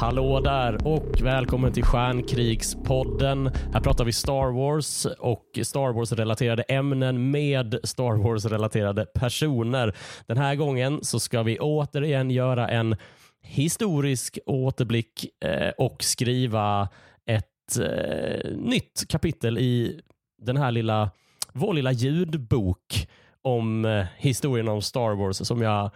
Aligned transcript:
Hallå 0.00 0.40
där 0.40 0.86
och 0.86 1.20
välkommen 1.22 1.72
till 1.72 1.84
Stjärnkrigspodden. 1.84 3.50
Här 3.72 3.80
pratar 3.80 4.04
vi 4.04 4.12
Star 4.12 4.52
Wars 4.52 5.06
och 5.18 5.58
Star 5.62 5.92
Wars-relaterade 5.92 6.62
ämnen 6.62 7.30
med 7.30 7.78
Star 7.84 8.22
Wars-relaterade 8.22 9.06
personer. 9.06 9.96
Den 10.26 10.36
här 10.36 10.54
gången 10.54 11.04
så 11.04 11.20
ska 11.20 11.42
vi 11.42 11.58
återigen 11.58 12.30
göra 12.30 12.68
en 12.68 12.96
historisk 13.42 14.38
återblick 14.46 15.26
eh, 15.44 15.70
och 15.78 16.02
skriva 16.02 16.88
ett 17.26 17.78
eh, 17.78 18.50
nytt 18.56 19.04
kapitel 19.08 19.58
i 19.58 20.00
den 20.42 20.56
här 20.56 20.72
lilla, 20.72 21.10
vår 21.52 21.74
lilla 21.74 21.92
ljudbok 21.92 23.08
om 23.42 23.84
eh, 23.84 24.06
historien 24.16 24.68
om 24.68 24.82
Star 24.82 25.14
Wars 25.14 25.36
som 25.36 25.62
jag 25.62 25.90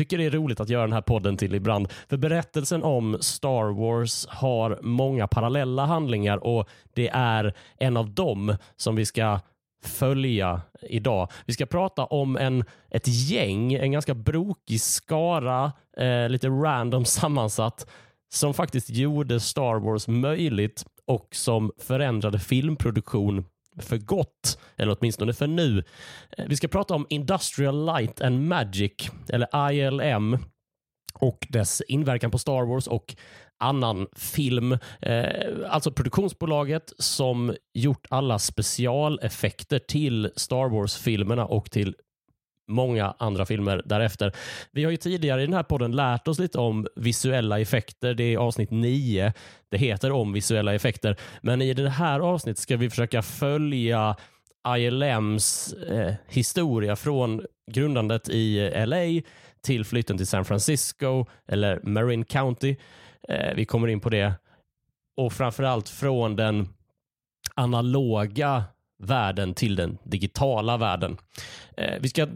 tycker 0.00 0.18
det 0.18 0.24
är 0.24 0.30
roligt 0.30 0.60
att 0.60 0.68
göra 0.68 0.82
den 0.82 0.92
här 0.92 1.00
podden 1.00 1.36
till 1.36 1.54
ibland. 1.54 1.88
För 2.08 2.16
berättelsen 2.16 2.82
om 2.82 3.18
Star 3.20 3.72
Wars 3.72 4.26
har 4.28 4.78
många 4.82 5.26
parallella 5.26 5.86
handlingar 5.86 6.44
och 6.44 6.68
det 6.94 7.08
är 7.08 7.54
en 7.78 7.96
av 7.96 8.14
dem 8.14 8.56
som 8.76 8.96
vi 8.96 9.06
ska 9.06 9.40
följa 9.84 10.60
idag. 10.82 11.28
Vi 11.46 11.52
ska 11.52 11.66
prata 11.66 12.04
om 12.04 12.36
en, 12.36 12.64
ett 12.90 13.08
gäng, 13.08 13.72
en 13.72 13.92
ganska 13.92 14.14
brokig 14.14 14.80
skara, 14.80 15.72
eh, 15.96 16.28
lite 16.28 16.48
random 16.48 17.04
sammansatt, 17.04 17.86
som 18.32 18.54
faktiskt 18.54 18.90
gjorde 18.90 19.40
Star 19.40 19.80
Wars 19.80 20.08
möjligt 20.08 20.84
och 21.06 21.28
som 21.30 21.72
förändrade 21.78 22.38
filmproduktion 22.38 23.44
för 23.78 23.98
gott, 23.98 24.58
eller 24.76 24.96
åtminstone 25.00 25.32
för 25.32 25.46
nu. 25.46 25.84
Eh, 26.38 26.44
vi 26.48 26.56
ska 26.56 26.68
prata 26.68 26.94
om 26.94 27.06
Industrial 27.08 27.86
Light 27.86 28.20
and 28.20 28.48
Magic, 28.48 29.10
eller 29.28 29.70
ILM, 29.72 30.38
och 31.14 31.46
dess 31.48 31.82
inverkan 31.88 32.30
på 32.30 32.38
Star 32.38 32.66
Wars 32.66 32.86
och 32.86 33.16
annan 33.58 34.06
film. 34.16 34.72
Eh, 35.00 35.56
alltså 35.68 35.92
produktionsbolaget 35.92 36.92
som 36.98 37.54
gjort 37.74 38.06
alla 38.10 38.38
specialeffekter 38.38 39.78
till 39.78 40.30
Star 40.36 40.68
Wars-filmerna 40.68 41.46
och 41.46 41.70
till 41.70 41.94
många 42.70 43.14
andra 43.18 43.46
filmer 43.46 43.82
därefter. 43.84 44.32
Vi 44.72 44.84
har 44.84 44.90
ju 44.90 44.96
tidigare 44.96 45.42
i 45.42 45.46
den 45.46 45.54
här 45.54 45.62
podden 45.62 45.92
lärt 45.92 46.28
oss 46.28 46.38
lite 46.38 46.58
om 46.58 46.86
visuella 46.96 47.60
effekter. 47.60 48.14
Det 48.14 48.34
är 48.34 48.38
avsnitt 48.38 48.70
9. 48.70 49.32
Det 49.70 49.78
heter 49.78 50.12
om 50.12 50.32
visuella 50.32 50.74
effekter. 50.74 51.16
Men 51.42 51.62
i 51.62 51.74
det 51.74 51.90
här 51.90 52.20
avsnittet 52.20 52.58
ska 52.58 52.76
vi 52.76 52.90
försöka 52.90 53.22
följa 53.22 54.16
ILMs 54.76 55.72
eh, 55.72 56.14
historia 56.28 56.96
från 56.96 57.46
grundandet 57.72 58.28
i 58.28 58.58
eh, 58.58 58.86
LA 58.86 59.22
till 59.62 59.84
flytten 59.84 60.16
till 60.16 60.26
San 60.26 60.44
Francisco 60.44 61.26
eller 61.48 61.80
Marin 61.82 62.24
County. 62.24 62.76
Eh, 63.28 63.54
vi 63.54 63.64
kommer 63.64 63.88
in 63.88 64.00
på 64.00 64.08
det. 64.08 64.34
Och 65.16 65.32
framförallt 65.32 65.88
från 65.88 66.36
den 66.36 66.68
analoga 67.54 68.64
världen 69.00 69.54
till 69.54 69.76
den 69.76 69.98
digitala 70.04 70.76
världen. 70.76 71.16
Eh, 71.76 71.94
vi 72.00 72.08
ska 72.08 72.26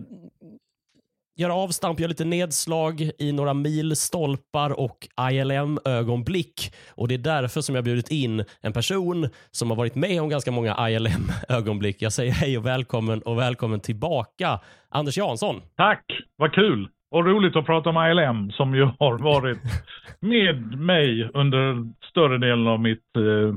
göra 1.37 1.55
avstamp, 1.55 2.01
göra 2.01 2.09
lite 2.09 2.25
nedslag 2.25 3.11
i 3.19 3.33
några 3.33 3.55
milstolpar 3.55 4.81
och 4.81 5.09
ILM-ögonblick. 5.31 6.75
Och 6.91 7.09
det 7.09 7.15
är 7.15 7.19
därför 7.19 7.61
som 7.61 7.75
jag 7.75 7.85
bjudit 7.85 8.11
in 8.11 8.45
en 8.61 8.73
person 8.73 9.29
som 9.51 9.71
har 9.71 9.77
varit 9.77 9.95
med 9.95 10.23
om 10.23 10.29
ganska 10.29 10.51
många 10.51 10.89
ILM-ögonblick. 10.91 12.03
Jag 12.03 12.13
säger 12.13 12.33
hej 12.33 12.59
och 12.59 12.67
välkommen 12.67 13.23
och 13.23 13.39
välkommen 13.39 13.81
tillbaka, 13.81 14.61
Anders 14.89 15.19
Jansson. 15.19 15.63
Tack, 15.77 16.05
vad 16.37 16.53
kul 16.53 16.89
och 17.11 17.27
roligt 17.27 17.57
att 17.57 17.67
prata 17.67 17.91
om 17.91 18.11
ILM 18.11 18.51
som 18.51 18.75
ju 18.75 18.89
har 18.99 19.19
varit 19.19 19.59
med 20.21 20.79
mig 20.79 21.31
under 21.35 21.93
större 22.11 22.39
delen 22.39 22.67
av 22.67 22.81
mitt 22.81 23.17
eh, 23.17 23.57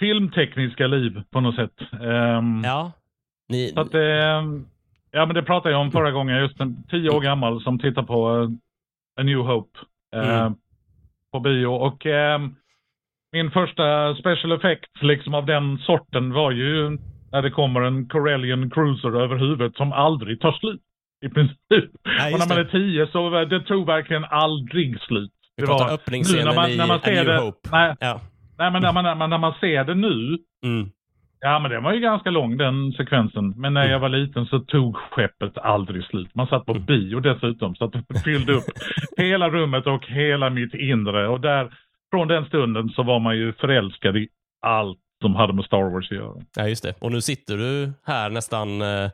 filmtekniska 0.00 0.86
liv 0.86 1.22
på 1.30 1.40
något 1.40 1.54
sätt. 1.54 1.80
Um, 2.00 2.62
ja. 2.64 2.92
Ni... 3.48 3.68
Så 3.68 3.80
att, 3.80 3.94
um, 3.94 4.68
ja, 5.10 5.26
men 5.26 5.34
det 5.34 5.42
pratade 5.42 5.74
jag 5.74 5.80
om 5.80 5.90
förra 5.90 6.10
gången. 6.10 6.38
Just 6.38 6.60
en 6.60 6.84
tio 6.90 7.10
år 7.10 7.20
gammal 7.20 7.62
som 7.62 7.78
tittar 7.78 8.02
på 8.02 8.30
uh, 8.30 8.50
A 9.20 9.22
New 9.22 9.38
Hope 9.38 9.78
uh, 10.16 10.40
mm. 10.40 10.54
på 11.32 11.40
bio. 11.40 11.66
Och 11.66 12.06
uh, 12.06 12.48
min 13.32 13.50
första 13.50 14.14
special 14.14 14.52
effect 14.52 15.02
liksom 15.02 15.34
av 15.34 15.46
den 15.46 15.78
sorten 15.78 16.32
var 16.32 16.50
ju 16.50 16.98
när 17.32 17.42
det 17.42 17.50
kommer 17.50 17.80
en 17.80 18.08
Corellian 18.08 18.70
Cruiser 18.70 19.20
över 19.20 19.36
huvudet 19.36 19.76
som 19.76 19.92
aldrig 19.92 20.40
tar 20.40 20.52
slut. 20.52 20.80
I 21.24 21.28
princip. 21.28 21.90
Ja, 22.02 22.32
och 22.32 22.38
när 22.38 22.48
man 22.48 22.58
är 22.58 22.64
tio 22.64 23.06
så 23.06 23.44
det 23.44 23.60
tog 23.60 23.86
verkligen 23.86 24.24
aldrig 24.24 25.00
slut. 25.00 25.30
Vi 25.56 25.66
pratar 25.66 25.94
öppningsscenen 25.94 26.44
när 26.44 26.54
man, 26.54 26.76
när 26.76 26.86
man 26.86 26.96
i 26.98 27.18
A 27.18 27.22
New 27.22 27.24
det, 27.24 27.40
Hope. 27.40 27.68
Nej, 27.72 27.94
ja. 28.00 28.20
Nej, 28.58 28.70
men 28.70 28.82
när 28.82 28.92
man, 28.92 29.30
när 29.30 29.38
man 29.38 29.54
ser 29.60 29.84
det 29.84 29.94
nu. 29.94 30.38
Mm. 30.64 30.90
Ja, 31.40 31.58
men 31.58 31.70
den 31.70 31.82
var 31.82 31.92
ju 31.92 32.00
ganska 32.00 32.30
lång 32.30 32.56
den 32.56 32.92
sekvensen. 32.92 33.54
Men 33.56 33.74
när 33.74 33.80
mm. 33.80 33.92
jag 33.92 34.00
var 34.00 34.08
liten 34.08 34.46
så 34.46 34.58
tog 34.60 34.96
skeppet 34.96 35.58
aldrig 35.58 36.04
slut. 36.04 36.34
Man 36.34 36.46
satt 36.46 36.66
på 36.66 36.72
mm. 36.72 36.84
bio 36.84 37.20
dessutom 37.20 37.74
så 37.74 37.84
att 37.84 37.92
det 37.92 38.20
fyllde 38.24 38.52
upp 38.52 38.64
hela 39.16 39.50
rummet 39.50 39.86
och 39.86 40.06
hela 40.06 40.50
mitt 40.50 40.74
inre. 40.74 41.28
Och 41.28 41.40
där, 41.40 41.74
från 42.10 42.28
den 42.28 42.44
stunden 42.44 42.88
så 42.88 43.02
var 43.02 43.20
man 43.20 43.36
ju 43.36 43.52
förälskad 43.52 44.16
i 44.16 44.28
allt 44.60 44.98
som 45.20 45.34
hade 45.34 45.52
med 45.52 45.64
Star 45.64 45.90
Wars 45.90 46.10
att 46.10 46.16
göra. 46.16 46.34
Ja, 46.56 46.68
just 46.68 46.82
det. 46.82 46.94
Och 47.00 47.12
nu 47.12 47.20
sitter 47.20 47.56
du 47.56 47.92
här 48.06 48.30
nästan, 48.30 48.82
eh, 48.82 49.10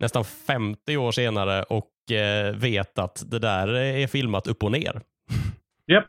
nästan 0.00 0.24
50 0.24 0.96
år 0.96 1.12
senare 1.12 1.62
och 1.62 2.12
eh, 2.16 2.56
vet 2.56 2.98
att 2.98 3.30
det 3.30 3.38
där 3.38 3.74
är 3.74 4.06
filmat 4.06 4.46
upp 4.46 4.62
och 4.62 4.72
ner. 4.72 5.00
Japp, 5.86 6.04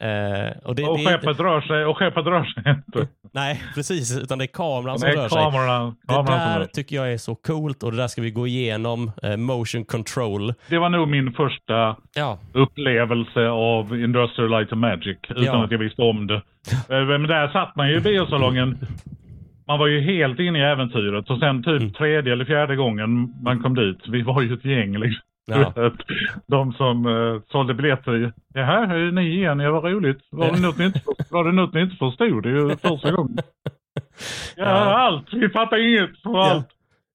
Eh, 0.00 0.50
och, 0.64 0.74
det, 0.74 0.84
och, 0.84 0.98
skeppet 0.98 1.36
det, 1.38 1.44
rör 1.44 1.60
sig, 1.60 1.84
och 1.84 1.96
skeppet 1.96 2.26
rör 2.26 2.44
sig 2.44 2.62
inte. 2.66 3.08
Nej, 3.32 3.62
precis. 3.74 4.22
Utan 4.22 4.38
det 4.38 4.44
är 4.44 4.46
kameran 4.46 4.98
som 4.98 5.08
rör 5.08 5.28
kameran, 5.28 5.92
sig. 5.92 6.00
Kameran 6.08 6.52
det 6.52 6.58
där 6.58 6.66
tycker 6.66 6.96
jag 6.96 7.12
är 7.12 7.18
så 7.18 7.34
coolt 7.34 7.82
och 7.82 7.90
det 7.90 7.96
där 7.96 8.08
ska 8.08 8.22
vi 8.22 8.30
gå 8.30 8.46
igenom. 8.46 9.12
Eh, 9.22 9.36
motion 9.36 9.84
control. 9.84 10.54
Det 10.68 10.78
var 10.78 10.88
nog 10.88 11.08
min 11.08 11.32
första 11.32 11.96
ja. 12.14 12.38
upplevelse 12.52 13.48
av 13.48 14.00
Industrial 14.00 14.50
Light 14.50 14.72
and 14.72 14.80
Magic. 14.80 15.18
Utan 15.28 15.44
ja. 15.44 15.64
att 15.64 15.70
jag 15.70 15.78
visste 15.78 16.02
om 16.02 16.26
det. 16.26 16.42
Eh, 16.88 17.04
men 17.04 17.22
där 17.22 17.48
satt 17.48 17.76
man 17.76 17.88
ju 17.88 17.96
i 17.96 18.00
biosalongen. 18.00 18.78
Man 19.66 19.78
var 19.78 19.86
ju 19.86 20.00
helt 20.00 20.40
inne 20.40 20.58
i 20.58 20.62
äventyret 20.62 21.30
och 21.30 21.38
sen 21.38 21.62
typ 21.62 21.80
mm. 21.80 21.92
tredje 21.92 22.32
eller 22.32 22.44
fjärde 22.44 22.76
gången 22.76 23.34
man 23.42 23.62
kom 23.62 23.74
dit. 23.74 23.98
Vi 24.08 24.22
var 24.22 24.42
ju 24.42 24.54
ett 24.54 24.64
gäng 24.64 24.98
liksom. 24.98 25.27
Ja. 25.48 25.72
De 26.46 26.72
som 26.72 27.06
uh, 27.06 27.40
sålde 27.48 27.74
biljetter. 27.74 28.32
Jaha, 28.54 28.84
är 28.84 29.12
ni 29.12 29.36
igen? 29.36 29.60
Ja, 29.60 29.80
vad 29.80 29.92
roligt. 29.92 30.18
Var 30.30 30.52
det 30.52 30.60
något 30.60 30.78
ni 30.78 30.84
inte, 30.84 31.00
var 31.30 31.44
det 31.44 31.52
något 31.52 31.74
ni 31.74 31.80
inte 31.80 31.96
förstod? 31.96 32.42
Det 32.42 32.48
är 32.48 32.52
ju 32.52 32.76
första 32.76 33.12
gången. 33.12 33.38
Ja, 34.56 34.64
ja. 34.64 34.98
allt. 34.98 35.32
Vi 35.32 35.48
fattar 35.48 35.88
inget 35.88 36.22
på 36.22 36.30
ja. 36.30 36.50
allt. 36.50 36.68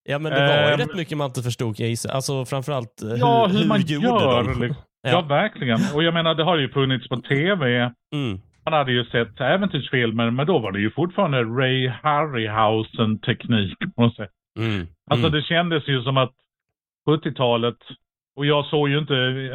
Ja, 0.04 0.20
men 0.20 0.32
det 0.32 0.40
var 0.40 0.68
ju 0.68 0.74
um, 0.74 0.80
rätt 0.80 0.96
mycket 0.96 1.18
man 1.18 1.28
inte 1.28 1.42
förstod 1.42 1.80
jag 1.80 1.90
gissa. 1.90 2.12
Alltså 2.12 2.46
framförallt 2.46 3.02
hur, 3.02 3.18
ja, 3.18 3.48
hur, 3.48 3.60
hur 3.60 3.68
man 3.68 3.82
gjorde 3.82 4.08
gör, 4.08 4.44
de? 4.44 4.62
Liksom. 4.62 4.84
Ja. 5.02 5.10
ja. 5.10 5.22
verkligen. 5.22 5.80
Och 5.96 6.04
jag 6.04 6.14
menar, 6.14 6.36
det 6.36 6.44
har 6.44 6.58
ju 6.58 6.70
funnits 6.70 7.10
på 7.10 7.18
tv. 7.18 7.92
Mm. 8.14 8.40
Man 8.66 8.74
hade 8.74 8.92
ju 8.92 9.06
sett 9.06 9.42
äventyrsfilmer, 9.42 10.32
men 10.32 10.48
då 10.48 10.60
var 10.60 10.72
det 10.72 10.80
ju 10.80 10.92
fortfarande 10.92 11.44
Ray 11.44 11.88
Harryhausen-teknik 11.88 13.78
på 13.96 14.02
något 14.02 14.16
sätt. 14.16 14.32
Mm. 14.60 14.88
Alltså 15.12 15.28
mm. 15.28 15.40
det 15.40 15.46
kändes 15.46 15.88
ju 15.88 16.04
som 16.04 16.18
att 16.18 16.34
70-talet 17.08 17.78
och 18.36 18.46
jag 18.46 18.66
såg 18.66 18.90
ju 18.90 18.98
inte, 19.00 19.14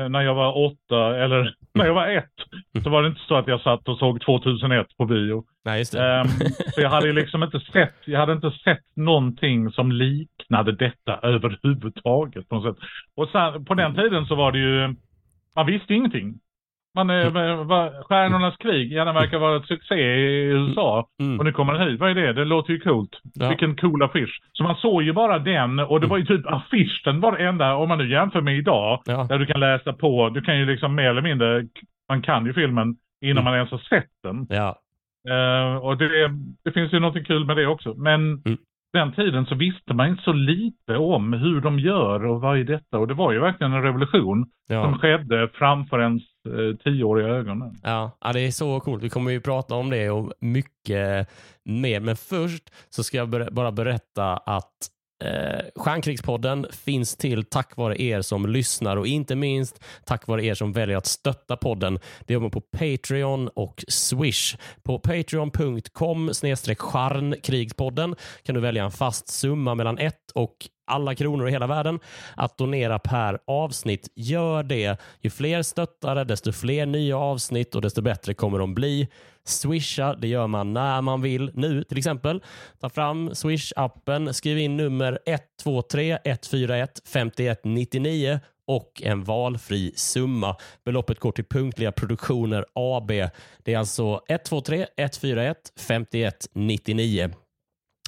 när 0.08 0.20
jag 0.20 0.34
var 0.34 0.66
åtta 0.66 1.16
eller 1.16 1.54
när 1.74 1.86
jag 1.86 1.94
var 1.94 2.08
ett, 2.08 2.84
så 2.84 2.90
var 2.90 3.02
det 3.02 3.08
inte 3.08 3.20
så 3.28 3.34
att 3.34 3.48
jag 3.48 3.60
satt 3.60 3.88
och 3.88 3.98
såg 3.98 4.20
2001 4.20 4.86
på 4.96 5.04
bio. 5.04 5.44
Nej, 5.64 5.78
just 5.78 5.92
det. 5.92 6.20
Um, 6.20 6.28
så 6.74 6.80
jag 6.80 6.90
hade 6.90 7.06
ju 7.06 7.12
liksom 7.12 7.42
inte 7.42 7.60
sett, 7.60 7.94
jag 8.04 8.20
hade 8.20 8.32
inte 8.32 8.50
sett 8.50 8.96
någonting 8.96 9.70
som 9.70 9.92
liknade 9.92 10.72
detta 10.72 11.18
överhuvudtaget 11.22 12.48
på 12.48 12.54
något 12.54 12.76
sätt. 12.76 12.88
Och 13.16 13.28
sen, 13.28 13.64
på 13.64 13.74
den 13.74 13.94
tiden 13.94 14.26
så 14.26 14.34
var 14.34 14.52
det 14.52 14.58
ju, 14.58 14.94
man 15.56 15.66
visste 15.66 15.94
ingenting. 15.94 16.34
Man, 16.98 17.10
är, 17.10 17.64
va, 17.64 17.90
Stjärnornas 18.08 18.56
krig, 18.56 18.92
ja 18.92 19.04
den 19.04 19.14
verkar 19.14 19.38
vara 19.38 19.56
ett 19.56 19.66
succé 19.66 19.94
i 19.94 20.44
USA. 20.44 21.08
Mm. 21.20 21.38
Och 21.38 21.44
nu 21.44 21.52
kommer 21.52 21.72
den 21.72 21.88
hit. 21.88 22.00
Vad 22.00 22.10
är 22.10 22.14
det? 22.14 22.32
Det 22.32 22.44
låter 22.44 22.72
ju 22.72 22.80
coolt. 22.80 23.20
Ja. 23.34 23.48
Vilken 23.48 23.76
cool 23.76 24.02
affisch. 24.02 24.40
Så 24.52 24.62
man 24.62 24.76
såg 24.76 25.02
ju 25.02 25.12
bara 25.12 25.38
den 25.38 25.78
och 25.78 26.00
det 26.00 26.06
var 26.06 26.18
ju 26.18 26.24
typ 26.24 26.46
affischen 26.46 27.20
var 27.20 27.32
det 27.32 27.46
enda, 27.46 27.74
om 27.74 27.88
man 27.88 27.98
nu 27.98 28.10
jämför 28.10 28.40
med 28.40 28.58
idag. 28.58 29.02
Ja. 29.06 29.26
Där 29.28 29.38
du 29.38 29.46
kan 29.46 29.60
läsa 29.60 29.92
på, 29.92 30.28
du 30.28 30.40
kan 30.40 30.58
ju 30.58 30.66
liksom 30.66 30.94
mer 30.94 31.10
eller 31.10 31.22
mindre, 31.22 31.64
man 32.08 32.22
kan 32.22 32.46
ju 32.46 32.52
filmen 32.52 32.96
innan 33.24 33.38
mm. 33.38 33.44
man 33.44 33.54
ens 33.54 33.70
har 33.70 33.78
sett 33.78 34.10
den. 34.22 34.46
Ja. 34.48 34.78
Uh, 35.30 35.76
och 35.76 35.96
det, 35.96 36.08
det, 36.64 36.72
finns 36.72 36.92
ju 36.92 37.00
något 37.00 37.26
kul 37.26 37.44
med 37.44 37.56
det 37.56 37.66
också. 37.66 37.94
Men 37.94 38.20
mm 38.46 38.58
den 38.92 39.12
tiden 39.12 39.46
så 39.46 39.54
visste 39.54 39.94
man 39.94 40.08
inte 40.08 40.22
så 40.22 40.32
lite 40.32 40.96
om 40.96 41.32
hur 41.32 41.60
de 41.60 41.78
gör 41.78 42.26
och 42.26 42.40
vad 42.40 42.58
är 42.58 42.64
detta. 42.64 42.98
Och 42.98 43.08
det 43.08 43.14
var 43.14 43.32
ju 43.32 43.40
verkligen 43.40 43.72
en 43.72 43.82
revolution 43.82 44.46
ja. 44.68 44.82
som 44.82 44.98
skedde 44.98 45.48
framför 45.54 46.00
ens 46.00 46.22
Eh, 46.48 46.76
tioåriga 46.76 47.28
ögonen. 47.28 47.78
Ja. 47.82 48.18
ja, 48.20 48.32
det 48.32 48.40
är 48.40 48.50
så 48.50 48.80
coolt. 48.80 49.02
Vi 49.02 49.10
kommer 49.10 49.30
ju 49.30 49.40
prata 49.40 49.74
om 49.74 49.90
det 49.90 50.10
och 50.10 50.32
mycket 50.40 51.28
mer. 51.64 52.00
Men 52.00 52.16
först 52.16 52.70
så 52.90 53.04
ska 53.04 53.16
jag 53.16 53.28
ber 53.28 53.50
bara 53.50 53.72
berätta 53.72 54.36
att 54.36 54.90
Eh, 55.24 55.60
Stjärnkrigspodden 55.76 56.66
finns 56.70 57.16
till 57.16 57.44
tack 57.44 57.76
vare 57.76 58.02
er 58.02 58.22
som 58.22 58.46
lyssnar 58.46 58.96
och 58.96 59.06
inte 59.06 59.36
minst 59.36 59.84
tack 60.04 60.26
vare 60.26 60.44
er 60.44 60.54
som 60.54 60.72
väljer 60.72 60.96
att 60.96 61.06
stötta 61.06 61.56
podden. 61.56 61.98
Det 62.20 62.32
gör 62.32 62.40
man 62.40 62.50
på 62.50 62.60
Patreon 62.60 63.48
och 63.48 63.84
Swish. 63.88 64.56
På 64.82 64.98
patreon.com 64.98 66.30
stjärnkrigspodden 66.78 68.14
kan 68.42 68.54
du 68.54 68.60
välja 68.60 68.84
en 68.84 68.90
fast 68.90 69.28
summa 69.28 69.74
mellan 69.74 69.98
1 69.98 70.14
och 70.34 70.56
alla 70.88 71.14
kronor 71.14 71.48
i 71.48 71.52
hela 71.52 71.66
världen 71.66 71.98
att 72.36 72.58
donera 72.58 72.98
per 72.98 73.38
avsnitt. 73.46 74.08
Gör 74.14 74.62
det. 74.62 75.00
Ju 75.20 75.30
fler 75.30 75.62
stöttare, 75.62 76.24
desto 76.24 76.52
fler 76.52 76.86
nya 76.86 77.16
avsnitt 77.18 77.74
och 77.74 77.82
desto 77.82 78.02
bättre 78.02 78.34
kommer 78.34 78.58
de 78.58 78.74
bli. 78.74 79.08
Swisha, 79.44 80.14
det 80.14 80.28
gör 80.28 80.46
man 80.46 80.72
när 80.72 81.00
man 81.00 81.22
vill. 81.22 81.50
Nu 81.54 81.84
till 81.84 81.98
exempel, 81.98 82.42
ta 82.80 82.88
fram 82.88 83.30
Swish-appen, 83.30 84.32
skriv 84.32 84.58
in 84.58 84.76
nummer 84.76 85.18
123 85.26 86.18
141 86.24 87.02
5199 87.06 88.40
och 88.66 89.02
en 89.04 89.24
valfri 89.24 89.92
summa. 89.96 90.56
Beloppet 90.84 91.20
går 91.20 91.32
till 91.32 91.44
Punktliga 91.44 91.92
Produktioner 91.92 92.64
AB. 92.72 93.08
Det 93.62 93.74
är 93.74 93.78
alltså 93.78 94.20
123 94.28 94.86
141 94.96 95.72
5199. 95.76 97.30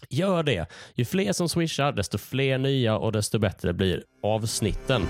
Gör 0.08 0.42
det. 0.42 0.66
Ju 0.94 1.04
fler 1.04 1.32
som 1.32 1.48
swishar, 1.48 1.92
desto 1.92 2.18
fler 2.18 2.58
nya 2.58 2.96
och 2.96 3.12
desto 3.12 3.38
bättre 3.38 3.72
blir 3.72 4.02
avsnitten. 4.22 5.02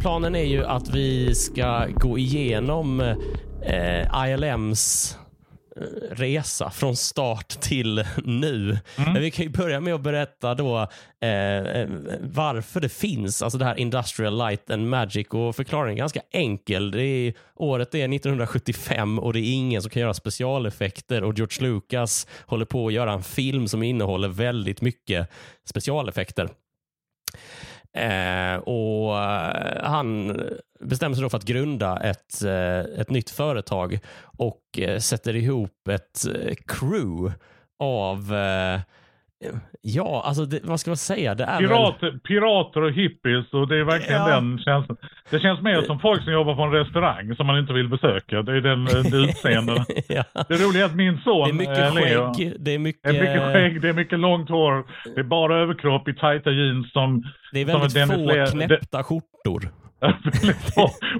Planen 0.00 0.34
är 0.34 0.44
ju 0.44 0.64
att 0.64 0.88
vi 0.88 1.34
ska 1.34 1.86
gå 1.86 2.18
igenom 2.18 3.00
eh, 3.62 4.28
ILMs 4.28 5.16
resa 6.10 6.70
från 6.70 6.96
start 6.96 7.48
till 7.48 8.04
nu. 8.24 8.78
Mm. 8.96 9.12
Men 9.12 9.22
vi 9.22 9.30
kan 9.30 9.44
ju 9.44 9.50
börja 9.50 9.80
med 9.80 9.94
att 9.94 10.00
berätta 10.00 10.54
då 10.54 10.78
eh, 11.20 11.88
varför 12.20 12.80
det 12.80 12.88
finns, 12.88 13.42
alltså 13.42 13.58
det 13.58 13.64
här 13.64 13.78
Industrial 13.78 14.38
Light 14.38 14.70
and 14.70 14.88
Magic 14.88 15.26
och 15.28 15.56
förklaringen 15.56 15.96
är 15.96 15.98
ganska 15.98 16.22
enkel. 16.32 16.90
Det 16.90 17.02
är, 17.02 17.34
året 17.54 17.94
är 17.94 18.14
1975 18.14 19.18
och 19.18 19.32
det 19.32 19.40
är 19.40 19.52
ingen 19.52 19.82
som 19.82 19.90
kan 19.90 20.02
göra 20.02 20.14
specialeffekter 20.14 21.24
och 21.24 21.34
George 21.34 21.68
Lucas 21.68 22.26
håller 22.46 22.64
på 22.64 22.86
att 22.86 22.92
göra 22.92 23.12
en 23.12 23.22
film 23.22 23.68
som 23.68 23.82
innehåller 23.82 24.28
väldigt 24.28 24.80
mycket 24.80 25.28
specialeffekter. 25.64 26.48
Eh, 27.96 28.56
och 28.56 29.18
eh, 29.18 29.84
Han 29.84 30.40
bestämmer 30.80 31.14
sig 31.14 31.22
då 31.22 31.30
för 31.30 31.38
att 31.38 31.44
grunda 31.44 31.96
ett, 31.96 32.44
eh, 32.44 33.00
ett 33.00 33.10
nytt 33.10 33.30
företag 33.30 33.98
och 34.22 34.62
eh, 34.78 34.98
sätter 34.98 35.36
ihop 35.36 35.88
ett 35.88 36.26
crew 36.66 37.32
av 37.78 38.32
Ja, 39.82 40.22
alltså 40.26 40.44
det, 40.44 40.60
vad 40.62 40.80
ska 40.80 40.90
man 40.90 40.96
säga? 40.96 41.34
Det 41.34 41.44
är 41.44 41.58
pirater, 41.58 42.10
väl... 42.10 42.20
pirater 42.20 42.82
och 42.82 42.92
hippies 42.92 43.52
och 43.52 43.68
det 43.68 43.78
är 43.80 43.84
verkligen 43.84 44.20
ja. 44.20 44.28
den 44.28 44.58
känslan. 44.58 44.96
Det 45.30 45.40
känns 45.40 45.62
mer 45.62 45.82
som 45.82 46.00
folk 46.00 46.24
som 46.24 46.32
jobbar 46.32 46.54
på 46.54 46.62
en 46.62 46.72
restaurang 46.72 47.36
som 47.36 47.46
man 47.46 47.58
inte 47.58 47.72
vill 47.72 47.88
besöka. 47.88 48.42
Det 48.42 48.56
är 48.56 48.60
den 48.60 48.84
det 49.10 49.16
utseendet. 49.16 49.88
ja. 50.08 50.24
Det 50.48 50.54
roliga 50.54 50.82
är 50.82 50.86
att 50.86 50.94
min 50.94 51.20
son 51.24 51.44
Det 51.44 51.50
är 51.50 51.68
mycket 51.68 51.94
Leo, 51.94 52.34
skägg, 52.34 52.54
det 52.58 52.74
är 52.74 52.78
mycket... 52.78 53.02
Det 53.02 53.18
är 53.18 53.22
mycket 53.22 53.52
skägg, 53.52 53.80
det 53.82 53.88
är 53.88 53.92
mycket 53.92 54.18
långt 54.18 54.48
hår. 54.48 54.84
Det 55.14 55.20
är 55.20 55.24
bara 55.24 55.58
överkropp 55.58 56.08
i 56.08 56.14
tajta 56.14 56.50
jeans 56.50 56.92
som... 56.92 57.22
Det 57.52 57.60
är 57.60 57.64
väldigt 57.64 57.92
som 57.92 58.08
få 58.08 58.26
Dennis 58.26 58.50
knäppta 58.50 59.02
skjortor. 59.02 59.70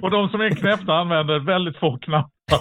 Och 0.01 0.11
de 0.11 0.29
som 0.29 0.41
är 0.41 0.49
knäppta 0.49 0.93
använder 0.93 1.39
väldigt 1.39 1.77
få 1.77 1.97
knappar. 1.97 2.31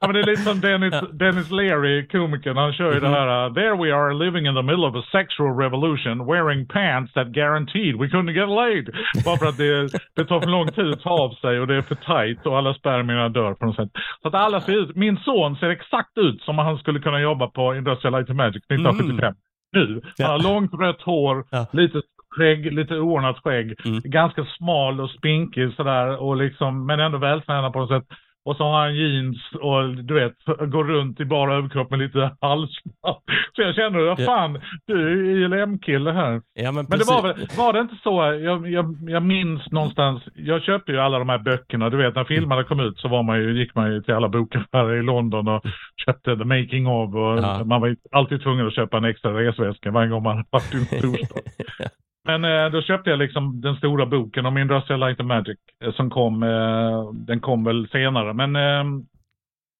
ja, 0.00 0.06
men 0.06 0.12
det 0.14 0.20
är 0.20 0.26
lite 0.26 0.42
som 0.42 0.60
Dennis, 0.60 0.94
Dennis 1.12 1.50
Leary, 1.50 2.08
komikern. 2.08 2.56
Han 2.56 2.72
kör 2.72 2.92
ju 2.92 2.98
mm 2.98 3.04
-hmm. 3.04 3.14
det 3.14 3.18
här. 3.18 3.46
Uh, 3.46 3.54
There 3.54 3.76
we 3.82 3.94
are 3.94 4.14
living 4.14 4.46
in 4.46 4.54
the 4.54 4.62
middle 4.62 4.86
of 4.86 4.94
a 4.96 5.04
sexual 5.12 5.58
revolution 5.62 6.26
wearing 6.26 6.68
pants 6.68 7.12
that 7.12 7.28
guaranteed 7.28 7.94
we 8.00 8.06
couldn't 8.06 8.32
get 8.40 8.48
laid. 8.48 8.86
Bara 9.24 9.36
för 9.36 9.46
att 9.46 9.56
det, 9.56 9.88
det 10.16 10.24
tar 10.24 10.40
för 10.40 10.50
lång 10.50 10.68
tid 10.68 10.90
att 10.92 11.00
ta 11.00 11.10
av 11.10 11.30
sig 11.30 11.60
och 11.60 11.66
det 11.66 11.76
är 11.76 11.82
för 11.82 11.94
tight 11.94 12.46
och 12.46 12.58
alla 12.58 12.74
spermierna 12.74 13.28
dör 13.28 13.54
på 13.54 13.66
något 13.66 13.76
sätt. 13.76 13.90
Så 14.22 14.28
att 14.28 14.34
alla 14.34 14.60
ser 14.60 14.72
ut. 14.72 14.96
Min 14.96 15.16
son 15.16 15.56
ser 15.56 15.70
exakt 15.70 16.18
ut 16.18 16.42
som 16.42 16.58
han 16.58 16.78
skulle 16.78 17.00
kunna 17.00 17.20
jobba 17.20 17.46
på 17.46 17.74
Industrial 17.74 18.12
Light 18.12 18.30
and 18.30 18.36
Magic 18.36 18.62
1975. 18.64 19.24
Mm. 19.24 19.36
Nu. 19.72 20.00
Han 20.18 20.30
har 20.30 20.38
långt 20.38 20.72
rött 20.80 21.02
hår, 21.02 21.44
ja. 21.50 21.66
lite 21.72 22.00
skägg, 22.36 22.72
lite 22.72 22.98
oordnat 22.98 23.38
skägg. 23.44 23.74
Mm. 23.84 24.00
Ganska 24.04 24.44
smal 24.44 25.00
och 25.00 25.10
spinkig 25.10 25.72
sådär 25.72 26.16
och 26.16 26.36
liksom, 26.36 26.86
men 26.86 27.00
ändå 27.00 27.18
vältränad 27.18 27.72
på 27.72 27.78
något 27.78 27.90
sätt. 27.90 28.18
Och 28.46 28.56
så 28.56 28.64
har 28.64 28.80
han 28.80 28.94
jeans 28.94 29.38
och 29.60 30.04
du 30.04 30.14
vet, 30.14 30.32
går 30.72 30.84
runt 30.84 31.20
i 31.20 31.24
bara 31.24 31.54
överkropp 31.54 31.90
med 31.90 31.98
lite 31.98 32.36
halsband. 32.40 33.16
Så 33.56 33.62
jag 33.62 33.74
kände, 33.74 34.02
vad 34.02 34.24
fan, 34.24 34.60
du 34.86 35.08
är 35.08 35.44
ILM-kille 35.44 36.12
här. 36.12 36.42
Ja, 36.54 36.72
men, 36.72 36.86
men 36.88 36.98
det 36.98 37.04
var, 37.04 37.22
väl, 37.22 37.46
var 37.56 37.72
det 37.72 37.80
inte 37.80 37.96
så, 38.02 38.38
jag, 38.42 38.70
jag, 38.70 38.96
jag 39.00 39.22
minns 39.22 39.70
någonstans, 39.70 40.22
jag 40.34 40.62
köpte 40.62 40.92
ju 40.92 40.98
alla 40.98 41.18
de 41.18 41.28
här 41.28 41.38
böckerna, 41.38 41.90
du 41.90 41.96
vet 41.96 42.14
när 42.14 42.24
filmerna 42.24 42.64
kom 42.64 42.80
ut 42.80 42.98
så 42.98 43.08
var 43.08 43.22
man 43.22 43.38
ju, 43.38 43.58
gick 43.58 43.74
man 43.74 43.92
ju 43.92 44.02
till 44.02 44.14
alla 44.14 44.28
bokaffärer 44.28 44.96
i 44.96 45.02
London 45.02 45.48
och 45.48 45.62
köpte 46.06 46.36
The 46.36 46.44
Making 46.44 46.86
of 46.86 47.14
och 47.14 47.38
ja. 47.38 47.64
man 47.64 47.80
var 47.80 47.96
alltid 48.12 48.42
tvungen 48.42 48.66
att 48.66 48.74
köpa 48.74 48.96
en 48.96 49.04
extra 49.04 49.40
resväska 49.40 49.90
varje 49.90 50.08
gång 50.08 50.22
man 50.22 50.44
varit 50.50 50.74
i 50.74 50.76
en 50.76 50.84
storstad. 50.84 51.42
Men 52.26 52.44
eh, 52.44 52.70
då 52.70 52.82
köpte 52.82 53.10
jag 53.10 53.18
liksom 53.18 53.60
den 53.60 53.76
stora 53.76 54.06
boken 54.06 54.46
om 54.46 54.58
Industrial 54.58 55.00
Light 55.00 55.20
and 55.20 55.28
Magic 55.28 55.58
eh, 55.84 55.92
som 55.92 56.10
kom, 56.10 56.42
eh, 56.42 57.12
den 57.12 57.40
kom 57.40 57.64
väl 57.64 57.88
senare. 57.88 58.32
Men 58.32 58.56
eh, 58.56 58.84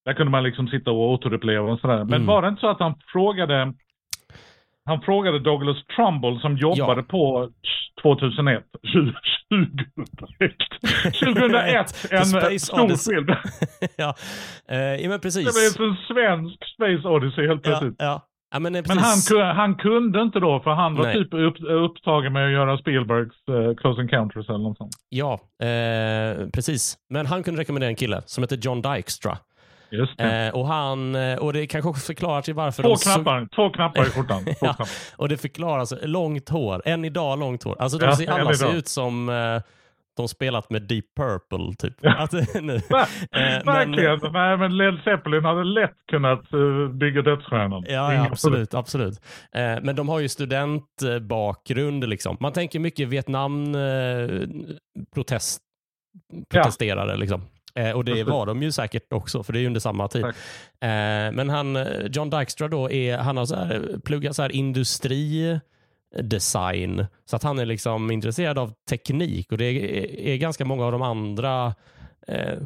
där 0.04 0.12
kunde 0.12 0.30
man 0.30 0.42
liksom 0.42 0.68
sitta 0.68 0.90
och 0.90 1.10
återuppleva 1.10 1.72
och 1.72 1.80
sådär. 1.80 2.04
Men 2.04 2.14
mm. 2.14 2.26
var 2.26 2.42
det 2.42 2.48
inte 2.48 2.60
så 2.60 2.68
att 2.68 2.80
han 2.80 2.94
frågade 3.12 3.72
han 4.84 5.00
frågade 5.00 5.38
Douglas 5.38 5.76
Trumbull 5.96 6.40
som 6.40 6.56
jobbade 6.56 7.00
ja. 7.00 7.04
på 7.08 7.50
2001, 8.02 8.64
2001, 8.92 10.52
2001 11.20 12.10
en 12.10 12.24
stor 12.60 13.12
film. 13.12 13.26
ja. 13.96 14.14
Eh, 14.68 14.78
ja, 14.78 15.08
men 15.08 15.20
precis. 15.20 15.44
Det 15.46 15.78
blev 15.78 15.88
en 15.88 15.96
svensk 15.96 16.64
Space 16.74 17.08
Odyssey 17.08 17.46
helt 17.46 17.62
plötsligt. 17.62 17.94
Ja, 17.98 18.22
ja. 18.52 18.58
Men, 18.58 18.72
men 18.72 18.98
han, 18.98 19.56
han, 19.56 19.74
kunde 19.74 20.22
inte 20.22 20.40
då, 20.40 20.60
för 20.60 20.70
han 20.70 20.94
var 20.94 21.04
Nej. 21.04 21.14
typ 21.14 21.34
upp, 21.34 21.56
upptagen 21.60 22.32
med 22.32 22.46
att 22.46 22.52
göra 22.52 22.78
Spielbergs 22.78 23.48
uh, 23.50 23.74
Close 23.74 24.00
Encounters 24.00 24.48
eller 24.48 24.58
något 24.58 24.78
sånt. 24.78 24.92
Ja, 25.08 25.32
eh, 25.62 26.48
precis. 26.52 26.96
Men 27.10 27.26
han 27.26 27.42
kunde 27.42 27.60
rekommendera 27.60 27.90
en 27.90 27.96
kille 27.96 28.22
som 28.26 28.44
heter 28.44 28.56
John 28.56 28.82
Dykstra. 28.82 29.38
Just 29.90 30.18
det. 30.18 30.46
Eh, 30.46 30.54
och, 30.54 30.66
han, 30.66 31.14
eh, 31.14 31.38
och 31.38 31.52
det 31.52 31.66
kanske 31.66 31.88
också 31.88 32.06
förklarar 32.06 32.42
till 32.42 32.54
varför 32.54 32.82
Två 32.82 32.96
knappar, 32.96 33.40
så... 33.40 33.56
två 33.56 33.70
knappar 33.70 34.06
i 34.06 34.10
skjortan. 34.10 34.46
ja, 34.60 34.76
och 35.16 35.28
det 35.28 35.36
förklaras, 35.36 35.94
långt 36.02 36.48
hår, 36.48 36.82
än 36.84 37.04
idag 37.04 37.38
långt 37.38 37.62
hår. 37.62 37.76
Alltså 37.78 37.98
de 37.98 38.04
ja, 38.04 38.16
ser, 38.16 38.30
alla 38.30 38.54
ser 38.54 38.76
ut 38.76 38.88
som 38.88 39.28
eh, 39.28 39.62
de 40.16 40.28
spelat 40.28 40.70
med 40.70 40.82
Deep 40.82 41.04
Purple 41.16 41.74
typ. 41.78 41.94
Att, 42.06 42.32
nu. 42.62 42.74
eh, 42.74 42.82
Verkligen. 43.64 44.18
Men, 44.22 44.32
Nej, 44.32 44.56
men 44.56 44.76
Led 44.76 44.98
Zeppelin 45.04 45.44
hade 45.44 45.64
lätt 45.64 45.96
kunnat 46.10 46.54
uh, 46.54 46.88
bygga 46.88 47.22
Dödsstjärnan. 47.22 47.84
Ja, 47.88 48.14
ja 48.14 48.26
absolut. 48.30 48.74
absolut. 48.74 49.20
Eh, 49.52 49.76
men 49.82 49.96
de 49.96 50.08
har 50.08 50.20
ju 50.20 50.28
studentbakgrund. 50.28 52.08
Liksom. 52.08 52.36
Man 52.40 52.52
tänker 52.52 52.78
mycket 52.78 53.08
Vietnam 53.08 53.74
eh, 53.74 54.28
protest, 55.14 55.60
protesterare. 56.52 57.10
Ja. 57.10 57.16
Liksom. 57.16 57.42
Eh, 57.74 57.90
och 57.90 58.04
det 58.04 58.24
var 58.24 58.46
de 58.46 58.62
ju 58.62 58.72
säkert 58.72 59.12
också, 59.12 59.42
för 59.42 59.52
det 59.52 59.58
är 59.58 59.60
ju 59.60 59.66
under 59.66 59.80
samma 59.80 60.08
tid. 60.08 60.24
Eh, 60.24 60.30
men 61.32 61.50
han, 61.50 61.78
John 62.12 62.30
Dykstra 62.30 62.68
då, 62.68 62.90
är, 62.90 63.18
han 63.18 63.36
har 63.36 63.46
så 63.46 63.56
här, 63.56 64.00
pluggat 64.04 64.36
så 64.36 64.42
här 64.42 64.52
industri 64.52 65.60
design. 66.22 67.06
Så 67.24 67.36
att 67.36 67.42
han 67.42 67.58
är 67.58 67.66
liksom 67.66 68.10
intresserad 68.10 68.58
av 68.58 68.72
teknik 68.90 69.52
och 69.52 69.58
det 69.58 69.64
är, 69.64 70.20
är 70.20 70.36
ganska 70.36 70.64
många 70.64 70.84
av 70.84 70.92
de 70.92 71.02
andra 71.02 71.74
eh, 72.28 72.58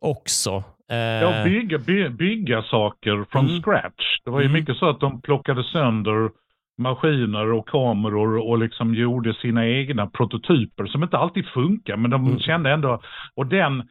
också. 0.00 0.64
Eh, 0.90 0.96
ja, 0.96 1.44
bygga, 1.44 1.78
by, 1.78 2.08
bygga 2.08 2.62
saker 2.62 3.26
från 3.30 3.48
mm. 3.48 3.62
scratch. 3.62 4.20
Det 4.24 4.30
var 4.30 4.40
ju 4.40 4.46
mm. 4.46 4.60
mycket 4.60 4.76
så 4.76 4.90
att 4.90 5.00
de 5.00 5.20
plockade 5.20 5.64
sönder 5.64 6.30
maskiner 6.78 7.52
och 7.52 7.68
kameror 7.68 8.48
och 8.48 8.58
liksom 8.58 8.94
gjorde 8.94 9.34
sina 9.34 9.66
egna 9.66 10.06
prototyper 10.06 10.86
som 10.86 11.02
inte 11.02 11.18
alltid 11.18 11.46
funkar 11.46 11.96
men 11.96 12.10
de 12.10 12.26
mm. 12.26 12.38
kände 12.38 12.70
ändå, 12.70 13.00
och 13.34 13.46
den, 13.46 13.88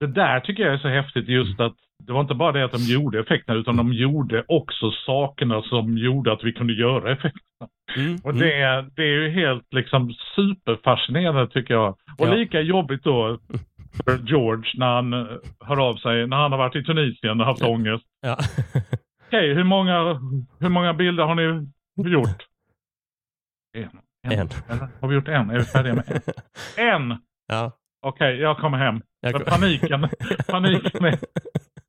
det 0.00 0.06
där 0.06 0.40
tycker 0.40 0.62
jag 0.62 0.74
är 0.74 0.78
så 0.78 0.88
häftigt 0.88 1.28
just 1.28 1.60
att 1.60 1.76
det 2.02 2.12
var 2.12 2.20
inte 2.20 2.34
bara 2.34 2.52
det 2.52 2.64
att 2.64 2.72
de 2.72 2.78
gjorde 2.78 3.20
effekterna 3.20 3.58
utan 3.58 3.76
de 3.76 3.92
gjorde 3.92 4.44
också 4.48 4.90
sakerna 4.90 5.62
som 5.62 5.98
gjorde 5.98 6.32
att 6.32 6.44
vi 6.44 6.52
kunde 6.52 6.72
göra 6.72 7.12
effekterna. 7.12 7.68
Mm, 7.96 8.18
och 8.24 8.34
det, 8.34 8.54
mm. 8.54 8.68
är, 8.68 8.90
det 8.96 9.02
är 9.02 9.22
ju 9.22 9.30
helt 9.30 9.66
liksom 9.74 10.14
superfascinerande 10.36 11.48
tycker 11.48 11.74
jag. 11.74 11.88
Och 12.18 12.28
ja. 12.28 12.34
lika 12.34 12.60
jobbigt 12.60 13.04
då 13.04 13.38
för 14.04 14.18
George 14.28 14.70
när 14.74 14.86
han 14.86 15.12
eh, 15.12 15.26
hör 15.60 15.88
av 15.88 15.96
sig, 15.96 16.26
när 16.26 16.36
han 16.36 16.52
har 16.52 16.58
varit 16.58 16.76
i 16.76 16.84
Tunisien 16.84 17.40
och 17.40 17.46
haft 17.46 17.60
ja. 17.60 17.68
ångest. 17.68 18.04
Ja. 18.20 18.38
Okej, 19.26 19.54
hur, 19.54 19.64
många, 19.64 20.20
hur 20.60 20.68
många 20.68 20.94
bilder 20.94 21.24
har 21.24 21.34
ni 21.34 21.68
gjort? 22.10 22.46
En. 23.76 24.00
En. 24.32 24.48
Eller? 24.68 24.88
Har 25.00 25.08
vi 25.08 25.14
gjort 25.14 25.28
en? 25.28 25.50
Är 25.50 25.58
vi 25.58 25.64
färdiga 25.64 25.94
med 25.94 26.04
en? 26.08 26.20
En! 27.10 27.18
Ja. 27.48 27.72
Okej, 28.00 28.36
jag 28.36 28.58
kommer 28.58 28.78
hem. 28.78 29.02
Jag 29.20 29.32
kom- 29.32 29.44
paniken, 29.44 30.08
paniken 30.48 31.04
är... 31.04 31.18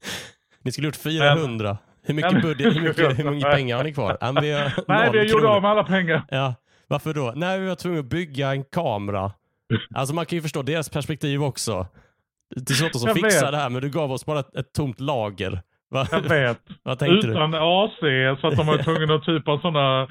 Ni 0.63 0.71
skulle 0.71 0.87
gjort 0.87 0.95
400. 0.95 1.77
Hur 2.03 2.13
mycket 2.13 2.41
budget, 2.41 2.75
hur 2.75 2.81
mycket, 2.81 3.19
hur 3.19 3.31
mycket 3.31 3.51
pengar 3.55 3.77
har 3.77 3.83
ni 3.83 3.93
kvar? 3.93 4.17
Men 4.21 4.35
vi 4.43 4.51
har 4.51 4.71
Nej, 4.87 5.09
vi 5.11 5.31
gjorde 5.31 5.47
av 5.47 5.61
med 5.61 5.71
alla 5.71 5.83
pengar. 5.83 6.23
Ja, 6.29 6.55
varför 6.87 7.13
då? 7.13 7.33
Nej, 7.35 7.59
vi 7.59 7.67
var 7.67 7.75
tvungna 7.75 7.99
att 7.99 8.05
bygga 8.05 8.51
en 8.51 8.63
kamera. 8.63 9.31
Alltså 9.95 10.15
man 10.15 10.25
kan 10.25 10.35
ju 10.35 10.41
förstå 10.41 10.61
deras 10.61 10.89
perspektiv 10.89 11.43
också. 11.43 11.87
Det 12.55 12.69
är 12.71 12.75
svårt 12.75 13.09
att 13.09 13.13
fixa 13.13 13.51
det 13.51 13.57
här, 13.57 13.69
men 13.69 13.81
du 13.81 13.89
gav 13.89 14.11
oss 14.11 14.25
bara 14.25 14.39
ett, 14.39 14.55
ett 14.55 14.73
tomt 14.73 14.99
lager. 14.99 15.61
Va? 15.89 16.07
Jag 16.11 16.21
vet. 16.21 16.59
Vad 16.83 16.99
tänkte 16.99 17.27
du? 17.27 17.33
Utan 17.33 17.53
AC, 17.53 17.99
så 18.41 18.47
att 18.47 18.57
de 18.57 18.67
var 18.67 18.83
tvungna 18.83 19.15
att 19.15 19.23
typ 19.23 19.47
av 19.47 19.59
sådana 19.59 20.07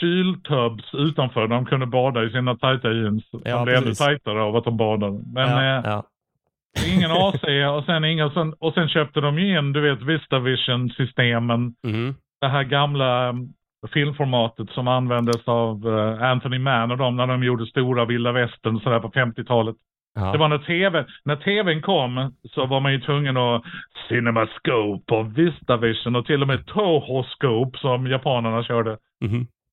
kyltubs 0.00 0.94
utanför 0.94 1.48
när 1.48 1.56
de 1.56 1.66
kunde 1.66 1.86
bada 1.86 2.24
i 2.24 2.30
sina 2.30 2.56
tajta 2.56 2.92
jeans. 2.92 3.24
Ja, 3.32 3.56
de 3.56 3.64
blev 3.64 3.76
ännu 3.76 3.94
tajtare 3.94 4.42
av 4.42 4.56
att 4.56 4.64
de 4.64 4.76
badade. 4.76 5.22
Men 5.32 5.48
ja, 5.48 5.78
eh, 5.78 5.90
ja. 5.90 6.04
Ingen 6.86 7.10
AC 7.10 7.42
och 7.76 7.84
sen 7.84 8.04
inga 8.04 8.30
sen, 8.30 8.54
och 8.58 8.74
sen 8.74 8.88
köpte 8.88 9.20
de 9.20 9.38
ju 9.38 9.58
in, 9.58 9.72
du 9.72 9.80
vet, 9.80 10.02
Vistavision-systemen. 10.02 11.74
Mhm. 11.82 12.14
Det 12.40 12.48
här 12.48 12.62
gamla 12.64 13.28
eh, 13.28 13.34
filmformatet 13.92 14.70
som 14.70 14.88
användes 14.88 15.48
av 15.48 15.88
eh, 15.88 16.30
Anthony 16.30 16.58
Mann 16.58 16.90
och 16.90 16.98
de 16.98 17.16
när 17.16 17.26
de 17.26 17.42
gjorde 17.44 17.66
stora 17.66 18.04
vilda 18.04 18.32
västern 18.32 18.80
sådär 18.80 19.00
på 19.00 19.08
50-talet. 19.10 19.76
ja. 20.14 20.32
Det 20.32 20.38
var 20.38 20.48
när 20.48 20.58
TV, 20.58 21.04
när 21.24 21.36
TVn 21.36 21.82
kom 21.82 22.34
så 22.54 22.66
var 22.66 22.80
man 22.80 22.92
ju 22.92 23.00
tvungen 23.00 23.36
att 23.36 23.62
Cinemascope 24.08 25.14
och 25.14 25.38
Vistavision 25.38 26.16
och 26.16 26.26
till 26.26 26.42
och 26.42 26.48
med 26.48 26.66
Toho-scope 26.66 27.78
som 27.78 28.06
japanerna 28.06 28.64
körde 28.64 28.90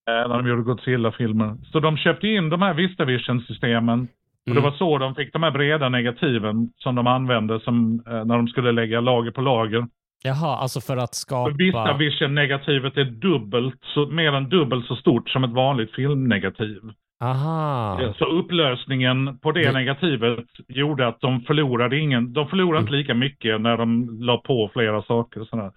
eh, 0.10 0.28
när 0.30 0.38
de 0.38 0.48
gjorde 0.48 0.62
Godzilla-filmer. 0.62 1.58
Så 1.72 1.80
de 1.80 1.98
köpte 1.98 2.28
in 2.28 2.50
de 2.50 2.62
här 2.62 2.74
Vistavision-systemen 2.74 4.08
och 4.48 4.54
det 4.54 4.60
Mm. 4.60 4.64
var 4.64 4.78
så 4.78 4.98
de 4.98 5.16
fick 5.16 5.34
de 5.34 5.44
här 5.44 5.52
breda 5.52 5.90
negativen 5.90 6.70
som 6.78 6.96
de 6.96 7.08
använde 7.08 7.60
som, 7.60 8.04
eh, 8.08 8.26
när 8.26 8.38
de 8.38 8.48
skulle 8.48 8.72
lägga 8.72 9.02
lager 9.02 9.32
på 9.32 9.42
lager. 9.42 9.88
Jaha, 10.24 10.58
alltså 10.58 10.82
för 10.82 10.98
att 10.98 11.16
skapa... 11.16 11.52
För 11.52 11.58
Vistavision-negativet 11.58 12.98
är 12.98 13.04
dubbelt, 13.06 13.80
så, 13.84 14.06
mer 14.08 14.34
än 14.34 14.50
dubbelt 14.50 14.86
så 14.86 14.96
stort 14.96 15.30
som 15.30 15.44
ett 15.44 15.52
vanligt 15.54 15.92
filmnegativ. 15.96 16.80
Aha. 17.24 18.00
Så 18.18 18.26
upplösningen 18.26 19.38
på 19.40 19.52
det 19.52 19.64
Det- 19.64 19.72
negativet 19.72 20.46
gjorde 20.68 21.08
att 21.08 21.22
de 21.22 21.42
förlorade 21.42 21.98
ingen, 21.98 22.34
de 22.34 22.48
förlorade 22.48 22.82
inte 22.82 22.92
lika 22.94 23.14
mycket 23.14 23.62
när 23.62 23.78
de 23.78 24.18
la 24.22 24.38
på 24.38 24.70
flera 24.74 25.02
saker 25.02 25.42
och 25.42 25.48
sådär. 25.48 25.72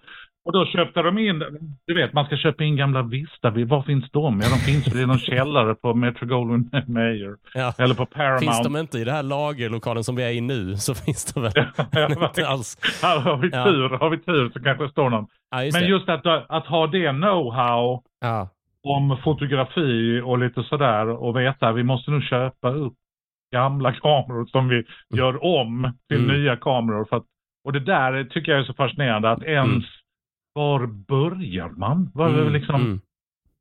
Och 0.45 0.51
då 0.53 0.65
köpte 0.65 1.01
de 1.01 1.17
in, 1.17 1.39
du 1.87 1.93
vet 1.95 2.13
man 2.13 2.25
ska 2.25 2.37
köpa 2.37 2.63
in 2.63 2.75
gamla 2.75 3.01
Vista, 3.01 3.49
var 3.49 3.81
finns 3.81 4.11
de? 4.11 4.39
Ja 4.43 4.49
de 4.49 4.55
finns 4.55 4.87
väl 4.95 5.03
i 5.03 5.05
någon 5.05 5.19
källare 5.19 5.75
på 5.75 5.93
Metro 5.93 6.27
Goldwyn 6.27 6.69
Mayer. 6.87 7.35
Ja. 7.53 7.73
Eller 7.77 7.95
på 7.95 8.05
Paramount. 8.05 8.45
Finns 8.45 8.63
de 8.63 8.75
inte 8.77 8.97
i 8.99 9.03
det 9.03 9.11
här 9.11 9.23
lagerlokalen 9.23 10.03
som 10.03 10.15
vi 10.15 10.23
är 10.23 10.29
i 10.31 10.41
nu 10.41 10.75
så 10.77 10.93
finns 11.05 11.33
de 11.33 11.43
väl 11.43 11.51
inte 12.21 12.47
alls. 12.47 12.77
Här 13.03 13.19
har 13.19 13.37
vi 13.37 13.49
Ja. 13.53 13.63
tur, 13.65 13.89
har 13.89 14.09
vi 14.09 14.17
tur 14.17 14.49
så 14.53 14.63
kanske 14.63 14.83
det 14.83 14.89
står 14.89 15.09
någon. 15.09 15.27
Ja, 15.51 15.63
just 15.63 15.75
Men 15.77 15.83
det. 15.83 15.89
just 15.89 16.09
att, 16.09 16.25
att 16.49 16.65
ha 16.67 16.87
det 16.87 17.07
know-how 17.11 18.01
Ja. 18.21 18.49
om 18.83 19.17
fotografi 19.23 20.21
och 20.25 20.39
lite 20.39 20.63
sådär 20.63 21.07
och 21.07 21.37
veta 21.37 21.71
vi 21.71 21.83
måste 21.83 22.11
nog 22.11 22.23
köpa 22.23 22.69
upp 22.69 22.93
gamla 23.53 23.93
kameror 23.93 24.45
som 24.45 24.67
vi 24.67 24.83
gör 25.17 25.43
om 25.45 25.93
till 26.09 26.23
Mm. 26.23 26.35
nya 26.41 26.55
kameror. 26.55 27.05
För 27.09 27.17
att, 27.17 27.23
och 27.65 27.73
det 27.73 27.79
där 27.79 28.23
tycker 28.23 28.51
jag 28.51 28.61
är 28.61 28.65
så 28.65 28.73
fascinerande 28.73 29.31
att 29.31 29.43
ens 29.43 29.67
Mm. 29.69 29.81
Var 30.53 30.87
börjar 30.87 31.69
man? 31.69 32.11
Var 32.13 32.29
Mm, 32.29 32.53
liksom, 32.53 32.75
mm. 32.75 33.01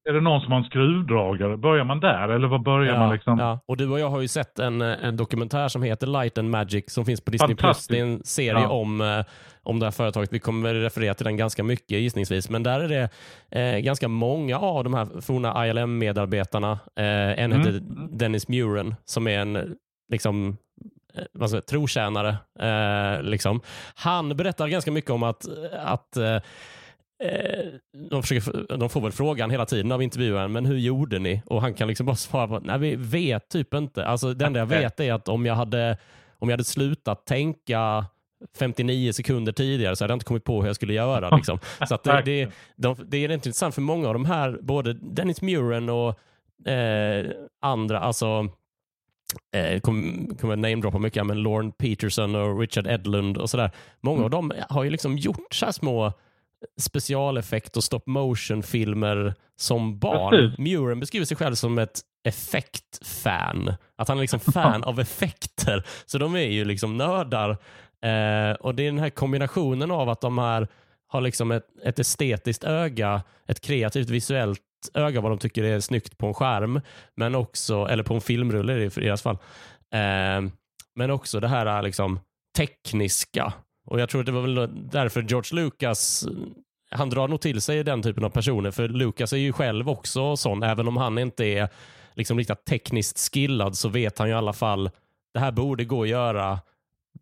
Är 0.09 0.13
det 0.13 0.21
någon 0.21 0.41
som 0.41 0.53
har 0.53 0.59
en 0.59 0.65
skruvdragare? 0.65 1.57
Börjar 1.57 1.85
man 1.85 2.01
där 2.01 2.29
eller 2.29 2.49
var 2.49 2.59
börjar 2.59 2.99
man 2.99 3.13
liksom? 3.15 3.39
ja. 3.39 3.61
Och 3.67 3.77
du 3.77 3.89
och 3.89 4.01
jag 4.01 4.11
har 4.11 4.21
ju 4.21 4.29
sett 4.29 4.59
en, 4.59 4.81
en 4.83 5.17
dokumentär 5.17 5.69
som 5.69 5.83
heter 5.83 6.07
Light 6.07 6.39
and 6.39 6.51
Magic 6.51 6.85
som 6.93 7.05
finns 7.05 7.21
på 7.21 7.31
Disney+. 7.31 7.55
Plus. 7.57 7.87
Det 7.87 7.99
är 7.99 8.03
en 8.03 8.25
serie 8.25 8.61
Ja. 8.61 8.69
om, 8.69 9.01
eh, 9.01 9.25
om 9.63 9.79
det 9.79 9.87
här 9.87 9.91
företaget. 9.91 10.33
Vi 10.33 10.39
kommer 10.39 10.75
referera 10.75 11.15
till 11.15 11.25
den 11.25 11.37
ganska 11.37 11.65
mycket 11.65 11.91
gissningsvis. 12.01 12.51
Men 12.51 12.63
där 12.63 12.81
är 12.81 12.89
det 12.89 13.09
eh, 13.61 13.79
ganska 13.79 14.09
många 14.09 14.59
av 14.59 14.85
de 14.85 14.95
här 14.95 15.21
forna 15.21 15.67
ILM-medarbetarna. 15.67 16.73
Eh, 16.97 17.05
en 17.45 17.53
Mm. 17.53 17.59
heter 17.59 17.81
Dennis 18.11 18.49
Muren 18.49 18.95
som 19.05 19.27
är 19.27 19.39
en 19.39 19.77
liksom, 20.13 20.57
säga, 21.49 21.61
trotjänare. 21.63 22.37
Eh, 22.61 23.23
liksom. 23.23 23.61
Han 23.95 24.37
berättar 24.37 24.69
ganska 24.69 24.91
mycket 24.93 25.11
om 25.11 25.23
att, 25.23 25.47
att 25.85 26.17
Eh, 26.17 26.39
de, 28.11 28.23
försöker, 28.23 28.77
de 28.77 28.89
får 28.89 29.01
väl 29.01 29.13
frågan 29.13 29.51
hela 29.51 29.67
tiden 29.67 29.93
av 29.93 30.03
intervjuaren, 30.03 30.53
men 30.53 30.67
hur 30.67 30.79
gjorde 30.79 31.19
ni? 31.19 31.43
Och 31.47 31.61
han 31.61 31.75
kan 31.75 31.89
liksom 31.89 32.07
bara 32.07 32.17
svara 32.17 32.49
på, 32.49 32.61
nej 32.61 32.79
vi 32.79 32.97
vet 32.97 33.49
typ 33.49 33.75
inte. 33.75 34.07
Alltså 34.07 34.35
det 34.35 34.47
enda 34.47 34.59
jag 34.59 34.67
vet 34.67 35.01
är 35.01 35.13
att 35.13 35.29
om 35.29 35.47
jag 35.47 35.55
hade, 35.55 35.99
om 36.39 36.49
jag 36.49 36.53
hade 36.53 36.65
slutat 36.65 37.27
tänka 37.27 38.07
59 38.59 39.13
sekunder 39.13 39.53
tidigare 39.53 39.97
så 39.97 40.05
hade 40.05 40.13
jag 40.13 40.17
inte 40.17 40.27
kommit 40.27 40.45
på 40.45 40.61
hur 40.61 40.67
jag 40.67 40.77
skulle 40.77 40.95
göra. 40.95 41.37
Liksom. 41.37 41.59
Så 41.89 41.99
det, 42.05 42.23
det, 42.25 42.51
de, 42.77 42.97
det 43.09 43.25
är 43.25 43.29
rätt 43.29 43.35
intressant 43.35 43.75
för 43.75 43.83
många 43.83 44.09
av 44.09 44.15
de 44.15 44.25
här, 44.25 44.59
både 44.63 44.93
Dennis 44.93 45.43
Muren 45.43 45.89
och 45.89 46.19
eh, 46.71 47.27
andra, 47.61 48.01
alltså 48.01 48.49
eh, 49.53 49.81
kommer 49.81 50.37
kom 50.39 50.61
namedroppa 50.61 50.99
mycket, 50.99 51.27
men 51.27 51.43
Lorne 51.43 51.73
Peterson 51.79 52.35
och 52.35 52.61
Richard 52.61 52.87
Edlund 52.87 53.39
och 53.39 53.51
sådär. 53.51 53.71
Många 54.01 54.25
av 54.25 54.31
dem 54.31 54.53
har 54.69 54.85
ju 54.85 54.91
liksom 54.91 55.19
gjort 55.19 55.55
så 55.55 55.65
här 55.65 55.73
små 55.73 56.13
specialeffekt 56.81 57.77
och 57.77 57.85
stop 57.85 58.03
motion 58.07 58.63
filmer 58.63 59.35
som 59.57 59.99
barn. 59.99 60.31
Precis. 60.31 60.59
Muren 60.59 61.01
beskriver 61.01 61.27
sig 61.27 61.37
själv 61.37 61.55
som 61.55 61.79
ett 61.79 62.01
effektfan. 62.25 63.75
Att 63.97 64.09
han 64.09 64.17
är 64.17 64.21
liksom 64.21 64.41
fan 64.41 64.85
av 64.85 65.01
effekter. 65.01 65.87
Så 66.07 66.19
de 66.19 66.35
är 66.35 66.41
ju 66.51 66.65
liksom 66.65 66.97
nördar. 66.97 67.51
Eh, 68.03 68.53
och 68.61 68.75
det 68.75 68.83
är 68.83 68.87
den 68.87 68.99
här 68.99 69.11
kombinationen 69.11 69.91
av 69.91 70.09
att 70.09 70.21
de 70.21 70.39
här 70.39 70.69
har 71.09 71.21
liksom 71.21 71.51
ett, 71.51 71.67
ett 71.85 71.99
estetiskt 71.99 72.65
öga, 72.65 73.23
ett 73.47 73.61
kreativt 73.61 74.11
visuellt 74.11 74.61
öga 74.95 75.21
vad 75.21 75.33
de 75.33 75.39
tycker 75.39 75.65
är 75.65 75.81
snyggt 75.81 76.19
på 76.19 76.27
en 76.27 76.35
skärm, 76.35 76.81
men 77.17 77.35
också, 77.35 77.87
eller 77.87 78.03
på 78.03 78.15
en 78.15 78.21
filmrulle 78.21 78.85
i 78.85 78.89
deras 78.89 79.23
fall. 79.23 79.39
Eh, 79.95 80.51
men 80.95 81.11
också 81.11 81.41
det 81.41 81.49
här 81.49 81.83
liksom 81.83 82.21
tekniska. 82.57 83.53
Och 83.91 84.01
jag 84.01 84.09
tror 84.09 84.21
att 84.21 84.27
det 84.27 84.33
var 84.33 84.43
väl 84.43 84.69
därför 84.93 85.23
George 85.23 85.63
Lucas, 85.63 86.29
han 86.91 87.11
drar 87.11 87.29
nog 87.29 87.41
till 87.41 87.61
sig 87.61 87.85
den 87.85 88.03
typen 88.03 88.25
av 88.25 88.31
personer, 88.31 88.71
för 88.71 88.89
Lucas 88.89 89.33
är 89.33 89.37
ju 89.37 89.53
själv 89.53 89.89
också 89.89 90.37
sån, 90.37 90.63
även 90.63 90.89
om 90.89 90.97
han 90.97 91.19
inte 91.19 91.45
är 91.45 91.69
liksom 92.15 92.39
riktigt 92.39 92.65
tekniskt 92.65 93.35
skillad 93.35 93.77
så 93.77 93.89
vet 93.89 94.19
han 94.19 94.29
ju 94.29 94.35
i 94.35 94.37
alla 94.37 94.53
fall, 94.53 94.91
det 95.35 95.41
här 95.41 95.53
borde 95.53 95.85
gå 95.85 96.03
att 96.03 96.09
göra. 96.09 96.59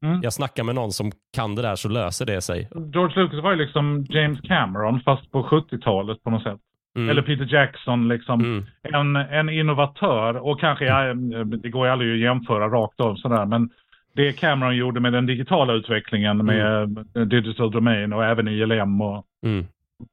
Mm. 0.02 0.20
Jag 0.22 0.32
snackar 0.32 0.64
med 0.64 0.74
någon 0.74 0.92
som 0.92 1.12
kan 1.34 1.54
det 1.54 1.62
där 1.62 1.76
så 1.76 1.88
löser 1.88 2.26
det 2.26 2.40
sig. 2.40 2.68
George 2.92 3.22
Lucas 3.22 3.42
var 3.42 3.50
ju 3.50 3.56
liksom 3.56 4.06
James 4.08 4.40
Cameron 4.40 5.00
fast 5.00 5.30
på 5.30 5.42
70-talet 5.42 6.22
på 6.22 6.30
något 6.30 6.42
sätt. 6.42 6.60
Mm. 6.96 7.10
Eller 7.10 7.22
Peter 7.22 7.54
Jackson 7.54 8.08
liksom. 8.08 8.40
Mm. 8.40 8.64
en, 8.82 9.16
en 9.16 9.48
innovatör 9.48 10.36
och 10.36 10.60
kanske, 10.60 10.84
ja, 10.84 11.14
det 11.44 11.70
går 11.70 11.86
ju 11.86 11.92
aldrig 11.92 12.12
att 12.12 12.20
jämföra 12.20 12.68
rakt 12.68 13.00
av 13.00 13.16
sådär, 13.16 13.46
men 13.46 13.70
det 14.18 14.32
Cameron 14.32 14.76
gjorde 14.76 15.00
med 15.00 15.12
den 15.12 15.26
digitala 15.26 15.72
utvecklingen 15.72 16.44
med 16.46 16.88
Digital 17.26 17.70
Domain 17.70 18.12
och 18.12 18.24
även 18.24 18.48
ILM 18.48 19.00
och 19.00 19.24
Mm. 19.46 19.66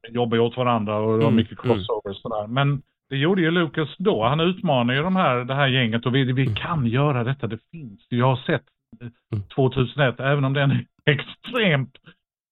jobbar 0.09 0.39
åt 0.39 0.57
varandra 0.57 0.95
och 0.97 1.11
det 1.11 1.17
var 1.17 1.23
Mm, 1.31 1.35
mycket 1.35 1.59
crossovers 1.59 2.17
sådär. 2.21 2.47
Men 2.47 2.81
det 3.09 3.17
gjorde 3.17 3.41
ju 3.41 3.51
Lucas 3.51 3.89
då. 3.97 4.23
Han 4.23 4.39
utmanar 4.39 4.93
ju 4.93 5.01
de 5.03 5.15
här, 5.15 5.35
det 5.35 5.53
här 5.55 5.67
gänget 5.67 6.05
och 6.05 6.15
vi, 6.15 6.23
vi 6.33 6.41
Mm. 6.43 6.55
kan 6.55 6.85
göra 6.87 7.23
detta. 7.23 7.47
Det 7.47 7.59
finns. 7.71 8.05
Jag 8.09 8.25
har 8.25 8.35
sett 8.35 8.63
eh, 9.01 9.07
Mm. 9.33 9.43
2001, 9.55 10.19
även 10.19 10.45
om 10.45 10.53
den 10.53 10.71
är 10.71 10.85
extremt 11.05 11.97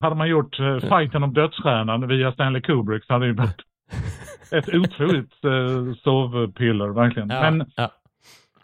hade 0.03 0.15
man 0.15 0.29
gjort 0.29 0.59
uh, 0.59 0.79
fighten 0.79 1.23
om 1.23 1.33
dödsstjärnan 1.33 2.07
via 2.07 2.31
Stanley 2.31 2.61
Kubrick 2.61 3.03
så 3.05 3.13
hade 3.13 3.27
det 3.27 3.33
varit 3.33 3.61
ett 4.51 4.73
otroligt 4.75 5.45
uh, 5.45 5.93
sovpiller 5.95 6.87
verkligen. 6.87 7.29
Ja, 7.29 7.51
Men 7.51 7.71
ja. 7.75 7.91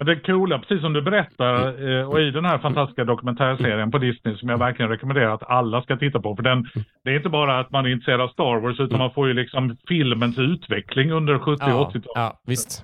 Det 0.05 0.15
coola, 0.15 0.59
precis 0.59 0.81
som 0.81 0.93
du 0.93 1.01
berättar, 1.01 1.53
eh, 1.89 2.09
och 2.09 2.21
i 2.21 2.31
den 2.31 2.45
här 2.45 2.57
fantastiska 2.57 3.03
dokumentärserien 3.05 3.91
på 3.91 3.97
Disney 3.97 4.37
som 4.37 4.49
jag 4.49 4.57
verkligen 4.57 4.91
rekommenderar 4.91 5.33
att 5.33 5.49
alla 5.49 5.81
ska 5.81 5.97
titta 5.97 6.19
på. 6.19 6.35
För 6.35 6.43
den, 6.43 6.67
det 7.03 7.09
är 7.11 7.15
inte 7.15 7.29
bara 7.29 7.59
att 7.59 7.71
man 7.71 7.85
är 7.85 7.89
intresserad 7.89 8.21
av 8.21 8.27
Star 8.27 8.59
Wars 8.61 8.79
utan 8.79 8.99
man 8.99 9.11
får 9.11 9.27
ju 9.27 9.33
liksom 9.33 9.77
filmens 9.87 10.37
utveckling 10.39 11.11
under 11.11 11.39
70 11.39 11.51
och 11.51 11.69
Ja, 11.69 11.73
80-talet. 11.93 12.05
ja, 12.15 12.39
visst. 12.47 12.83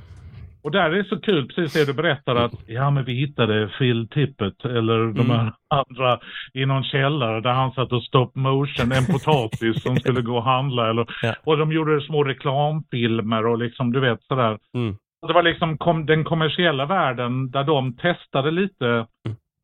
Och 0.64 0.72
där 0.72 0.80
är 0.92 0.96
det 0.96 1.04
så 1.04 1.20
kul, 1.20 1.48
precis 1.48 1.74
det 1.74 1.86
du 1.86 1.94
berättar 1.94 2.36
att 2.36 2.52
ja 2.68 2.90
men 2.90 3.06
vi 3.06 3.14
hittade 3.14 3.70
Phil 3.78 4.08
Tippett 4.10 4.66
eller 4.66 4.98
de 5.14 5.20
Mm. 5.20 5.30
här 5.30 5.52
andra 5.70 6.20
i 6.54 6.66
någon 6.66 6.84
källare 6.84 7.42
där 7.42 7.52
han 7.54 7.72
satt 7.72 7.92
och 7.92 8.04
stop 8.04 8.32
motion 8.36 8.92
en 8.92 9.06
potatis 9.06 9.84
som 9.84 9.96
skulle 9.98 10.22
gå 10.22 10.36
och 10.38 10.44
handla 10.44 10.90
eller, 10.90 11.06
Ja. 11.22 11.34
och 11.44 11.58
de 11.58 11.72
gjorde 11.72 12.02
små 12.02 12.24
reklamfilmer 12.24 13.46
och 13.48 13.58
liksom 13.58 13.94
du 13.94 14.00
vet 14.00 14.24
sådär. 14.24 14.58
Mm. 14.76 14.96
Det 15.28 15.34
var 15.34 15.44
liksom 15.44 15.78
kom, 15.78 16.06
den 16.06 16.24
kommersiella 16.24 16.86
världen 16.86 17.52
där 17.52 17.64
de 17.64 17.98
testade 17.98 18.52
lite 18.52 19.08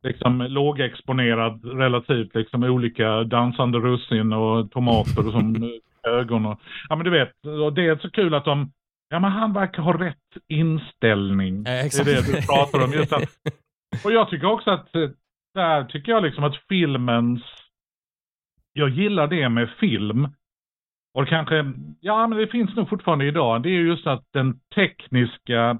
liksom 0.03 0.41
lågexponerad 0.41 1.65
relativt 1.65 2.35
liksom 2.35 2.63
olika 2.63 3.23
dansande 3.23 3.77
russin 3.77 4.33
och 4.33 4.71
tomater 4.71 5.31
som 5.31 5.71
ögon 6.07 6.45
och 6.45 6.59
ja 6.89 6.95
men 6.95 7.05
du 7.05 7.11
vet 7.11 7.31
och 7.63 7.73
det 7.73 7.87
är 7.87 7.97
så 7.97 8.11
kul 8.11 8.33
att 8.33 8.45
de 8.45 8.71
ja 9.11 9.19
men 9.19 9.31
han 9.31 9.53
verkar 9.53 9.83
ha 9.83 10.01
rätt 10.01 10.17
inställning. 10.47 11.57
Eh, 11.57 11.63
det 11.63 11.99
är 11.99 12.05
det 12.05 12.31
du 12.31 12.47
pratar 12.47 12.83
om. 12.83 12.91
Just 12.91 13.13
att, 13.13 13.23
och 14.05 14.11
jag 14.11 14.29
tycker 14.29 14.47
också 14.47 14.71
att 14.71 14.95
eh, 14.95 15.09
där 15.53 15.83
tycker 15.83 16.11
jag 16.11 16.23
liksom 16.23 16.43
att 16.43 16.55
filmens, 16.69 17.43
jag 18.73 18.89
gillar 18.89 19.27
det 19.27 19.49
med 19.49 19.69
film. 19.69 20.27
Och 21.13 21.27
kanske, 21.27 21.73
ja 21.99 22.27
men 22.27 22.37
det 22.37 22.47
finns 22.47 22.75
nog 22.75 22.89
fortfarande 22.89 23.25
idag, 23.25 23.63
det 23.63 23.69
är 23.69 23.79
just 23.79 24.07
att 24.07 24.23
den 24.33 24.59
tekniska, 24.75 25.79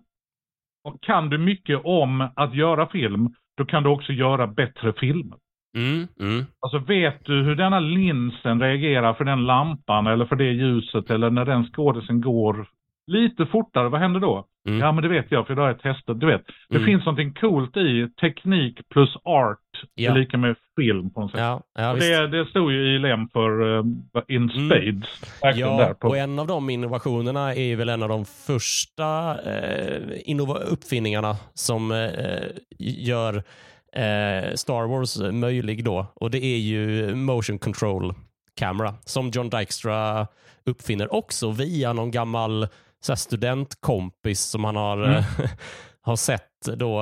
och 0.83 1.01
kan 1.01 1.29
du 1.29 1.38
mycket 1.38 1.81
om 1.83 2.29
att 2.35 2.55
göra 2.55 2.88
film, 2.88 3.33
då 3.57 3.65
kan 3.65 3.83
du 3.83 3.89
också 3.89 4.13
göra 4.13 4.47
bättre 4.47 4.93
filmer. 4.93 5.38
Mm, 5.77 6.07
mm. 6.19 6.45
Alltså 6.59 6.79
vet 6.79 7.25
du 7.25 7.43
hur 7.43 7.55
denna 7.55 7.79
linsen 7.79 8.61
reagerar 8.61 9.13
för 9.13 9.25
den 9.25 9.45
lampan 9.45 10.07
eller 10.07 10.25
för 10.25 10.35
det 10.35 10.51
ljuset 10.51 11.09
eller 11.09 11.29
när 11.29 11.45
den 11.45 11.65
skådisen 11.65 12.21
går 12.21 12.67
lite 13.12 13.46
fortare, 13.46 13.89
vad 13.89 14.00
händer 14.01 14.20
då? 14.20 14.46
Mm. 14.68 14.80
Ja 14.80 14.91
men 14.91 15.03
det 15.03 15.10
vet 15.10 15.25
jag 15.30 15.48
för 15.48 15.56
det 15.56 15.62
har 15.62 15.68
jag 15.68 15.82
testat. 15.82 16.20
Du 16.20 16.25
vet, 16.27 16.41
det 16.70 16.75
Mm. 16.75 16.86
finns 16.86 17.06
någonting 17.06 17.34
coolt 17.34 17.77
i 17.77 18.08
teknik 18.22 18.80
plus 18.89 19.15
art 19.24 19.58
Ja. 19.96 20.12
är 20.12 20.15
lika 20.15 20.38
med 20.38 20.56
film 20.80 21.10
på 21.13 21.22
något 21.22 21.32
sätt. 21.32 21.39
Ja, 21.39 21.62
ja, 21.77 21.94
det, 21.94 22.27
det 22.27 22.46
stod 22.46 22.72
ju 22.72 22.96
i 22.96 23.00
lem 23.00 23.30
för 23.30 23.62
uh, 23.62 23.86
In 24.27 24.50
Mm. 24.50 24.50
Spades. 24.70 25.39
Där 25.41 25.53
Ja, 25.60 25.94
och 26.01 26.18
en 26.18 26.39
av 26.39 26.48
de 26.48 26.70
innovationerna 26.70 27.56
är 27.56 27.75
väl 27.75 27.89
en 27.89 28.03
av 28.03 28.10
de 28.10 28.25
första 28.25 29.38
innova- 30.25 30.60
uppfinningarna 30.63 31.36
som 31.53 31.91
eh, 31.91 31.98
gör 32.80 33.44
Star 34.56 34.88
Wars 34.88 35.20
möjlig 35.32 35.86
då. 35.86 36.06
Och 36.15 36.32
det 36.32 36.46
är 36.46 36.58
ju 36.58 37.15
motion 37.15 37.60
control 37.60 38.13
camera 38.60 38.94
som 39.06 39.30
John 39.34 39.50
Dykstra 39.50 40.27
uppfinner 40.65 41.13
också 41.13 41.51
via 41.51 41.94
någon 41.94 42.12
gammal 42.12 42.68
så 43.01 43.15
studentkompis 43.15 44.41
som 44.41 44.63
han 44.63 44.75
har, 44.75 45.03
Mm. 45.03 45.24
har 46.01 46.15
sett 46.15 46.62
då. 46.75 47.01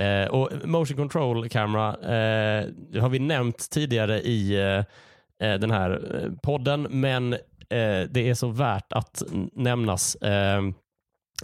Eh, 0.00 0.28
och 0.30 0.50
motion 0.64 0.96
control 0.96 1.48
camera 1.48 1.88
eh, 1.88 2.66
har 3.02 3.08
vi 3.08 3.18
nämnt 3.18 3.70
tidigare 3.70 4.20
i 4.20 4.54
eh, 4.54 5.48
eh, 5.48 5.58
den 5.58 5.70
här 5.70 5.90
eh, 6.14 6.32
podden, 6.42 6.82
men 6.90 7.32
eh, 7.32 7.38
det 8.10 8.28
är 8.28 8.34
så 8.34 8.48
värt 8.48 8.92
att 8.92 9.22
nämnas 9.52 10.16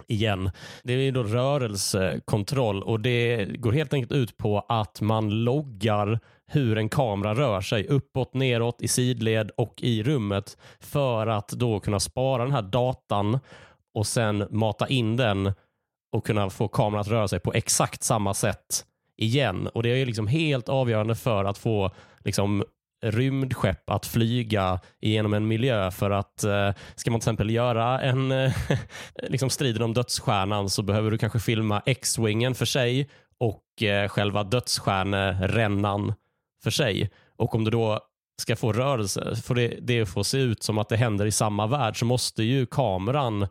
igen. 0.07 0.51
Det 0.83 0.93
är 0.93 1.11
då 1.11 1.23
rörelsekontroll 1.23 2.83
och 2.83 2.99
det 2.99 3.45
går 3.45 3.71
helt 3.71 3.93
enkelt 3.93 4.11
ut 4.11 4.37
på 4.37 4.65
att 4.69 5.01
man 5.01 5.29
loggar 5.43 6.19
hur 6.47 6.77
en 6.77 6.89
kamera 6.89 7.35
rör 7.35 7.61
sig 7.61 7.87
uppåt, 7.87 8.33
neråt, 8.33 8.81
i 8.81 8.87
sidled 8.87 9.51
och 9.57 9.73
i 9.77 10.03
rummet 10.03 10.57
för 10.79 11.27
att 11.27 11.49
då 11.49 11.79
kunna 11.79 11.99
spara 11.99 12.43
den 12.43 12.53
här 12.53 12.61
datan 12.61 13.39
och 13.93 14.07
sen 14.07 14.47
mata 14.49 14.87
in 14.87 15.17
den 15.17 15.53
och 16.11 16.25
kunna 16.25 16.49
få 16.49 16.67
kameran 16.67 17.01
att 17.01 17.07
röra 17.07 17.27
sig 17.27 17.39
på 17.39 17.53
exakt 17.53 18.03
samma 18.03 18.33
sätt 18.33 18.85
igen. 19.17 19.67
Och 19.67 19.83
Det 19.83 19.89
är 19.89 19.95
ju 19.95 20.05
liksom 20.05 20.27
helt 20.27 20.69
avgörande 20.69 21.15
för 21.15 21.45
att 21.45 21.57
få 21.57 21.91
liksom, 22.23 22.63
rymdskepp 23.05 23.89
att 23.89 24.05
flyga 24.05 24.79
genom 25.01 25.33
en 25.33 25.47
miljö 25.47 25.91
för 25.91 26.11
att 26.11 26.43
eh, 26.43 26.71
ska 26.95 27.11
man 27.11 27.19
till 27.19 27.25
exempel 27.25 27.49
göra 27.49 28.01
en 28.01 28.31
eh, 28.31 28.53
liksom 29.29 29.49
striden 29.49 29.81
om 29.81 29.93
dödsstjärnan 29.93 30.69
så 30.69 30.81
behöver 30.81 31.11
du 31.11 31.17
kanske 31.17 31.39
filma 31.39 31.81
X-wingen 31.85 32.53
för 32.53 32.65
sig 32.65 33.09
och 33.39 33.83
eh, 33.83 34.07
själva 34.07 34.43
dödsstjärnerännan 34.43 36.13
för 36.67 36.71
sig. 36.71 37.09
Och 37.35 37.55
om 37.55 37.63
du 37.63 37.71
då 37.71 37.99
ska 38.41 38.55
få 38.55 38.73
rörelse, 38.73 39.35
för 39.35 39.55
det, 39.55 39.67
det 39.67 40.05
får 40.05 40.23
se 40.23 40.37
ut 40.37 40.63
som 40.63 40.77
att 40.77 40.89
det 40.89 40.97
händer 40.97 41.25
i 41.25 41.31
samma 41.31 41.67
värld 41.67 41.99
så 41.99 42.05
måste 42.05 42.43
ju 42.43 42.65
kameran 42.65 43.47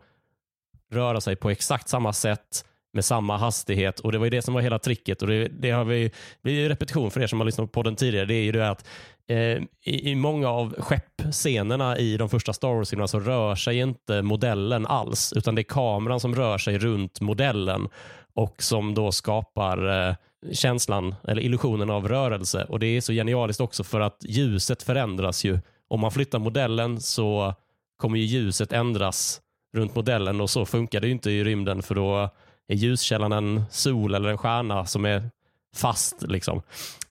röra 0.93 1.21
sig 1.21 1.37
på 1.37 1.51
exakt 1.51 1.88
samma 1.88 2.12
sätt 2.12 2.64
med 2.93 3.05
samma 3.05 3.37
hastighet. 3.37 4.01
Och 4.01 4.12
det 4.12 4.19
var 4.19 4.27
ju 4.27 4.31
det 4.31 4.43
som 4.43 4.55
var 4.55 4.61
hela 4.61 4.79
tricket. 4.79 5.23
Och 5.23 5.29
det, 5.29 5.49
det 5.49 5.71
har 5.71 5.85
vi, 5.85 6.11
det 6.43 6.51
är 6.51 6.55
ju 6.55 6.69
repetition 6.69 7.11
för 7.11 7.21
er 7.21 7.27
som 7.27 7.40
har 7.40 7.47
lyssnat 7.47 7.73
på 7.73 7.83
den 7.83 7.97
tidigare, 7.97 8.27
det 8.27 8.35
är 8.35 8.45
ju 8.45 8.53
det 8.53 8.71
att 8.71 8.87
eh, 9.29 9.62
i, 9.85 10.11
i 10.11 10.14
många 10.14 10.49
av 10.49 10.75
skeppscenerna 10.79 11.99
i 11.99 12.17
de 12.17 12.29
första 12.29 12.53
Star 12.53 12.75
Wars-filmerna 12.75 13.09
så 13.09 13.21
rör 13.21 13.55
sig 13.55 13.79
inte 13.79 14.23
modellen 14.23 14.87
alls 14.87 15.33
utan 15.37 15.55
det 15.55 15.61
är 15.61 15.64
kameran 15.64 16.21
som 16.21 16.35
rör 16.35 16.59
sig 16.59 16.79
runt 16.79 17.21
modellen 17.21 17.88
och 18.35 18.62
som 18.62 18.95
då 18.95 19.12
skapar 19.12 20.09
eh, 20.09 20.14
känslan 20.53 21.15
eller 21.29 21.43
illusionen 21.43 21.91
av 21.91 22.09
rörelse 22.09 22.65
och 22.69 22.79
det 22.79 22.87
är 22.87 23.01
så 23.01 23.13
genialiskt 23.13 23.61
också 23.61 23.85
för 23.85 24.01
att 24.01 24.25
ljuset 24.29 24.83
förändras 24.83 25.45
ju. 25.45 25.59
Om 25.89 26.01
man 26.01 26.11
flyttar 26.11 26.39
modellen 26.39 27.01
så 27.01 27.55
kommer 27.97 28.19
ju 28.19 28.25
ljuset 28.25 28.73
ändras 28.73 29.41
runt 29.77 29.95
modellen 29.95 30.41
och 30.41 30.51
så 30.51 30.67
funkar 30.67 31.01
det 31.01 31.07
ju 31.07 31.13
inte 31.13 31.31
i 31.31 31.45
rymden 31.45 31.83
för 31.83 31.95
då 31.95 32.31
är 32.69 32.75
ljuskällan 32.75 33.33
en 33.33 33.65
sol 33.71 34.15
eller 34.15 34.29
en 34.29 34.39
stjärna 34.39 34.87
som 34.87 35.05
är 35.05 35.31
fast. 35.77 36.23
Liksom. 36.23 36.63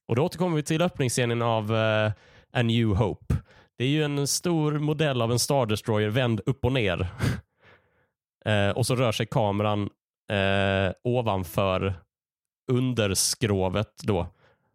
Och 0.07 0.15
Då 0.15 0.25
återkommer 0.25 0.55
vi 0.55 0.63
till 0.63 0.81
öppningsscenen 0.81 1.41
av 1.41 1.71
uh, 1.71 2.11
A 2.53 2.61
New 2.61 2.87
Hope. 2.87 3.35
Det 3.77 3.83
är 3.83 3.87
ju 3.87 4.03
en 4.03 4.27
stor 4.27 4.79
modell 4.79 5.21
av 5.21 5.31
en 5.31 5.39
Star 5.39 5.65
Destroyer 5.65 6.09
vänd 6.09 6.41
upp 6.45 6.65
och 6.65 6.71
ner. 6.71 7.07
uh, 8.47 8.69
och 8.75 8.85
så 8.85 8.95
rör 8.95 9.11
sig 9.11 9.25
kameran 9.25 9.81
uh, 10.31 10.93
ovanför 11.03 11.93
underskrovet 12.71 13.87
då. 14.03 14.27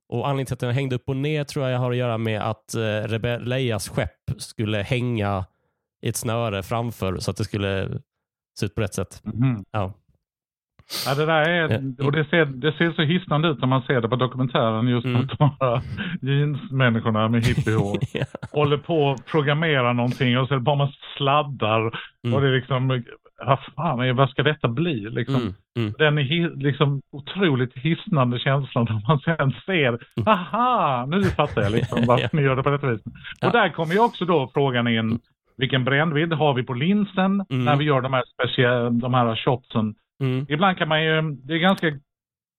Och 0.09 0.27
Anledningen 0.29 0.47
till 0.47 0.55
att 0.55 0.61
den 0.61 0.75
hängde 0.75 0.97
upp 0.97 1.09
och 1.09 1.17
ner 1.17 1.45
tror 1.45 1.69
jag 1.69 1.79
har 1.79 1.91
att 1.91 1.97
göra 1.97 2.19
med 2.19 2.41
att 2.43 2.75
eh, 2.75 3.41
Leias 3.41 3.89
skepp 3.89 4.31
skulle 4.39 4.79
hänga 4.83 5.45
i 6.03 6.09
ett 6.09 6.17
snöre 6.17 6.63
framför 6.63 7.17
så 7.19 7.31
att 7.31 7.37
det 7.37 7.45
skulle 7.45 7.89
se 8.61 8.67
ut 8.67 8.75
på 8.75 8.81
rätt 8.81 8.95
sätt. 8.95 9.21
Mhm. 9.25 9.65
Ja. 9.71 9.93
Ja, 11.07 11.15
det 11.15 11.27
där 11.27 11.49
är, 11.49 11.69
Ja. 11.99 12.05
och 12.07 12.13
det 12.13 12.25
ser, 12.25 12.45
det 12.45 12.73
ser 12.73 12.93
så 12.93 13.03
hisnande 13.03 13.49
ut 13.49 13.61
när 13.61 13.67
man 13.69 13.83
ser 13.83 14.01
det 14.01 14.09
på 14.09 14.17
dokumentären 14.17 14.89
just 14.89 15.07
Mm. 15.07 15.21
att 15.21 15.39
de 15.39 15.51
här 15.61 15.83
jeansmänniskorna 16.23 17.29
med 17.29 17.47
hippiehår 17.47 17.99
Ja. 18.13 18.25
håller 18.53 18.77
på 18.77 19.11
att 19.11 19.27
programmera 19.27 19.93
någonting 19.93 20.39
och 20.39 20.49
så 20.49 20.55
är 20.55 20.59
det 20.59 20.65
bara 20.65 20.77
man 20.77 20.93
sladdar 21.17 21.81
Mm. 22.25 22.35
och 22.35 22.41
det 22.41 22.49
är 22.49 22.53
liksom, 22.57 23.05
vad 23.47 23.59
fan, 23.77 24.17
vad 24.17 24.31
ska 24.31 24.43
detta 24.43 24.69
bli 24.69 24.95
liksom? 25.11 25.35
Mm, 25.37 25.55
mm. 25.79 25.93
Den 25.99 26.19
är 26.19 26.57
liksom 26.63 27.01
otroligt 27.13 27.75
hisnande 27.79 28.39
känslan 28.39 28.87
när 28.91 29.03
man 29.09 29.19
sen 29.21 29.53
ser, 29.67 29.99
aha, 30.29 31.07
nu 31.09 31.23
fattar 31.23 31.63
jag 31.63 31.73
liksom 31.73 31.99
varför 32.07 32.23
Ja. 32.23 32.29
ni 32.33 32.43
gör 32.43 32.57
det 32.57 32.63
på 32.63 32.71
detta 32.71 32.87
vis. 32.91 33.01
Ja. 33.41 33.47
Och 33.47 33.53
där 33.53 33.69
kommer 33.69 33.95
ju 33.95 34.01
också 34.01 34.25
då 34.25 34.51
frågan 34.55 34.89
in, 34.89 35.19
vilken 35.57 35.85
brännvidd 35.85 36.33
har 36.33 36.55
vi 36.55 36.63
på 36.63 36.75
linsen 36.75 37.45
Mm. 37.51 37.65
när 37.65 37.77
vi 37.77 37.85
gör 37.85 38.01
de 38.01 38.13
här 38.13 38.25
speciella, 38.35 38.91
de 38.91 39.15
här 39.15 39.37
shotsen? 39.37 39.95
Mm. 40.23 40.47
Ibland 40.49 40.79
kan 40.79 40.89
man 40.89 41.05
ju, 41.05 41.23
det 41.23 41.55
är 41.55 41.59
ganska, 41.59 41.87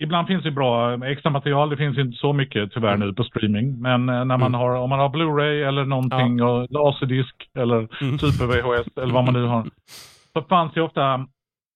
ibland 0.03 0.27
finns 0.27 0.43
det 0.43 0.51
bra 0.51 1.05
extra 1.07 1.29
material, 1.29 1.69
det 1.69 1.77
finns 1.77 1.97
inte 1.97 2.17
så 2.17 2.33
mycket 2.33 2.71
tyvärr 2.73 2.97
nu 2.97 3.13
på 3.13 3.23
streaming. 3.23 3.81
Men 3.81 4.09
eh, 4.09 4.25
när 4.25 4.37
man 4.37 4.41
Mm. 4.41 4.53
har, 4.53 4.75
om 4.75 4.89
man 4.89 4.99
har 4.99 5.09
Blu-ray 5.09 5.67
eller 5.67 5.85
någonting 5.85 6.41
och 6.43 6.67
laserdisk 6.71 7.35
eller 7.57 7.77
Mm. 8.01 8.19
super-VHS 8.19 8.87
eller 8.97 9.13
vad 9.13 9.23
man 9.25 9.33
nu 9.33 9.43
har. 9.45 9.65
Så 10.33 10.41
fanns 10.41 10.73
det 10.73 10.81
ofta, 10.81 11.27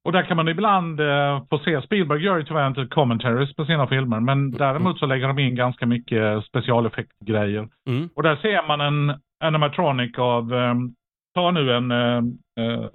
och 0.05 0.11
där 0.11 0.23
kan 0.23 0.37
man 0.37 0.47
ibland 0.47 0.99
eh, 0.99 1.43
få 1.49 1.59
se, 1.59 1.81
Spielberg 1.81 2.23
gör 2.23 2.37
ju 2.37 2.43
tyvärr 2.43 2.67
inte 2.67 2.85
commentaries 2.85 3.55
på 3.55 3.65
sina 3.65 3.87
filmer, 3.87 4.19
men 4.19 4.51
däremot 4.51 4.99
så 4.99 5.05
lägger 5.05 5.27
de 5.27 5.39
in 5.39 5.55
ganska 5.55 5.85
mycket 5.85 6.45
specialeffektgrejer. 6.45 7.69
Mm. 7.87 8.09
Och 8.15 8.23
där 8.23 8.35
ser 8.35 8.67
man 8.67 8.81
en 8.81 9.19
animatronic 9.39 10.17
av, 10.17 10.53
um, 10.53 10.95
ta 11.33 11.51
nu 11.51 11.73
en, 11.75 11.91
eh, 11.91 12.17
eh, 12.59 12.85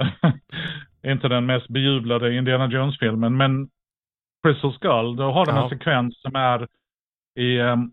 inte 1.12 1.28
den 1.28 1.46
mest 1.46 1.68
bejublade 1.68 2.34
Indiana 2.36 2.66
Jones-filmen, 2.66 3.36
men 3.36 3.68
Crystal 4.46 4.74
Skull, 4.74 5.16
då 5.16 5.30
har 5.32 5.46
de 5.46 5.56
Ja. 5.56 5.62
en 5.64 5.68
sekvens 5.68 6.20
som 6.22 6.36
är 6.36 6.68
i 7.38 7.58
um, 7.60 7.92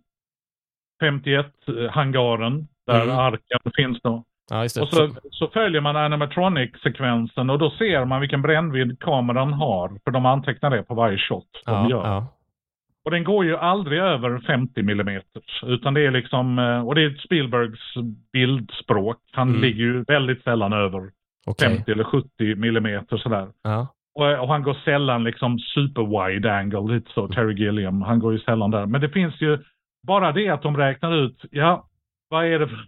51-hangaren, 1.03 2.67
där 2.87 3.03
Mm. 3.03 3.17
arken 3.17 3.59
finns 3.75 4.01
då. 4.01 4.23
Ja, 4.49 4.63
just 4.63 4.75
det. 4.75 4.81
Och 4.81 4.87
så, 4.89 5.09
så 5.31 5.47
följer 5.47 5.81
man 5.81 5.95
animatronic-sekvensen 5.95 7.49
och 7.49 7.59
då 7.59 7.69
ser 7.69 8.05
man 8.05 8.21
vilken 8.21 8.41
brännvidd 8.41 8.99
kameran 8.99 9.53
har, 9.53 9.99
för 10.03 10.11
de 10.11 10.25
antecknar 10.25 10.69
det 10.69 10.83
på 10.83 10.93
varje 10.95 11.17
shot 11.17 11.47
de 11.65 11.71
ja, 11.71 11.89
gör. 11.89 12.05
ja. 12.07 12.27
Och 13.05 13.11
den 13.11 13.23
går 13.23 13.45
ju 13.45 13.57
aldrig 13.57 13.99
över 13.99 14.39
50 14.39 14.79
mm. 14.79 15.21
Utan 15.65 15.93
det 15.93 16.05
är 16.05 16.11
liksom, 16.11 16.59
eh, 16.59 16.87
och 16.87 16.95
det 16.95 17.01
är 17.03 17.09
Spielbergs 17.25 17.79
bildspråk. 18.33 19.17
Han 19.31 19.49
Mm. 19.49 19.61
ligger 19.61 19.83
ju 19.83 20.03
väldigt 20.03 20.43
sällan 20.43 20.73
över 20.73 21.09
Okej. 21.47 21.75
50 21.75 21.91
eller 21.91 22.03
70 22.03 22.27
mm 22.51 23.05
sådär. 23.09 23.47
Ja. 23.63 23.87
Och, 24.15 24.39
och 24.39 24.47
han 24.47 24.63
går 24.63 24.77
sällan 24.85 25.23
liksom 25.23 25.59
super 25.59 26.29
wide 26.29 26.53
angle, 26.53 26.93
lite 26.95 27.11
så 27.11 27.27
Terry 27.27 27.53
Gilliam. 27.53 28.01
Han 28.01 28.19
går 28.19 28.33
ju 28.33 28.39
sällan 28.39 28.71
där. 28.71 28.85
Men 28.85 29.01
det 29.01 29.09
finns 29.09 29.41
ju, 29.41 29.57
bara 30.07 30.31
det 30.31 30.49
att 30.49 30.61
de 30.61 30.77
räknar 30.77 31.13
ut, 31.15 31.45
ja, 31.51 31.86
vad 32.29 32.45
är 32.45 32.59
det 32.59 32.67
för, 32.67 32.87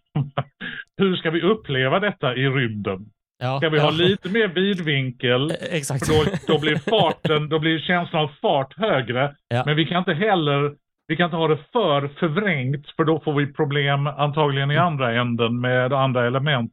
hur 0.98 1.16
ska 1.16 1.32
vi 1.32 1.42
uppleva 1.42 2.00
detta 2.00 2.36
i 2.36 2.50
rymden? 2.50 3.06
Ja. 3.40 3.58
Ska 3.58 3.70
vi 3.70 3.78
ja. 3.78 3.84
ha 3.84 3.92
lite 3.92 4.30
mer 4.30 4.48
vidvinkel? 4.48 5.52
Eh, 5.62 5.78
Exakt. 5.78 6.08
För 6.08 6.14
då, 6.14 6.54
då 6.54 6.60
blir 6.60 6.76
farten, 6.76 7.50
då 7.50 7.60
blir 7.60 7.80
känslan 7.80 8.24
av 8.24 8.32
fart 8.42 8.78
högre. 8.78 9.36
Ja. 9.48 9.64
Men 9.66 9.76
vi 9.76 9.86
kan 9.86 9.98
inte 9.98 10.14
heller, 10.14 10.76
vi 11.08 11.16
kan 11.16 11.26
inte 11.26 11.38
ha 11.38 11.48
det 11.48 11.60
för 11.72 12.08
förvrängt 12.08 12.90
för 12.96 13.04
då 13.04 13.20
får 13.20 13.34
vi 13.34 13.54
problem 13.54 14.08
antagligen 14.08 14.72
i 14.72 14.78
andra 14.78 15.22
änden 15.22 15.62
med 15.62 15.94
andra 15.94 16.28
element. 16.28 16.72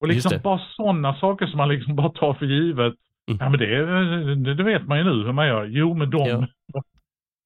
Och 0.00 0.08
liksom 0.08 0.40
bara 0.42 0.60
sådana 0.76 1.14
saker 1.14 1.46
som 1.46 1.56
man 1.56 1.68
liksom 1.68 1.96
bara 1.96 2.08
tar 2.08 2.34
för 2.34 2.46
givet. 2.46 2.94
Mm. 3.30 3.38
Ja 3.40 3.48
men 3.48 3.58
det, 3.58 4.54
det 4.54 4.62
vet 4.62 4.86
man 4.86 4.98
ju 4.98 5.04
nu 5.04 5.24
hur 5.24 5.32
man 5.32 5.46
gör. 5.46 5.64
Jo 5.64 5.94
men 5.94 6.10
de... 6.10 6.28
Ja. 6.28 6.46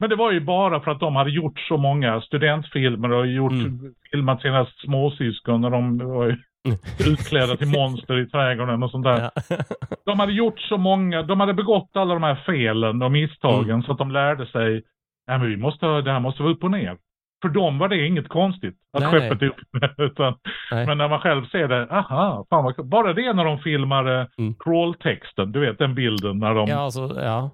Men 0.01 0.11
det 0.11 0.17
var 0.17 0.33
ju 0.33 0.41
bara 0.41 0.81
för 0.81 0.91
att 0.91 1.01
de 1.01 1.17
hade 1.17 1.31
gjort 1.31 1.59
så 1.61 1.77
många 1.77 2.21
studentfilmer 2.21 3.13
och 3.13 3.27
gjort, 3.27 3.53
Mm. 3.53 3.95
filmat 4.13 4.41
sina 4.43 4.67
småsyskon 4.67 5.61
när 5.61 5.71
de 5.71 5.99
var 5.99 6.37
utklädda 7.11 7.57
till 7.57 7.69
monster 7.69 8.19
i 8.19 8.27
trädgården 8.27 8.83
och 8.83 8.91
sånt 8.91 9.05
där. 9.05 9.31
Ja. 9.49 9.57
De 10.07 10.21
hade 10.21 10.33
gjort 10.33 10.61
så 10.61 10.77
många, 10.77 11.23
de 11.23 11.41
hade 11.41 11.55
begått 11.55 11.91
alla 11.95 12.15
de 12.15 12.23
här 12.23 12.35
felen 12.47 13.03
och 13.03 13.13
misstagen 13.13 13.71
Mm. 13.71 13.83
så 13.83 13.93
att 13.93 13.99
de 13.99 14.11
lärde 14.11 14.47
sig, 14.47 14.83
nej 15.29 15.39
men 15.39 15.49
vi 15.49 15.57
måste, 15.57 15.87
det 15.87 16.13
här 16.13 16.21
måste 16.21 16.43
vara 16.43 16.53
upp 16.53 16.65
och 16.65 16.71
ner. 16.71 16.97
För 17.43 17.49
dem 17.49 17.79
var 17.79 17.89
det 17.89 18.07
inget 18.07 18.29
konstigt 18.29 18.75
att 18.93 19.03
Nej, 19.03 19.11
skeppet 19.13 19.43
är 19.43 19.47
upp 19.47 19.57
utan, 19.99 20.35
Nej. 20.71 20.87
Men 20.87 20.99
när 20.99 21.09
man 21.09 21.21
själv 21.21 21.45
ser 21.47 21.69
det, 21.69 21.87
aha, 21.91 22.47
fan 22.51 22.65
vad, 22.65 22.87
bara 22.89 23.13
det 23.13 23.33
när 23.33 23.45
de 23.45 23.59
filmar 23.59 24.21
eh, 24.21 24.27
Mm. 24.39 24.55
crawl-texten, 24.55 25.53
du 25.53 25.61
vet 25.61 25.79
den 25.79 25.95
bilden 25.95 26.39
när 26.39 26.55
de, 26.55 26.69
ja, 26.69 26.77
alltså, 26.79 27.21
ja. 27.23 27.51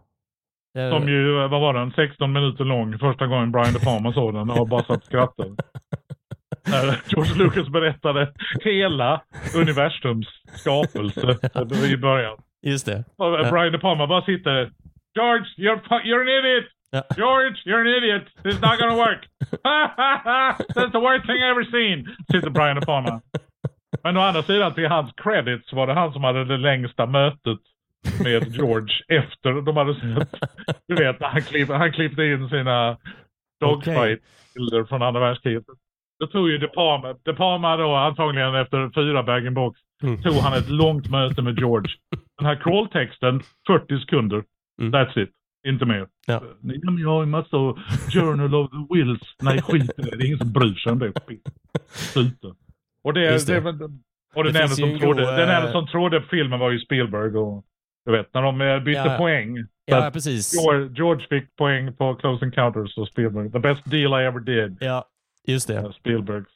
Som 0.75 1.09
ju, 1.09 1.49
vad 1.49 1.61
var 1.61 1.75
den, 1.75 1.93
16 1.93 2.33
minuter 2.33 2.65
lång 2.65 2.99
första 2.99 3.27
gången 3.27 3.53
Brian 3.53 3.73
De 3.73 3.79
Palma 3.79 4.13
såg 4.13 4.35
den 4.35 4.51
och 4.51 4.69
bara 4.69 4.83
satt 4.83 5.05
skrattade. 5.05 5.51
När 6.71 7.01
George 7.09 7.35
Lucas 7.35 7.69
berättade 7.69 8.33
hela 8.65 9.23
universums 9.57 10.27
skapelse 10.47 11.39
i 11.93 11.97
början. 11.97 12.39
Just 12.63 12.87
det. 12.87 13.05
Och. 13.17 13.51
Brian 13.51 13.73
De 13.73 13.79
Palma 13.79 14.07
bara 14.07 14.23
sitter 14.23 14.71
George, 15.15 15.45
you're, 15.57 15.81
you're 16.05 16.21
an 16.21 16.29
idiot! 16.29 16.65
Ja. 16.91 17.03
George, 17.17 17.57
you're 17.65 17.81
an 17.81 17.87
idiot! 17.87 18.23
This 18.43 18.55
is 18.55 18.61
not 18.61 18.79
gonna 18.79 18.97
work! 18.97 19.27
That's 20.75 20.93
the 20.93 21.01
worst 21.01 21.27
thing 21.27 21.43
I've 21.43 21.51
ever 21.51 21.65
seen! 21.65 22.17
Sitter 22.33 22.51
Brian 22.51 22.77
De 22.77 22.87
Palma. 22.87 23.21
Men 24.05 24.17
å 24.17 24.21
andra 24.21 24.43
sidan, 24.43 24.75
till 24.75 24.89
hans 24.89 25.13
credit 25.17 25.67
så 25.67 25.77
var 25.77 25.87
det 25.87 25.95
han 25.95 26.13
som 26.13 26.25
hade 26.25 26.45
det 26.45 26.57
längsta 26.57 27.07
mötet 27.07 27.59
med 28.23 28.49
George 28.55 28.95
efter 29.09 29.63
de 29.63 29.77
hade 29.77 29.95
sett, 29.95 30.41
du 30.89 30.95
vet, 30.95 31.17
han, 31.21 31.43
klipp, 31.43 31.69
han 31.69 31.93
klippte 31.93 32.25
in 32.25 32.49
sina 32.49 32.97
dogfight-bilder 33.61 34.85
från 34.85 35.03
andra 35.03 35.21
världskriget. 35.21 35.65
Då 36.21 36.27
tog 36.27 36.51
ju 36.51 36.59
De 36.59 36.69
Palma, 36.69 37.15
De 37.23 37.33
Palma 37.37 37.77
då 37.77 37.95
antagligen 37.95 38.55
efter 38.55 38.91
fyra 38.95 39.23
bag-in-box 39.23 39.81
Mm. 40.03 40.23
tog 40.23 40.33
han 40.35 40.59
ett 40.59 40.69
långt 40.71 41.11
möte 41.11 41.43
med 41.43 41.59
George. 41.59 41.93
Den 42.39 42.47
här 42.47 42.57
crawl-texten, 42.57 43.43
40 43.67 44.01
sekunder. 44.01 44.45
Mm. 44.81 44.95
That's 44.95 45.19
it. 45.19 45.31
Inte 45.67 45.87
mer. 45.87 46.07
Ja. 46.27 46.43
Men 46.61 46.99
jag 46.99 47.09
har 47.09 47.21
ju 47.23 47.27
massa 47.27 47.57
Journal 48.13 48.55
of 48.55 48.71
the 48.71 48.95
Wills. 48.95 49.21
Nej, 49.43 49.63
skit 49.63 49.91
det. 49.97 50.03
Det 50.03 50.25
är 50.25 50.27
ingen 50.27 50.39
som 50.39 50.53
bryr 50.53 50.75
sig 50.75 50.93
om 50.93 50.99
det. 50.99 51.13
Sluta. 51.89 52.49
Och 53.05 53.13
det, 53.15 53.33
Just 53.33 53.47
det. 53.47 53.61
det. 53.61 53.89
och 54.35 54.45
den 54.45 54.57
enda 54.57 54.69
som, 54.69 54.91
en 54.91 54.99
trodde, 54.99 55.23
den 55.23 55.41
enda 55.49 55.67
eh, 55.67 55.73
som 55.73 55.87
trodde 55.87 56.23
filmen 56.31 56.59
var 56.59 56.71
ju 56.71 56.79
Spielberg. 56.79 57.37
Och, 57.39 57.65
du 58.07 58.13
vet, 58.13 58.35
när 58.35 58.43
de 58.43 58.61
eh, 58.61 58.79
bytte 58.79 59.01
Ja, 59.01 59.13
ja. 59.13 59.19
poäng. 59.19 59.57
Ja, 59.85 60.11
precis. 60.13 60.55
George, 60.63 60.89
George 60.95 61.27
fick 61.29 61.57
poäng 61.57 61.93
på 61.97 62.15
Close 62.15 62.45
Encounters 62.45 62.99
och 62.99 63.09
Spielberg. 63.09 63.53
The 63.53 63.59
best 63.59 63.91
deal 63.91 64.23
I 64.23 64.27
ever 64.27 64.41
did. 64.41 64.79
Ja, 64.81 65.05
just 65.47 65.69
det. 65.69 65.93
Spielbergs 65.93 66.49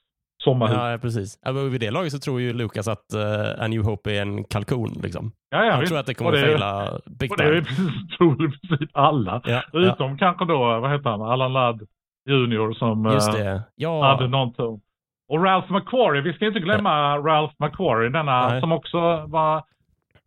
sommarhus. 0.44 0.76
Ja, 0.76 0.90
ja, 0.90 0.98
precis. 0.98 1.38
Ja, 1.42 1.52
vid 1.52 1.80
det 1.80 1.90
laget 1.90 2.12
så 2.12 2.18
tror 2.18 2.40
ju 2.40 2.52
Lucas 2.52 2.88
att 2.88 3.04
uh, 3.14 3.64
A 3.64 3.66
New 3.68 3.82
Hope 3.82 4.12
är 4.12 4.22
en 4.22 4.44
kalkon. 4.44 4.92
Liksom. 5.02 5.32
Ja, 5.50 5.64
ja, 5.64 5.70
Han 5.70 5.80
visst. 5.80 5.90
tror 5.90 6.00
att 6.00 6.06
det 6.06 6.14
kommer 6.14 6.32
att 6.32 6.40
faila 6.40 6.98
big 7.06 7.30
det 7.36 7.44
är 7.44 7.60
precis, 7.60 8.16
tror 8.18 8.32
i 8.44 8.58
princip 8.58 8.90
alla. 8.92 9.42
Ja, 9.44 9.62
ja, 9.72 9.80
Utom 9.80 10.18
kanske 10.18 10.44
då, 10.44 10.58
vad 10.58 10.90
heter 10.90 11.10
han, 11.10 11.22
Allan 11.22 11.52
Ladd 11.52 11.82
Junior 12.28 12.72
som 12.72 13.06
eh, 13.06 13.12
det. 13.12 13.20
hade 13.40 13.64
Ja, 13.74 14.26
någonting. 14.26 14.80
Och 15.28 15.44
Ralph 15.44 15.72
McQuarrie, 15.72 16.22
vi 16.22 16.32
ska 16.32 16.46
inte 16.46 16.60
glömma 16.60 17.18
Ralph 17.18 17.54
McQuarrie, 17.58 18.08
denna 18.10 18.48
Nej. 18.48 18.60
som 18.60 18.72
också 18.72 18.98
var 19.26 19.64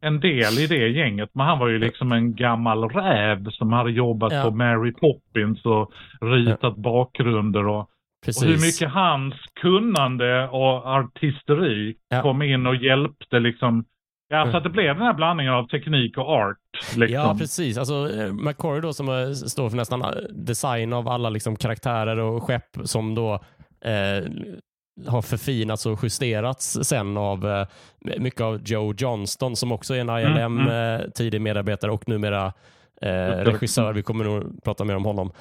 en 0.01 0.19
del 0.19 0.60
i 0.60 0.67
det 0.67 0.88
gänget. 0.88 1.29
Men 1.33 1.45
han 1.45 1.60
var 1.60 1.67
ju 1.67 1.79
liksom 1.79 2.12
en 2.12 2.36
gammal 2.36 2.89
räv 2.89 3.49
som 3.51 3.73
hade 3.73 3.91
jobbat 3.91 4.33
Ja. 4.33 4.43
på 4.43 4.51
Mary 4.51 4.91
Poppins 4.91 5.65
och 5.65 5.91
ritat 6.21 6.75
bakgrunder 6.77 7.67
och, 7.67 7.79
och 7.79 8.43
hur 8.47 8.62
mycket 8.65 8.89
hans 8.93 9.33
kunnande 9.62 10.47
och 10.47 10.86
artisteri 10.88 11.95
Ja. 12.10 12.21
kom 12.21 12.41
in 12.41 12.67
och 12.67 12.75
hjälpte 12.75 13.39
liksom. 13.39 13.86
Ja, 14.29 14.51
så 14.51 14.57
att 14.57 14.63
det 14.63 14.69
blev 14.69 14.95
den 14.95 15.05
här 15.05 15.13
blandningen 15.13 15.53
av 15.53 15.67
teknik 15.67 16.17
och 16.17 16.29
art. 16.29 16.57
Liksom. 16.97 17.13
Ja, 17.15 17.36
precis. 17.39 17.77
Alltså, 17.77 18.10
eh, 18.19 18.33
McCory 18.33 18.81
då 18.81 18.93
som 18.93 19.10
eh, 19.10 19.31
står 19.31 19.69
för 19.69 19.77
nästan 19.77 20.01
eh, 20.01 20.10
design 20.31 20.93
av 20.93 21.07
alla 21.07 21.29
liksom, 21.29 21.55
karaktärer 21.55 22.17
och 22.19 22.43
skepp 22.43 22.77
som 22.83 23.15
då 23.15 23.33
eh, 23.86 24.25
har 25.07 25.21
förfinats 25.21 25.86
och 25.86 25.99
justerats 26.03 26.77
sen 26.83 27.17
av 27.17 27.47
eh, 27.47 27.67
mycket 28.19 28.41
av 28.41 28.62
Joe 28.65 28.93
Johnston 28.97 29.55
som 29.55 29.71
också 29.71 29.93
är 29.93 29.99
en 29.99 30.10
ILM 30.10 30.38
Mm, 30.60 31.01
eh, 31.01 31.07
tidig 31.10 31.41
medarbetare 31.41 31.91
och 31.91 32.10
numera 32.10 32.53
eh, 33.01 33.10
regissör. 33.27 33.93
Vi 33.93 34.03
kommer 34.03 34.25
nog 34.25 34.63
prata 34.63 34.83
mer 34.83 34.95
om 34.95 35.05
honom. 35.05 35.31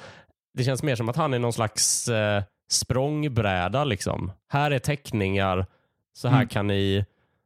Det 0.53 0.63
känns 0.63 0.83
mer 0.83 0.95
som 0.95 1.09
att 1.09 1.15
han 1.15 1.33
är 1.33 1.39
någon 1.39 1.53
slags 1.53 2.07
eh, 2.07 2.43
språngbräda. 2.71 3.83
Liksom. 3.83 4.31
Här 4.49 4.71
är 4.71 4.79
teckningar, 4.79 5.65
så 6.13 6.27
här, 6.27 6.37
Mm. 6.37 6.47
kan 6.47 6.67
ni, 6.67 7.05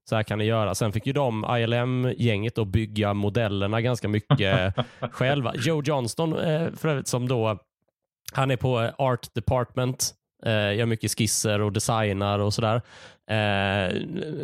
så 0.09 0.15
här 0.15 0.23
kan 0.23 0.37
ni 0.37 0.45
göra. 0.45 0.75
Sen 0.75 0.91
fick 0.91 1.07
ju 1.07 1.13
de, 1.13 1.45
ILM-gänget, 1.57 2.67
bygga 2.67 3.13
modellerna 3.13 3.81
ganska 3.81 4.07
mycket 4.07 4.73
själva. 5.11 5.53
Joe 5.55 5.81
Johnston, 5.83 6.39
eh, 6.39 6.67
för 6.77 6.87
övrigt, 6.89 7.07
som 7.07 7.27
då, 7.27 7.57
han 8.33 8.51
är 8.51 8.55
på 8.57 8.81
eh, 8.81 8.91
Art 8.97 9.33
Department, 9.33 10.13
eh, 10.45 10.75
gör 10.75 10.85
mycket 10.85 11.11
skisser 11.17 11.61
och 11.61 11.71
designar 11.71 12.39
och 12.39 12.53
sådär. 12.53 12.81
Eh, 13.31 13.93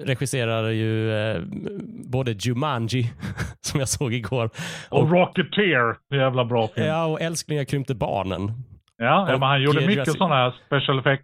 regisserar 0.05 0.69
ju 0.69 1.11
eh, 1.13 1.41
både 2.05 2.31
Jumanji, 2.31 3.11
som 3.61 3.79
jag 3.79 3.89
såg 3.89 4.13
igår, 4.13 4.49
Och 4.89 5.11
Rocketeer, 5.11 5.95
jävla 6.15 6.45
bra 6.45 6.67
film. 6.67 6.87
Ja, 6.87 6.93
ja, 6.93 7.05
och 7.05 7.21
Älsklingar 7.21 7.63
krympte 7.63 7.95
barnen. 7.95 8.51
ja, 8.97 9.21
Och, 9.33 9.39
men 9.39 9.49
han 9.49 9.61
gjorde 9.61 9.87
mycket 9.87 10.11
sådana 10.11 10.35
här 10.35 10.53
special 10.65 10.99
effect. 10.99 11.23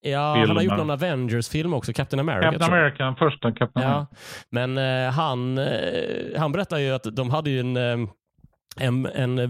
Ja, 0.00 0.18
han 0.20 0.38
har 0.38 0.46
Filmer. 0.46 0.62
gjort 0.62 0.76
någon 0.76 0.90
Avengers-film 0.90 1.74
också, 1.74 1.92
Captain 1.92 2.20
America. 2.20 2.52
Captain. 2.52 2.72
America, 2.72 3.04
den 3.04 3.16
första 3.16 3.52
Captain 3.52 3.86
Ja, 3.86 3.92
America. 3.94 4.16
men 4.50 4.78
eh, 4.78 5.12
han, 5.12 5.58
eh, 5.58 5.66
han 6.38 6.52
berättar 6.52 6.78
ju 6.78 6.90
att 6.90 7.16
de 7.16 7.30
hade 7.30 7.50
ju 7.50 7.60
en, 7.60 7.76
eh, 7.76 8.08
en, 8.80 9.06
en 9.06 9.38
eh, 9.38 9.48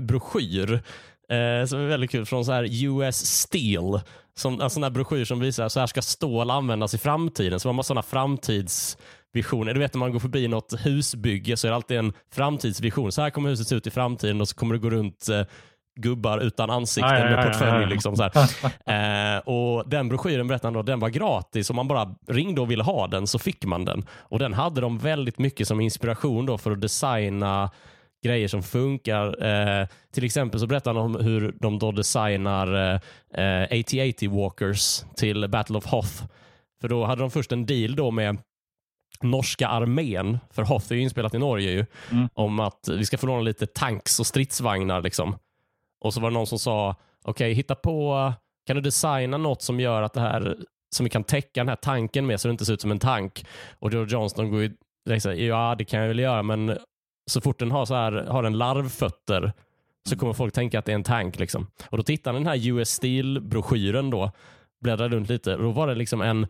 broschyr 0.00 0.80
eh, 1.28 1.66
som 1.66 1.78
är 1.78 1.86
väldigt 1.86 2.10
kul 2.10 2.26
från 2.26 2.44
så 2.44 2.52
här 2.52 2.84
US 2.84 3.16
Steel. 3.26 4.00
Som, 4.36 4.60
en 4.60 4.70
sån 4.70 4.82
här 4.82 4.90
broschyr 4.90 5.24
som 5.24 5.40
visar 5.40 5.68
så 5.68 5.80
här 5.80 5.86
ska 5.86 6.02
stål 6.02 6.50
användas 6.50 6.94
i 6.94 6.98
framtiden. 6.98 7.60
Så 7.60 7.68
man 7.68 7.76
har 7.76 7.82
sådana 7.82 8.02
framtidsvisioner. 8.02 9.74
Du 9.74 9.80
vet 9.80 9.94
när 9.94 9.98
man 9.98 10.12
går 10.12 10.20
förbi 10.20 10.48
något 10.48 10.86
husbygge 10.86 11.56
så 11.56 11.66
är 11.66 11.70
det 11.70 11.76
alltid 11.76 11.98
en 11.98 12.12
framtidsvision. 12.34 13.12
Så 13.12 13.22
här 13.22 13.30
kommer 13.30 13.50
huset 13.50 13.68
se 13.68 13.74
ut 13.74 13.86
i 13.86 13.90
framtiden 13.90 14.40
och 14.40 14.48
så 14.48 14.56
kommer 14.56 14.74
det 14.74 14.80
gå 14.80 14.90
runt 14.90 15.28
eh, 15.28 15.42
gubbar 16.00 16.38
utan 16.38 16.70
ansikten 16.70 17.14
ja, 17.14 17.24
med 17.24 17.46
portfölj. 17.46 17.86
Liksom, 17.86 18.16
så. 18.16 18.24
Eh, 18.92 19.38
och 19.38 19.88
Den 19.88 20.08
broschyren 20.08 20.48
berättade 20.48 20.66
han 20.66 20.72
då, 20.72 20.82
den 20.82 21.00
var 21.00 21.08
gratis. 21.08 21.70
Om 21.70 21.76
man 21.76 21.88
bara 21.88 22.14
ringde 22.28 22.60
och 22.60 22.70
ville 22.70 22.82
ha 22.82 23.06
den 23.06 23.26
så 23.26 23.38
fick 23.38 23.64
man 23.64 23.84
den. 23.84 24.06
Och 24.10 24.38
Den 24.38 24.52
hade 24.52 24.80
de 24.80 24.98
väldigt 24.98 25.38
mycket 25.38 25.68
som 25.68 25.80
inspiration 25.80 26.46
då 26.46 26.58
för 26.58 26.70
att 26.70 26.80
designa 26.80 27.70
grejer 28.24 28.48
som 28.48 28.62
funkar. 28.62 29.44
Eh, 29.44 29.86
till 30.12 30.24
exempel 30.24 30.60
så 30.60 30.66
berättar 30.66 30.94
han 30.94 31.02
om 31.02 31.24
hur 31.24 31.54
de 31.60 31.78
då 31.78 31.92
designar 31.92 32.74
eh, 32.74 33.00
eh, 33.44 33.62
AT-AT 33.80 34.22
Walkers 34.30 35.04
till 35.16 35.48
Battle 35.48 35.78
of 35.78 35.86
Hoth. 35.86 36.24
För 36.80 36.88
då 36.88 37.04
hade 37.04 37.20
de 37.22 37.30
först 37.30 37.52
en 37.52 37.66
deal 37.66 37.94
då 37.96 38.10
med 38.10 38.38
norska 39.22 39.68
armén, 39.68 40.38
för 40.50 40.62
Hoth 40.62 40.92
är 40.92 40.96
ju 40.96 41.02
inspelat 41.02 41.34
i 41.34 41.38
Norge 41.38 41.70
ju, 41.70 41.86
Mm. 42.12 42.28
om 42.34 42.60
att 42.60 42.88
vi 42.88 43.04
ska 43.04 43.18
få 43.18 43.26
låna 43.26 43.40
lite 43.40 43.66
tanks 43.66 44.20
och 44.20 44.26
stridsvagnar. 44.26 45.02
Liksom. 45.02 45.36
Och 46.00 46.14
så 46.14 46.20
var 46.20 46.30
det 46.30 46.34
någon 46.34 46.46
som 46.46 46.58
sa, 46.58 46.96
okej, 47.24 47.52
hitta 47.52 47.74
på, 47.74 48.32
kan 48.66 48.76
du 48.76 48.82
designa 48.82 49.36
något 49.36 49.62
som 49.62 49.80
gör 49.80 50.02
att 50.02 50.12
det 50.12 50.20
här, 50.20 50.56
som 50.96 51.04
vi 51.04 51.10
kan 51.10 51.24
täcka 51.24 51.60
den 51.60 51.68
här 51.68 51.76
tanken 51.76 52.26
med 52.26 52.40
så 52.40 52.48
det 52.48 52.52
inte 52.52 52.64
ser 52.64 52.72
ut 52.72 52.80
som 52.80 52.90
en 52.90 52.98
tank. 52.98 53.44
Och 53.78 53.90
då 53.90 54.04
Johnston 54.04 54.50
går 54.50 54.62
ju 54.62 54.72
direkt 55.06 55.24
här, 55.24 55.32
ja 55.32 55.74
det 55.78 55.84
kan 55.84 56.00
jag 56.00 56.08
väl 56.08 56.18
göra, 56.18 56.42
men 56.42 56.78
så 57.26 57.40
fort 57.40 57.58
den 57.58 57.70
har, 57.70 57.84
så 57.84 57.94
här, 57.94 58.12
har 58.12 58.44
en 58.44 58.58
larvfötter 58.58 59.52
så 60.08 60.16
kommer 60.16 60.32
folk 60.32 60.54
tänka 60.54 60.78
att 60.78 60.84
det 60.84 60.92
är 60.92 60.96
en 60.96 61.04
tank. 61.04 61.38
Liksom. 61.38 61.66
Och 61.90 61.96
då 61.96 62.02
tittade 62.02 62.38
den 62.38 62.46
här 62.46 62.68
US 62.68 62.90
Steel-broschyren 62.90 64.10
då, 64.10 64.30
bläddrade 64.80 65.16
runt 65.16 65.28
lite, 65.28 65.56
och 65.56 65.62
då 65.62 65.70
var 65.70 65.86
det 65.86 65.94
liksom 65.94 66.20
en, 66.20 66.42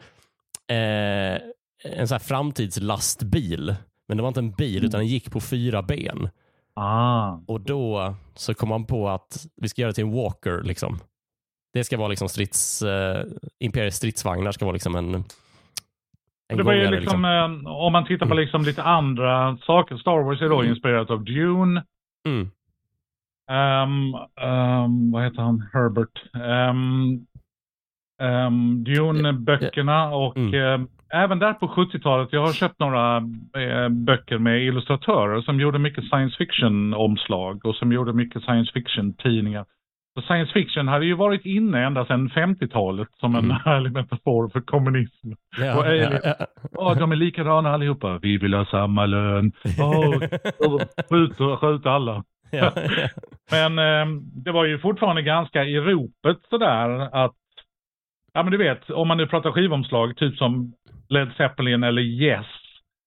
eh, 0.68 1.40
en 1.84 2.08
så 2.08 2.14
här 2.14 2.18
framtidslastbil. 2.18 3.74
Men 4.08 4.16
det 4.16 4.22
var 4.22 4.28
inte 4.28 4.40
en 4.40 4.52
bil, 4.52 4.84
utan 4.84 5.00
den 5.00 5.08
gick 5.08 5.30
på 5.30 5.40
fyra 5.40 5.82
ben. 5.82 6.28
Ah. 6.74 7.38
Och 7.46 7.60
då 7.60 8.14
så 8.34 8.54
kom 8.54 8.68
man 8.68 8.86
på 8.86 9.08
att 9.08 9.46
vi 9.56 9.68
ska 9.68 9.82
göra 9.82 9.90
det 9.90 9.94
till 9.94 10.04
en 10.04 10.12
walker. 10.12 10.62
Liksom. 10.62 10.98
Det 11.72 11.84
ska 11.84 11.96
vara 11.96 12.08
liksom 12.08 12.28
strids, 12.28 12.82
eh, 12.82 13.26
Imperiets 13.58 13.96
stridsvagnar 13.96 14.52
ska 14.52 14.64
vara 14.64 14.72
liksom 14.72 14.96
en, 14.96 15.24
en 16.54 16.58
Det 16.58 16.64
var 16.64 16.72
ju 16.72 16.84
gångare, 16.84 17.00
liksom, 17.00 17.24
eh, 17.24 17.72
om 17.72 17.92
man 17.92 18.04
tittar 18.06 18.26
på 18.26 18.34
liksom 18.34 18.62
lite 18.62 18.82
andra 18.82 19.56
saker. 19.56 19.96
Star 19.96 20.22
Wars 20.24 20.42
är 20.42 20.48
då 20.48 20.58
Mm. 20.60 20.70
inspirerat 20.72 21.10
av 21.10 21.24
Dune. 21.24 21.84
Mm. 22.26 22.50
Ehm, 23.50 24.14
ehm, 24.40 25.12
vad 25.12 25.24
heter 25.24 25.42
han? 25.42 25.60
Herbert. 25.72 26.22
Um, 28.20 28.84
Dune-böckerna 28.84 30.08
och 30.14 30.36
Mm. 30.36 30.54
ehm, 30.54 30.88
även 31.12 31.38
där 31.38 31.52
på 31.52 31.68
70-talet, 31.68 32.28
jag 32.32 32.40
har 32.40 32.52
köpt 32.52 32.78
några 32.80 33.16
eh, 33.56 33.88
böcker 33.88 34.38
med 34.38 34.62
illustratörer 34.64 35.40
som 35.42 35.60
gjorde 35.60 35.78
mycket 35.78 36.04
science 36.04 36.36
fiction-omslag 36.36 37.66
och 37.66 37.74
som 37.76 37.92
gjorde 37.92 38.12
mycket 38.12 38.42
science 38.42 38.72
fiction-tidningar. 38.72 39.64
Science 40.22 40.52
fiction 40.52 40.88
hade 40.88 41.06
ju 41.06 41.14
varit 41.14 41.44
inne 41.46 41.86
ända 41.86 42.06
sedan 42.06 42.28
50-talet 42.30 43.08
som 43.16 43.34
en 43.34 43.44
Mm. 43.44 43.56
härlig 43.64 43.92
metafor 43.92 44.48
för 44.48 44.60
kommunism. 44.60 45.32
Ja, 45.58 45.76
Och 45.78 45.86
alien. 45.86 46.12
ja, 46.24 46.34
ja. 46.38 46.46
Ja, 46.72 46.94
de 46.94 47.12
är 47.12 47.16
likadana 47.16 47.70
allihopa. 47.70 48.18
Vi 48.18 48.36
vill 48.38 48.54
ha 48.54 48.64
samma 48.66 49.06
lön. 49.06 49.52
Åh, 49.78 50.18
skjut, 51.10 51.36
skjut 51.60 51.86
alla. 51.86 52.24
Ja, 52.50 52.72
ja. 52.76 53.08
Men 53.50 53.78
eh, 53.78 54.20
det 54.44 54.52
var 54.52 54.64
ju 54.64 54.78
fortfarande 54.78 55.22
ganska 55.22 55.64
i 55.64 55.80
ropet 55.80 56.38
sådär 56.50 56.88
att, 57.24 57.34
ja 58.32 58.42
men 58.42 58.52
du 58.52 58.58
vet, 58.58 58.90
om 58.90 59.08
man 59.08 59.16
nu 59.16 59.26
pratar 59.26 59.50
skivomslag, 59.52 60.16
typ 60.16 60.36
som 60.36 60.72
Led 61.08 61.32
Zeppelin 61.36 61.82
eller 61.84 62.02
Yes, 62.02 62.46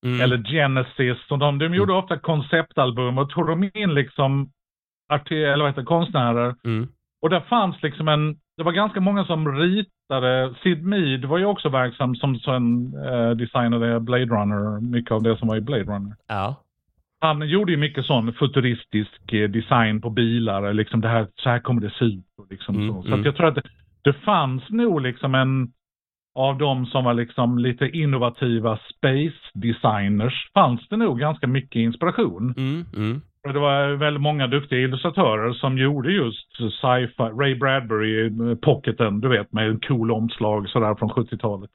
Mm. 0.06 0.22
eller 0.22 0.38
Genesis, 0.44 1.18
och 1.32 1.40
de, 1.40 1.60
de 1.60 1.74
gjorde 1.74 1.94
ofta 1.94 2.18
konceptalbum 2.20 3.18
och 3.18 3.30
tog 3.30 3.48
de 3.48 3.72
in 3.74 3.94
liksom 3.94 4.50
arti- 5.12 5.54
eller 5.54 5.64
vad 5.64 5.72
heter, 5.72 5.84
konstnärer. 5.84 6.56
Mm. 6.66 6.88
Och 7.22 7.30
där 7.30 7.40
fanns 7.40 7.84
liksom 7.84 8.08
en, 8.08 8.38
det 8.58 8.64
var 8.64 8.72
ganska 8.72 9.00
många 9.00 9.26
som 9.26 9.56
ritade, 9.56 10.54
Sid 10.64 10.84
Mead 10.84 11.26
var 11.26 11.38
ju 11.38 11.46
också 11.46 11.70
verksam 11.70 12.16
som, 12.16 12.36
som 12.36 12.94
eh, 13.06 13.30
designade 13.30 14.00
Blade 14.00 14.26
Runner, 14.26 14.82
mycket 14.82 15.12
av 15.12 15.24
det 15.24 15.38
som 15.38 15.48
var 15.48 15.56
i 15.56 15.62
Blade 15.62 15.84
Runner. 15.84 16.16
Ja. 16.28 16.64
Han 17.20 17.48
gjorde 17.48 17.72
ju 17.72 17.78
mycket 17.78 18.06
sån 18.06 18.34
futuristisk 18.34 19.34
eh, 19.34 19.50
design 19.50 20.02
på 20.02 20.10
bilar, 20.10 20.74
liksom 20.74 21.02
det 21.02 21.08
här, 21.08 21.28
så 21.36 21.50
här 21.50 21.60
kommer 21.60 21.82
det 21.82 21.94
se 22.00 22.06
ut. 22.06 22.24
Liksom 22.50 22.76
Mm, 22.76 22.88
så 22.88 23.02
så 23.02 23.14
mm. 23.14 23.26
jag 23.26 23.36
tror 23.36 23.48
att 23.48 23.56
det, 23.56 23.64
det 24.02 24.14
fanns 24.14 24.70
nog 24.70 25.02
liksom 25.02 25.36
en, 25.36 25.72
av 26.38 26.58
de 26.58 26.86
som 26.86 27.04
var 27.04 27.14
liksom 27.14 27.58
lite 27.58 27.90
innovativa 27.90 28.80
space 28.90 29.38
designers, 29.54 30.52
fanns 30.54 30.88
det 30.90 30.98
nog 30.98 31.20
ganska 31.20 31.48
mycket 31.48 31.80
inspiration. 31.80 32.54
Mm. 32.58 32.86
Mm. 32.96 33.22
Och 33.48 33.54
det 33.54 33.60
var 33.60 33.96
väldigt 33.96 34.22
många 34.22 34.48
duktiga 34.48 34.80
illustratörer 34.80 35.54
som 35.54 35.78
gjorde 35.78 36.12
just 36.12 36.56
sci-fi. 36.58 37.24
Ray 37.24 37.56
Bradbury, 37.56 38.26
eh, 38.26 38.56
Pocketen, 38.58 39.20
du 39.22 39.28
vet, 39.28 39.54
med 39.54 39.68
en 39.70 39.80
cool 39.80 40.12
omslag 40.12 40.70
sådär 40.70 40.96
från 40.96 41.10
70-talet. 41.10 41.70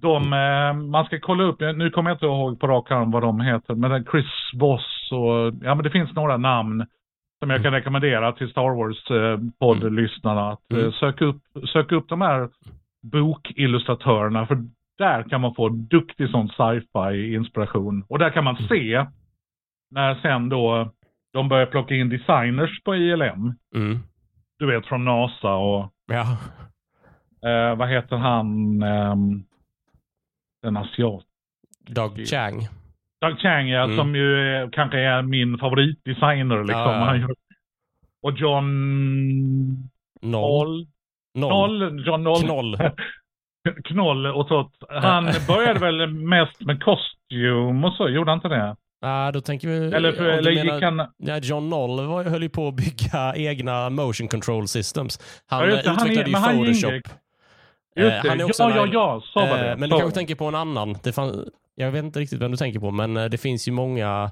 De, 0.00 0.32
eh, 0.32 0.72
man 0.90 1.04
ska 1.04 1.18
kolla 1.20 1.44
upp, 1.44 1.60
nu 1.60 1.90
kommer 1.90 2.10
jag 2.10 2.14
inte 2.14 2.26
ihåg 2.26 2.60
på 2.60 2.66
rak 2.66 2.90
arm 2.90 3.10
vad 3.10 3.22
de 3.22 3.40
heter, 3.40 3.74
men 3.74 4.04
Chris 4.04 4.26
Voss 4.54 5.08
och, 5.12 5.54
ja 5.62 5.74
men 5.74 5.82
det 5.82 5.90
finns 5.90 6.14
några 6.14 6.36
namn 6.36 6.86
som 7.40 7.50
jag 7.50 7.62
kan 7.62 7.72
rekommendera 7.72 8.32
till 8.32 8.48
Star 8.50 8.76
Wars 8.76 9.10
eh, 9.10 9.38
att 10.50 10.72
Mm. 10.72 10.92
söka, 10.92 11.24
upp, 11.24 11.42
söka 11.72 11.94
upp 11.94 12.08
de 12.08 12.20
här 12.20 12.48
bokillustratörerna 13.12 14.46
för 14.46 14.58
där 14.98 15.22
kan 15.22 15.40
man 15.40 15.54
få 15.54 15.68
duktig 15.68 16.30
sån 16.30 16.48
sci-fi 16.48 17.34
inspiration. 17.34 18.04
Och 18.08 18.18
där 18.18 18.30
kan 18.30 18.44
man 18.44 18.56
se 18.56 19.06
när 19.90 20.14
sen 20.14 20.48
då 20.48 20.90
de 21.32 21.48
börjar 21.48 21.66
plocka 21.66 21.94
in 21.94 22.08
designers 22.08 22.82
på 22.84 22.96
ILM. 22.96 23.54
Mm. 23.74 23.98
Du 24.58 24.66
vet 24.66 24.86
från 24.86 25.04
NASA 25.04 25.54
och 25.54 25.92
Ja. 26.06 26.22
eh, 27.50 27.76
vad 27.76 27.88
heter 27.88 28.16
han, 28.16 28.82
ehm, 28.82 29.44
den 30.62 30.76
asiat. 30.76 31.24
Doug 31.88 32.26
Chang. 32.28 32.60
Doug 33.20 33.38
Chang 33.40 33.68
ja, 33.68 33.84
Mm. 33.84 33.96
som 33.96 34.14
ju 34.16 34.38
är, 34.40 34.70
kanske 34.72 34.98
är 35.00 35.22
min 35.22 35.58
favoritdesigner 35.58 36.58
liksom. 36.64 36.82
Ja, 36.82 37.28
Och 38.22 38.32
John 38.32 39.88
Noll. 40.22 40.86
Noll. 41.34 42.04
John 42.06 42.22
Noll. 42.22 42.42
Knoll. 42.42 42.76
Knoll 43.84 44.26
och 44.26 44.48
så. 44.48 44.70
Han 44.88 45.24
började 45.48 45.80
väl 45.80 46.06
mest 46.14 46.60
med 46.60 46.82
costume 46.82 47.86
och 47.86 47.92
så, 47.92 48.08
gjorde 48.08 48.30
han 48.30 48.38
inte 48.38 48.48
det? 48.48 48.76
Ah, 49.00 49.32
då 49.32 49.40
tänker 49.40 49.68
vi... 49.68 49.76
Eller, 49.94 50.12
för, 50.12 50.24
eller 50.24 50.54
menar- 50.54 50.74
gick 50.74 50.82
han... 50.84 51.02
Ja, 51.16 51.38
John 51.38 51.68
Noll 51.70 52.06
var, 52.06 52.24
höll 52.24 52.42
ju 52.42 52.48
på 52.48 52.68
att 52.68 52.74
bygga 52.74 53.32
egna 53.36 53.90
motion 53.90 54.28
control 54.28 54.68
systems. 54.68 55.20
Han 55.46 55.60
Ja, 55.70 55.76
eh, 55.78 55.86
han 55.86 56.10
utvecklade 56.10 56.38
han 56.46 56.58
ju 56.58 56.64
Photoshop. 56.74 56.92
Just 57.96 58.24
Eh, 58.24 58.30
han 58.30 58.40
är 58.40 58.44
också 58.44 58.62
ja, 58.62 58.70
en- 58.70 58.76
ja, 58.76 58.86
ja, 58.92 59.22
så 59.32 59.40
var 59.40 59.58
det. 59.58 59.70
Eh, 59.70 59.76
men 59.76 59.88
Så- 59.90 59.96
du 59.96 60.00
kanske 60.00 60.18
tänker 60.18 60.34
på 60.34 60.44
en 60.44 60.54
annan. 60.54 60.98
Det 61.02 61.12
fan, 61.12 61.48
jag 61.74 61.90
vet 61.90 62.04
inte 62.04 62.20
riktigt 62.20 62.40
vem 62.40 62.50
du 62.50 62.56
tänker 62.56 62.80
på, 62.80 62.90
men 62.90 63.16
eh, 63.16 63.24
det 63.24 63.38
finns 63.38 63.68
ju 63.68 63.72
många 63.72 64.30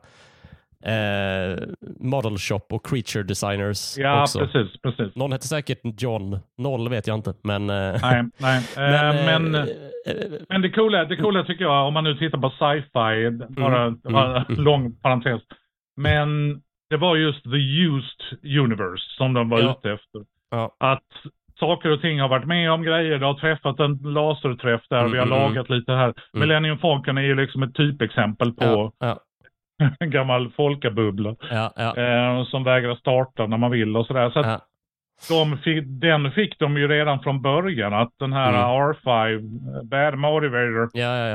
eh, 0.86 1.58
model 2.00 2.38
shop 2.38 2.60
och 2.70 2.86
creature 2.86 3.22
designers 3.22 3.98
Ja, 3.98 4.22
också. 4.22 4.38
precis, 4.38 4.80
precis. 4.82 5.16
Någon 5.16 5.32
heter 5.32 5.46
säkert 5.46 5.80
John. 6.02 6.38
Noll 6.58 6.88
vet 6.88 7.06
jag 7.06 7.14
inte, 7.18 7.34
men... 7.42 7.70
eh, 7.70 7.96
Nej, 8.02 8.24
nej. 8.38 8.62
men, 8.76 8.94
Eh, 9.18 9.24
men, 9.40 9.54
eh, 9.54 9.64
men 10.48 10.62
det 10.62 10.70
coola, 10.70 11.04
det 11.04 11.16
coola 11.16 11.44
tycker 11.44 11.64
jag, 11.64 11.86
om 11.86 11.94
man 11.94 12.04
nu 12.04 12.14
tittar 12.14 12.38
på 12.38 12.50
sci-fi, 12.50 13.30
bara, 13.60 13.82
Mm, 13.84 14.00
mm, 14.08 14.44
mm. 14.48 14.64
lång 14.64 14.96
parentes. 14.96 15.42
Men 15.96 16.60
det 16.90 16.96
var 16.96 17.16
just 17.16 17.42
the 17.42 17.56
used 17.86 18.38
universe 18.62 19.04
som 19.16 19.34
de 19.34 19.48
var 19.48 19.60
Ja. 19.60 19.76
ute 19.78 19.92
efter. 19.92 20.20
Ja. 20.50 20.76
Att 20.80 21.32
saker 21.60 21.90
och 21.90 22.00
ting 22.00 22.20
har 22.20 22.28
varit 22.28 22.46
med 22.46 22.72
om 22.72 22.82
grejer, 22.82 23.18
det 23.18 23.26
har 23.26 23.34
träffat 23.34 23.80
en 23.80 23.94
laserträff 24.02 24.82
där, 24.90 24.98
Mm, 24.98 25.12
vi 25.12 25.18
har 25.18 25.26
mm, 25.26 25.38
lagat 25.38 25.70
lite 25.70 25.92
här. 25.92 26.14
Millennium 26.32 26.78
Falcon 26.78 27.18
är 27.18 27.22
ju 27.22 27.34
liksom 27.34 27.62
ett 27.62 27.74
typexempel 27.74 28.52
på 28.52 28.64
ja, 28.64 28.92
ja, 28.98 29.20
gammal 30.00 30.50
folkabubbla. 30.56 31.34
ja, 31.50 31.72
ja, 31.76 31.96
Eh, 31.96 32.44
som 32.44 32.64
vägrar 32.64 32.94
starta 32.94 33.46
när 33.46 33.56
man 33.56 33.70
vill 33.70 33.96
och 33.96 34.06
sådär. 34.06 34.30
Så 34.30 34.38
ja. 34.38 34.60
de 35.28 35.58
fick, 35.58 35.84
den 35.86 36.30
fick 36.32 36.58
de 36.58 36.76
ju 36.76 36.88
redan 36.88 37.20
från 37.20 37.42
början, 37.42 37.94
att 37.94 38.12
den 38.18 38.32
här 38.32 38.48
Mm. 38.48 38.60
R5, 38.92 39.34
eh, 39.76 39.82
Bad 39.82 40.18
Motivator, 40.18 40.88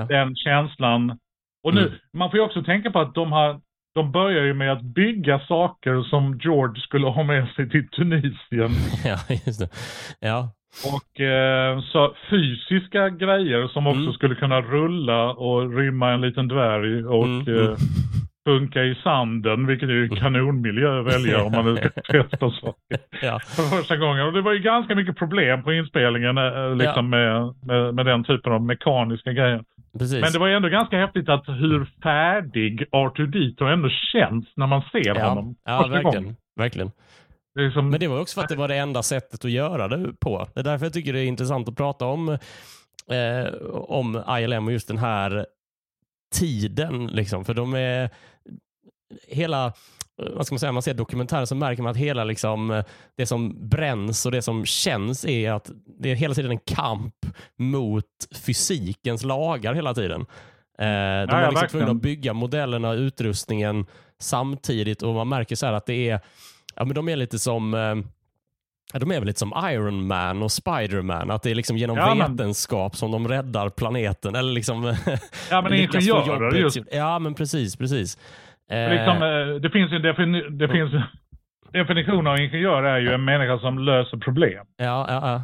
den 0.08 0.36
känslan. 0.36 1.18
Och 1.64 1.74
nu, 1.74 1.82
Mm. 1.82 1.94
man 2.14 2.30
får 2.32 2.40
ju 2.40 2.46
också 2.46 2.64
tänka 2.64 2.92
på 2.92 3.00
att 3.00 3.16
de 3.16 3.32
har 3.32 3.60
de 3.96 4.12
börjar 4.12 4.44
ju 4.44 4.54
med 4.54 4.72
att 4.72 4.82
bygga 4.82 5.40
saker 5.40 6.02
som 6.04 6.40
George 6.44 6.82
skulle 6.82 7.08
ha 7.08 7.24
med 7.24 7.48
sig 7.48 7.70
till 7.70 7.90
Tunisien. 7.90 8.70
ja, 9.06 9.18
just 9.46 9.60
det. 9.60 9.70
Ja, 10.20 10.52
Och 10.86 11.22
så, 11.82 11.82
så 11.92 12.14
fysiska 12.30 13.10
grejer 13.10 13.68
som 13.68 13.88
också 13.88 14.00
Mm. 14.02 14.14
skulle 14.14 14.36
kunna 14.36 14.62
rulla 14.62 15.30
och 15.34 15.76
rymma 15.78 16.12
en 16.12 16.22
liten 16.22 16.48
dvärg 16.48 17.06
och 17.06 17.26
Mm, 17.26 17.40
eh, 17.66 17.76
mm. 18.50 18.60
funka 18.60 18.84
i 18.84 18.96
sanden, 18.96 19.68
vilket 19.68 19.90
är 19.90 19.94
ju 19.94 20.10
kanonmiljö 20.10 21.00
att 21.00 21.06
välja 21.06 21.44
om 21.44 21.52
man 21.52 21.66
nu 21.66 21.76
ska 21.76 21.90
testa 22.12 22.52
saker 22.52 22.98
ja. 23.22 23.40
för 23.40 23.78
första 23.78 23.98
gången. 23.98 24.26
Och 24.26 24.34
det 24.34 24.42
var 24.42 24.54
ju 24.54 24.60
ganska 24.60 24.96
mycket 24.96 25.18
problem 25.18 25.64
på 25.64 25.74
inspelningen 25.74 26.38
eh, 26.38 26.76
liksom 26.76 27.10
med, 27.10 27.56
med, 27.64 27.96
med 27.96 28.06
den 28.06 28.24
typen 28.24 28.54
av 28.54 28.62
mekaniska 28.62 29.32
grejer. 29.32 29.64
Precis. 30.00 30.22
Men 30.22 30.32
det 30.32 30.40
var 30.40 30.48
ju 30.48 30.54
ändå 30.54 30.70
ganska 30.70 30.98
häftigt 30.98 31.30
att 31.30 31.48
hur 31.48 31.86
färdig 32.04 32.84
R2D2 32.92 33.74
ändå 33.74 33.90
känns 33.90 34.46
när 34.56 34.68
man 34.68 34.82
ser 34.92 35.16
ja, 35.16 35.30
honom. 35.30 35.56
ja 35.66 35.88
verkligen. 35.88 36.04
gången. 36.04 36.36
verkligen. 36.56 36.92
Det 37.56 37.66
är 37.66 37.70
som, 37.70 37.90
Men 37.90 38.00
det 38.00 38.08
var 38.08 38.22
också 38.22 38.36
för 38.36 38.44
att 38.44 38.50
det 38.50 38.56
var 38.56 38.68
det 38.68 38.76
enda 38.76 39.04
sättet 39.04 39.46
att 39.46 39.52
göra 39.52 39.88
det 39.88 40.14
på. 40.20 40.48
Det 40.54 40.60
är 40.60 40.64
därför 40.64 40.86
jag 40.86 40.94
tycker 40.94 41.14
det 41.14 41.20
är 41.20 41.26
intressant 41.26 41.70
att 41.70 41.76
prata 41.76 42.06
om, 42.06 42.30
eh, 43.10 43.54
om 43.72 44.24
ILM 44.30 44.66
och 44.66 44.72
just 44.72 44.88
den 44.88 44.98
här 44.98 45.46
tiden. 46.36 47.08
Liksom. 47.08 47.46
För 47.46 47.54
de 47.54 47.74
är 47.74 48.10
hela, 49.28 49.74
vad 50.18 50.46
ska 50.46 50.54
man 50.54 50.60
säga, 50.60 50.72
man 50.72 50.82
ser 50.84 50.94
dokumentären 50.94 51.48
så 51.48 51.56
märker 51.56 51.84
man 51.84 51.92
att 51.92 51.98
hela 51.98 52.24
liksom, 52.24 52.84
det 53.18 53.26
som 53.26 53.70
bränns 53.70 54.26
och 54.26 54.32
det 54.32 54.42
som 54.42 54.66
känns 54.66 55.26
är 55.26 55.52
att 55.52 55.72
det 56.00 56.12
är 56.12 56.16
hela 56.16 56.34
tiden 56.34 56.52
en 56.52 56.60
kamp 56.60 57.16
mot 57.58 58.06
fysikens 58.46 59.24
lagar 59.24 59.74
hela 59.74 59.94
tiden. 59.94 60.22
Eh, 60.80 60.86
de 60.88 61.28
ja, 61.30 61.42
var 61.42 61.50
liksom 61.50 61.68
tvungna 61.68 61.92
att 61.92 62.02
bygga 62.02 62.34
modellerna 62.34 62.90
och 62.90 62.96
utrustningen 62.96 63.86
samtidigt 64.20 65.02
och 65.02 65.14
man 65.14 65.30
märker 65.30 65.56
så 65.56 65.66
här 65.66 65.74
att 65.74 65.86
det 65.86 66.10
är, 66.10 66.20
ja 66.76 66.86
men 66.86 66.96
de 66.96 67.10
är 67.10 67.16
lite 67.16 67.40
som 67.40 67.74
eh, 67.74 67.96
de 69.00 69.12
är 69.12 69.20
väl 69.20 69.26
lite 69.28 69.40
som 69.40 69.54
Iron 69.72 70.08
Man 70.08 70.44
och 70.44 70.52
Spider-Man, 70.52 71.32
att 71.32 71.44
det 71.44 71.52
är 71.52 71.56
liksom 71.56 71.78
genom 71.78 71.98
Ja, 71.98 72.16
men- 72.16 72.36
vetenskap 72.36 72.96
som 72.96 73.12
de 73.12 73.28
räddar 73.28 73.70
planeten. 73.70 74.36
Eller 74.36 74.54
liksom 74.54 74.96
ja 75.50 75.62
men 75.62 75.74
ingenjörer 75.80 76.56
just. 76.56 76.78
Ja, 76.92 77.20
men 77.20 77.34
precis, 77.34 77.76
precis. 77.76 78.18
Eh, 78.72 78.90
Liksom, 78.90 79.16
eh, 79.24 79.56
det 79.62 79.70
finns 79.70 79.92
ju 79.92 79.96
en 79.96 80.02
defini- 80.06 80.50
det 80.50 80.68
finns, 80.68 80.92
definition 81.74 82.28
av 82.28 82.38
ingenjör 82.40 82.84
är 82.84 83.00
ju 83.00 83.12
en 83.14 83.26
människa 83.26 83.60
som 83.60 83.80
löser 83.80 84.18
problem. 84.18 84.66
ja, 84.78 85.06
ja, 85.10 85.20
ja. 85.22 85.44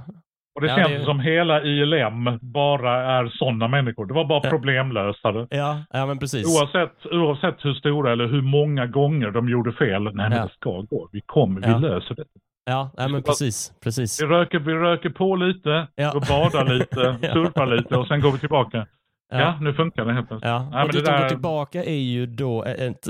Och 0.55 0.61
det 0.61 0.67
Ja, 0.67 0.75
känns 0.75 0.89
det- 0.99 1.03
som 1.05 1.19
hela 1.19 1.61
ILM 1.63 2.39
bara 2.41 3.19
är 3.19 3.27
sådana 3.27 3.67
människor. 3.67 4.05
Det 4.05 4.13
var 4.13 4.25
bara 4.25 4.41
problemlösare. 4.49 5.47
Ja, 5.49 5.83
ja, 5.91 6.05
men 6.05 6.19
precis. 6.19 6.59
Oavsett, 6.61 7.05
oavsett 7.11 7.65
hur 7.65 7.73
stora 7.73 8.11
eller 8.11 8.27
hur 8.27 8.41
många 8.41 8.85
gånger 8.85 9.31
de 9.31 9.49
gjorde 9.49 9.71
fel. 9.73 10.03
Nej 10.03 10.13
men 10.13 10.31
det 10.31 10.49
ska 10.53 10.81
gå. 10.81 11.09
Vi 11.11 11.21
kommer, 11.25 11.61
vi 11.61 11.87
löser 11.87 12.15
det. 12.15 12.23
Ja, 12.65 12.91
ja 12.97 13.07
men 13.07 13.23
precis. 13.23 13.71
precis. 13.83 14.21
Vi 14.23 14.25
röker, 14.27 14.59
vi 14.59 14.73
röker 14.73 15.09
på 15.09 15.35
lite, 15.35 15.87
Ja. 15.95 16.11
och 16.15 16.21
badar 16.29 16.73
lite, 16.73 16.95
surfar 17.33 17.65
lite 17.65 17.95
och 17.97 18.07
sen 18.07 18.21
går 18.21 18.31
vi 18.31 18.39
tillbaka. 18.39 18.87
Ja, 19.31 19.57
nu 19.61 19.73
funkar 19.73 20.05
det 20.05 20.13
helt 20.13 20.27
plötsligt. 20.27 20.49
Ja, 20.49 20.69
Nej, 20.71 20.83
och 20.83 20.91
dit 20.91 21.05
det 21.05 21.11
de 21.11 21.15
går 21.17 21.21
där- 21.21 21.29
tillbaka 21.29 21.83
är 21.83 21.91
ju 21.99 22.25
då 22.25 22.63
ett, 22.63 23.07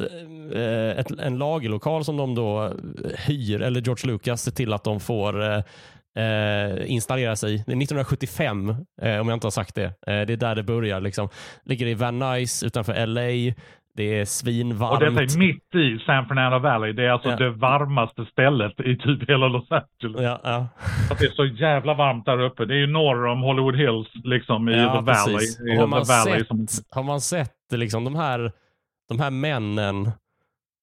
eh, 0.53 0.89
ett, 0.99 1.11
en 1.19 1.37
lagerlokal 1.37 2.05
som 2.05 2.17
de 2.17 2.35
då 2.35 2.73
hyr, 3.27 3.61
eller 3.61 3.81
George 3.81 4.11
Lucas 4.11 4.41
ser 4.41 4.51
till 4.51 4.73
att 4.73 4.83
de 4.83 4.99
får 4.99 5.41
eh, 5.43 5.61
eh, 6.25 6.91
installerar 6.91 7.35
sig. 7.35 7.51
Det 7.51 7.71
är 7.71 7.77
1975, 7.77 8.69
eh, 9.01 9.19
om 9.19 9.27
jag 9.27 9.35
inte 9.35 9.45
har 9.47 9.51
sagt 9.51 9.75
det. 9.75 9.83
Eh, 9.85 9.91
det 10.07 10.33
är 10.33 10.37
där 10.37 10.55
det 10.55 10.63
börjar. 10.63 11.01
Liksom. 11.01 11.29
Ligger 11.65 11.85
i 11.87 11.93
Van 11.93 12.19
Nuys 12.19 12.63
utanför 12.63 13.05
LA. 13.05 13.53
Det 13.95 14.19
är 14.19 14.25
svinvarmt. 14.25 14.93
Och 14.93 14.99
detta 14.99 15.21
är 15.21 15.37
mitt 15.37 15.75
i 15.75 15.99
San 16.05 16.25
Fernando 16.27 16.59
Valley. 16.59 16.93
Det 16.93 17.05
är 17.05 17.09
alltså 17.09 17.29
Ja. 17.29 17.35
det 17.35 17.49
varmaste 17.49 18.25
stället 18.25 18.79
i 18.79 18.97
typ 18.97 19.29
hela 19.29 19.47
Los 19.47 19.71
Angeles. 19.71 20.21
Ja, 20.21 20.39
ja. 20.43 20.67
Att 21.11 21.19
det 21.19 21.25
är 21.25 21.31
så 21.31 21.45
jävla 21.45 21.93
varmt 21.93 22.25
där 22.25 22.39
uppe. 22.41 22.65
Det 22.65 22.73
är 22.73 22.77
ju 22.77 22.87
norr 22.87 23.25
om 23.25 23.41
Hollywood 23.41 23.75
Hills, 23.75 24.07
liksom 24.23 24.69
i 24.69 24.77
Ja, 24.77 24.93
The 24.93 25.01
Valley. 25.01 25.73
I 25.73 25.77
har, 25.77 25.87
man 25.87 26.03
Valley 26.07 26.39
sett, 26.39 26.47
som... 26.47 26.67
har 26.91 27.03
man 27.03 27.21
sett 27.21 27.51
liksom, 27.71 28.03
de, 28.03 28.15
här, 28.15 28.51
de 29.09 29.19
här 29.19 29.31
männen 29.31 30.11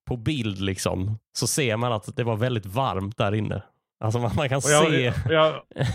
på 0.09 0.17
bild 0.17 0.61
liksom, 0.61 1.19
så 1.33 1.47
ser 1.47 1.77
man 1.77 1.93
att 1.93 2.17
det 2.17 2.25
var 2.25 2.37
väldigt 2.37 2.67
varmt 2.67 3.17
där 3.17 3.35
inne. 3.35 3.63
Alltså 4.03 4.19
man, 4.19 4.31
man 4.37 4.49
kan 4.49 4.57
Och, 4.57 4.71
jag, 4.71 4.91
se. 4.91 5.13
jag, 5.35 5.55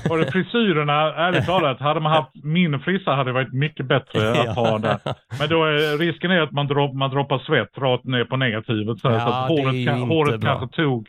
och 0.10 0.18
det, 0.18 0.32
frisyrerna, 0.32 0.94
ärligt 1.16 1.46
talat, 1.46 1.80
hade 1.80 2.00
man 2.00 2.12
haft 2.12 2.32
min 2.44 2.80
frissa 2.80 3.12
hade 3.12 3.30
det 3.30 3.34
varit 3.34 3.54
mycket 3.54 3.86
bättre 3.86 4.32
att 4.32 4.56
ha 4.56 4.78
där. 4.78 4.98
Men 5.40 5.50
då 5.50 5.64
är 5.66 5.98
risken 5.98 6.32
är 6.32 6.42
att 6.42 6.52
man, 6.52 6.68
dropp, 6.68 6.94
man 6.94 7.10
droppar 7.10 7.40
svett 7.40 7.78
rakt 7.78 8.04
ner 8.04 8.24
på 8.26 8.38
negativet. 8.38 9.00
Så, 9.00 9.08
Ja, 9.12 9.20
så 9.20 9.28
att 9.28 9.48
det 9.48 9.54
håret, 9.64 9.88
kan, 9.88 10.02
håret 10.02 10.40
bra. 10.42 10.60
kanske 10.60 10.76
tog. 10.76 11.08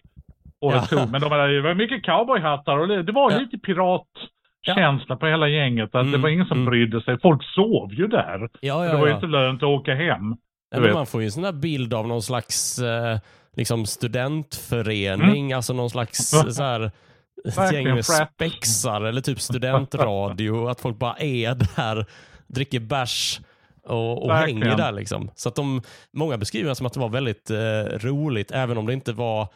Håret 0.61 0.83
Ja. 0.91 0.99
tog. 0.99 1.11
Men 1.11 1.21
de 1.21 1.31
det 1.31 1.61
var 1.61 1.75
mycket 1.75 2.05
cowboyhattar 2.05 2.79
och 2.79 2.89
det, 2.89 3.03
det 3.03 3.13
var 3.13 3.31
Ja. 3.33 3.39
lite 3.39 3.59
piratkänsla 3.59 5.17
på 5.17 5.27
hela 5.27 5.49
gänget. 5.49 5.85
Att 5.85 5.93
Det 5.93 5.99
Mm, 6.09 6.23
var 6.23 6.29
ingen 6.29 6.47
som 6.47 6.59
mm. 6.59 6.71
brydde 6.71 7.03
sig. 7.03 7.21
Folk 7.21 7.45
sov 7.45 7.95
ju 7.95 8.07
där. 8.07 8.49
Ja, 8.61 8.79
det 8.81 8.87
ja, 8.87 8.97
var 8.99 9.07
ju 9.07 9.11
ja. 9.11 9.15
inte 9.15 9.27
lönt 9.27 9.63
att 9.63 9.69
åka 9.69 9.95
hem. 9.95 10.37
Ja, 10.75 10.81
vet. 10.81 10.95
man 10.95 11.07
får 11.07 11.21
ju 11.21 11.25
en 11.25 11.33
sån 11.33 11.43
där 11.43 11.53
bild 11.53 11.95
av 11.95 12.09
någon 12.09 12.23
slags 12.23 12.79
eh, 12.79 13.19
liksom 13.59 13.87
studentförening, 13.87 15.44
Mm. 15.47 15.57
alltså 15.57 15.73
någon 15.73 15.90
slags 15.90 16.29
så 16.51 16.62
här, 16.62 16.90
ett 17.44 17.73
gäng 17.73 17.94
med 17.94 18.05
spexar 18.05 19.01
eller 19.01 19.21
typ 19.21 19.40
studentradio, 19.40 20.68
att 20.71 20.81
folk 20.81 20.99
bara 20.99 21.16
är 21.16 21.55
där, 21.77 22.07
dricker 22.47 22.81
bärs 22.81 23.40
och, 23.85 24.25
och 24.25 24.35
hänger 24.35 24.77
där. 24.77 24.92
Liksom. 24.92 25.31
Så 25.35 25.49
att 25.49 25.55
de, 25.55 25.83
många 26.12 26.37
beskriver 26.38 26.68
det 26.68 26.75
som 26.75 26.87
att 26.87 26.92
det 26.92 27.01
var 27.01 27.09
väldigt 27.09 27.51
eh, 27.51 27.83
roligt, 27.99 28.51
även 28.51 28.79
om 28.79 28.87
det 28.87 28.92
inte 28.92 29.12
var 29.12 29.49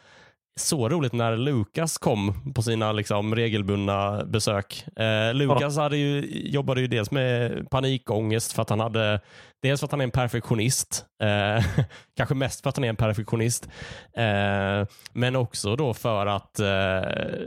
så 0.59 0.89
roligt 0.89 1.13
när 1.13 1.37
Lukas 1.37 1.97
kom 1.97 2.53
på 2.55 2.61
sina 2.61 2.91
liksom, 2.91 3.35
regelbundna 3.35 4.25
besök. 4.25 4.85
Eh, 4.99 5.33
Lukas 5.33 5.77
hade 5.77 5.97
ju, 5.97 6.25
jobbade 6.49 6.81
ju 6.81 6.87
dels 6.87 7.11
med 7.11 7.51
panikångest 7.69 8.53
för 8.53 8.61
att 8.61 8.69
han 8.69 8.79
hade 8.79 9.19
Dels 9.63 9.79
för 9.79 9.87
att 9.87 9.91
han 9.91 10.01
är 10.01 10.05
en 10.05 10.11
perfektionist, 10.11 11.05
eh, 11.23 11.63
kanske 12.17 12.35
mest 12.35 12.61
för 12.63 12.69
att 12.69 12.77
han 12.77 12.83
är 12.83 12.89
en 12.89 12.95
perfektionist, 12.95 13.69
eh, 14.17 14.87
men 15.13 15.35
också 15.35 15.75
då 15.75 15.93
för 15.93 16.25
att 16.25 16.59
eh, 16.59 17.45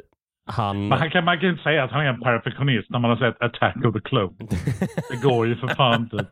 han... 0.50 0.88
Men 0.88 0.98
han 0.98 1.10
kan, 1.10 1.24
man 1.24 1.40
kan 1.40 1.48
inte 1.48 1.62
säga 1.62 1.84
att 1.84 1.90
han 1.90 2.00
är 2.00 2.08
en 2.08 2.20
perfektionist 2.20 2.90
när 2.90 2.98
man 2.98 3.10
har 3.10 3.16
sett 3.16 3.42
Attack 3.42 3.84
of 3.84 3.94
the 3.94 4.00
Clone. 4.00 4.36
Det 5.10 5.22
går 5.22 5.46
ju 5.46 5.56
för 5.56 5.68
fan 5.68 6.02
inte. 6.02 6.26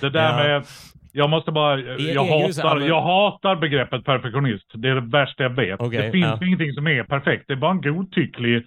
Det 0.00 0.10
där 0.10 0.30
Ja. 0.30 0.36
med... 0.36 0.66
Jag 1.16 1.30
måste 1.30 1.52
bara... 1.52 1.80
Jag 1.80 2.54
så 2.54 2.62
hatar, 2.62 2.80
jag 2.80 3.02
hatar 3.02 3.56
begreppet 3.56 4.04
perfektionist. 4.04 4.70
Det 4.74 4.88
är 4.88 4.94
det 4.94 5.00
värsta 5.00 5.42
jag 5.42 5.50
vet. 5.50 5.80
Okej, 5.80 6.02
det 6.02 6.10
finns 6.10 6.36
ja. 6.40 6.46
ingenting 6.46 6.72
som 6.72 6.86
är 6.86 7.04
perfekt. 7.04 7.44
Det 7.46 7.52
är 7.52 7.56
bara 7.56 7.70
en 7.70 7.80
godtycklig 7.80 8.66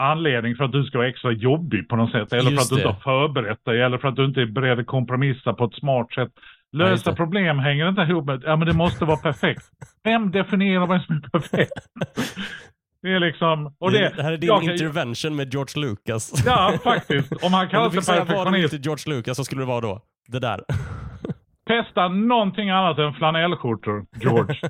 anledning 0.00 0.56
för 0.56 0.64
att 0.64 0.72
du 0.72 0.84
ska 0.84 0.98
vara 0.98 1.08
extra 1.08 1.32
jobbig 1.32 1.88
på 1.88 1.96
något 1.96 2.10
sätt. 2.10 2.32
Eller 2.32 2.42
för 2.42 2.50
Just 2.50 2.62
att 2.62 2.68
du 2.68 2.74
inte 2.74 2.88
det. 2.88 2.92
har 2.92 3.28
förberett 3.28 3.64
dig. 3.64 3.80
Eller 3.80 3.98
för 3.98 4.08
att 4.08 4.16
du 4.16 4.24
inte 4.24 4.40
är 4.40 4.46
beredd 4.46 4.78
att 4.78 4.86
kompromissa 4.86 5.52
på 5.52 5.64
ett 5.64 5.74
smart 5.74 6.12
sätt. 6.12 6.30
Ja, 6.70 6.78
Lösa 6.78 7.10
det. 7.10 7.16
problem 7.16 7.58
hänger 7.58 7.88
inte 7.88 8.02
ihop 8.02 8.26
med 8.26 8.42
ja 8.44 8.56
men 8.56 8.68
det 8.68 8.74
måste 8.74 9.04
vara 9.04 9.16
perfekt. 9.16 9.62
Vem 10.04 10.30
definierar 10.30 10.86
vad 10.86 11.02
som 11.02 11.16
är 11.16 11.20
perfekt? 11.20 11.72
Det 13.02 13.08
är 13.08 13.20
liksom... 13.20 13.74
Och 13.78 13.92
det, 13.92 14.12
det 14.16 14.22
här 14.22 14.32
är 14.32 14.36
din 14.36 14.46
jag 14.46 14.62
intervention 14.62 15.36
med 15.36 15.52
George 15.52 15.86
Lucas. 15.88 16.42
Ja, 16.46 16.78
faktiskt. 16.84 17.32
Om 17.32 17.52
han 17.52 17.62
Om 17.64 17.70
kallar 17.70 17.90
fick 17.90 18.04
sig 18.04 18.14
säga 18.14 18.24
vad 18.24 18.28
du 18.28 18.34
vill 18.34 18.44
perfektionist, 18.44 18.70
till 18.70 18.80
George 18.84 19.16
Lucas 19.16 19.36
så 19.36 19.44
skulle 19.44 19.62
det 19.62 19.66
vara 19.66 19.80
då. 19.80 20.02
Det 20.28 20.38
där. 20.38 20.60
Testa 21.70 22.08
någonting 22.08 22.70
annat 22.70 22.98
än 22.98 23.12
flanellskjortor, 23.14 24.06
George. 24.20 24.60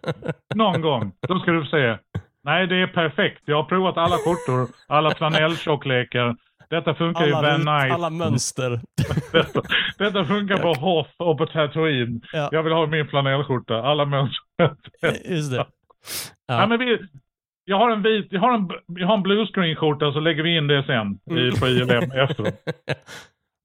Någon 0.54 0.80
gång. 0.80 1.12
Då 1.28 1.38
ska 1.38 1.50
du 1.50 1.64
se. 1.64 1.98
Nej, 2.44 2.66
det 2.66 2.76
är 2.76 2.86
perfekt. 2.86 3.42
Jag 3.44 3.56
har 3.56 3.64
provat 3.64 3.96
alla 3.96 4.16
skjortor, 4.16 4.68
alla 4.86 5.14
flanelltjocklekar. 5.14 6.36
Detta 6.70 6.94
funkar 6.94 7.26
ju 7.26 7.32
Alla, 7.32 7.48
Van 7.48 7.56
rut, 7.58 7.66
Night. 7.66 7.92
alla 7.94 8.10
mönster. 8.10 8.80
Detta, 9.32 9.62
detta 9.98 10.24
funkar 10.24 10.58
på 10.58 10.72
Hoff 10.72 11.06
och 11.16 11.38
på 11.38 11.46
Tatooine. 11.46 12.20
Ja. 12.32 12.48
Jag 12.52 12.62
vill 12.62 12.72
ha 12.72 12.86
min 12.86 13.08
flanellskjorta. 13.08 13.82
Alla 13.82 14.04
mönster. 14.04 14.76
Just 15.24 15.50
det. 15.50 15.56
Ja. 15.56 15.66
Ja. 16.46 16.66
men 16.66 16.78
vi, 16.78 16.98
jag 17.64 17.76
har 17.78 17.90
en 17.90 18.02
vit, 18.02 18.26
jag 18.30 18.40
har 18.40 18.54
en, 18.54 18.68
jag 18.86 19.06
har 19.06 19.14
en 19.14 19.22
bluescreen-skjorta 19.22 20.12
så 20.12 20.20
lägger 20.20 20.42
vi 20.42 20.56
in 20.56 20.66
det 20.66 20.84
sen 20.84 21.14
i, 21.38 21.60
på 21.60 21.68
ILM 21.68 22.12
efteråt. 22.12 22.54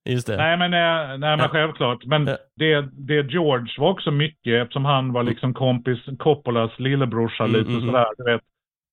Just 0.06 0.28
det. 0.28 0.38
Nej 0.38 0.58
men, 0.58 0.74
eh, 0.74 1.18
nej, 1.18 1.38
men 1.38 1.50
självklart. 1.50 2.06
Men 2.06 2.28
Ja. 2.28 2.38
det, 2.56 2.82
det 2.94 3.32
George 3.32 3.74
var 3.78 3.90
också 3.90 4.12
mycket 4.12 4.62
eftersom 4.62 4.86
han 4.86 5.14
var 5.14 5.24
liksom 5.24 5.54
kompis, 5.54 6.00
Coppolas 6.20 6.80
lillebrorsa 6.80 7.44
Mm, 7.44 7.56
lite 7.56 7.70
mm, 7.72 7.82
mm. 7.82 7.92
sådär. 7.94 8.08
Du 8.18 8.24
vet, 8.24 8.42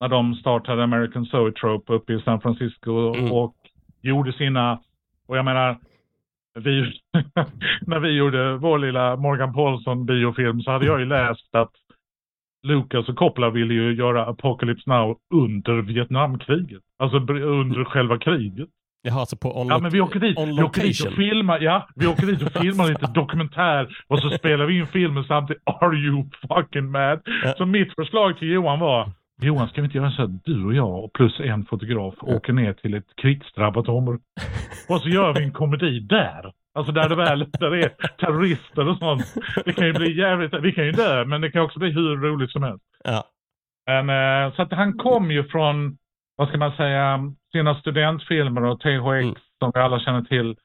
när 0.00 0.08
de 0.08 0.34
startade 0.34 0.84
American 0.84 1.24
Zoetrope 1.26 1.92
uppe 1.92 2.12
i 2.12 2.20
San 2.22 2.40
Francisco 2.40 3.14
Mm. 3.14 3.32
och 3.32 3.54
gjorde 4.02 4.32
sina, 4.32 4.80
och 5.28 5.36
jag 5.36 5.44
menar, 5.44 5.78
vi, 6.54 7.00
när 7.86 7.98
vi 8.00 8.08
gjorde 8.10 8.56
vår 8.56 8.78
lilla 8.78 9.16
Morgan 9.16 9.52
Paulson 9.54 10.06
biofilm 10.06 10.60
så 10.60 10.70
hade 10.70 10.86
jag 10.86 11.00
ju 11.00 11.06
läst 11.06 11.54
att 11.54 11.72
Lucas 12.66 13.08
och 13.08 13.16
Coppola 13.16 13.50
ville 13.50 13.74
ju 13.74 13.94
göra 13.94 14.26
Apocalypse 14.26 14.90
Now 14.90 15.18
under 15.34 15.82
Vietnamkriget. 15.82 16.82
Alltså 16.98 17.16
under 17.32 17.84
själva 17.84 18.18
kriget. 18.18 18.68
Jaha, 19.04 19.20
alltså 19.20 19.36
på 19.36 19.60
on, 19.60 19.68
Ja 19.68 19.78
men 19.78 19.90
vi 19.90 20.00
åker 20.00 20.20
dit, 20.20 20.38
vi 20.38 20.62
åker 20.62 20.82
dit 20.82 21.06
och 21.06 21.12
filmar, 21.12 21.60
ja, 21.60 21.88
vi 21.94 22.06
åker 22.06 22.26
dit 22.26 22.42
och 22.42 22.52
filmar 22.62 22.88
lite 22.88 23.06
dokumentär 23.06 23.96
och 24.08 24.18
så 24.18 24.30
spelar 24.30 24.66
vi 24.66 24.78
in 24.78 24.86
filmen 24.86 25.24
samtidigt. 25.24 25.62
Are 25.66 25.96
you 25.96 26.24
fucking 26.48 26.90
mad? 26.90 27.20
Ja. 27.44 27.54
Så 27.58 27.66
mitt 27.66 27.94
förslag 27.94 28.38
till 28.38 28.48
Johan 28.48 28.80
var, 28.80 29.10
Johan 29.42 29.68
ska 29.68 29.80
vi 29.80 29.84
inte 29.84 29.98
göra 29.98 30.10
så 30.10 30.22
att 30.22 30.44
du 30.44 30.64
och 30.64 30.74
jag 30.74 31.04
och 31.04 31.12
plus 31.12 31.40
en 31.40 31.64
fotograf 31.64 32.14
åker 32.20 32.52
ner 32.52 32.72
till 32.72 32.94
ett 32.94 33.16
krigsdrabbat 33.16 33.88
område. 33.88 34.18
Och 34.88 35.00
så 35.00 35.08
gör 35.08 35.34
vi 35.34 35.44
en 35.44 35.52
komedi 35.52 36.00
där. 36.00 36.52
Alltså 36.74 36.92
där 36.92 37.08
det 37.08 37.14
väl 37.14 37.50
där 37.50 37.70
det 37.70 37.82
är 37.84 37.88
terrorister 38.18 38.88
och 38.88 38.98
sånt. 38.98 39.34
Det 39.64 39.72
kan 39.72 39.86
ju 39.86 39.92
bli 39.92 40.18
jävligt, 40.18 40.54
vi 40.62 40.72
kan 40.72 40.86
ju 40.86 40.92
dö 40.92 41.24
men 41.24 41.40
det 41.40 41.50
kan 41.50 41.62
också 41.62 41.78
bli 41.78 41.90
hur 41.90 42.16
roligt 42.16 42.50
som 42.50 42.62
helst. 42.62 42.84
Ja. 43.04 43.24
Men, 43.86 44.10
eh, 44.10 44.54
så 44.54 44.62
att 44.62 44.72
han 44.72 44.98
kom 44.98 45.30
ju 45.30 45.44
från, 45.44 45.96
vad 46.36 46.48
ska 46.48 46.58
man 46.58 46.76
säga, 46.76 47.18
sina 47.52 47.74
studentfilmer 47.74 48.64
och 48.64 48.80
THX 48.80 49.22
Mm. 49.22 49.34
som 49.58 49.70
vi 49.74 49.80
alla 49.80 50.00
känner 50.00 50.22
till. 50.22 50.56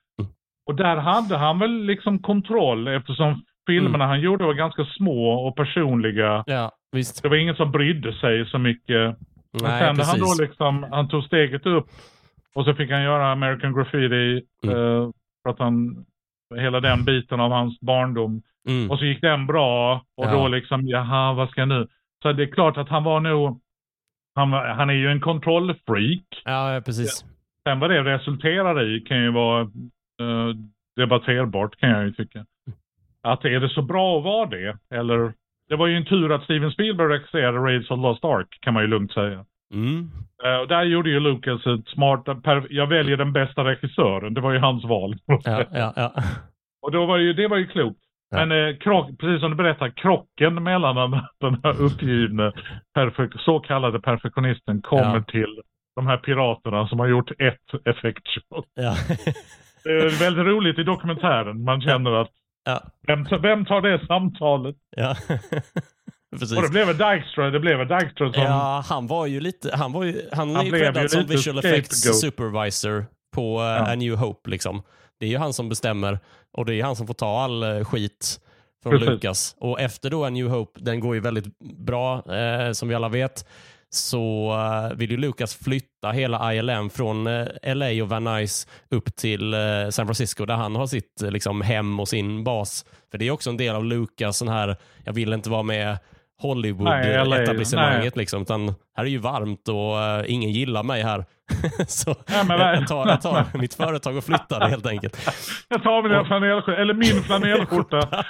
Och 0.67 0.75
där 0.75 0.97
hade 0.97 1.37
han 1.37 1.59
väl 1.59 1.71
liksom 1.85 2.19
kontroll 2.19 2.87
eftersom 2.87 3.41
filmerna 3.67 3.95
Mm. 3.95 4.07
han 4.07 4.21
gjorde 4.21 4.45
var 4.45 4.53
ganska 4.53 4.85
små 4.85 5.47
och 5.47 5.55
personliga. 5.55 6.43
ja, 6.47 6.71
visst. 6.91 7.23
Det 7.23 7.29
var 7.29 7.35
ingen 7.35 7.55
som 7.55 7.71
brydde 7.71 8.13
sig 8.13 8.45
så 8.45 8.57
mycket. 8.59 9.15
Men 9.53 9.63
Nej, 9.63 9.79
sen 9.79 9.79
när 9.79 9.85
han 9.85 9.95
precis. 9.95 10.37
då 10.37 10.43
liksom, 10.43 10.83
han 10.91 11.07
tog 11.07 11.23
steget 11.23 11.65
upp 11.65 11.85
och 12.55 12.65
så 12.65 12.73
fick 12.73 12.91
han 12.91 13.03
göra 13.03 13.31
American 13.31 13.73
Graffiti 13.75 14.41
Mm. 14.63 14.75
eh, 14.77 15.09
för 15.43 15.49
att 15.49 15.59
han, 15.59 16.05
hela 16.55 16.79
den 16.79 17.05
biten 17.05 17.39
av 17.39 17.51
hans 17.51 17.79
barndom. 17.79 18.41
Mm. 18.69 18.91
Och 18.91 18.99
så 18.99 19.05
gick 19.05 19.21
den 19.21 19.47
bra 19.47 19.95
och 20.17 20.25
Ja. 20.25 20.31
då 20.31 20.47
liksom, 20.47 20.87
jaha, 20.87 21.33
vad 21.33 21.49
ska 21.49 21.61
jag 21.61 21.67
nu? 21.67 21.87
Så 22.23 22.31
det 22.33 22.43
är 22.43 22.51
klart 22.51 22.77
att 22.77 22.89
han 22.89 23.03
var 23.03 23.19
nog, 23.19 23.61
han, 24.37 24.51
han 24.53 24.89
är 24.89 24.93
ju 24.93 25.07
en 25.07 25.19
kontrollfreak. 25.21 26.41
Ja, 26.45 26.81
precis. 26.85 27.25
Sen 27.67 27.79
vad 27.79 27.89
det 27.89 28.03
resulterar 28.03 28.83
i 28.83 28.99
kan 28.99 29.21
ju 29.21 29.31
vara 29.31 29.61
eh, 30.21 30.55
debatterbart 30.95 31.75
kan 31.79 31.89
jag 31.89 32.05
ju 32.05 32.13
tycka. 32.13 32.45
Att 33.21 33.45
är 33.45 33.59
det 33.59 33.69
så 33.69 33.81
bra 33.81 34.17
att 34.17 34.23
vara 34.23 34.45
det? 34.45 34.77
Eller, 34.89 35.33
det 35.69 35.75
var 35.75 35.87
ju 35.87 35.97
en 35.97 36.05
tur 36.05 36.31
att 36.31 36.43
Steven 36.43 36.71
Spielberg 36.71 37.07
regisserade 37.07 37.57
Raids 37.57 37.91
of 37.91 37.99
Lost 37.99 38.25
Ark 38.25 38.57
kan 38.61 38.73
man 38.73 38.83
ju 38.83 38.87
lugnt 38.89 39.11
säga. 39.11 39.45
Mm. 39.73 40.09
Och 40.61 40.67
där 40.67 40.83
gjorde 40.83 41.09
ju 41.09 41.19
Lucas 41.19 41.67
ett 41.67 41.87
smart, 41.87 42.25
per, 42.43 42.67
jag 42.69 42.87
väljer 42.87 43.17
den 43.17 43.33
bästa 43.33 43.63
regissören, 43.63 44.33
det 44.33 44.41
var 44.41 44.53
ju 44.53 44.59
hans 44.59 44.83
val. 44.83 45.15
Ja, 45.25 45.63
ja, 45.71 45.93
ja. 45.95 46.13
Och 46.81 46.91
då 46.91 47.05
var 47.05 47.17
ju, 47.17 47.33
det 47.33 47.47
var 47.47 47.57
ju 47.57 47.67
klokt. 47.67 47.99
Ja. 48.29 48.45
Men 48.45 48.51
eh, 48.69 48.77
krock, 48.77 49.09
precis 49.19 49.41
som 49.41 49.49
du 49.51 49.55
berättar, 49.57 49.89
krocken 49.89 50.63
mellan 50.63 51.11
den, 51.41 51.57
här 51.63 51.81
uppgivne 51.81 52.51
perfek, 52.93 53.31
så 53.45 53.59
kallade 53.59 53.99
perfektionisten 53.99 54.81
kommer 54.81 55.15
Ja. 55.15 55.23
till 55.23 55.61
de 55.95 56.07
här 56.07 56.17
piraterna 56.17 56.87
som 56.87 56.99
har 56.99 57.07
gjort 57.07 57.31
ett 57.31 57.85
effektshot. 57.85 58.65
ja. 58.73 58.95
Det 59.83 59.91
är 59.91 60.19
väldigt 60.19 60.45
roligt 60.45 60.79
i 60.79 60.83
dokumentären. 60.83 61.63
Man 61.63 61.81
känner 61.81 62.11
att 62.11 62.31
ja. 62.65 62.81
vem, 63.07 63.25
vem 63.41 63.65
tar 63.65 63.81
det 63.81 64.05
samtalet? 64.07 64.75
ja. 64.95 65.15
precis. 66.39 66.57
Och 66.57 66.63
det 66.63 66.69
blev 66.69 66.87
väl 66.87 66.97
Dykstra, 66.97 67.49
det 67.49 67.59
blev 67.59 67.77
väl 67.77 67.87
Dykstra 67.87 68.33
som... 68.33 68.43
Ja, 68.43 68.83
han 68.89 69.07
var 69.07 69.25
ju 69.25 69.39
lite, 69.39 69.75
han 69.75 69.91
var 69.93 70.03
ju, 70.03 70.21
han, 70.31 70.55
Han 70.55 70.67
är 70.67 70.71
ju 70.71 70.79
creddad 70.79 71.11
som 71.11 71.21
lite 71.21 71.33
visual 71.33 71.57
effects 71.57 72.19
supervisor 72.21 73.05
på 73.35 73.59
uh, 73.59 73.89
A 73.91 73.95
New 73.95 74.15
Hope 74.15 74.49
liksom. 74.49 74.83
Det 75.19 75.25
är 75.25 75.29
ju 75.29 75.37
han 75.37 75.53
som 75.53 75.69
bestämmer 75.69 76.19
och 76.57 76.65
det 76.65 76.75
är 76.75 76.83
han 76.83 76.95
som 76.95 77.07
får 77.07 77.13
ta 77.13 77.39
all 77.39 77.63
eh, 77.63 77.83
skit 77.83 78.39
från 78.83 78.91
Precis. 78.91 79.09
Lucas. 79.09 79.55
Och 79.59 79.81
efter 79.81 80.09
då 80.09 80.25
A 80.25 80.29
New 80.29 80.47
Hope, 80.47 80.79
den 80.79 80.99
går 80.99 81.15
ju 81.15 81.21
väldigt 81.21 81.59
bra 81.59 82.35
eh, 82.35 82.71
som 82.71 82.89
vi 82.89 82.95
alla 82.95 83.09
vet. 83.09 83.45
så 83.89 84.53
uh, 84.53 84.97
vill 84.97 85.11
ju 85.11 85.17
Lucas 85.17 85.55
flytta 85.55 86.11
hela 86.11 86.53
ILM 86.53 86.89
från 86.89 87.27
uh, 87.27 87.47
LA 87.63 88.03
och 88.03 88.09
Van 88.09 88.23
Nuys 88.23 88.67
upp 88.89 89.15
till 89.15 89.53
uh, 89.53 89.89
San 89.89 90.07
Francisco 90.07 90.45
där 90.45 90.55
han 90.55 90.75
har 90.75 90.87
sitt 90.87 91.21
liksom, 91.21 91.61
hem 91.61 91.99
och 91.99 92.07
sin 92.07 92.43
bas. 92.43 92.85
För 93.11 93.17
det 93.17 93.27
är 93.27 93.31
också 93.31 93.49
en 93.49 93.57
del 93.57 93.75
av 93.75 93.85
Lucas 93.85 94.37
sån 94.37 94.47
här, 94.47 94.75
jag 95.03 95.13
vill 95.13 95.33
inte 95.33 95.49
vara 95.49 95.63
med 95.63 95.97
Hollywood-etablissemanget. 96.41 98.17
Liksom, 98.17 98.41
utan 98.41 98.73
här 98.95 99.05
är 99.05 99.09
ju 99.09 99.17
varmt 99.17 99.67
och 99.67 100.25
ingen 100.25 100.51
gillar 100.51 100.83
mig 100.83 101.03
här. 101.03 101.25
så 101.87 102.15
Ja, 102.27 102.45
jag, 102.75 102.87
tar, 102.87 103.07
jag 103.07 103.21
tar 103.21 103.57
mitt 103.57 103.73
företag 103.73 104.17
och 104.17 104.23
flyttar 104.23 104.69
helt 104.69 104.85
enkelt. 104.85 105.17
Jag 105.69 105.83
tar 105.83 106.03
mina 106.03 106.25
flanellskjorta, 106.25 106.81
eller 106.81 106.93
min 106.93 107.23
flanellskjorta. 107.23 107.97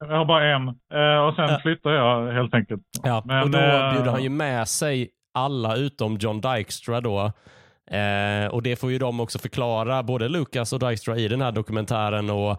Jag 0.00 0.16
har 0.16 0.24
bara 0.24 0.54
en. 0.54 0.68
Eh, 0.68 1.24
och 1.26 1.34
sen 1.34 1.60
flyttar 1.60 1.90
jag 1.90 2.32
helt 2.32 2.54
enkelt. 2.54 2.82
Ja, 3.02 3.22
Men, 3.26 3.42
och 3.42 3.50
då 3.50 3.58
eh, 3.58 3.92
bjuder 3.92 4.10
han 4.10 4.22
ju 4.22 4.28
med 4.28 4.68
sig 4.68 5.10
alla 5.34 5.76
utom 5.76 6.16
John 6.16 6.40
Dykstra 6.40 7.00
då. 7.00 7.32
Eh, 7.90 8.46
och 8.50 8.62
det 8.62 8.76
får 8.76 8.90
ju 8.90 8.98
de 8.98 9.20
också 9.20 9.38
förklara, 9.38 10.02
både 10.02 10.28
Lucas 10.28 10.72
och 10.72 10.78
Dykstra 10.78 11.16
i 11.16 11.28
den 11.28 11.40
här 11.40 11.52
dokumentären. 11.52 12.30
Och 12.30 12.50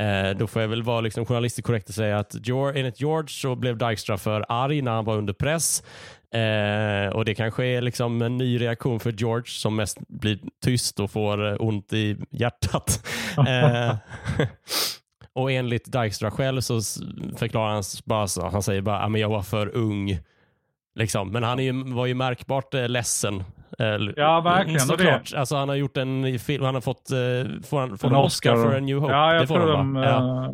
eh, 0.00 0.36
Då 0.36 0.46
får 0.46 0.62
jag 0.62 0.68
väl 0.68 0.82
vara 0.82 1.00
liksom 1.00 1.26
journalistiskt 1.26 1.66
korrekt 1.66 1.88
och 1.88 1.94
säga 1.94 2.18
att 2.18 2.46
George, 2.46 2.80
enligt 2.80 3.00
George 3.00 3.28
så 3.28 3.54
blev 3.54 3.78
Dykstra 3.78 4.18
för 4.18 4.44
arg 4.48 4.82
när 4.82 4.92
han 4.92 5.04
var 5.04 5.16
under 5.16 5.32
press. 5.32 5.82
Eh, 6.34 7.08
och 7.08 7.24
Det 7.24 7.34
kanske 7.34 7.66
är 7.66 7.80
liksom 7.80 8.22
en 8.22 8.36
ny 8.36 8.60
reaktion 8.60 9.00
för 9.00 9.12
George 9.12 9.46
som 9.46 9.76
mest 9.76 9.98
blir 10.08 10.38
tyst 10.64 11.00
och 11.00 11.10
får 11.10 11.48
eh, 11.52 11.56
ont 11.58 11.92
i 11.92 12.16
hjärtat. 12.30 13.06
eh, 13.48 13.96
och 15.32 15.52
enligt 15.52 15.92
Dykstra 15.92 16.30
själv 16.30 16.60
så 16.60 16.80
förklarar 17.36 17.72
han 17.74 17.82
bara 18.04 18.26
så, 18.26 18.48
han 18.48 18.62
säger 18.62 18.82
bara 18.82 18.98
att 18.98 19.20
jag 19.20 19.28
var 19.28 19.42
för 19.42 19.76
ung. 19.76 20.18
Liksom. 20.94 21.32
Men 21.32 21.42
han 21.42 21.58
är 21.58 21.62
ju, 21.62 21.92
var 21.94 22.06
ju 22.06 22.14
märkbart 22.14 22.74
eh, 22.74 22.88
ledsen. 22.88 23.44
Eh, 23.78 23.86
Ja, 24.16 24.40
verkligen, 24.40 24.80
Såklart. 24.80 25.32
Alltså, 25.36 25.56
han 25.56 25.68
har 25.68 25.76
gjort 25.76 25.96
en 25.96 26.38
film, 26.38 26.64
han 26.64 26.74
har 26.74 26.82
fått, 26.82 27.10
eh, 27.10 27.16
får 27.62 27.80
han, 27.80 27.98
får 27.98 28.08
En 28.08 28.14
en 28.14 28.20
Oscar, 28.20 28.52
Oscar. 28.54 28.70
för 28.70 28.76
A 28.76 28.80
New 28.80 28.98
Hope. 28.98 29.12
Ja, 29.12 29.32
jag 29.32 29.42
det 29.42 29.46
får 29.46 29.54
tror 29.56 29.72
de... 29.72 29.96
ja. 29.96 30.52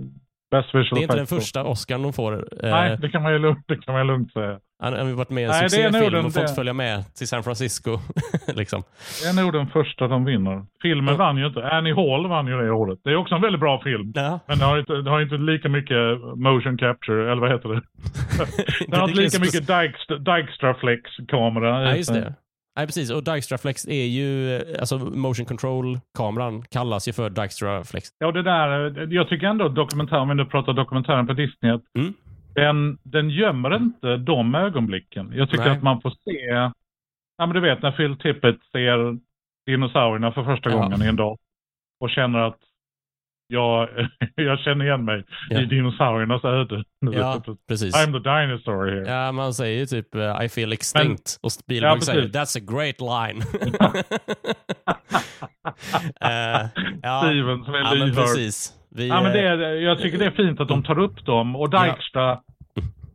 Best 0.50 0.68
visual 0.74 0.88
Det 0.90 1.00
är 1.00 1.02
inte 1.02 1.16
den 1.16 1.26
första 1.26 1.64
Oscarn 1.64 2.02
de 2.02 2.12
får. 2.12 2.32
Eh, 2.34 2.70
Nej, 2.70 2.96
det 3.00 3.08
kan 3.08 3.22
man 3.22 3.32
ju 3.32 3.38
lugnt, 3.38 3.64
det 3.68 3.76
kan 3.76 3.94
man 3.94 4.06
lugnt 4.06 4.32
säga. 4.32 4.58
Han 4.82 4.92
har 4.92 5.12
varit 5.14 5.30
med 5.30 5.40
i 5.42 5.44
en 5.44 5.50
Nej, 5.50 5.60
succéfilm 5.70 6.12
den- 6.12 6.24
och 6.26 6.32
fått 6.32 6.46
det- 6.46 6.54
följa 6.54 6.72
med 6.72 7.14
till 7.14 7.28
San 7.28 7.42
Francisco. 7.42 7.98
liksom. 8.54 8.82
Det 9.22 9.28
är 9.28 9.42
nog 9.44 9.52
den 9.52 9.66
första 9.66 10.08
de 10.08 10.24
vinner. 10.24 10.64
Filmen 10.82 11.14
Ja. 11.14 11.18
vann 11.18 11.36
ju 11.36 11.46
inte. 11.46 11.62
Annie 11.68 11.94
Hall 11.94 12.28
vann 12.28 12.46
ju 12.46 12.56
det 12.56 12.70
året. 12.70 12.98
Det 13.04 13.10
är 13.10 13.16
också 13.16 13.34
en 13.34 13.40
väldigt 13.42 13.60
bra 13.60 13.80
film. 13.82 14.12
ja. 14.14 14.40
Men 14.46 14.58
det 14.58 14.64
har 14.64 14.78
inte, 14.78 14.92
det 14.92 15.10
har 15.10 15.20
inte 15.20 15.34
lika 15.34 15.68
mycket 15.68 15.98
motion 16.36 16.78
capture, 16.78 17.32
eller 17.32 17.40
vad 17.40 17.50
heter 17.52 17.68
det? 17.68 17.80
Det 18.88 18.96
har 18.96 19.08
inte 19.08 19.20
lika 19.20 19.38
mycket 19.40 19.66
Dykstra, 19.66 20.16
Dykstra 20.18 20.74
Flex-kamera. 20.74 21.78
Nej, 21.78 21.96
just 21.96 22.14
det. 22.14 22.34
Nej, 22.76 22.86
precis. 22.86 23.10
Och 23.10 23.24
Dykstra 23.24 23.58
Flex 23.58 23.88
är 23.88 24.04
ju, 24.06 24.60
alltså 24.80 24.98
motion 24.98 25.46
control-kameran 25.46 26.62
kallas 26.70 27.08
ju 27.08 27.12
för 27.12 27.30
Dykstra 27.30 27.84
Flex. 27.84 28.08
Ja, 28.18 28.32
det 28.32 28.42
där, 28.42 29.06
jag 29.12 29.28
tycker 29.28 29.46
ändå 29.46 29.68
dokumentären, 29.68 30.22
om 30.22 30.28
vi 30.28 30.34
nu 30.34 30.44
pratar 30.44 30.72
dokumentären 30.72 31.26
på 31.26 31.32
Disney, 31.32 31.72
att 31.72 31.82
Mm. 31.98 32.14
den, 32.54 32.98
den 33.02 33.30
gömmer 33.30 33.76
inte 33.76 34.16
de 34.16 34.54
ögonblicken. 34.54 35.32
Jag 35.34 35.50
tycker 35.50 35.64
Nej. 35.64 35.76
att 35.76 35.82
man 35.82 36.00
får 36.00 36.10
se, 36.10 36.46
ja 37.38 37.46
men 37.46 37.50
du 37.54 37.60
vet 37.60 37.82
när 37.82 37.92
Phil 37.92 38.16
Tippett 38.18 38.58
ser 38.72 39.18
dinosaurierna 39.66 40.32
för 40.32 40.44
första 40.44 40.70
Ja. 40.70 40.76
gången 40.76 41.02
i 41.02 41.06
en 41.06 41.16
dag 41.16 41.38
och 42.00 42.10
känner 42.10 42.38
att 42.38 42.58
jag, 43.50 43.88
jag 44.34 44.58
känner 44.58 44.84
igen 44.84 45.04
mig 45.04 45.24
Ja. 45.50 45.60
i 45.60 45.64
dinosauriernas 45.64 46.44
öde. 46.44 46.84
Ja, 47.00 47.42
precis. 47.68 47.94
I'm 47.96 48.12
the 48.22 48.30
dinosaur 48.30 48.86
here. 48.90 49.12
Ja, 49.12 49.32
man 49.32 49.54
säger 49.54 49.78
ju 49.80 49.86
typ 49.86 50.14
eh, 50.14 50.44
I 50.44 50.48
feel 50.48 50.72
extinct 50.72 51.38
och 51.42 51.52
Spielberg 51.52 51.92
Ja, 51.94 52.00
säger. 52.00 52.22
That's 52.28 52.58
a 52.58 52.62
great 52.72 53.00
line. 53.00 53.42
Eh, 56.20 56.66
ja, 57.02 57.20
Steven 57.24 57.64
som 57.64 57.74
är 57.74 57.78
ja, 57.78 57.94
men 57.98 58.14
precis. 58.14 58.72
Vi, 58.96 59.08
Ja, 59.08 59.22
men 59.22 59.32
det 59.32 59.46
eh, 59.46 59.52
är, 59.52 59.58
jag 59.74 59.98
tycker 59.98 60.18
det 60.18 60.24
är 60.24 60.30
fint 60.30 60.60
att 60.60 60.68
de 60.68 60.82
tar 60.82 60.98
upp 60.98 61.24
dem. 61.26 61.56
Och 61.56 61.68
Ja. 61.72 61.84
Dykstra 61.84 62.40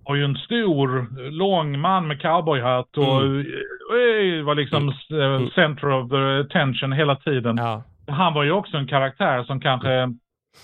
har 0.06 0.16
ju 0.16 0.24
en 0.26 0.36
stor, 0.36 1.08
lång 1.32 1.80
man 1.80 2.08
med 2.08 2.22
cowboyhatt 2.22 2.98
och 2.98 3.22
Mm. 3.22 3.46
mm. 3.92 4.46
var 4.46 4.56
liksom 4.56 4.90
eh, 4.90 5.50
center 5.56 5.90
of 5.92 6.10
the 6.10 6.18
attention 6.40 6.92
hela 6.92 7.16
tiden. 7.16 7.56
ja, 7.58 7.84
Han 8.08 8.34
var 8.34 8.44
ju 8.44 8.52
också 8.52 8.78
en 8.78 8.88
karaktär 8.88 9.44
som 9.44 9.60
kanske 9.62 10.08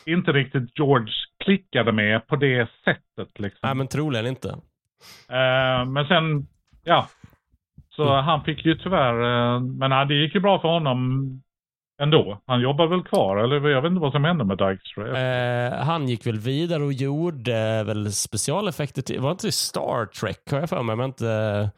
inte 0.05 0.31
riktigt 0.31 0.79
George 0.79 1.13
klickade 1.43 1.91
med 1.91 2.27
på 2.27 2.35
det 2.35 2.69
sättet. 2.85 3.39
Liksom. 3.39 3.59
nej, 3.63 3.75
men 3.75 3.87
troligen 3.87 4.25
inte. 4.27 4.49
Eh, 5.29 5.85
men 5.85 6.05
sen, 6.07 6.47
ja. 6.83 7.07
Så 7.95 8.03
Mm. 8.03 8.25
han 8.25 8.43
fick 8.43 8.65
ju 8.65 8.75
tyvärr, 8.75 9.13
eh, 9.55 9.59
men 9.61 9.91
ja, 9.91 10.05
det 10.05 10.13
gick 10.13 10.35
ju 10.35 10.41
bra 10.41 10.59
för 10.61 10.67
honom 10.67 11.21
ändå. 12.01 12.41
Han 12.45 12.61
jobbar 12.61 12.87
väl 12.87 13.03
kvar, 13.03 13.37
eller 13.37 13.69
jag 13.69 13.81
vet 13.81 13.89
inte 13.89 14.01
vad 14.01 14.11
som 14.11 14.23
hände 14.23 14.43
med 14.43 14.57
Dykstra. 14.57 15.19
Eh, 15.19 15.73
han 15.85 16.07
gick 16.07 16.25
väl 16.27 16.37
vidare 16.39 16.83
och 16.83 16.93
gjorde 16.93 17.83
väl 17.83 18.11
specialeffekter 18.11 19.01
till, 19.01 19.19
var 19.19 19.31
inte 19.31 19.51
Star 19.51 20.05
Trek 20.05 20.51
har 20.51 20.59
jag 20.59 20.69
för 20.69 20.83
mig, 20.83 20.95
men 20.95 21.05
inte 21.05 21.69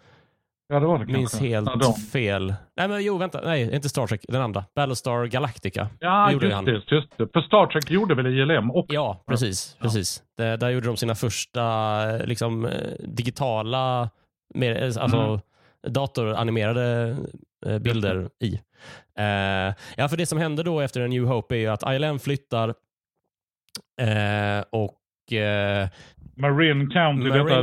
ja, 0.68 0.80
det 0.80 0.86
var 0.86 0.99
det 0.99 1.05
minns 1.05 1.32
kanske. 1.32 1.47
helt 1.47 1.70
Ja, 1.82 1.93
fel. 2.11 2.53
Nej 2.78 2.88
men 2.88 3.03
jo, 3.03 3.18
vänta, 3.18 3.41
nej, 3.43 3.76
inte 3.76 3.89
Star 3.89 4.07
Trek, 4.07 4.26
den 4.28 4.41
andra. 4.41 4.66
Battlestar 4.76 5.26
Galactica. 5.26 5.89
Ja, 5.99 6.26
Det 6.28 6.34
gjorde 6.34 6.45
just 6.45 6.55
han. 6.55 6.66
det, 6.66 6.72
just 6.72 6.89
det. 7.18 7.28
För 7.34 7.41
Star 7.41 7.68
Trek 7.68 7.91
gjorde 7.91 8.16
väl 8.16 8.28
ILM 8.28 8.72
också? 8.72 8.93
Ja, 8.93 9.24
precis. 9.28 9.78
precis. 9.80 10.24
Det, 10.38 10.57
där 10.57 10.70
gjorde 10.70 10.88
de 10.88 10.97
sina 10.97 11.16
första 11.16 12.01
liksom, 12.18 12.66
eh, 12.66 12.72
digitala, 12.99 14.09
mer, 14.55 14.76
eh, 14.84 14.86
alltså 15.03 15.18
Mm. 15.18 15.39
datoranimerade 15.88 17.18
eh, 17.66 17.80
bilder 17.80 18.30
i. 18.43 18.53
Eh, 19.20 19.74
ja, 19.97 20.07
för 20.09 20.18
det 20.18 20.26
som 20.26 20.38
hände 20.38 20.64
då 20.64 20.80
efter 20.82 21.01
A 21.01 21.07
New 21.07 21.24
Hope 21.26 21.55
är 21.55 21.59
ju 21.59 21.68
att 21.68 21.84
ILM 21.93 22.20
flyttar 22.20 22.70
eh, 24.01 24.64
och 24.72 24.95
Marin 26.38 26.89
County, 26.89 27.30
Marin- 27.30 27.45
detta 27.45 27.61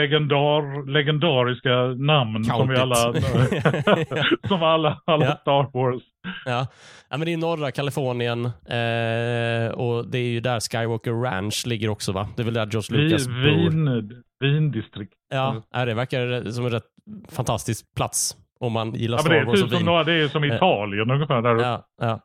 legendar, 0.00 0.86
legendariska 0.92 1.76
namn 2.04 2.44
som 2.44 2.68
vi 2.68 2.76
alla, 2.76 2.94
som 4.48 4.62
alla, 4.62 5.00
alla 5.04 5.24
Ja. 5.26 5.36
Star 5.36 5.70
Wars. 5.78 6.02
Ja. 6.44 6.66
ja, 7.10 7.16
men 7.16 7.20
det 7.26 7.32
är 7.32 7.36
norra 7.36 7.70
Kalifornien 7.70 8.44
eh, 8.44 9.72
och 9.74 10.06
det 10.10 10.18
är 10.18 10.28
ju 10.30 10.40
där 10.40 10.60
Skywalker 10.60 11.12
Ranch 11.12 11.66
ligger 11.66 11.88
också 11.88 12.12
va? 12.12 12.28
Det 12.36 12.42
är 12.42 12.44
väl 12.44 12.54
där 12.54 12.66
George 12.72 12.96
Lucas 12.98 13.26
bor. 13.26 13.34
vin, 13.34 14.22
vindistrikt. 14.40 15.12
Ja, 15.30 15.62
ja, 15.72 15.84
det 15.84 15.94
verkar 15.94 16.50
som 16.50 16.64
en 16.64 16.70
rätt 16.72 16.86
fantastisk 17.28 17.94
plats 17.96 18.36
om 18.60 18.72
man 18.72 18.94
gillar 18.94 19.18
Ja, 19.18 19.22
Star 19.22 19.44
Wars 19.44 19.54
typ 19.54 19.64
och 19.64 19.70
som, 19.70 19.78
vin. 19.78 19.86
några- 19.86 20.04
det 20.04 20.12
är 20.12 20.28
som 20.28 20.44
Eh. 20.44 20.56
Italien 20.56 21.10
ungefär. 21.10 21.42
Där. 21.42 21.54
Ja, 21.62 21.84
ja. 22.00 22.20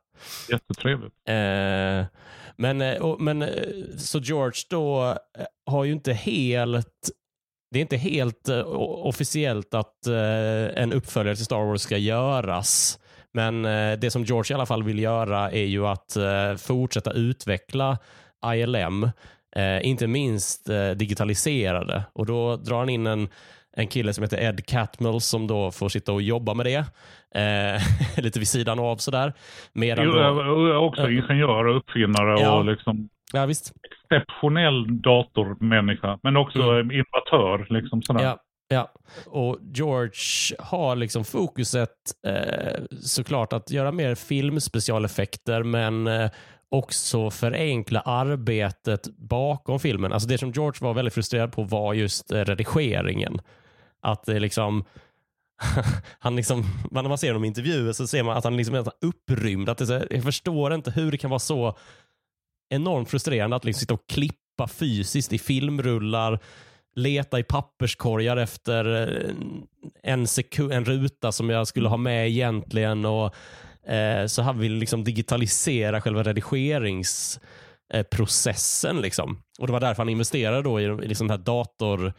Jättetrevligt. 0.51 1.13
Eh, 1.29 2.05
men, 2.57 2.81
eh, 2.81 3.01
och, 3.01 3.21
men 3.21 3.41
eh, 3.41 3.49
så 3.97 4.19
George 4.19 4.61
då 4.69 5.09
eh, 5.37 5.45
har 5.65 5.83
ju 5.83 5.91
inte 5.91 6.13
helt 6.13 7.09
det 7.71 7.79
är 7.79 7.81
inte 7.81 7.97
helt 7.97 8.49
officiellt 9.03 9.73
att 9.73 10.07
en 10.75 10.93
uppföljare 10.93 11.35
till 11.35 11.45
Star 11.45 11.65
Wars 11.65 11.81
ska 11.81 11.97
göras. 11.97 12.99
Men 13.31 13.63
det 13.99 14.11
som 14.11 14.23
George 14.23 14.53
i 14.53 14.55
alla 14.55 14.65
fall 14.65 14.83
vill 14.83 14.99
göra 14.99 15.51
är 15.51 15.65
ju 15.65 15.87
att 15.87 16.17
fortsätta 16.57 17.11
utveckla 17.11 17.97
ILM, 18.45 19.09
inte 19.81 20.07
minst 20.07 20.65
digitaliserade. 20.95 22.03
Och 22.13 22.25
då 22.25 22.55
drar 22.55 22.79
han 22.79 22.89
in 22.89 23.07
en, 23.07 23.29
en 23.75 23.87
kille 23.87 24.13
som 24.13 24.23
heter 24.23 24.37
Ed 24.41 24.65
Catmull 24.65 25.21
som 25.21 25.47
då 25.47 25.71
får 25.71 25.89
sitta 25.89 26.13
och 26.13 26.21
jobba 26.21 26.53
med 26.53 26.65
det. 26.65 26.85
Eh, 27.35 27.81
lite 28.23 28.39
vid 28.39 28.47
sidan 28.47 28.79
av 28.79 28.97
sådär. 28.97 29.33
Medan 29.73 30.05
Jo, 30.05 30.11
då, 30.11 30.71
eh, 30.71 30.75
Också 30.83 31.09
ingenjör 31.09 31.65
och 31.65 31.77
uppfinnare 31.77 32.39
Ja. 32.41 32.57
och 32.57 32.65
liksom 32.65 33.09
ja, 33.33 33.45
visst. 33.45 33.73
exceptionell 34.09 35.01
datormänniska. 35.01 36.19
Men 36.23 36.37
också 36.37 36.59
Mm. 36.61 36.91
innovatör. 36.91 37.67
Liksom 37.69 38.01
sådär. 38.01 38.23
Ja, 38.23 38.37
ja. 38.67 38.91
Och 39.25 39.57
George 39.73 40.55
har 40.59 40.95
liksom 40.95 41.23
fokuset 41.25 41.89
eh, 42.27 42.81
såklart 43.01 43.53
att 43.53 43.71
göra 43.71 43.91
mer 43.91 44.15
filmspecialeffekter 44.15 45.63
men 45.63 46.07
eh, 46.07 46.29
också 46.69 47.29
förenkla 47.31 47.99
arbetet 47.99 49.07
bakom 49.17 49.79
filmen. 49.79 50.13
Alltså 50.13 50.27
det 50.29 50.37
som 50.37 50.51
George 50.51 50.77
var 50.81 50.93
väldigt 50.93 51.13
frustrerad 51.13 51.51
på 51.51 51.63
var 51.63 51.93
just 51.93 52.31
eh, 52.31 52.39
redigeringen. 52.45 53.39
Att 54.03 54.25
det 54.25 54.39
liksom 54.39 54.83
han 56.19 56.35
liksom, 56.35 56.65
när 56.91 57.03
man 57.03 57.17
ser 57.17 57.27
honom 57.27 57.43
i 57.43 57.47
intervjuer 57.47 57.93
så 57.93 58.07
ser 58.07 58.23
man 58.23 58.37
att 58.37 58.43
han 58.43 58.57
liksom 58.57 58.75
är 58.75 58.85
upprymd. 59.01 59.69
Att 59.69 59.77
det 59.77 59.83
är 59.83 59.99
så, 59.99 60.05
jag 60.09 60.23
förstår 60.23 60.73
inte 60.73 60.91
hur 60.91 61.11
det 61.11 61.17
kan 61.17 61.29
vara 61.29 61.39
så 61.39 61.77
enormt 62.69 63.09
frustrerande 63.09 63.55
att 63.55 63.65
liksom 63.65 63.79
sitta 63.79 63.93
och 63.93 64.07
klippa 64.07 64.67
fysiskt 64.67 65.33
i 65.33 65.39
filmrullar, 65.39 66.39
leta 66.95 67.39
i 67.39 67.43
papperskorgar 67.43 68.37
efter 68.37 69.01
eh, 69.01 69.07
en, 70.03 70.25
en 70.71 70.85
ruta 70.85 71.31
som 71.31 71.49
jag 71.49 71.67
skulle 71.67 71.89
ha 71.89 71.97
med 71.97 72.27
egentligen. 72.27 73.05
Och, 73.05 73.35
eh, 73.91 74.25
så 74.25 74.41
han 74.41 74.59
vill 74.59 74.73
liksom 74.73 75.03
digitalisera 75.03 76.01
själva 76.01 76.23
redigeringsprocessen. 76.23 78.97
Eh, 78.97 79.01
liksom. 79.01 79.41
Och 79.59 79.67
Det 79.67 79.73
var 79.73 79.79
därför 79.79 80.01
han 80.01 80.09
investerade 80.09 80.61
då 80.61 80.79
i, 80.79 80.83
i 80.83 81.07
liksom 81.07 81.27
den 81.27 81.37
här 81.37 81.45
dator 81.45 82.13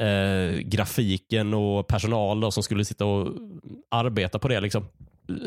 eh, 0.00 0.58
grafiken 0.60 1.54
och 1.54 1.86
personal 1.86 2.40
då, 2.40 2.50
som 2.50 2.62
skulle 2.62 2.84
sitta 2.84 3.04
och 3.04 3.28
arbeta 3.90 4.38
på 4.38 4.48
det. 4.48 4.60
Liksom. 4.60 4.84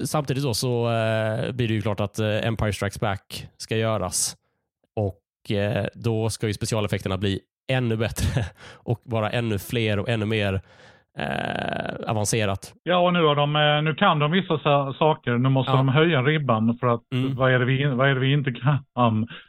Samtidigt 0.06 0.43
då 0.43 0.54
så 0.54 0.89
eh, 0.91 1.52
blir 1.52 1.68
det 1.68 1.74
ju 1.74 1.82
klart 1.82 2.00
att 2.00 2.20
eh, 2.20 2.47
Empire 2.47 2.74
Strikes 2.74 3.00
Back 3.00 3.47
ska 3.58 3.78
göras. 3.78 4.36
Och 4.95 5.52
eh, 5.52 5.86
då 5.93 6.30
ska 6.30 6.47
ju 6.47 6.54
specialeffekterna 6.54 7.18
bli 7.18 7.39
ännu 7.72 7.97
bättre 7.97 8.45
och 8.74 9.02
vara 9.04 9.30
ännu 9.30 9.60
fler 9.60 10.00
och 10.00 10.10
ännu 10.10 10.26
mer 10.26 10.62
eh, 11.20 12.10
avancerat. 12.10 12.74
Ja, 12.84 12.97
och 12.97 13.14
nu, 13.14 13.24
har 13.24 13.36
de, 13.36 13.56
eh, 13.56 13.82
nu 13.82 13.95
kan 13.95 14.20
de 14.20 14.32
vissa 14.32 14.60
sa- 14.60 14.93
saker. 15.00 15.38
Nu 15.38 15.50
måste 15.50 15.72
Ja. 15.72 15.76
de 15.78 15.89
höja 15.89 16.22
ribban 16.22 16.78
för 16.80 16.88
att 16.88 17.02
Mm. 17.14 17.36
vad, 17.36 17.52
är 17.54 17.60
det 17.60 17.66
vi, 17.66 17.86
vad 17.86 18.10
är 18.10 18.14
det 18.14 18.20
vi 18.20 18.34
inte 18.34 18.52
kan? 18.52 18.78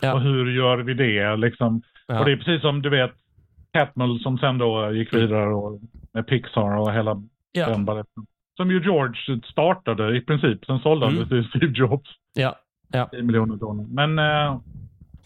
Ja. 0.01 0.15
Och 0.15 0.21
hur 0.21 0.57
gör 0.57 0.77
vi 0.79 0.95
det? 0.95 1.37
Liksom. 1.37 1.83
Ja. 2.07 2.19
Och 2.19 2.25
det 2.25 2.33
är 2.33 2.37
precis 2.37 2.61
som 2.61 2.83
du 2.83 2.91
vet, 2.91 3.13
Catmull 3.73 4.21
som 4.21 4.39
sen 4.39 4.59
då 4.59 4.93
gick 4.93 5.15
vidare 5.15 5.55
och, 5.55 5.81
med 6.13 6.27
Pixar 6.27 6.77
och 6.77 6.93
hela 6.93 7.23
Ja. 7.53 7.69
den 7.69 7.85
baletten. 7.85 8.27
Som 8.57 8.71
ju 8.71 8.83
George 8.83 9.41
startade 9.45 10.17
i 10.17 10.21
princip. 10.21 10.65
Sen 10.65 10.79
sålde 10.79 11.07
han 11.07 11.15
Mm. 11.17 11.29
det 11.29 11.35
till 11.43 11.49
Steve 11.49 11.73
Jobs. 11.77 12.11
Ja. 12.35 12.57
10 13.13 13.23
miljoner 13.23 13.57
dollar. 13.57 13.85
Men, 13.89 14.19
eh, 14.19 14.61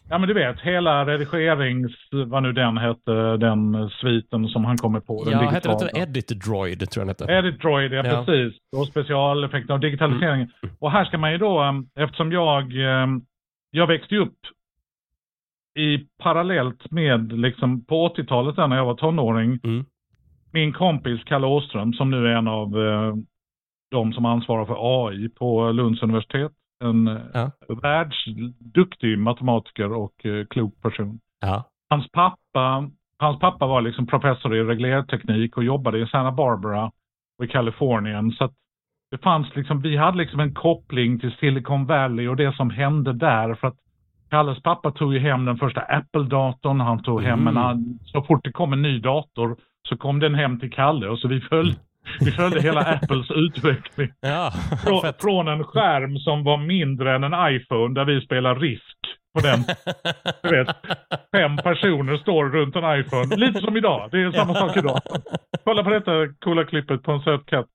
ja 0.09 0.19
men 0.19 0.29
du 0.29 0.35
vet, 0.35 0.61
hela 0.61 1.07
redigerings, 1.07 1.93
vad 2.27 2.43
nu 2.43 2.53
den 2.53 2.77
hette, 2.79 3.37
den 3.37 3.91
sviten 4.01 4.49
som 4.49 4.65
han 4.65 4.77
kommer 4.79 5.01
på. 5.01 5.25
den 5.25 5.33
Ja, 5.33 5.39
heter 5.39 5.53
digitala. 5.55 5.79
det 5.79 5.85
inte 6.01 6.01
Edit 6.01 6.29
Droid, 6.45 6.91
tror 6.91 7.07
jag 7.07 7.17
den 7.17 7.27
hette. 7.29 7.49
Edit 7.49 7.61
Droid, 7.61 7.93
ja, 7.93 8.03
Ja. 8.07 8.25
precis. 8.25 8.61
Och 8.77 8.87
specialeffekter 8.87 9.75
och 9.75 9.81
digitaliseringen. 9.81 10.51
Och 10.79 10.91
här 10.91 11.05
ska 11.05 11.19
man 11.19 11.33
ju 11.33 11.39
då, 11.39 11.63
um, 11.65 11.89
eftersom 11.95 12.33
jag, 12.33 12.73
um, 12.77 13.25
jag 13.71 13.87
växte 13.87 14.17
upp 14.17 14.39
i 15.77 16.07
parallellt 16.22 16.91
med, 16.91 17.33
liksom 17.33 17.85
på 17.85 18.09
80-talet 18.09 18.57
där 18.57 18.68
när 18.68 18.77
jag 18.77 18.85
var 18.87 18.95
tonåring, 18.95 19.59
Mm. 19.64 19.85
min 20.53 20.72
kompis 20.72 21.25
Kalle 21.25 21.47
Åström 21.47 21.93
som 21.93 22.11
nu 22.11 22.27
är 22.27 22.37
en 22.37 22.49
av 22.49 22.77
uh, 22.77 23.14
de 23.91 24.12
som 24.12 24.25
ansvarar 24.25 24.64
för 24.64 25.07
AI 25.09 25.29
på 25.29 25.72
Lunds 25.72 26.03
universitet. 26.03 26.53
En 26.85 27.20
Ja. 27.35 27.51
världsduktig 27.83 29.18
matematiker 29.18 29.93
och 29.93 30.25
uh, 30.25 30.47
klok 30.47 30.83
person. 30.83 31.18
Ja. 31.41 31.64
Hans 31.91 32.11
pappa, 32.12 32.91
hans 33.18 33.41
pappa 33.41 33.66
var 33.66 33.81
liksom 33.81 34.07
professor 34.07 34.57
i 34.57 34.62
reglerteknik 34.64 35.57
och 35.57 35.64
jobbade 35.64 35.99
i 35.99 36.07
Santa 36.07 36.33
Barbara 36.33 36.91
och 37.39 37.45
i 37.45 37.49
Kalifornien. 37.49 38.31
Så 38.33 38.51
det 39.11 39.18
fanns 39.18 39.57
liksom, 39.57 39.81
vi 39.83 39.97
hade 39.97 40.18
liksom 40.18 40.41
en 40.41 40.55
koppling 40.55 41.20
till 41.20 41.33
Silicon 41.33 41.87
Valley 41.87 42.29
och 42.29 42.37
det 42.37 42.53
som 42.57 42.70
hände 42.70 43.12
där. 43.12 43.55
För 43.55 43.68
att 43.68 43.77
Kalles 44.35 44.62
pappa 44.62 44.91
tog 44.91 45.14
ju 45.14 45.18
hem 45.20 45.45
den 45.45 45.57
första 45.57 45.80
Apple-datorn, 45.80 46.80
han 46.80 47.03
tog 47.03 47.22
hem 47.22 47.47
en, 47.49 47.57
Mm. 47.57 47.62
ann- 47.62 47.99
så 48.05 48.22
fort 48.22 48.45
det 48.45 48.53
kom 48.53 48.72
en 48.72 48.82
ny 48.82 48.99
dator 48.99 49.57
så 49.89 49.97
kom 49.97 50.20
den 50.20 50.35
hem 50.35 50.61
till 50.61 50.72
Kalle 50.72 51.09
och 51.09 51.18
så 51.18 51.28
vi 51.28 51.41
följde, 51.41 51.76
vi 52.20 52.30
följde 52.30 52.61
hela 52.62 52.80
Apples 52.80 53.30
utveckling. 53.35 54.09
Ja, 54.20 54.51
Frå, 54.85 55.12
från 55.20 55.49
en 55.49 55.64
skärm 55.64 56.16
som 56.18 56.45
var 56.45 56.57
mindre 56.57 57.14
än 57.14 57.24
en 57.24 57.55
iPhone 57.55 57.95
där 57.95 58.05
vi 58.05 58.20
spelar 58.20 58.55
risk 58.57 58.97
på 59.35 59.41
den 59.41 59.61
du 60.43 60.49
vet, 60.57 60.76
fem 61.37 61.57
personer 61.57 62.16
står 62.16 62.45
runt 62.49 62.76
en 62.76 63.01
iPhone. 63.01 63.37
Lite 63.37 63.61
som 63.61 63.76
idag. 63.76 64.09
Det 64.12 64.22
är 64.22 64.30
samma 64.30 64.55
sak 64.55 64.76
idag. 64.76 65.01
Kolla 65.64 65.85
på 65.85 65.91
detta 65.91 66.12
coola 66.45 66.64
klippet 66.64 67.03
på 67.03 67.12
en 67.12 67.20
söt 67.20 67.47
katt. 67.47 67.66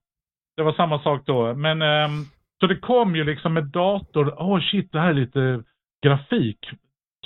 Det 0.56 0.62
var 0.62 0.72
samma 0.72 0.98
sak 0.98 1.22
då. 1.26 1.54
Men 1.54 1.82
ehm, 1.82 2.24
så 2.60 2.66
det 2.66 2.76
kom 2.76 3.16
ju 3.16 3.24
liksom 3.24 3.52
med 3.54 3.64
dator. 3.64 4.34
Åh 4.38 4.56
oh, 4.56 4.60
shit, 4.60 4.92
det 4.92 5.00
här 5.00 5.08
är 5.08 5.14
lite 5.14 5.62
grafik. 6.04 6.58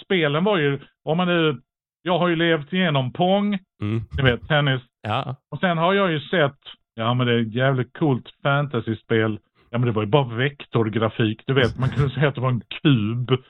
Spelen 0.04 0.44
var 0.44 0.58
ju, 0.58 0.78
om 1.04 1.16
man 1.16 1.26
nu, 1.26 1.60
jag 2.02 2.18
har 2.18 2.28
ju 2.28 2.36
levt 2.36 2.72
igenom 2.72 3.12
Pong, 3.12 3.58
Mm. 3.82 4.02
ni 4.16 4.22
vet 4.22 4.48
tennis. 4.48 4.82
Ja. 5.02 5.36
Och 5.50 5.60
sen 5.60 5.78
har 5.78 5.94
jag 5.94 6.12
ju 6.12 6.20
sett, 6.20 6.58
ja 6.94 7.14
men 7.14 7.26
det 7.26 7.32
är 7.32 7.40
ett 7.40 7.54
jävligt 7.54 7.92
coolt 7.98 8.30
fantasyspel. 8.42 9.38
Ja 9.70 9.78
men 9.78 9.86
det 9.86 9.92
var 9.92 10.02
ju 10.02 10.08
bara 10.08 10.34
vektorgrafik. 10.36 11.42
Du 11.46 11.54
vet, 11.54 11.78
man 11.78 11.88
kunde 11.88 12.10
säga 12.14 12.28
att 12.28 12.34
det 12.34 12.40
var 12.40 12.48
en 12.50 12.62
kub. 12.82 13.30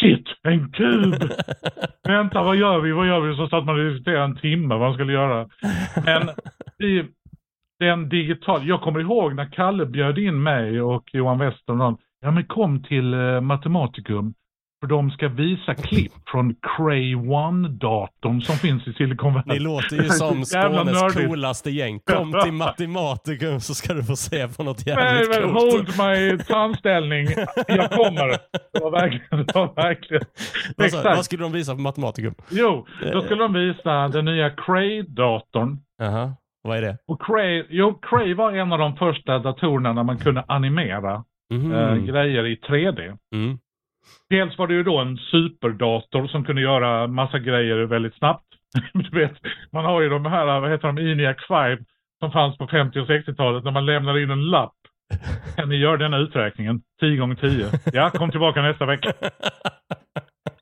Shit, 0.00 0.26
en 0.42 0.72
kub! 0.72 1.14
Vänta, 2.08 2.42
vad 2.42 2.56
gör 2.56 2.80
vi? 2.80 2.92
Vad 2.92 3.06
gör 3.06 3.20
vi? 3.20 3.36
Så 3.36 3.48
satt 3.48 3.64
man 3.64 3.78
och 3.80 3.90
diskuterade 3.90 4.24
en 4.24 4.36
timme 4.36 4.68
vad 4.74 4.80
man 4.80 4.94
skulle 4.94 5.12
göra. 5.12 5.48
Men 6.04 6.28
i 6.88 7.04
den 7.78 8.08
digital... 8.08 8.60
Jag 8.68 8.80
kommer 8.80 9.00
ihåg 9.00 9.34
när 9.34 9.52
Kalle 9.52 9.86
bjöd 9.86 10.18
in 10.18 10.42
mig 10.42 10.80
och 10.80 11.04
Johan 11.12 11.38
Wester 11.38 11.72
och 11.72 11.76
någon. 11.78 11.96
Ja 12.20 12.30
men 12.30 12.44
kom 12.44 12.82
till 12.82 13.14
uh, 13.14 13.40
Matematikum. 13.40 14.34
För 14.80 14.86
de 14.86 15.10
ska 15.10 15.28
visa 15.28 15.74
klipp 15.74 16.12
från 16.26 16.54
Cray 16.76 17.14
One-datorn 17.14 18.40
som 18.40 18.56
finns 18.56 18.86
i 18.88 18.92
Silicon 18.92 19.32
Ni 19.32 19.40
Valley. 19.46 19.58
låter 19.60 19.96
ju 19.96 20.02
som 20.08 20.44
Skånes 20.44 21.14
coolaste 21.14 21.70
gäng. 21.70 22.00
Kom 22.00 22.40
till 22.42 22.52
Matematikum 22.52 23.60
så 23.60 23.74
ska 23.74 23.94
du 23.94 24.04
få 24.04 24.16
se 24.16 24.48
på 24.48 24.62
något 24.62 24.86
Nej, 24.86 24.94
jävligt 24.96 25.28
men 25.42 25.42
coolt. 25.54 25.98
hold 25.98 26.10
my 26.10 26.38
tandställning. 26.38 27.26
Jag 27.68 27.90
kommer. 27.90 28.28
Det 28.72 28.80
var 28.82 28.90
verkligen... 28.90 29.46
Det 29.46 29.54
var 29.54 29.74
verkligen. 29.74 30.22
Exakt. 30.82 31.04
vad 31.04 31.24
skulle 31.24 31.42
de 31.42 31.52
visa 31.52 31.74
på 31.74 31.80
Matematikum? 31.80 32.34
Jo, 32.50 32.86
då 33.12 33.20
skulle 33.22 33.42
de 33.42 33.52
visa 33.52 34.08
den 34.08 34.24
nya 34.24 34.50
Cray-datorn. 34.50 35.78
Jaha, 35.98 36.32
vad 36.62 36.76
är 36.78 36.82
det? 36.82 36.96
Och 37.08 37.22
Cray, 37.22 37.64
jo, 37.70 37.98
Cray 38.02 38.34
var 38.34 38.52
en 38.52 38.72
av 38.72 38.78
de 38.78 38.96
första 38.96 39.38
datorerna 39.38 39.92
där 39.94 40.02
man 40.02 40.18
kunde 40.18 40.44
animera 40.48 41.24
Mhm. 41.50 41.72
eh, 41.74 41.94
grejer 41.96 42.46
i 42.46 42.56
3D. 42.56 43.16
Mm. 43.34 43.58
Dels 44.30 44.58
var 44.58 44.66
det 44.66 44.74
ju 44.74 44.82
då 44.82 44.98
en 44.98 45.16
superdator 45.16 46.26
som 46.26 46.44
kunde 46.44 46.62
göra 46.62 47.06
massa 47.06 47.38
grejer 47.38 47.76
väldigt 47.76 48.14
snabbt. 48.14 48.44
du 48.92 49.18
vet, 49.18 49.32
man 49.72 49.84
har 49.84 50.00
ju 50.00 50.08
de 50.08 50.26
här, 50.26 50.60
vad 50.60 50.70
heter 50.70 50.92
de, 50.92 50.98
ENIAC 51.12 51.36
5 51.48 51.78
som 52.20 52.32
fanns 52.32 52.58
på 52.58 52.66
50 52.66 53.00
och 53.00 53.08
60-talet 53.08 53.64
när 53.64 53.70
man 53.70 53.86
lämnar 53.86 54.18
in 54.18 54.30
en 54.30 54.50
lapp. 54.50 54.74
Kan 55.56 55.68
ni 55.68 55.76
göra 55.76 55.96
denna 55.96 56.18
uträkningen? 56.18 56.82
10 57.00 57.16
gånger 57.16 57.34
10. 57.34 57.70
Ja, 57.92 58.10
kom 58.10 58.30
tillbaka 58.30 58.62
nästa 58.62 58.86
vecka. 58.86 59.12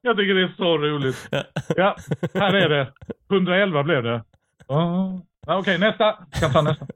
Jag 0.03 0.17
tycker 0.17 0.35
det 0.35 0.43
är 0.43 0.55
så 0.57 0.79
roligt. 0.79 1.29
Ja, 1.77 1.97
här 2.35 2.55
är 2.55 2.69
det. 2.69 2.93
111 3.31 3.83
blev 3.83 4.03
det. 4.03 4.23
Oh. 4.69 5.19
Ja, 5.47 5.59
Okej, 5.59 5.79
nästa. 5.79 6.05
Jag 6.05 6.41
kan 6.41 6.53
ta 6.53 6.63
nästa. 6.63 6.87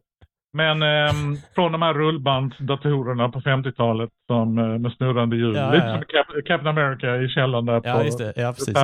Men 0.52 0.82
ehm, 0.82 1.36
från 1.54 1.72
de 1.72 1.82
här 1.82 1.94
rullbandsdatorerna 1.94 3.28
på 3.28 3.40
50-talet 3.40 4.10
som, 4.26 4.58
eh, 4.58 4.78
med 4.78 4.92
snurrande 4.92 5.36
hjul. 5.36 5.54
Ja, 5.56 5.72
Lite 5.72 5.86
ja. 5.86 5.92
som 5.94 6.02
Cap- 6.02 6.42
Captain 6.46 6.78
America 6.78 7.16
i 7.16 7.28
källaren 7.28 7.66
där 7.66 7.80
Ja, 7.84 7.94
på 7.98 8.04
just 8.04 8.18
det. 8.18 8.32
Ja, 8.36 8.52
precis. 8.52 8.74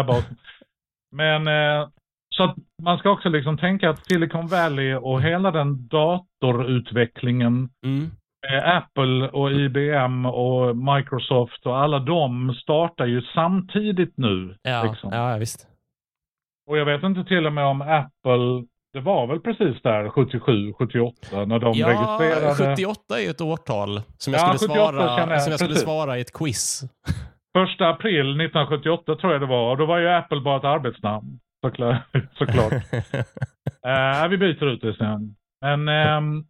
Men 1.13 1.47
eh, 1.49 1.89
så 2.35 2.45
att 2.45 2.57
man 2.83 2.99
ska 2.99 3.11
också 3.11 3.29
liksom 3.29 3.59
tänka 3.59 3.91
att 3.91 4.05
Silicon 4.07 4.47
Valley 4.47 4.95
och 4.95 5.23
hela 5.23 5.51
den 5.51 5.89
datorutvecklingen 5.89 7.69
Mm. 7.87 8.11
med 8.51 8.77
Apple 8.77 9.29
och 9.29 9.53
IBM 9.53 10.27
och 10.27 10.77
Microsoft 10.77 11.67
och 11.67 11.79
alla 11.79 11.99
de 11.99 12.55
startar 12.55 13.07
ju 13.07 13.23
samtidigt 13.23 14.13
nu. 14.17 14.57
Ja, 14.63 14.85
liksom. 14.91 15.13
ja, 15.13 15.37
visst. 15.37 15.69
Och 16.71 16.79
jag 16.79 16.85
vet 16.85 17.03
inte 17.03 17.25
till 17.25 17.47
och 17.47 17.53
med 17.53 17.65
om 17.67 17.83
Apple, 17.83 18.65
det 18.97 19.03
var 19.03 19.27
väl 19.27 19.41
precis 19.41 19.83
där 19.83 20.09
77, 20.09 20.73
78 20.73 21.45
när 21.45 21.59
de 21.59 21.73
Ja, 21.75 21.89
registrerade. 21.89 22.55
78 22.77 23.19
är 23.19 23.23
ju 23.23 23.29
ett 23.31 23.41
årtal 23.41 24.01
som 24.19 24.33
jag, 24.33 24.41
Ja, 24.43 24.55
skulle, 24.59 24.73
78 24.73 24.93
svara, 24.93 25.31
jag, 25.31 25.43
som 25.43 25.51
jag 25.51 25.61
skulle 25.61 25.75
svara 25.75 26.19
i 26.19 26.21
ett 26.21 26.33
quiz. 26.33 26.83
Första 27.59 27.89
april 27.89 28.21
1978 28.21 29.17
tror 29.17 29.33
jag 29.33 29.43
det 29.43 29.47
var 29.47 29.71
och 29.71 29.77
då 29.77 29.87
var 29.87 29.99
ju 29.99 30.09
Apple 30.09 30.41
bara 30.41 30.57
ett 30.57 30.65
arbetsnamn. 30.65 31.39
Såklart. 31.67 31.97
såklart. 32.39 32.73
Eh, 33.87 34.29
vi 34.31 34.39
byter 34.39 34.65
ut 34.67 34.81
det 34.81 34.95
sen. 34.97 35.35
Men 35.61 35.89
ehm, 35.89 36.45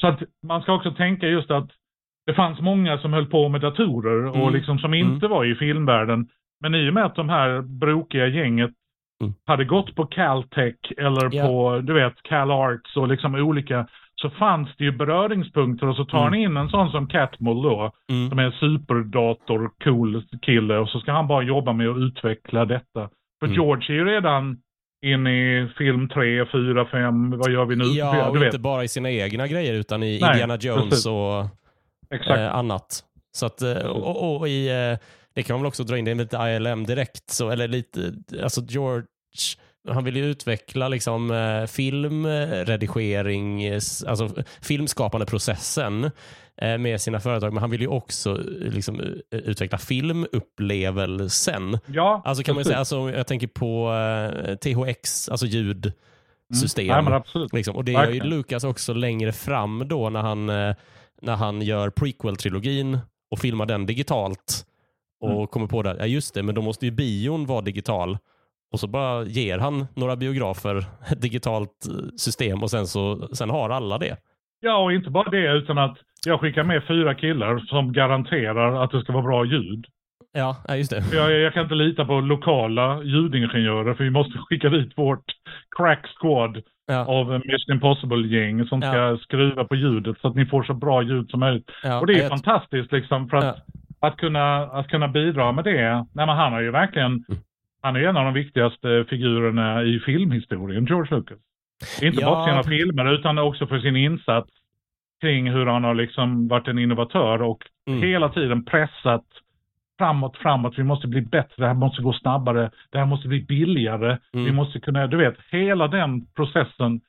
så 0.00 0.06
att 0.06 0.20
man 0.46 0.62
ska 0.62 0.72
också 0.72 0.90
tänka 0.92 1.26
just 1.26 1.50
att 1.50 1.68
det 2.26 2.34
fanns 2.34 2.60
många 2.60 2.98
som 2.98 3.12
höll 3.12 3.26
på 3.26 3.48
med 3.48 3.60
datorer 3.60 4.24
och 4.26 4.36
Mm. 4.36 4.52
liksom 4.54 4.78
som 4.78 4.94
inte 4.94 5.28
var 5.28 5.44
i 5.44 5.54
filmvärlden. 5.54 6.28
Men 6.60 6.74
i 6.74 6.90
och 6.90 6.94
med 6.94 7.04
att 7.06 7.14
de 7.14 7.28
här 7.28 7.60
brokiga 7.60 8.26
gänget 8.26 8.70
Mm. 9.22 9.34
hade 9.46 9.64
gått 9.64 9.94
på 9.94 10.06
Caltech 10.06 10.74
eller 10.98 11.28
Ja. 11.32 11.46
på, 11.46 11.80
du 11.84 11.92
vet, 11.94 12.22
CalArts 12.22 12.96
och 12.96 13.08
liksom 13.08 13.34
olika, 13.34 13.86
så 14.14 14.30
fanns 14.30 14.68
det 14.78 14.84
ju 14.84 14.92
beröringspunkter 14.92 15.86
och 15.88 15.96
så 15.96 16.04
tar 16.04 16.26
Mm. 16.26 16.32
ni 16.32 16.42
in 16.44 16.56
en 16.56 16.68
sån 16.68 16.90
som 16.90 17.06
Catmull 17.08 17.62
då, 17.62 17.92
Mm. 18.10 18.28
som 18.30 18.38
är 18.38 18.42
en 18.42 18.52
superdator, 18.52 19.70
cool 19.84 20.22
kille 20.42 20.76
och 20.78 20.88
så 20.88 21.00
ska 21.00 21.12
han 21.12 21.28
bara 21.28 21.42
jobba 21.42 21.72
med 21.72 21.88
att 21.88 21.96
utveckla 21.98 22.64
detta. 22.64 23.08
För 23.40 23.46
Mm. 23.46 23.54
George 23.54 23.94
är 23.94 23.98
ju 23.98 24.04
redan 24.04 24.56
inne 25.06 25.30
i 25.62 25.68
film 25.78 26.08
3, 26.08 26.46
4, 26.46 26.84
5, 26.86 27.30
vad 27.38 27.50
gör 27.50 27.64
vi 27.64 27.76
nu? 27.76 27.84
Ja, 27.84 28.26
och 28.28 28.34
du 28.34 28.40
vet. 28.40 28.46
inte 28.46 28.58
bara 28.62 28.84
i 28.84 28.88
sina 28.88 29.10
egna 29.10 29.46
grejer 29.46 29.74
utan 29.74 30.02
i 30.02 30.18
Nej, 30.20 30.30
Indiana 30.30 30.56
Jones 30.60 30.88
precis. 30.90 31.06
och 31.06 32.36
eh, 32.36 32.54
annat. 32.54 33.04
Så 33.32 33.46
att, 33.46 33.62
eh, 33.62 33.86
och, 33.90 34.06
och, 34.22 34.40
och 34.40 34.48
i, 34.48 34.68
eh, 34.68 34.98
det 35.38 35.42
kan 35.44 35.54
man 35.54 35.62
väl 35.62 35.68
också 35.68 35.84
dra 35.84 35.98
in 35.98 36.04
det 36.04 36.14
med 36.14 36.24
lite 36.24 36.36
ILM 36.36 36.86
direkt, 36.86 37.30
så, 37.30 37.50
eller 37.50 37.68
lite, 37.68 38.12
alltså 38.42 38.62
George, 38.68 39.06
han 39.88 40.04
vill 40.04 40.16
ju 40.16 40.24
utveckla 40.24 40.88
liksom 40.88 41.30
eh, 41.30 41.66
filmredigering, 41.66 43.62
eh, 43.64 43.76
s- 43.76 44.04
alltså 44.04 44.30
filmskapande 44.60 45.26
processen 45.26 46.10
eh, 46.62 46.78
med 46.78 47.00
sina 47.00 47.20
företag, 47.20 47.52
men 47.52 47.60
han 47.60 47.70
vill 47.70 47.80
ju 47.80 47.86
också 47.86 48.30
eh, 48.30 48.72
liksom, 48.72 49.00
eh, 49.00 49.38
utveckla 49.38 49.78
filmupplevelsen. 50.68 51.78
ja, 51.86 52.22
Alltså 52.24 52.42
kan 52.44 52.54
man 52.54 52.64
säga, 52.64 52.78
alltså, 52.78 53.10
jag 53.10 53.26
tänker 53.26 53.46
på 53.46 53.92
eh, 53.92 54.54
THX, 54.56 55.28
alltså 55.28 55.46
ljud, 55.46 55.92
system. 56.60 57.04
Nej, 57.04 57.14
absolut. 57.14 57.52
Liksom. 57.52 57.76
Och 57.76 57.84
det 57.84 57.92
gör 57.92 58.10
ju. 58.12 58.20
Lucas 58.22 58.64
också 58.64 58.92
längre 58.92 59.32
fram 59.32 59.88
då 59.88 60.10
när 60.10 60.20
han, 60.22 60.48
eh, 60.50 60.74
när 61.22 61.36
han 61.36 61.62
gör 61.62 61.90
prequel-trilogin 61.90 62.98
och 63.30 63.38
filmar 63.38 63.66
den 63.66 63.86
digitalt 63.86 64.64
och 65.20 65.30
Mm. 65.30 65.46
kommer 65.46 65.66
på 65.66 65.82
det, 65.82 65.96
ja 65.98 66.06
just 66.06 66.34
det, 66.34 66.42
men 66.42 66.54
då 66.54 66.62
måste 66.62 66.84
ju 66.86 66.90
bion 66.92 67.46
vara 67.46 67.60
digital. 67.60 68.18
Och 68.72 68.80
så 68.80 68.86
bara 68.86 69.24
ger 69.24 69.58
han 69.58 69.86
några 69.96 70.16
biografer 70.16 70.76
ett 71.12 71.22
digitalt 71.22 71.86
eh, 71.88 72.08
system 72.16 72.62
och 72.62 72.70
sen, 72.70 72.86
så, 72.86 73.28
sen 73.32 73.50
har 73.50 73.70
alla 73.70 73.98
det. 73.98 74.16
Ja, 74.60 74.76
och 74.84 74.92
inte 74.92 75.10
bara 75.10 75.30
det 75.30 75.52
utan 75.52 75.78
att 75.78 75.98
jag 76.26 76.40
skickar 76.40 76.64
med 76.64 76.82
fyra 76.88 77.14
killar 77.14 77.58
som 77.58 77.92
garanterar 77.92 78.84
att 78.84 78.90
det 78.90 79.00
ska 79.00 79.12
vara 79.12 79.22
bra 79.22 79.44
ljud. 79.44 79.86
Ja, 80.32 80.56
just 80.76 80.90
det. 80.90 81.04
Jag, 81.12 81.32
jag 81.40 81.52
kan 81.54 81.62
inte 81.62 81.74
lita 81.74 82.04
på 82.04 82.20
lokala 82.20 83.02
ljudingenjörer 83.02 83.94
för 83.94 84.04
vi 84.04 84.10
måste 84.10 84.38
skicka 84.48 84.68
dit 84.68 84.92
vårt 84.98 85.24
crack 85.76 86.06
squad 86.20 86.62
Ja, 86.90 87.04
av 87.06 87.26
Mission 87.32 87.74
Impossible-gäng 87.74 88.66
som 88.66 88.80
ska 88.82 88.96
Ja. 88.96 89.18
skruva 89.18 89.64
på 89.64 89.74
ljudet 89.76 90.16
så 90.20 90.28
att 90.28 90.34
ni 90.36 90.46
får 90.46 90.62
så 90.62 90.74
bra 90.74 91.02
ljud 91.02 91.30
som 91.30 91.40
möjligt. 91.40 91.70
ja, 91.82 92.00
Och 92.00 92.06
det 92.06 92.20
är 92.20 92.28
fantastiskt 92.28 92.92
liksom 92.92 93.28
för 93.28 93.36
att, 93.36 93.56
att, 94.00 94.16
kunna, 94.16 94.56
att 94.66 94.88
kunna 94.88 95.08
bidra 95.08 95.52
med 95.52 95.64
det. 95.64 95.94
Nej, 95.94 96.26
men 96.26 96.28
han 96.28 96.52
har 96.52 96.60
ju 96.60 96.70
verkligen, 96.70 97.12
Mm. 97.12 97.24
han 97.82 97.96
är 97.96 98.00
en 98.00 98.16
av 98.16 98.24
de 98.24 98.34
viktigaste 98.34 99.04
figurerna 99.08 99.82
i 99.82 100.00
filmhistorien, 100.00 100.84
George 100.86 101.16
Lucas. 101.16 101.38
Inte 102.02 102.20
Ja. 102.20 102.26
bara 102.30 102.44
för 102.44 102.50
sina 102.52 102.62
filmer 102.76 103.12
utan 103.12 103.38
också 103.38 103.66
för 103.66 103.78
sin 103.78 103.96
insats 103.96 104.50
kring 105.20 105.50
hur 105.50 105.66
han 105.66 105.84
har 105.84 105.94
liksom 105.94 106.48
varit 106.48 106.68
en 106.68 106.78
innovatör 106.78 107.42
och 107.42 107.62
Mm. 107.88 108.02
hela 108.02 108.28
tiden 108.28 108.64
pressat 108.64 109.24
framåt, 109.98 110.36
framåt. 110.36 110.78
Vi 110.78 110.82
måste 110.82 111.08
bli 111.08 111.20
bättre, 111.20 111.54
det 111.56 111.66
här 111.66 111.74
måste 111.74 112.02
gå 112.02 112.12
snabbare, 112.12 112.70
det 112.90 112.98
här 112.98 113.06
måste 113.06 113.28
bli 113.28 113.40
billigare. 113.42 114.18
Mm. 114.32 114.44
Vi 114.46 114.52
måste 114.52 114.80
kunna, 114.80 115.06
du 115.06 115.16
vet, 115.16 115.36
hela 115.50 115.88
den 115.88 116.26
processen 116.26 117.00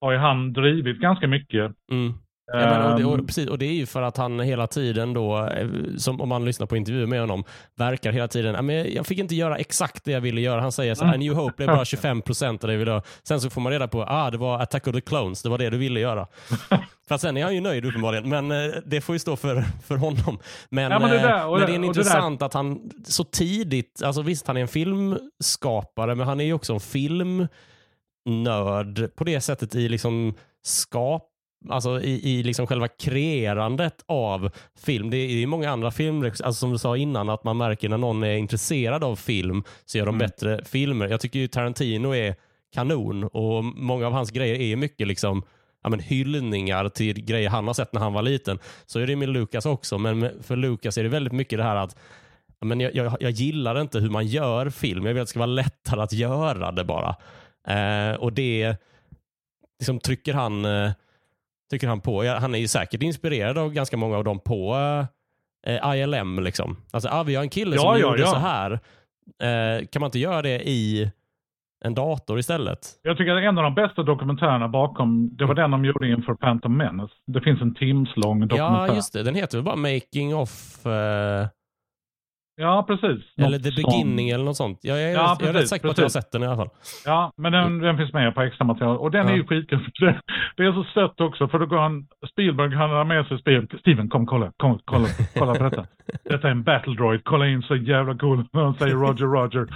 har 0.00 0.12
ju 0.12 0.18
han 0.18 0.52
drivit 0.52 0.98
ganska 0.98 1.28
mycket. 1.28 1.72
Mm. 1.90 2.12
Ja, 2.46 2.58
men, 2.58 2.92
och, 2.92 2.98
det, 2.98 3.04
och, 3.04 3.18
Ehm, 3.18 3.26
precis, 3.26 3.48
och 3.48 3.58
det 3.58 3.66
är 3.66 3.72
ju 3.72 3.86
för 3.86 4.02
att 4.02 4.16
han 4.16 4.40
hela 4.40 4.66
tiden 4.66 5.12
då, 5.14 5.46
eh, 5.46 5.68
som 5.98 6.20
om 6.20 6.28
man 6.28 6.44
lyssnar 6.44 6.66
på 6.66 6.76
intervjuer 6.76 7.06
med 7.06 7.20
honom, 7.20 7.44
verkar 7.76 8.12
hela 8.12 8.28
tiden, 8.28 8.54
"Ja, 8.54 8.62
men 8.62 8.92
jag 8.94 9.06
fick 9.06 9.18
inte 9.18 9.34
göra 9.34 9.56
exakt 9.56 10.04
det 10.04 10.12
jag 10.12 10.20
ville 10.20 10.40
göra. 10.40 10.60
Han 10.60 10.72
säger 10.72 10.94
så 10.94 11.04
här, 11.04 11.14
Mm. 11.14 11.26
New 11.26 11.34
Hope 11.34 11.54
blev 11.56 11.68
bara 11.68 11.84
25% 11.84 12.64
av 12.64 12.68
det 12.68 12.74
jag 12.74 12.78
ville 12.78 12.90
göra. 12.90 13.02
Sen 13.22 13.40
så 13.40 13.50
får 13.50 13.60
man 13.60 13.72
reda 13.72 13.88
på, 13.88 14.02
ah 14.08 14.30
det 14.30 14.38
var 14.38 14.60
Attack 14.60 14.86
of 14.86 14.94
the 14.94 15.00
Clones, 15.00 15.42
det 15.42 15.48
var 15.48 15.58
det 15.58 15.70
du 15.70 15.76
ville 15.78 16.00
göra. 16.00 16.26
för 17.08 17.16
sen 17.18 17.36
är 17.36 17.44
han 17.44 17.54
ju 17.54 17.60
nöjd 17.60 17.84
uppenbarligen, 17.84 18.28
men 18.28 18.50
eh, 18.50 18.70
det 18.86 19.00
får 19.00 19.14
ju 19.14 19.18
stå 19.18 19.36
för, 19.36 19.64
för 19.84 19.96
honom. 19.96 20.38
Men, 20.70 20.90
Ja, 20.92 20.98
men 20.98 21.10
det 21.10 21.16
eh, 21.16 21.22
där- 21.22 21.50
men 21.50 21.60
det- 21.60 21.66
det 21.66 21.72
är 21.74 21.78
det 21.78 21.86
intressant 21.86 22.42
att 22.42 22.54
han 22.54 22.90
så 23.04 23.24
tidigt, 23.24 24.02
alltså 24.04 24.22
visst 24.22 24.46
han 24.46 24.56
är 24.56 24.60
en 24.60 24.68
filmskapare, 24.68 26.14
men 26.14 26.26
han 26.26 26.40
är 26.40 26.44
ju 26.44 26.52
också 26.52 26.72
en 26.72 26.80
filmnörd 26.80 27.48
på 29.16 29.24
det 29.24 29.40
sättet 29.40 29.74
i 29.74 29.88
liksom 29.88 30.34
skap 30.64 31.28
Alltså 31.68 32.00
i, 32.00 32.30
i 32.30 32.42
liksom 32.42 32.66
själva 32.66 32.88
kreerandet 32.88 34.04
av 34.06 34.50
film. 34.78 35.10
Det 35.10 35.16
är 35.16 35.28
ju 35.28 35.46
många 35.46 35.70
andra 35.70 35.90
filmer, 35.90 36.26
alltså 36.26 36.52
som 36.52 36.72
du 36.72 36.78
sa 36.78 36.96
innan, 36.96 37.28
att 37.30 37.44
man 37.44 37.56
märker 37.56 37.88
när 37.88 37.98
någon 37.98 38.22
är 38.22 38.36
intresserad 38.36 39.04
av 39.04 39.16
film 39.16 39.62
så 39.84 39.98
gör 39.98 40.06
de 40.06 40.14
Mm. 40.14 40.18
bättre 40.18 40.64
filmer. 40.64 41.08
Jag 41.08 41.20
tycker 41.20 41.38
ju 41.38 41.48
Tarantino 41.48 42.14
är 42.14 42.34
kanon 42.74 43.24
och 43.24 43.64
många 43.64 44.06
av 44.06 44.12
hans 44.12 44.30
grejer 44.30 44.54
är 44.54 44.76
mycket 44.76 45.06
liksom 45.08 45.42
ja, 45.82 45.88
men 45.90 46.00
hyllningar 46.00 46.88
till 46.88 47.24
grejer 47.24 47.48
han 47.48 47.66
har 47.66 47.74
sett 47.74 47.92
när 47.92 48.00
han 48.00 48.12
var 48.12 48.22
liten. 48.22 48.58
Så 48.86 48.98
är 49.00 49.06
det 49.06 49.16
med 49.16 49.28
Lucas 49.28 49.66
också, 49.66 49.98
men 49.98 50.42
för 50.42 50.56
Lucas 50.56 50.98
är 50.98 51.02
det 51.02 51.08
väldigt 51.08 51.32
mycket 51.32 51.58
det 51.58 51.62
här 51.64 51.76
att 51.76 51.96
ja, 52.60 52.66
men 52.66 52.80
jag, 52.80 52.94
jag, 52.94 53.16
jag 53.20 53.30
gillar 53.30 53.80
inte 53.80 53.98
hur 54.00 54.10
man 54.10 54.26
gör 54.26 54.70
film. 54.70 55.06
Jag 55.06 55.14
vill 55.14 55.22
att 55.22 55.26
det 55.26 55.30
ska 55.30 55.38
vara 55.38 55.46
lättare 55.46 56.00
att 56.00 56.12
göra 56.12 56.72
det 56.72 56.84
bara. 56.84 57.16
Eh, 57.68 58.14
och 58.16 58.32
det 58.32 58.76
liksom 59.78 60.00
trycker 60.00 60.34
han 60.34 60.64
eh, 60.64 60.90
trycker 61.72 61.88
han 61.88 62.00
på. 62.00 62.24
Ja, 62.24 62.38
han 62.38 62.54
är 62.54 62.58
ju 62.58 62.68
säkert 62.68 63.02
inspirerad 63.02 63.58
av 63.58 63.72
ganska 63.72 63.96
många 63.96 64.16
av 64.16 64.24
dem 64.24 64.40
på 64.40 64.76
eh, 65.66 65.96
ILM. 65.96 66.38
Liksom. 66.38 66.76
Alltså, 66.90 67.08
ah, 67.12 67.22
vi 67.22 67.34
har 67.34 67.42
en 67.42 67.48
kille 67.48 67.76
som 67.76 67.84
Ja, 67.86 67.98
ja, 67.98 68.08
gjorde 68.08 68.20
ja. 68.20 68.26
så 68.26 68.36
här. 68.36 68.72
Eh, 69.42 69.86
kan 69.86 70.00
man 70.00 70.08
inte 70.08 70.18
göra 70.18 70.42
det 70.42 70.68
i 70.68 71.10
en 71.84 71.94
dator 71.94 72.38
istället? 72.38 72.78
Jag 73.02 73.16
tycker 73.16 73.32
att 73.32 73.42
en 73.42 73.58
av 73.58 73.64
de 73.64 73.74
bästa 73.74 74.02
dokumentärerna 74.02 74.68
bakom, 74.68 75.36
det 75.36 75.44
var 75.44 75.54
den 75.54 75.70
de 75.70 75.84
gjorde 75.84 76.08
inför 76.08 76.34
Phantom 76.34 76.76
Menace. 76.76 77.14
Det 77.26 77.40
finns 77.40 77.60
en 77.60 77.74
timslång 77.74 78.40
dokumentär. 78.40 78.86
Ja, 78.86 78.94
just 78.94 79.12
det. 79.12 79.22
Den 79.22 79.34
heter 79.34 79.58
väl 79.58 79.64
bara 79.64 79.76
Making 79.76 80.34
of 80.36 80.86
eh, 80.86 81.46
Ja, 82.56 82.84
precis. 82.86 83.24
eller 83.38 83.50
Något 83.58 83.62
The 83.62 83.70
sånt. 83.70 83.86
Beginning 83.86 84.30
eller 84.30 84.44
något 84.44 84.56
sånt. 84.56 84.78
Jag, 84.82 85.00
jag, 85.02 85.12
Ja, 85.12 85.36
jag 85.40 85.48
är 85.48 85.52
rätt 85.52 85.68
säker 85.68 85.84
på 85.86 85.90
att 85.90 85.98
jag 85.98 86.04
har 86.04 86.08
sett 86.08 86.32
den 86.32 86.42
i 86.42 86.46
alla 86.46 86.56
fall. 86.56 86.68
Ja, 87.04 87.32
men 87.36 87.52
den, 87.52 87.78
den 87.78 87.96
finns 87.96 88.12
med 88.12 88.34
på 88.34 88.42
extra 88.42 88.64
material. 88.64 88.96
Och 88.96 89.10
den 89.10 89.26
Ja. 89.26 89.32
är 89.32 89.36
ju 89.36 89.46
skitkul. 89.46 89.90
Det, 90.00 90.20
det 90.56 90.62
är 90.64 90.72
så 90.72 90.84
sött 90.84 91.20
också, 91.20 91.48
för 91.48 91.58
då 91.58 91.66
går 91.66 91.78
han, 91.78 92.06
Spielberg, 92.32 92.74
han 92.74 92.90
har 92.90 93.04
med 93.04 93.26
sig 93.26 93.38
Steven, 93.38 93.68
Steven 93.80 94.08
kom 94.08 94.26
kolla, 94.26 94.52
kom, 94.56 94.78
kolla, 94.84 95.06
kolla 95.38 95.54
på 95.54 95.64
detta. 95.64 95.86
Detta 96.24 96.46
är 96.48 96.50
en 96.52 96.62
battle 96.62 96.94
droid, 96.94 97.20
kolla 97.24 97.46
in 97.48 97.62
så 97.62 97.76
jävla 97.76 98.14
cool 98.18 98.44
han 98.52 98.74
säger 98.74 98.94
Roger 98.94 99.26
Roger. 99.26 99.66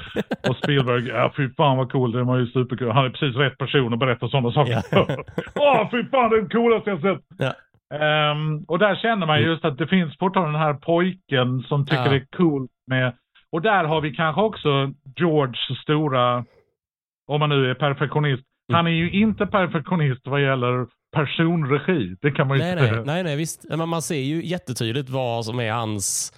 Och 0.48 0.56
Spielberg, 0.56 1.08
ja 1.08 1.32
fy 1.36 1.48
fan 1.56 1.76
vad 1.76 1.92
cool, 1.92 2.12
det 2.12 2.22
var 2.22 2.38
ju 2.38 2.46
superkul. 2.46 2.90
Han 2.90 3.04
är 3.04 3.10
precis 3.10 3.36
rätt 3.36 3.58
person 3.58 3.92
att 3.92 3.98
berätta 3.98 4.28
sådana 4.28 4.52
saker. 4.52 4.82
Ja. 4.90 5.06
Åh 5.54 5.90
fy 5.90 6.04
fan, 6.10 6.30
det 6.30 6.36
är 6.36 6.42
det 6.42 6.48
coolaste 6.48 6.90
jag 6.90 7.00
sett. 7.00 7.24
Ja. 7.38 7.52
Ehm, 7.94 8.64
och 8.68 8.78
där 8.78 8.96
känner 8.96 9.26
man 9.26 9.42
just 9.42 9.64
att 9.64 9.78
det 9.78 9.86
finns 9.86 10.18
fortfarande 10.18 10.52
den 10.58 10.60
här 10.66 10.74
pojken 10.74 11.60
som 11.68 11.86
tycker 11.86 12.04
Ja. 12.04 12.10
det 12.10 12.16
är 12.16 12.26
cool 12.36 12.68
med, 12.86 13.12
och 13.52 13.62
där 13.62 13.84
har 13.84 14.00
vi 14.00 14.14
kanske 14.14 14.40
också 14.42 14.68
Georges 15.16 15.78
stora, 15.82 16.44
om 17.26 17.40
man 17.40 17.48
nu 17.48 17.70
är 17.70 17.74
perfektionist, 17.74 18.42
Mm. 18.68 18.76
han 18.76 18.86
är 18.86 18.90
ju 18.90 19.10
inte 19.10 19.46
perfektionist 19.46 20.20
vad 20.26 20.42
gäller 20.42 20.86
personregi. 21.16 22.16
Det 22.22 22.30
kan 22.30 22.48
man 22.48 22.56
ju 22.58 22.62
Nej, 22.64 22.78
säga. 22.78 22.92
nej, 22.92 23.02
nej, 23.06 23.22
nej, 23.24 23.36
visst. 23.36 23.66
Men 23.76 23.88
man 23.88 24.02
ser 24.02 24.20
ju 24.20 24.44
jättetydligt 24.44 25.10
vad 25.10 25.44
som 25.44 25.60
är 25.60 25.72
hans 25.72 26.32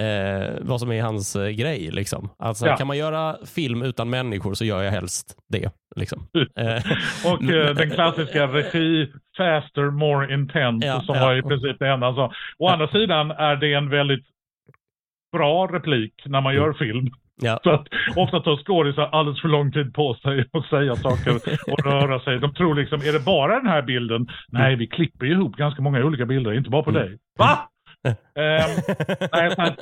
eh, 0.00 0.54
vad 0.60 0.80
som 0.80 0.92
är 0.92 1.02
hans 1.02 1.36
eh, 1.36 1.48
grej. 1.48 1.90
Liksom. 1.90 2.28
Alltså, 2.38 2.66
Ja. 2.66 2.76
Kan 2.76 2.86
man 2.86 2.96
göra 2.98 3.36
film 3.46 3.82
utan 3.82 4.10
människor 4.10 4.54
så 4.54 4.64
gör 4.64 4.82
jag 4.82 4.90
helst 4.92 5.34
det. 5.48 5.70
Liksom. 5.96 6.26
Eh, 6.58 6.82
Och 7.32 7.42
eh, 7.54 7.74
den 7.74 7.90
klassiska 7.90 8.46
regi, 8.46 9.12
faster, 9.36 9.90
more 9.90 10.34
intense, 10.34 10.86
Ja, 10.86 11.00
som 11.00 11.14
ja. 11.16 11.24
var 11.26 11.34
i 11.36 11.42
princip 11.42 11.76
det 11.78 11.88
enda 11.88 12.06
han 12.06 12.14
sa. 12.14 12.32
Å 12.58 12.68
andra 12.68 12.88
sidan 12.88 13.30
är 13.30 13.56
det 13.56 13.72
en 13.74 13.90
väldigt 13.90 14.24
bra 15.32 15.66
replik 15.66 16.14
när 16.26 16.40
man 16.40 16.54
gör 16.54 16.72
film. 16.72 17.10
ja. 17.42 17.60
Så 17.64 17.70
att 17.70 17.86
ofta 18.16 18.40
tar 18.40 18.64
skådisar 18.64 19.08
alldeles 19.12 19.40
för 19.40 19.48
lång 19.48 19.72
tid 19.72 19.94
på 19.94 20.14
sig 20.14 20.44
att 20.52 20.66
säga 20.66 20.96
saker 20.96 21.34
och 21.72 21.84
röra 21.86 22.20
sig. 22.20 22.38
De 22.38 22.54
tror 22.54 22.74
liksom, 22.74 23.00
är 23.00 23.12
det 23.12 23.24
bara 23.24 23.58
den 23.58 23.66
här 23.68 23.82
bilden? 23.82 24.26
Nej, 24.48 24.76
vi 24.76 24.86
klipper 24.86 25.26
ju 25.26 25.32
ihop 25.32 25.56
ganska 25.56 25.82
många 25.82 26.04
olika 26.04 26.26
bilder, 26.26 26.52
inte 26.52 26.70
bara 26.70 26.82
på 26.82 26.90
Mm. 26.90 27.02
dig. 27.02 27.18
Va? 27.38 27.58
Ehm, 28.34 28.70
nej, 29.32 29.50
så 29.54 29.62
att, 29.62 29.78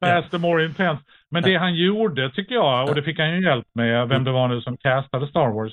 faster, 0.00 0.38
more 0.38 0.64
intense. 0.64 1.02
Men 1.30 1.42
det 1.42 1.56
han 1.56 1.74
gjorde 1.74 2.30
tycker 2.30 2.54
jag, 2.54 2.88
och 2.88 2.94
det 2.94 3.02
fick 3.02 3.18
han 3.18 3.30
ju 3.30 3.44
hjälp 3.44 3.66
med, 3.74 4.08
vem 4.08 4.24
det 4.24 4.30
var 4.32 4.48
nu 4.48 4.60
som 4.60 4.76
castade 4.76 5.28
Star 5.28 5.48
Wars. 5.48 5.72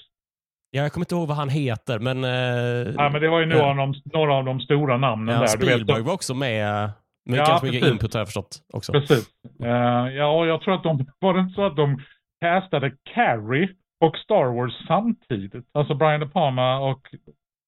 Ja, 0.71 0.81
jag 0.83 0.91
kommer 0.93 1.05
inte 1.05 1.15
ihåg 1.15 1.27
vad 1.27 1.37
han 1.37 1.49
heter, 1.49 1.99
men... 1.99 2.23
Eh, 2.23 2.93
Ja, 2.97 3.09
men 3.09 3.21
det 3.21 3.27
var 3.29 3.39
ju 3.39 3.45
några, 3.45 3.61
Ja. 3.63 3.69
av, 3.69 3.75
de, 3.77 3.93
några 4.13 4.33
av 4.33 4.45
de 4.45 4.59
stora 4.59 4.97
namnen 4.97 5.35
ja, 5.35 5.41
där. 5.41 5.47
Spielberg 5.47 6.01
var 6.01 6.13
också 6.13 6.33
med. 6.33 6.89
Med 7.29 7.39
Ja, 7.39 7.45
ganska 7.45 7.65
mycket 7.65 7.81
precis. 7.81 7.93
input 7.93 8.13
har 8.13 8.19
jag 8.21 8.27
förstått 8.27 8.57
också. 8.73 8.91
Precis. 8.91 9.29
Eh, 9.63 9.69
ja, 10.15 10.27
och 10.39 10.47
jag 10.47 10.61
tror 10.61 10.73
att 10.75 10.83
de, 10.83 11.05
var 11.19 11.33
det 11.33 11.39
inte 11.39 11.53
så 11.53 11.65
att 11.65 11.75
de 11.75 11.99
castade 12.41 12.91
Carrie 13.13 13.69
och 14.05 14.17
Star 14.17 14.55
Wars 14.55 14.87
samtidigt? 14.87 15.65
Alltså 15.73 15.93
Brian 15.95 16.19
De 16.19 16.29
Palma 16.31 16.77
och 16.77 17.01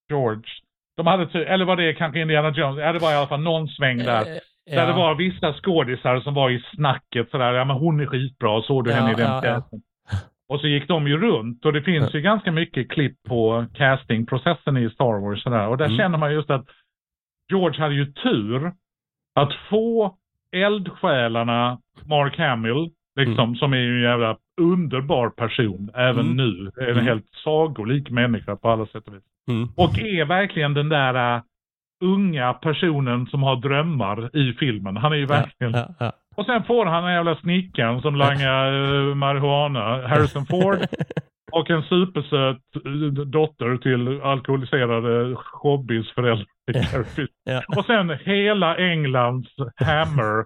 George. 0.09 0.43
De 0.97 1.07
hade 1.07 1.27
ty- 1.27 1.43
eller 1.43 1.65
var 1.65 1.75
det 1.75 1.93
kanske 1.93 2.19
Indiana 2.21 2.49
Jones? 2.51 2.79
Ja, 2.79 2.93
det 2.93 2.99
var 2.99 3.11
i 3.11 3.15
alla 3.15 3.27
fall 3.27 3.41
någon 3.41 3.67
sväng 3.67 3.97
där. 3.97 4.21
Eh, 4.21 4.25
Där 4.75 4.85
det 4.85 4.91
ja. 4.91 4.97
var 4.97 5.15
vissa 5.15 5.53
skådisar 5.53 6.19
som 6.19 6.33
var 6.33 6.49
i 6.49 6.63
snacket 6.75 7.29
sådär, 7.31 7.53
ja 7.53 7.65
men 7.65 7.75
hon 7.75 7.99
är 7.99 8.05
skitbra, 8.05 8.61
såg 8.61 8.83
du 8.85 8.89
Ja, 8.91 8.95
henne 8.97 9.11
i 9.11 9.15
den 9.15 9.25
ja, 9.27 9.35
ja. 9.35 9.41
pjäsen? 9.41 9.81
Och 10.49 10.59
så 10.61 10.67
gick 10.67 10.87
de 10.87 11.07
ju 11.07 11.17
runt 11.17 11.65
och 11.65 11.73
det 11.73 11.81
finns 11.81 12.13
ju 12.15 12.21
ganska 12.21 12.51
mycket 12.51 12.91
klipp 12.91 13.23
på 13.27 13.65
castingprocessen 13.73 14.77
i 14.77 14.89
Star 14.89 15.19
Wars 15.21 15.43
sådär. 15.43 15.67
Och 15.67 15.77
där 15.77 15.85
Mm. 15.85 15.97
känner 15.97 16.17
man 16.17 16.33
just 16.33 16.49
att 16.49 16.65
George 17.51 17.79
hade 17.81 17.95
ju 17.95 18.05
tur 18.13 18.71
att 19.35 19.53
få 19.69 20.17
eldsjälarna 20.51 21.79
Mark 22.05 22.37
Hamill, 22.37 22.89
liksom, 23.15 23.55
som 23.55 23.73
är 23.73 23.77
ju 23.77 23.95
en 23.95 24.01
jävla 24.11 24.37
underbar 24.61 25.29
person 25.29 25.91
även 25.95 26.25
Mm. 26.25 26.37
nu. 26.37 26.71
En 26.81 26.89
Mm. 26.89 27.05
helt 27.05 27.25
sagolik 27.43 28.09
människa 28.09 28.55
på 28.55 28.69
alla 28.69 28.85
sätt 28.85 29.07
och 29.07 29.13
vis. 29.15 29.23
Mm. 29.47 29.69
Och 29.75 29.97
är 29.99 30.25
verkligen 30.25 30.73
den 30.73 30.89
där 30.89 31.35
äh, 31.35 31.41
unga 32.03 32.53
personen 32.53 33.27
som 33.27 33.43
har 33.43 33.55
drömmar 33.55 34.37
i 34.37 34.53
filmen. 34.53 34.97
Han 34.97 35.11
är 35.11 35.17
ju 35.17 35.25
verkligen... 35.25 35.73
Ja, 35.73 35.87
ja. 35.99 36.11
Och 36.35 36.45
sen 36.45 36.63
får 36.63 36.85
han 36.85 37.03
den 37.03 37.13
jävla 37.13 37.35
snickaren 37.35 38.01
som 38.01 38.15
langar 38.15 38.73
uh, 38.73 39.15
marijuana, 39.15 40.07
Harrison 40.07 40.45
Ford. 40.45 40.77
Och 41.59 41.69
en 41.69 41.83
supersöt 41.83 42.57
eh, 42.85 42.91
dotter 43.25 43.77
till 43.77 44.21
alkoholiserade 44.21 45.35
showbiz 45.35 46.11
föräldrar. 46.11 46.47
Ja. 47.43 47.61
Och 47.77 47.85
sen 47.85 48.17
hela 48.25 48.75
Englands 48.77 49.49
hammer 49.85 50.45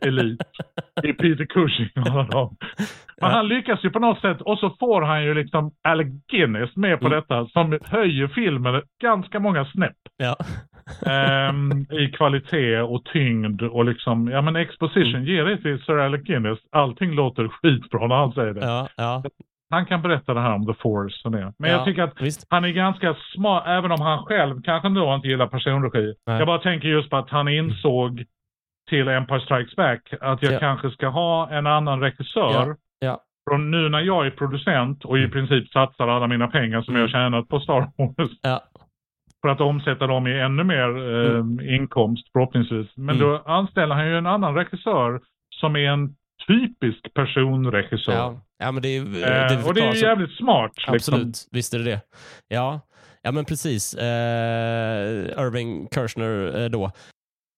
elit 0.00 0.40
i 1.02 1.12
Peter 1.12 1.44
Cushing. 1.44 1.88
Men 1.94 2.26
Ja. 2.30 2.50
han 3.20 3.48
lyckas 3.48 3.84
ju 3.84 3.90
på 3.90 3.98
något 3.98 4.20
sätt 4.20 4.40
och 4.40 4.58
så 4.58 4.70
får 4.80 5.02
han 5.02 5.24
ju 5.24 5.34
liksom 5.34 5.72
Alec 5.88 6.08
Guinness 6.32 6.76
med 6.76 7.00
på 7.00 7.06
Mm. 7.06 7.16
detta 7.20 7.46
som 7.46 7.78
höjer 7.84 8.26
filmen 8.28 8.82
ganska 9.02 9.40
många 9.40 9.64
snäpp. 9.64 9.96
Ja. 10.16 10.36
ehm, 11.12 11.70
I 11.90 12.06
kvalitet 12.16 12.80
och 12.80 13.04
tyngd 13.04 13.62
och 13.62 13.84
liksom, 13.84 14.28
ja 14.28 14.42
men 14.42 14.56
exposition, 14.56 15.14
Mm. 15.14 15.24
ge 15.24 15.42
det 15.42 15.56
till 15.62 15.82
Sir 15.82 15.98
Alec 15.98 16.22
Guinness. 16.22 16.58
Allting 16.72 17.14
låter 17.14 17.48
skitbra 17.48 18.06
när 18.06 18.14
han 18.16 18.32
säger 18.32 18.54
det. 18.54 18.60
Ja, 18.66 18.88
ja, 18.96 19.22
Han 19.72 19.86
kan 19.86 20.02
berätta 20.02 20.34
det 20.34 20.40
här 20.40 20.54
om 20.54 20.66
The 20.66 20.74
Force 20.74 21.20
och 21.28 21.32
det. 21.32 21.52
Men 21.58 21.70
Ja, 21.70 21.76
jag 21.76 21.84
tycker 21.84 22.02
att 22.02 22.20
visst. 22.20 22.46
han 22.50 22.64
är 22.64 22.68
ganska 22.68 23.16
smart, 23.34 23.64
även 23.66 23.92
om 23.92 24.00
han 24.00 24.18
själv 24.24 24.62
kanske 24.62 24.88
då 24.88 25.14
inte 25.14 25.28
gillar 25.28 25.46
personregi. 25.46 26.14
Nej. 26.26 26.38
Jag 26.38 26.46
bara 26.46 26.58
tänker 26.58 26.88
just 26.88 27.10
på 27.10 27.16
att 27.16 27.30
han 27.30 27.48
insåg 27.48 28.24
till 28.90 29.08
Empire 29.08 29.40
Strikes 29.40 29.76
Back 29.76 30.14
att 30.20 30.42
jag 30.42 30.52
Ja. 30.52 30.58
kanske 30.58 30.90
ska 30.90 31.08
ha 31.08 31.50
en 31.50 31.66
annan 31.66 32.00
regissör. 32.00 32.76
Ja. 32.98 33.20
Från 33.50 33.70
nu 33.70 33.88
när 33.88 34.00
jag 34.00 34.26
är 34.26 34.30
producent 34.30 35.04
och 35.04 35.16
i 35.18 35.20
Mm. 35.20 35.30
princip 35.30 35.68
satsar 35.68 36.08
alla 36.08 36.26
mina 36.26 36.48
pengar 36.48 36.82
som 36.82 36.94
jag 36.94 37.02
har 37.02 37.08
tjänat 37.08 37.48
på 37.48 37.60
Star 37.60 37.80
Wars. 37.98 38.30
För 39.42 39.48
att 39.48 39.60
omsätta 39.60 40.06
dem 40.06 40.26
i 40.26 40.40
ännu 40.40 40.64
mer 40.64 40.88
eh, 41.68 41.74
inkomst 41.76 42.28
förhoppningsvis. 42.32 42.96
Men 42.96 43.16
Mm. 43.16 43.28
då 43.28 43.42
anställer 43.46 43.94
han 43.94 44.06
ju 44.06 44.18
en 44.18 44.26
annan 44.26 44.54
regissör 44.54 45.20
som 45.54 45.76
är 45.76 45.88
en 45.90 46.14
typisk 46.46 47.14
personregissör. 47.14 48.38
Ja. 48.62 48.72
men 48.72 48.82
det 48.82 48.88
är, 48.96 49.00
Eh, 49.00 49.48
det 49.58 49.68
och 49.68 49.74
det 49.74 49.80
är 49.80 49.94
ju 49.94 50.00
jävligt 50.00 50.36
smart. 50.36 50.72
Absolut, 50.86 51.26
Liksom. 51.26 51.48
visst 51.52 51.74
är 51.74 51.78
det 51.78 51.84
det. 51.84 52.00
Ja, 52.48 52.80
ja 53.22 53.32
men 53.32 53.44
precis. 53.44 53.94
Eh, 53.94 55.44
Irving 55.44 55.88
Kirchner 55.94 56.62
eh, 56.62 56.68
då. 56.70 56.90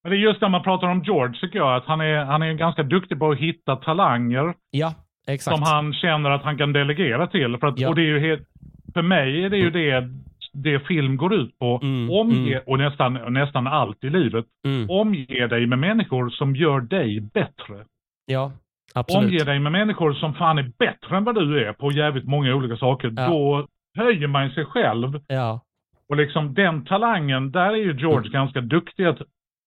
Men 0.02 0.10
det 0.12 0.16
är 0.18 0.20
just 0.20 0.40
när 0.40 0.48
man 0.48 0.62
pratar 0.62 0.86
om 0.86 1.02
George 1.02 1.40
tycker 1.40 1.58
jag 1.58 1.76
att 1.76 1.84
han 1.86 2.00
är, 2.00 2.24
han 2.24 2.42
är 2.42 2.52
ganska 2.52 2.82
duktig 2.82 3.18
på 3.18 3.30
att 3.30 3.38
hitta 3.38 3.76
talanger 3.76 4.54
Ja, 4.70 4.94
exakt. 5.26 5.56
som 5.56 5.62
han 5.62 5.92
känner 5.94 6.30
att 6.30 6.42
han 6.42 6.58
kan 6.58 6.72
delegera 6.72 7.26
till. 7.26 7.56
För, 7.60 7.66
att, 7.66 7.78
Ja. 7.78 7.88
och 7.88 7.94
det 7.94 8.02
är 8.02 8.06
ju 8.06 8.18
helt, 8.20 8.48
för 8.94 9.02
mig 9.02 9.44
är 9.44 9.50
det 9.50 9.56
ju 9.56 9.70
det, 9.70 10.08
det 10.52 10.80
film 10.80 11.16
går 11.16 11.34
ut 11.34 11.58
på. 11.58 11.80
Mm, 11.82 12.10
Omge, 12.10 12.52
mm. 12.52 12.62
och 12.66 12.78
nästan, 12.78 13.32
nästan 13.32 13.66
allt 13.66 14.04
i 14.04 14.10
livet. 14.10 14.44
Mm. 14.66 14.90
Omge 14.90 15.46
dig 15.46 15.66
med 15.66 15.78
människor 15.78 16.30
som 16.30 16.56
gör 16.56 16.80
dig 16.80 17.20
bättre. 17.20 17.84
Ja, 18.26 18.52
absolut. 18.94 19.24
Omge 19.28 19.44
dig 19.44 19.58
med 19.58 19.72
människor 19.72 20.12
som 20.12 20.34
fan 20.34 20.58
är 20.58 20.72
bättre 20.78 21.16
än 21.16 21.24
vad 21.24 21.34
du 21.34 21.66
är 21.68 21.72
på 21.72 21.90
jävligt 21.92 22.24
många 22.28 22.54
olika 22.54 22.76
saker. 22.76 23.12
Ja. 23.16 23.28
Då 23.28 23.66
höjer 23.96 24.28
man 24.28 24.50
sig 24.50 24.64
själv. 24.64 25.20
Ja, 25.28 25.60
Och 26.08 26.16
liksom 26.16 26.54
den 26.54 26.84
talangen, 26.84 27.50
där 27.50 27.68
är 27.72 27.76
ju 27.76 27.92
George 27.96 28.18
Mm. 28.28 28.32
ganska 28.32 28.60
duktig 28.60 29.04
att, 29.04 29.18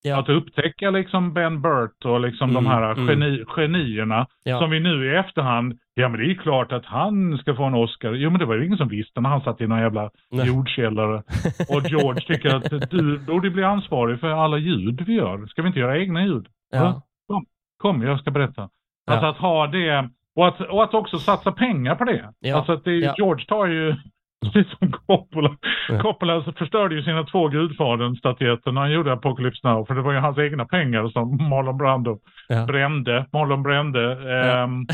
ja, 0.03 0.19
att 0.19 0.29
upptäcka 0.29 0.89
liksom 0.89 1.33
Ben 1.33 1.61
Burt 1.61 2.05
och 2.05 2.19
liksom 2.21 2.53
de 2.53 2.65
Mm, 2.65 2.71
här 2.71 2.91
mm. 2.91 3.07
geni, 3.07 3.43
genierna. 3.47 4.27
ja. 4.43 4.59
Som 4.59 4.69
vi 4.69 4.79
nu 4.79 5.05
i 5.13 5.15
efterhand, 5.15 5.79
ja 5.93 6.09
men 6.09 6.19
det 6.19 6.31
är 6.31 6.35
klart 6.35 6.71
att 6.71 6.85
han 6.85 7.37
ska 7.37 7.55
få 7.55 7.63
en 7.63 7.73
Oscar. 7.73 8.13
Jo 8.13 8.29
men 8.29 8.39
det 8.39 8.45
var 8.45 8.55
ju 8.55 8.65
ingen 8.65 8.77
som 8.77 8.87
visste 8.89 9.21
när 9.21 9.29
han 9.29 9.41
satt 9.41 9.61
i 9.61 9.67
någon 9.67 9.79
jävla 9.79 10.09
Nej. 10.31 10.47
jordkällare. 10.47 11.17
Och 11.75 11.89
George 11.89 12.21
tycker 12.21 12.55
att 12.55 12.89
du 12.91 13.19
borde 13.19 13.49
bli 13.49 13.63
ansvarig 13.63 14.19
för 14.19 14.29
alla 14.29 14.57
ljud 14.57 15.01
vi 15.07 15.13
gör. 15.13 15.45
Ska 15.45 15.61
vi 15.61 15.67
inte 15.67 15.79
göra 15.79 15.97
egna 15.97 16.25
ljud? 16.25 16.47
ja. 16.71 17.01
Kom, 17.77 18.01
jag 18.01 18.19
ska 18.19 18.31
berätta. 18.31 18.69
Ja. 19.07 19.13
Alltså 19.13 19.27
att 19.27 19.37
ha 19.37 19.67
det, 19.67 20.09
och 20.35 20.47
att, 20.47 20.61
och 20.61 20.83
att 20.83 20.93
också 20.93 21.19
satsa 21.19 21.51
pengar 21.51 21.95
på 21.95 22.03
det. 22.03 22.33
Ja. 22.39 22.55
Alltså 22.57 22.71
att 22.71 22.83
det, 22.83 22.95
Ja. 22.95 23.13
George 23.17 23.45
tar 23.45 23.67
ju, 23.67 23.95
precis 24.53 24.77
som 24.79 24.91
Coppola. 24.91 25.57
Ja. 25.89 25.99
Coppola 25.99 26.43
så 26.43 26.51
förstörde 26.51 26.95
ju 26.95 27.03
sina 27.03 27.23
två 27.23 27.47
Gudfadern-statyetter 27.47 28.71
när 28.71 28.81
han 28.81 28.91
gjorde 28.91 29.13
Apocalypse 29.13 29.67
Now. 29.67 29.85
För 29.85 29.95
det 29.95 30.01
var 30.01 30.11
ju 30.13 30.19
hans 30.19 30.37
egna 30.37 30.65
pengar 30.65 31.07
som 31.09 31.37
Marlon 31.49 31.77
Brando 31.77 32.19
Ja. 32.47 32.65
brände. 32.65 33.25
Marlon 33.33 33.63
brände 33.63 34.01
Ja. 34.01 34.63
ehm, 34.63 34.85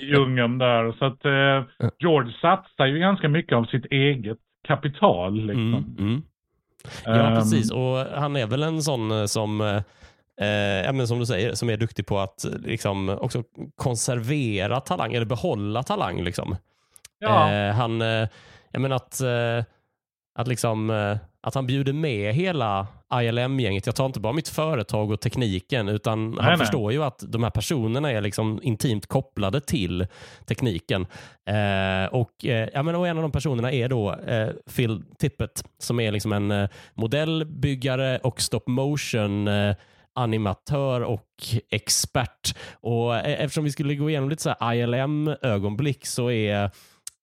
i 0.00 0.04
djungeln 0.04 0.58
där. 0.58 0.92
Så 0.92 1.04
att 1.04 1.24
eh, 1.24 1.88
George 1.98 2.32
satsar 2.40 2.86
ju 2.86 2.98
ganska 2.98 3.28
mycket 3.28 3.56
av 3.56 3.64
sitt 3.64 3.84
eget 3.86 4.38
kapital. 4.68 5.34
Liksom. 5.34 5.74
Mm, 5.74 5.94
mm. 5.98 6.22
Ja, 7.04 7.12
Ehm, 7.12 7.34
precis. 7.34 7.72
Och 7.72 8.20
han 8.20 8.36
är 8.36 8.46
väl 8.46 8.62
en 8.62 8.82
sån 8.82 9.10
eh, 9.10 9.24
som, 9.24 9.60
eh, 10.40 10.92
men 10.92 11.08
som 11.08 11.18
du 11.18 11.26
säger, 11.26 11.54
som 11.54 11.70
är 11.70 11.76
duktig 11.76 12.06
på 12.06 12.18
att 12.18 12.46
liksom, 12.64 13.08
också 13.08 13.42
konservera 13.76 14.80
talang, 14.80 15.14
eller 15.14 15.26
behålla 15.26 15.82
talang. 15.82 16.22
Liksom. 16.22 16.56
Ja. 17.18 17.52
Eh, 17.52 17.74
han, 17.74 18.02
eh, 18.02 18.28
jag 18.70 18.82
menar 18.82 18.96
att, 18.96 19.20
eh, 19.20 19.64
att, 20.34 20.48
liksom, 20.48 20.90
eh, 20.90 21.16
att 21.40 21.54
han 21.54 21.66
bjuder 21.66 21.92
med 21.92 22.34
hela 22.34 22.86
ILM-gänget. 23.14 23.86
Jag 23.86 23.94
tar 23.94 24.06
inte 24.06 24.20
bara 24.20 24.32
mitt 24.32 24.48
företag 24.48 25.10
och 25.10 25.20
tekniken, 25.20 25.88
utan 25.88 26.38
han 26.40 26.48
nej. 26.48 26.58
förstår 26.58 26.92
ju 26.92 27.04
att 27.04 27.24
de 27.28 27.42
här 27.42 27.50
personerna 27.50 28.12
är 28.12 28.20
liksom 28.20 28.60
intimt 28.62 29.06
kopplade 29.06 29.60
till 29.60 30.06
tekniken. 30.46 31.06
Eh, 31.48 32.14
och, 32.14 32.44
eh, 32.44 32.68
ja, 32.74 32.82
men, 32.82 32.94
och 32.94 33.08
en 33.08 33.16
av 33.16 33.22
de 33.22 33.32
personerna 33.32 33.72
är 33.72 33.88
då 33.88 34.14
eh, 34.14 34.48
Phil 34.76 35.02
Tippett, 35.18 35.64
som 35.78 36.00
är 36.00 36.12
liksom 36.12 36.32
en 36.32 36.68
modellbyggare 36.94 38.18
och 38.18 38.40
stop 38.40 38.62
motion 38.66 39.48
animatör 40.14 41.00
och 41.00 41.28
expert. 41.70 42.56
Och 42.72 43.16
e- 43.16 43.36
eftersom 43.38 43.64
vi 43.64 43.72
skulle 43.72 43.94
gå 43.94 44.10
igenom 44.10 44.30
lite 44.30 44.42
så 44.42 44.54
här 44.60 44.74
ILM-ögonblick 44.74 46.06
så 46.06 46.30
är 46.30 46.70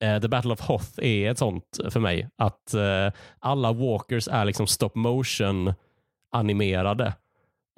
eh, 0.03 0.19
The 0.21 0.27
Battle 0.27 0.53
of 0.53 0.61
Hoth 0.61 0.89
är 0.97 1.31
ett 1.31 1.37
sånt 1.37 1.79
för 1.89 1.99
mig. 1.99 2.29
Att 2.37 2.73
eh, 2.73 3.11
alla 3.39 3.73
walkers 3.73 4.27
är 4.27 4.45
liksom 4.45 4.67
stop 4.67 4.91
motion 4.95 5.73
animerade. 6.31 7.13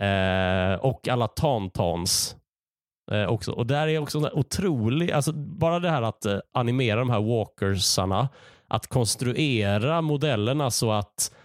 Eh, 0.01 0.79
och 0.79 1.07
alla 1.07 1.27
tantans. 1.27 2.35
också. 3.27 3.51
Och 3.51 3.67
där 3.67 3.87
är 3.87 3.99
också 3.99 4.29
otrolig, 4.33 5.11
alltså 5.11 5.33
bara 5.33 5.79
det 5.79 5.89
här 5.89 6.01
att 6.01 6.25
animera 6.53 6.99
de 6.99 7.09
här 7.09 7.21
walkersarna, 7.21 8.29
att 8.67 8.87
konstruera 8.87 10.01
modellerna 10.01 10.71
så 10.71 10.91
att, 10.91 11.35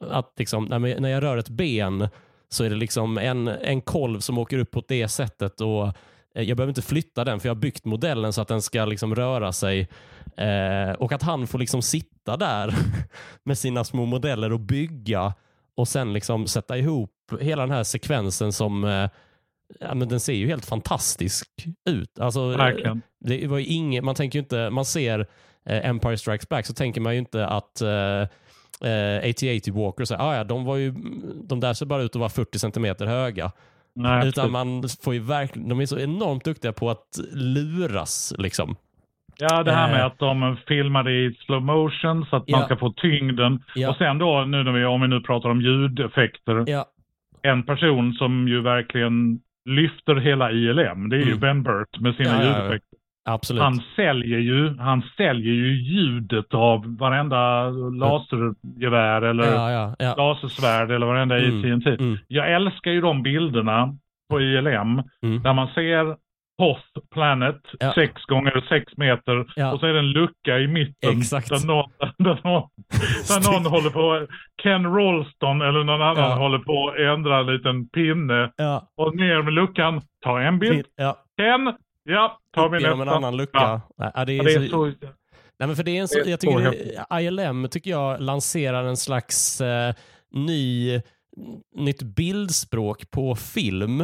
att 0.00 0.32
liksom, 0.36 0.64
när 0.64 1.08
jag 1.08 1.22
rör 1.22 1.36
ett 1.36 1.48
ben 1.48 2.08
så 2.52 2.64
är 2.64 2.70
det 2.70 2.76
liksom 2.76 3.18
en, 3.18 3.48
en 3.48 3.80
kolv 3.80 4.20
som 4.20 4.38
åker 4.38 4.58
upp 4.58 4.70
på 4.70 4.82
det 4.88 5.08
sättet 5.08 5.60
och 5.60 5.86
eh, 6.34 6.42
jag 6.42 6.56
behöver 6.56 6.70
inte 6.70 6.82
flytta 6.82 7.24
den 7.24 7.40
för 7.40 7.48
jag 7.48 7.54
har 7.54 7.60
byggt 7.60 7.84
modellen 7.84 8.32
så 8.32 8.40
att 8.40 8.48
den 8.48 8.62
ska 8.62 8.84
liksom 8.84 9.14
röra 9.14 9.52
sig. 9.52 9.88
Eh, 10.36 10.92
och 10.92 11.12
att 11.12 11.22
han 11.22 11.46
får 11.46 11.58
liksom 11.58 11.82
sitta 11.82 12.36
där 12.36 12.74
med 13.44 13.58
sina 13.58 13.84
små 13.84 14.04
modeller 14.04 14.52
och 14.52 14.60
bygga 14.60 15.34
och 15.74 15.88
sen 15.88 16.12
liksom 16.12 16.46
sätta 16.46 16.78
ihop 16.78 17.10
hela 17.40 17.62
den 17.62 17.70
här 17.70 17.84
sekvensen 17.84 18.52
som 18.52 18.84
eh, 18.84 19.08
ja, 19.80 19.94
men 19.94 20.08
den 20.08 20.20
ser 20.20 20.34
ju 20.34 20.46
helt 20.46 20.66
fantastisk 20.66 21.48
ut. 21.90 22.18
Alltså, 22.18 22.52
eh, 22.52 22.56
Verkligen. 22.58 23.02
det 23.20 23.46
var 23.46 23.58
ju 23.58 23.64
inget, 23.64 24.04
man 24.04 24.14
tänker 24.14 24.38
inte, 24.38 24.70
man 24.70 24.84
ser 24.84 25.20
eh, 25.66 25.88
Empire 25.88 26.18
Strikes 26.18 26.48
Back 26.48 26.66
så 26.66 26.74
tänker 26.74 27.00
man 27.00 27.12
ju 27.12 27.18
inte 27.18 27.46
att 27.46 27.80
eh, 27.80 28.26
eh, 28.84 29.28
AT-AT 29.30 29.68
Walker, 29.74 30.04
så, 30.04 30.16
här, 30.16 30.24
ah, 30.30 30.36
ja, 30.36 30.44
de, 30.44 30.64
var 30.64 30.76
ju, 30.76 30.90
de 31.48 31.60
där 31.60 31.72
ser 31.72 31.86
bara 31.86 32.02
ut 32.02 32.10
att 32.16 32.20
vara 32.20 32.28
40 32.28 32.58
centimeter 32.58 33.06
höga. 33.06 33.50
Nej, 33.94 34.28
Utan 34.28 34.50
man 34.52 34.82
får 35.04 35.14
ju 35.14 35.20
verkligen, 35.20 35.68
de 35.68 35.80
är 35.80 35.86
så 35.86 35.98
enormt 35.98 36.44
duktiga 36.44 36.72
på 36.72 36.90
att 36.90 37.06
luras. 37.32 38.34
Liksom. 38.38 38.76
Ja, 39.38 39.62
det 39.62 39.72
här 39.72 39.88
Eh. 39.88 39.92
med 39.94 40.06
att 40.06 40.18
de 40.18 40.56
filmade 40.68 41.12
i 41.12 41.34
slow 41.46 41.62
motion 41.62 42.26
så 42.30 42.36
att 42.36 42.44
Ja. 42.46 42.56
man 42.56 42.66
ska 42.66 42.76
få 42.76 42.92
tyngden. 42.92 43.62
Ja. 43.74 43.90
Och 43.90 43.96
sen 43.96 44.18
då, 44.18 44.44
nu 44.44 44.62
när 44.64 44.72
vi, 44.72 44.84
om 44.84 45.00
vi 45.00 45.08
nu 45.08 45.20
pratar 45.20 45.48
om 45.48 45.60
ljudeffekter, 45.60 46.64
Ja, 46.66 46.84
en 47.42 47.62
person 47.62 48.12
som 48.12 48.48
ju 48.48 48.60
verkligen 48.62 49.40
lyfter 49.64 50.14
hela 50.16 50.50
ILM, 50.52 51.08
det 51.08 51.16
är 51.16 51.20
ju 51.20 51.26
Mm. 51.26 51.40
Ben 51.40 51.62
Burt 51.62 52.00
med 52.00 52.14
sina 52.14 52.42
ljudeffekter. 52.44 52.98
Absolut. 53.24 53.62
Han 53.62 53.80
säljer 53.96 54.38
ju, 54.38 54.76
han 54.78 55.02
säljer 55.16 55.54
ju 55.54 55.82
ljudet 55.82 56.54
av 56.54 56.96
varenda 56.98 57.70
lasergevär 57.70 59.22
eller 59.22 59.44
ja, 59.44 59.70
ja, 59.70 59.94
ja. 59.98 60.14
lasersvärd 60.16 60.90
eller 60.90 61.06
varenda 61.06 61.38
Mm. 61.38 61.58
i 61.58 61.62
TNT. 61.62 61.86
Mm. 62.02 62.18
Jag 62.28 62.52
älskar 62.52 62.90
ju 62.90 63.00
de 63.00 63.22
bilderna 63.22 63.96
på 64.30 64.40
ILM 64.40 65.02
Mm. 65.22 65.42
där 65.42 65.52
man 65.52 65.68
ser 65.68 66.16
Hoth 66.58 66.86
Planet, 67.14 67.60
Ja. 67.80 67.92
sex 67.94 68.22
gånger 68.24 68.64
sex 68.68 68.92
meter 68.96 69.46
Ja. 69.56 69.72
och 69.72 69.80
så 69.80 69.86
är 69.86 69.92
det 69.92 69.98
en 69.98 70.10
lucka 70.10 70.58
i 70.58 70.66
mitten 70.66 71.18
Exakt. 71.18 71.48
där 71.48 71.66
någon, 71.66 71.90
där 72.18 72.40
någon, 72.44 72.68
där 73.28 73.52
någon 73.52 73.66
håller 73.72 73.90
på, 73.90 74.26
Ken 74.62 74.84
Rolston 74.94 75.62
eller 75.62 75.84
någon 75.84 76.02
annan 76.02 76.30
Ja. 76.30 76.34
håller 76.36 76.58
på 76.58 76.88
att 76.88 76.98
ändra 77.00 77.38
en 77.38 77.46
liten 77.46 77.88
pinne 77.88 78.50
Ja, 78.56 78.88
och 78.96 79.16
ner 79.16 79.42
med 79.42 79.52
luckan, 79.52 80.00
ta 80.24 80.40
en 80.40 80.58
bild, 80.58 80.86
ja. 80.96 81.16
Ken, 81.40 81.74
ja, 82.04 82.40
tar 82.54 82.68
vi 82.68 82.80
Genom 82.80 83.00
en 83.00 83.06
nästa. 83.06 83.16
annan 83.16 83.36
lucka. 83.36 83.80
Ja. 83.96 84.10
Ja, 84.14 84.24
det 84.24 84.38
är, 84.38 84.44
det 84.44 84.54
är 84.54 84.68
så, 84.68 84.70
så, 84.70 84.84
Nej, 85.58 85.66
men 85.66 85.76
för 85.76 85.82
det 85.82 85.96
är 85.96 86.00
en 86.00 86.08
så, 86.08 86.18
jag 86.26 86.40
tycker 86.40 86.60
det, 87.10 87.22
ILM 87.22 87.68
tycker 87.68 87.90
jag 87.90 88.20
lanserar 88.20 88.84
en 88.84 88.96
slags 88.96 89.60
eh, 89.60 89.94
ny, 90.30 91.00
nytt 91.76 92.02
bildspråk 92.02 93.10
på 93.10 93.34
film. 93.36 94.00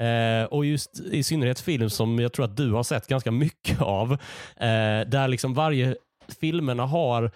Eh, 0.00 0.44
och 0.50 0.64
just 0.66 1.00
i 1.00 1.22
synnerhet 1.22 1.60
film 1.60 1.90
som 1.90 2.18
jag 2.18 2.32
tror 2.32 2.44
att 2.44 2.56
du 2.56 2.72
har 2.72 2.82
sett 2.82 3.06
ganska 3.06 3.30
mycket 3.30 3.80
av. 3.80 4.12
Eh, 4.56 5.00
där 5.06 5.28
liksom 5.28 5.54
varje 5.54 5.96
filmerna 6.40 6.86
har 6.86 7.30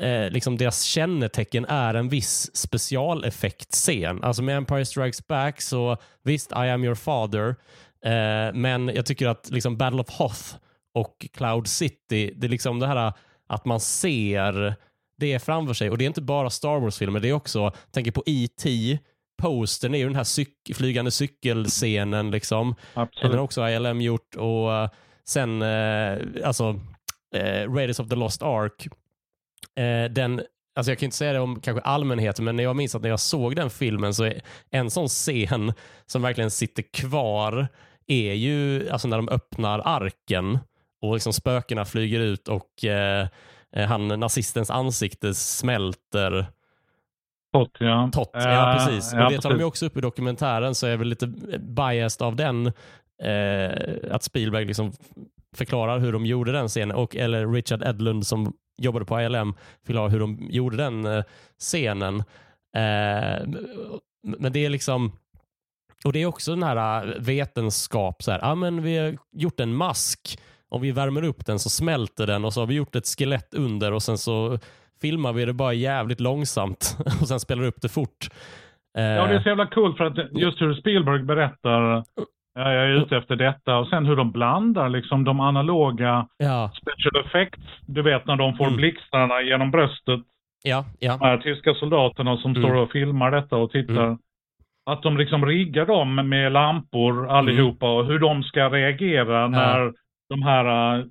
eh, 0.00 0.30
liksom 0.30 0.56
deras 0.56 0.82
kännetecken 0.82 1.64
är 1.68 1.94
en 1.94 2.08
viss 2.08 2.56
specialeffektscen. 2.56 4.24
Alltså 4.24 4.42
med 4.42 4.56
Empire 4.56 4.84
Strikes 4.84 5.26
Back 5.26 5.60
så 5.60 5.96
visst, 6.22 6.52
I 6.52 6.54
am 6.70 6.84
your 6.84 6.94
father, 6.94 7.56
men 8.54 8.88
jag 8.94 9.06
tycker 9.06 9.26
att 9.26 9.50
liksom 9.50 9.76
Battle 9.76 10.00
of 10.00 10.10
Hoth 10.10 10.56
och 10.94 11.26
Cloud 11.32 11.66
City, 11.66 12.34
det 12.36 12.46
är 12.46 12.48
liksom 12.48 12.78
det 12.78 12.86
här 12.86 13.12
att 13.48 13.64
man 13.64 13.80
ser 13.80 14.74
det 15.18 15.38
framför 15.38 15.74
sig. 15.74 15.90
Och 15.90 15.98
det 15.98 16.04
är 16.04 16.06
inte 16.06 16.22
bara 16.22 16.50
Star 16.50 16.80
Wars-filmer, 16.80 17.20
det 17.20 17.28
är 17.28 17.32
också, 17.32 17.72
tänker 17.90 18.10
på 18.10 18.22
E.T., 18.26 18.98
postern 19.36 19.94
är 19.94 19.98
ju 19.98 20.04
den 20.04 20.14
här 20.14 20.24
cyk 20.24 20.74
flygande 20.74 21.10
cykelscenen. 21.10 22.30
Liksom. 22.30 22.74
Absolut. 22.94 23.30
Den 23.30 23.38
har 23.38 23.44
också 23.44 23.68
ILM 23.68 24.00
gjort. 24.00 24.36
Och 24.36 24.70
uh, 24.70 24.88
sen, 25.24 25.62
uh, 25.62 26.18
alltså, 26.44 26.70
uh, 27.36 27.74
Raiders 27.74 28.00
of 28.00 28.08
the 28.08 28.16
Lost 28.16 28.42
Ark. 28.42 28.86
Uh, 29.80 30.12
den, 30.12 30.42
alltså 30.76 30.90
jag 30.90 30.98
kan 30.98 31.06
inte 31.06 31.16
säga 31.16 31.32
det 31.32 31.40
om 31.40 31.60
kanske 31.60 31.80
allmänheten, 31.82 32.44
men 32.44 32.58
jag 32.58 32.76
minns 32.76 32.94
att 32.94 33.02
när 33.02 33.08
jag 33.08 33.20
såg 33.20 33.56
den 33.56 33.70
filmen 33.70 34.14
så 34.14 34.24
är 34.24 34.40
en 34.70 34.90
sån 34.90 35.08
scen 35.08 35.72
som 36.06 36.22
verkligen 36.22 36.50
sitter 36.50 36.82
kvar 36.82 37.68
är 38.06 38.32
ju 38.32 38.90
alltså 38.90 39.08
när 39.08 39.16
de 39.16 39.28
öppnar 39.28 39.82
arken 39.84 40.58
och 41.02 41.14
liksom 41.14 41.32
spökena 41.32 41.84
flyger 41.84 42.20
ut 42.20 42.48
och 42.48 42.68
han 43.88 44.08
nazistens 44.08 44.70
ansikte 44.70 45.34
smälter 45.34 46.46
Tott, 47.54 47.76
ja. 47.78 48.10
Tott, 48.12 48.30
ja 48.32 48.76
precis. 48.78 49.12
Ja, 49.12 49.24
och 49.24 49.32
det 49.32 49.40
tar 49.40 49.50
de 49.50 49.58
ju 49.58 49.64
också 49.64 49.86
upp 49.86 49.96
i 49.96 50.00
dokumentären, 50.00 50.74
så 50.74 50.86
jag 50.86 50.92
är 50.92 50.96
väl 50.96 51.08
lite 51.08 51.26
biased 51.58 52.26
av 52.26 52.36
den. 52.36 52.66
Eh, 53.22 54.14
att 54.14 54.22
Spielberg 54.22 54.64
liksom 54.64 54.92
förklarar 55.56 55.98
hur 55.98 56.12
de 56.12 56.26
gjorde 56.26 56.52
den 56.52 56.68
scenen, 56.68 56.96
och, 56.96 57.16
eller 57.16 57.46
Richard 57.52 57.82
Edlund 57.82 58.26
som 58.26 58.52
jobbade 58.78 59.04
på 59.04 59.20
ILM 59.20 59.54
förklarar 59.86 60.08
hur 60.08 60.20
de 60.20 60.46
gjorde 60.50 60.76
den 60.76 61.06
eh, 61.06 61.24
scenen. 61.58 62.18
Eh, 62.76 63.46
men 64.22 64.52
det 64.52 64.64
är 64.64 64.70
liksom, 64.70 65.12
och 66.04 66.12
det 66.12 66.22
är 66.22 66.26
också 66.26 66.50
den 66.50 66.62
här 66.62 67.06
eh, 67.06 67.12
vetenskap, 67.20 68.22
så 68.22 68.30
här, 68.30 68.40
ah, 68.42 68.54
men 68.54 68.82
vi 68.82 68.98
har 68.98 69.16
gjort 69.32 69.60
en 69.60 69.74
mask, 69.74 70.38
om 70.68 70.82
vi 70.82 70.92
värmer 70.92 71.24
upp 71.24 71.46
den 71.46 71.58
så 71.58 71.70
smälter 71.70 72.26
den 72.26 72.44
och 72.44 72.52
så 72.52 72.60
har 72.60 72.66
vi 72.66 72.74
gjort 72.74 72.94
ett 72.94 73.06
skelett 73.06 73.54
under 73.54 73.92
och 73.92 74.02
sen 74.02 74.18
så 74.18 74.58
filmar 75.00 75.32
vi 75.32 75.44
det 75.44 75.52
bara 75.52 75.72
jävligt 75.72 76.20
långsamt 76.20 76.96
och 77.20 77.28
sen 77.28 77.40
spelar 77.40 77.64
upp 77.64 77.82
det 77.82 77.88
fort. 77.88 78.28
Ja, 78.96 79.26
det 79.26 79.34
är 79.34 79.42
så 79.42 79.48
jävla 79.48 79.66
coolt 79.66 79.96
för 79.96 80.04
att 80.04 80.16
just 80.32 80.60
hur 80.60 80.74
Spielberg 80.74 81.22
berättar 81.22 82.04
Ja, 82.54 82.72
jag 82.72 82.84
är 82.84 82.90
ute 82.90 83.16
efter 83.16 83.36
detta 83.36 83.76
och 83.76 83.88
sen 83.88 84.06
hur 84.06 84.16
de 84.16 84.32
blandar 84.32 84.88
liksom 84.88 85.24
de 85.24 85.40
analoga 85.40 86.28
ja. 86.36 86.72
special 86.74 87.26
effects. 87.26 87.62
Du 87.86 88.02
vet 88.02 88.26
när 88.26 88.36
de 88.36 88.56
får 88.56 88.66
mm. 88.66 88.76
blixtarna 88.76 89.42
genom 89.42 89.70
bröstet. 89.70 90.20
Ja, 90.62 90.84
ja. 90.98 91.16
De 91.16 91.24
här 91.24 91.38
tyska 91.38 91.74
soldaterna 91.74 92.36
som 92.36 92.50
mm. 92.50 92.62
står 92.62 92.74
och 92.74 92.90
filmar 92.90 93.30
detta 93.30 93.56
och 93.56 93.70
tittar. 93.70 94.06
Mm. 94.06 94.18
Att 94.86 95.02
de 95.02 95.16
liksom 95.16 95.46
riggar 95.46 95.86
dem 95.86 96.28
med 96.28 96.52
lampor 96.52 97.28
allihopa 97.28 97.92
och 97.92 98.06
hur 98.06 98.18
de 98.18 98.42
ska 98.42 98.68
reagera 98.68 99.48
när 99.48 99.92
de 100.28 100.42
här 100.42 101.04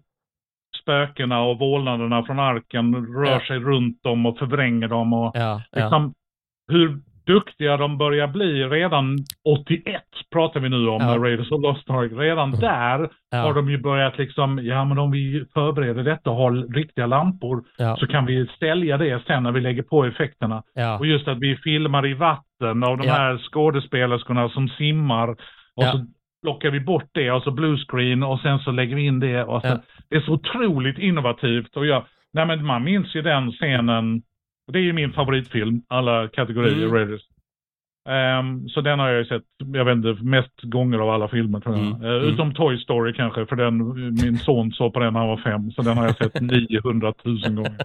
spökena 0.82 1.42
och 1.42 1.60
vålnaderna 1.60 2.24
från 2.24 2.40
arken 2.40 2.96
rör 3.16 3.32
ja. 3.32 3.42
sig 3.48 3.60
runt 3.60 4.04
dem 4.04 4.26
och 4.26 4.38
förvränger 4.38 4.88
dem. 4.88 5.14
Och 5.14 5.32
ja, 5.34 5.62
liksom, 5.72 6.14
Hur 6.68 7.00
duktiga 7.26 7.78
de 7.78 7.98
börjar 7.98 8.28
bli 8.28 8.64
redan 8.64 9.18
81 9.46 10.02
pratar 10.32 10.60
vi 10.60 10.70
nu 10.70 10.88
om 10.88 11.02
ja. 11.02 11.18
Raiders 11.18 11.52
of 11.52 11.62
Lost 11.62 11.90
Ark. 11.90 12.12
Redan 12.16 12.50
mm. 12.50 12.60
där 12.60 13.10
har 13.32 13.54
de 13.54 13.70
ju 13.70 13.78
börjat 13.78 14.18
liksom, 14.18 14.60
ja 14.64 14.86
men 14.86 14.98
om 14.98 15.12
vi 15.12 15.46
förbereder 15.54 16.04
detta 16.04 16.30
och 16.30 16.36
har 16.36 16.74
riktiga 16.74 17.06
lampor 17.06 17.64
så 18.00 18.08
kan 18.08 18.26
vi 18.26 18.48
sälja 18.60 18.98
det 18.98 19.24
sen 19.28 19.44
när 19.44 19.52
vi 19.52 19.62
lägger 19.62 19.84
på 19.84 20.06
effekterna. 20.06 20.64
Och 21.00 21.06
just 21.06 21.28
att 21.28 21.40
vi 21.40 21.56
filmar 21.56 22.08
i 22.08 22.14
vatten 22.14 22.44
av 22.70 22.97
de 22.97 23.07
här 23.07 23.38
skådespelerskorna 23.38 24.49
som 24.49 24.70
simmar 24.70 25.30
och 25.76 25.84
så 25.84 26.05
plockar 26.41 26.72
vi 26.72 26.80
bort 26.80 27.09
det 27.11 27.32
och 27.32 27.43
så 27.43 27.51
bluescreen 27.51 28.24
och 28.24 28.39
sen 28.39 28.59
så 28.59 28.72
lägger 28.72 28.95
vi 28.95 29.05
in 29.05 29.20
det. 29.20 29.43
Och 29.43 29.61
så, 29.61 29.68
ja. 29.68 29.82
Det 30.09 30.16
är 30.16 30.22
så 30.22 30.32
otroligt 30.32 30.97
innovativt. 30.97 31.78
Och 31.78 31.86
jag, 31.86 32.05
nej 32.34 32.45
men 32.45 32.66
man 32.66 32.84
minns 32.84 33.16
ju 33.16 33.22
den 33.22 33.51
scenen. 33.51 34.22
Det 34.72 34.80
är 34.80 34.84
ju 34.84 34.93
min 34.93 35.14
favoritfilm, 35.14 35.82
alla 35.88 36.28
kategorier 36.28 36.88
mm. 36.88 37.18
Um, 38.10 38.70
så 38.70 38.82
den 38.82 38.99
har 38.99 39.10
jag 39.10 39.18
ju 39.18 39.26
sett, 39.26 39.43
jag 39.74 39.86
vet 39.86 39.95
inte, 39.95 40.24
mest 40.24 40.62
gånger 40.62 40.99
av 40.99 41.10
alla 41.10 41.28
filmer 41.28 41.60
tror 41.60 41.78
jag. 41.78 41.86
Mm. 41.86 42.04
Uh, 42.04 42.12
utom 42.12 42.54
Toy 42.54 42.78
Story 42.78 43.14
kanske, 43.14 43.45
för 43.45 43.56
den, 43.56 43.93
min 44.24 44.38
son 44.38 44.72
såg 44.72 44.93
på 44.93 44.99
den 44.99 45.14
när 45.14 45.20
han 45.20 45.30
var 45.30 45.38
fem. 45.38 45.72
Så 45.72 45.82
den 45.82 45.97
har 45.97 46.06
jag 46.06 46.18
sett 46.18 46.41
900 46.70 47.14
000 47.24 47.38
gånger. 47.56 47.78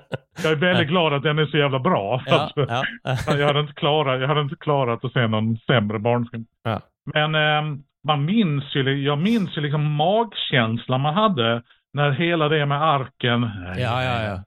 Jag 0.43 0.53
är 0.53 0.57
väldigt 0.57 0.89
glad 0.89 1.13
att 1.13 1.23
den 1.23 1.39
är 1.39 1.47
så 1.47 1.57
jävla 1.57 1.79
bra. 1.79 2.23
Ja, 2.27 2.51
ja. 2.55 2.85
jag, 3.39 3.47
hade 3.47 3.61
inte 3.61 3.73
klarat, 3.73 4.21
jag 4.21 4.29
hade 4.29 4.41
inte 4.41 4.57
klarat 4.57 5.05
att 5.05 5.13
se 5.13 5.27
någon 5.27 5.57
sämre 5.57 5.99
barnfilm. 5.99 6.45
Ja. 6.65 6.81
Men 7.15 7.35
um, 7.35 7.83
man 8.07 8.25
minns 8.25 8.77
ju, 8.77 9.05
jag 9.05 9.19
minns 9.19 9.57
ju 9.57 9.61
liksom 9.61 9.93
magkänslan 9.93 11.01
man 11.01 11.15
hade 11.15 11.63
när 11.93 12.11
hela 12.11 12.49
det 12.49 12.67
med 12.67 12.83
arken. 12.83 13.51
Ja, 13.77 14.03
ja, 14.03 14.23
ja. 14.23 14.45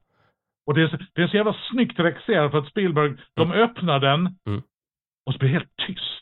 Och 0.66 0.74
det 0.74 0.82
är, 0.82 1.08
det 1.14 1.22
är 1.22 1.28
så 1.28 1.38
jävla 1.38 1.56
snyggt 1.72 2.00
regisserat 2.00 2.52
för 2.52 2.58
att 2.58 2.68
Spielberg, 2.68 3.08
mm. 3.08 3.20
de 3.36 3.52
öppnar 3.52 4.00
den 4.00 4.20
mm. 4.48 4.62
Och 5.32 5.36
så 5.36 5.40
blir 5.40 5.50
det 5.50 5.58
helt 5.58 5.78
tyst. 5.88 6.22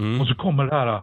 Mm. 0.00 0.20
Och 0.20 0.26
så 0.28 0.34
kommer 0.34 0.64
det 0.64 0.74
här 0.74 1.02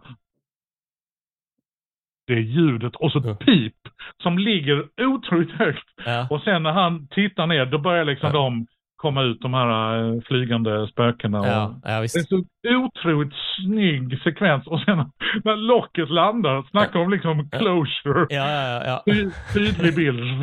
det 2.26 2.40
ljudet 2.40 2.96
och 2.96 3.12
så 3.12 3.30
ett 3.30 3.38
pip 3.38 3.76
som 4.22 4.38
ligger 4.38 4.88
otroligt 5.00 5.50
högt. 5.50 5.88
Ja. 6.04 6.26
Och 6.30 6.40
sen 6.40 6.62
när 6.62 6.72
han 6.72 7.08
tittar 7.08 7.46
ner 7.46 7.66
då 7.66 7.78
börjar 7.78 8.04
liksom 8.04 8.26
ja. 8.26 8.32
de 8.32 8.66
komma 8.96 9.22
ut 9.22 9.40
de 9.40 9.54
här 9.54 9.98
äh, 9.98 10.20
flygande 10.20 10.88
spökena. 10.88 11.46
Ja, 11.46 11.80
det 11.84 11.90
är 11.90 12.06
så 12.06 12.44
otroligt 12.64 13.32
snygg 13.56 14.20
sekvens 14.22 14.66
och 14.66 14.80
sen 14.80 14.98
när 15.44 15.56
locket 15.56 16.10
landar, 16.10 16.62
snacka 16.70 16.98
om 16.98 17.10
liksom 17.10 17.50
closure. 17.50 18.26
Ja, 18.30 18.50
ja, 18.50 18.82
ja. 18.86 19.02
Ty 19.06 19.30
tydlig 19.54 19.94
bild. 19.94 20.20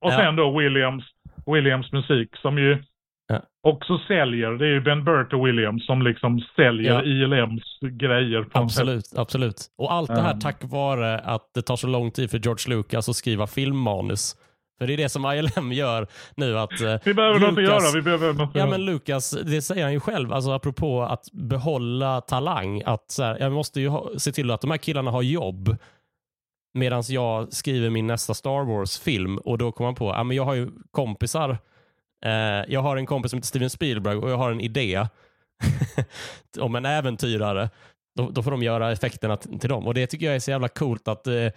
Och 0.00 0.12
sen 0.12 0.36
då 0.36 0.58
Williams, 0.58 1.04
Williams 1.46 1.92
musik 1.92 2.36
som 2.36 2.58
ju 2.58 2.82
också 3.62 3.98
säljer. 4.08 4.50
Det 4.50 4.66
är 4.66 4.70
ju 4.70 4.80
Ben 4.80 5.04
Burt 5.04 5.32
och 5.32 5.46
Williams 5.46 5.86
som 5.86 6.02
liksom 6.02 6.40
säljer 6.56 7.06
ILMs 7.06 7.78
grejer. 7.80 8.46
absolut, 8.52 9.04
absolut. 9.16 9.56
Och 9.78 9.92
allt 9.92 10.08
det 10.08 10.20
här 10.20 10.34
um. 10.34 10.40
tack 10.40 10.64
vare 10.64 11.18
att 11.18 11.50
det 11.54 11.62
tar 11.62 11.76
så 11.76 11.86
lång 11.86 12.10
tid 12.10 12.30
för 12.30 12.38
George 12.38 12.76
Lucas 12.76 13.08
att 13.08 13.16
skriva 13.16 13.46
filmmanus. 13.46 14.36
För 14.78 14.86
det 14.86 14.92
är 14.92 14.96
det 14.96 15.08
som 15.08 15.26
ILM 15.26 15.72
gör 15.72 16.06
nu. 16.36 16.58
att 16.58 16.80
eh, 16.80 16.96
Vi 17.04 17.14
behöver 17.14 17.40
Lucas, 17.40 17.50
något 17.50 17.58
att 17.58 17.64
göra. 17.64 17.92
Vi 17.94 18.02
behöver 18.02 18.32
något 18.32 18.50
ja, 18.54 18.66
men 18.66 18.84
Lucas, 18.84 19.30
det 19.30 19.62
säger 19.62 19.82
han 19.82 19.92
ju 19.92 20.00
själv, 20.00 20.32
alltså 20.32 20.50
apropå 20.50 21.02
att 21.02 21.32
behålla 21.32 22.20
talang. 22.20 22.82
Att 22.86 23.10
så 23.10 23.22
här, 23.22 23.36
jag 23.40 23.52
måste 23.52 23.80
ju 23.80 23.88
ha, 23.88 24.08
se 24.16 24.32
till 24.32 24.50
att 24.50 24.60
de 24.60 24.70
här 24.70 24.78
killarna 24.78 25.10
har 25.10 25.22
jobb 25.22 25.76
medan 26.74 27.02
jag 27.08 27.52
skriver 27.52 27.90
min 27.90 28.06
nästa 28.06 28.34
Star 28.34 28.64
Wars-film. 28.64 29.38
Och 29.38 29.58
då 29.58 29.72
kommer 29.72 29.88
man 29.88 29.94
på, 29.94 30.06
ja, 30.06 30.24
men 30.24 30.36
jag 30.36 30.44
har 30.44 30.54
ju 30.54 30.70
kompisar. 30.90 31.58
Eh, 32.24 32.64
jag 32.68 32.80
har 32.80 32.96
en 32.96 33.06
kompis 33.06 33.30
som 33.30 33.36
heter 33.36 33.46
Steven 33.46 33.70
Spielberg 33.70 34.16
och 34.16 34.30
jag 34.30 34.36
har 34.36 34.52
en 34.52 34.60
idé 34.60 35.06
om 36.60 36.74
en 36.74 36.84
äventyrare. 36.84 37.70
Då, 38.16 38.30
då, 38.30 38.42
får 38.42 38.50
de 38.50 38.62
göra 38.62 38.92
effekterna 38.92 39.36
till 39.36 39.68
dem. 39.68 39.86
Och 39.86 39.94
det 39.94 40.06
tycker 40.06 40.26
jag 40.26 40.34
är 40.34 40.40
så 40.40 40.50
jävla 40.50 40.68
coolt 40.68 41.08
att 41.08 41.26
eh, 41.26 41.48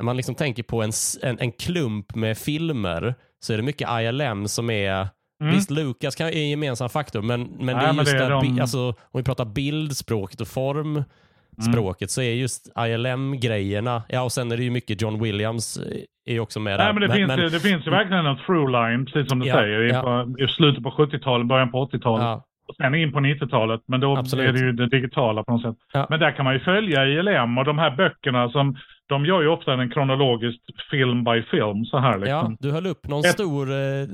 man 0.00 0.16
liksom 0.16 0.34
tänker 0.34 0.62
på 0.62 0.82
en, 0.82 0.92
en, 1.22 1.38
en, 1.38 1.52
klump 1.52 2.14
med 2.14 2.38
filmer 2.38 3.14
så 3.40 3.52
är 3.52 3.56
det 3.56 3.62
mycket 3.62 3.88
ILM 3.90 4.48
som 4.48 4.70
är 4.70 5.08
Mm. 5.40 5.54
Visst, 5.54 5.70
Lucas 5.70 6.14
kan, 6.14 6.26
är 6.26 6.32
en 6.32 6.50
gemensam 6.50 6.88
faktor, 6.88 7.22
men, 7.22 7.42
men 7.42 7.66
Nej, 7.66 7.74
det 7.74 7.80
är 7.80 7.94
just 7.94 8.12
det 8.12 8.24
är 8.24 8.30
de... 8.30 8.60
alltså, 8.60 8.88
om 8.88 9.18
vi 9.18 9.22
pratar 9.22 9.44
bildspråket 9.44 10.40
och 10.40 10.48
formspråket 10.48 12.00
mm. 12.00 12.08
så 12.08 12.22
är 12.22 12.32
just 12.32 12.68
ILM-grejerna, 12.78 14.02
ja 14.08 14.22
och 14.22 14.32
sen 14.32 14.52
är 14.52 14.56
det 14.56 14.62
ju 14.62 14.70
mycket 14.70 15.02
John 15.02 15.22
Williams 15.22 15.76
eh, 15.76 16.02
är 16.26 16.40
också 16.40 16.60
med 16.60 16.78
Nej, 16.78 16.86
där. 16.86 16.92
men 16.92 17.00
det, 17.02 17.08
men, 17.08 17.16
finns, 17.16 17.28
men... 17.28 17.50
det 17.52 17.60
finns 17.60 17.86
ju 17.86 17.90
verkligen 17.90 18.26
en 18.26 18.36
through 18.36 18.70
line, 18.70 19.06
precis 19.06 19.28
som 19.28 19.38
du 19.38 19.46
ja, 19.46 19.54
säger, 19.54 19.82
i, 19.82 19.90
ja. 19.90 20.26
i 20.38 20.48
slutet 20.48 20.82
på 20.82 20.90
70-talet, 20.90 21.46
början 21.46 21.70
på 21.70 21.86
80-talet. 21.86 22.24
Ja. 22.24 22.44
Och 22.68 22.74
sen 22.76 22.94
in 22.94 23.12
på 23.12 23.18
90-talet, 23.18 23.80
men 23.86 24.00
då 24.00 24.16
Absolut. 24.16 24.48
är 24.48 24.52
det 24.52 24.58
ju 24.58 24.72
det 24.72 24.88
digitala 24.88 25.44
på 25.44 25.52
något 25.52 25.62
sätt. 25.62 25.76
Ja. 25.92 26.06
Men 26.10 26.20
där 26.20 26.30
kan 26.30 26.44
man 26.44 26.54
ju 26.54 26.60
följa 26.60 27.06
ILM 27.06 27.58
och 27.58 27.64
de 27.64 27.78
här 27.78 27.96
böckerna 27.96 28.48
som 28.50 28.76
de 29.08 29.26
gör 29.26 29.42
ju 29.42 29.48
ofta 29.48 29.72
en 29.72 29.90
kronologisk 29.90 30.60
film 30.90 31.24
by 31.24 31.42
film 31.42 31.84
så 31.84 31.98
här 31.98 32.18
liksom. 32.18 32.28
Ja, 32.28 32.56
du 32.60 32.70
höll 32.70 32.86
upp 32.86 33.08
någon 33.08 33.20
Ett... 33.20 33.30
stor, 33.30 33.70
eh, 33.70 34.06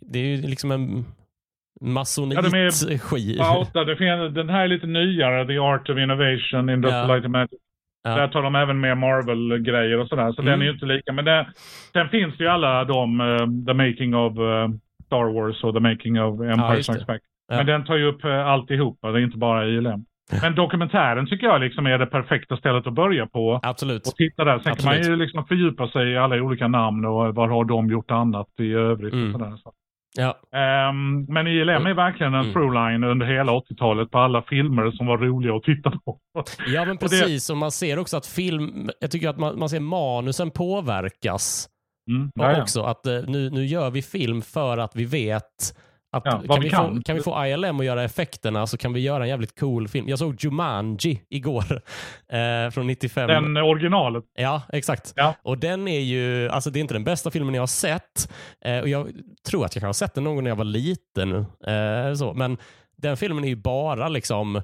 det 0.00 0.18
är 0.18 0.36
ju 0.36 0.42
liksom 0.42 0.70
en 0.70 1.04
masonit-ski. 1.80 3.36
Ja, 3.38 3.66
det 3.84 3.96
finns, 3.96 4.34
den 4.34 4.48
här 4.48 4.64
är 4.64 4.68
lite 4.68 4.86
nyare, 4.86 5.46
The 5.46 5.58
Art 5.58 5.90
of 5.90 5.98
Innovation, 5.98 6.70
Industrial 6.70 7.22
ja. 7.22 7.28
Magic. 7.28 7.60
Ja. 8.06 8.16
Där 8.16 8.28
tar 8.28 8.42
de 8.42 8.54
även 8.54 8.80
med 8.80 8.98
Marvel-grejer 8.98 9.98
och 9.98 10.08
sådär, 10.08 10.32
så 10.32 10.42
mm. 10.42 10.50
den 10.50 10.60
är 10.60 10.66
ju 10.66 10.72
inte 10.72 10.86
lika. 10.86 11.12
Men 11.12 11.24
det, 11.24 11.46
sen 11.92 12.08
finns 12.08 12.36
det 12.36 12.44
ju 12.44 12.50
alla 12.50 12.84
de, 12.84 13.20
uh, 13.20 13.46
The 13.66 13.74
Making 13.74 14.14
of 14.14 14.38
uh, 14.38 14.68
Star 15.06 15.34
Wars 15.34 15.64
och 15.64 15.74
The 15.74 15.80
Making 15.80 16.22
of 16.22 16.40
Empire 16.40 16.76
ja, 16.76 16.82
Strikes 16.82 17.06
Back. 17.06 17.20
Ja. 17.48 17.56
Men 17.56 17.66
den 17.66 17.84
tar 17.84 17.96
ju 17.96 18.04
upp 18.04 18.24
uh, 18.24 18.46
alltihopa, 18.46 19.12
det 19.12 19.20
är 19.20 19.22
inte 19.22 19.38
bara 19.38 19.66
ILM. 19.66 20.04
Men 20.42 20.54
dokumentären 20.54 21.26
tycker 21.26 21.46
jag 21.46 21.60
liksom 21.60 21.86
är 21.86 21.98
det 21.98 22.06
perfekta 22.06 22.56
stället 22.56 22.86
att 22.86 22.92
börja 22.92 23.26
på. 23.26 23.60
Absolut. 23.62 24.06
Och 24.06 24.14
titta 24.14 24.44
där. 24.44 24.58
Sen 24.58 24.72
Absolut. 24.72 24.78
kan 24.78 24.86
man 24.86 25.02
ju 25.02 25.16
liksom 25.16 25.46
fördjupa 25.46 25.88
sig 25.88 26.10
i 26.10 26.16
alla 26.16 26.36
olika 26.36 26.68
namn 26.68 27.04
och 27.04 27.34
vad 27.34 27.50
har 27.50 27.64
de 27.64 27.90
gjort 27.90 28.10
annat 28.10 28.48
i 28.60 28.72
övrigt. 28.72 29.12
Mm. 29.12 29.26
Och 29.26 29.40
sådär. 29.40 29.56
Så. 29.56 29.72
Ja, 30.16 30.58
Ehm, 30.58 31.24
men 31.28 31.46
ILM 31.46 31.86
är 31.86 31.94
verkligen 31.94 32.34
en 32.34 32.40
Mm. 32.40 32.52
throughline 32.52 33.04
under 33.04 33.26
hela 33.26 33.52
80-talet 33.52 34.10
på 34.10 34.18
alla 34.18 34.42
filmer 34.42 34.90
som 34.90 35.06
var 35.06 35.18
roliga 35.18 35.54
att 35.54 35.62
titta 35.62 35.90
på. 35.90 36.18
ja 36.66 36.80
men 36.84 36.90
Och 36.90 36.94
det- 37.02 37.08
precis. 37.08 37.50
Och 37.50 37.56
man 37.56 37.70
ser 37.72 37.98
också 37.98 38.16
att 38.16 38.26
film, 38.26 38.90
jag 39.00 39.10
tycker 39.10 39.28
att 39.28 39.38
man, 39.38 39.58
man 39.58 39.68
ser 39.68 39.80
manusen 39.80 40.50
påverkas 40.50 41.68
Mm, 42.10 42.30
Och 42.38 42.62
också 42.62 42.82
att 42.82 43.06
eh, 43.06 43.12
nu, 43.26 43.50
nu 43.50 43.64
gör 43.66 43.90
vi 43.90 44.02
film 44.02 44.42
för 44.42 44.78
att 44.78 44.96
vi 44.96 45.04
vet 45.04 45.76
att 46.12 46.22
Ja, 46.24 46.30
kan, 46.30 46.40
vi 46.42 46.64
vi 46.64 46.70
Få, 46.70 46.76
kan. 46.76 47.02
kan 47.02 47.16
vi 47.16 47.22
få 47.22 47.46
ILM 47.46 47.80
att 47.80 47.86
göra 47.86 48.02
effekterna 48.04 48.66
så 48.66 48.76
kan 48.78 48.92
vi 48.92 49.00
göra 49.00 49.22
en 49.22 49.28
jävligt 49.28 49.60
cool 49.60 49.88
film. 49.88 50.08
Jag 50.08 50.18
såg 50.18 50.36
Jumanji 50.44 51.20
igår 51.30 51.64
eh, 52.32 52.70
från 52.70 52.86
95. 52.86 53.28
Den 53.28 53.56
originalet. 53.56 54.24
Ja, 54.38 54.62
exakt. 54.72 55.12
Ja. 55.16 55.34
Och 55.42 55.58
den 55.58 55.88
är 55.88 56.00
ju, 56.00 56.48
alltså 56.48 56.70
det 56.70 56.78
är 56.78 56.80
inte 56.80 56.94
den 56.94 57.04
bästa 57.04 57.30
filmen 57.30 57.54
jag 57.54 57.62
har 57.62 57.66
sett. 57.66 58.32
Eh, 58.64 58.78
och 58.80 58.88
jag 58.88 59.08
tror 59.48 59.64
att 59.64 59.74
jag 59.74 59.80
kan 59.80 59.88
ha 59.88 59.94
sett 59.94 60.14
den 60.14 60.24
någon 60.24 60.34
gång 60.34 60.44
när 60.44 60.50
jag 60.50 60.56
var 60.56 60.64
liten. 60.64 61.32
Eh, 61.66 62.14
så. 62.14 62.34
Men 62.34 62.58
den 62.96 63.16
filmen 63.16 63.44
är 63.44 63.48
ju 63.48 63.56
bara 63.56 64.08
liksom 64.08 64.62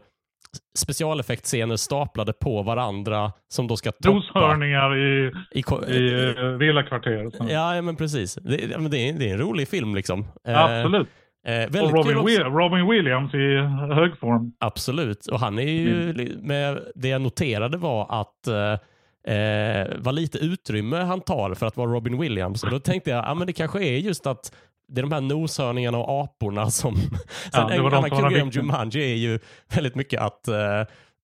specialeffektscener 0.78 1.76
staplade 1.76 2.32
på 2.32 2.62
varandra 2.62 3.32
som 3.48 3.66
då 3.66 3.76
ska 3.76 3.92
toppa. 3.92 4.10
Noshörningar 4.14 4.96
i, 4.98 5.32
i, 5.50 5.62
ko- 5.62 5.84
i 5.84 6.34
eh, 6.38 6.44
villakvarteret. 6.44 7.34
Ja, 7.48 7.74
ja, 7.76 7.82
men 7.82 7.96
precis. 7.96 8.34
Det, 8.34 8.56
det, 8.56 8.74
är, 9.08 9.12
det 9.18 9.28
är 9.28 9.32
en 9.32 9.38
rolig 9.38 9.68
film 9.68 9.94
liksom. 9.94 10.26
Absolut. 10.48 11.08
Eh, 11.08 11.12
Och 11.44 11.50
väldigt 11.74 12.04
kul 12.04 12.14
Robin. 12.14 12.24
Will, 12.26 12.42
Robin 12.42 12.88
Williams 12.88 13.34
i 13.34 13.56
hög 13.94 14.18
form. 14.18 14.52
Absolut. 14.58 15.26
Och 15.26 15.40
han 15.40 15.58
är 15.58 15.62
ju, 15.62 16.10
Mm. 16.10 16.26
med, 16.46 16.78
det 16.94 17.08
jag 17.08 17.22
noterade 17.22 17.78
var 17.78 18.20
att 18.20 18.46
eh, 18.46 19.34
eh, 19.36 19.88
vad 19.98 20.14
lite 20.14 20.38
utrymme 20.38 20.96
han 20.96 21.20
tar 21.20 21.54
för 21.54 21.66
att 21.66 21.76
vara 21.76 21.90
Robin 21.90 22.18
Williams. 22.18 22.64
Och 22.64 22.70
då 22.70 22.78
tänkte 22.78 23.10
jag, 23.10 23.24
ja 23.24 23.34
men 23.34 23.46
det 23.46 23.52
kanske 23.52 23.84
är 23.84 23.98
just 23.98 24.26
att 24.26 24.52
det 24.88 25.00
är 25.00 25.02
de 25.02 25.12
här 25.12 25.20
noshörningarna 25.20 25.98
och 25.98 26.24
aporna 26.24 26.70
som... 26.70 26.96
Sen 26.96 27.10
Ja, 27.52 27.72
en 27.72 27.86
annan 27.86 28.10
kul 28.10 28.42
om. 28.42 28.50
Jumanji 28.50 29.12
är 29.12 29.16
ju 29.16 29.38
väldigt 29.74 29.94
mycket 29.94 30.20
att... 30.20 30.48
Eh, 30.48 30.80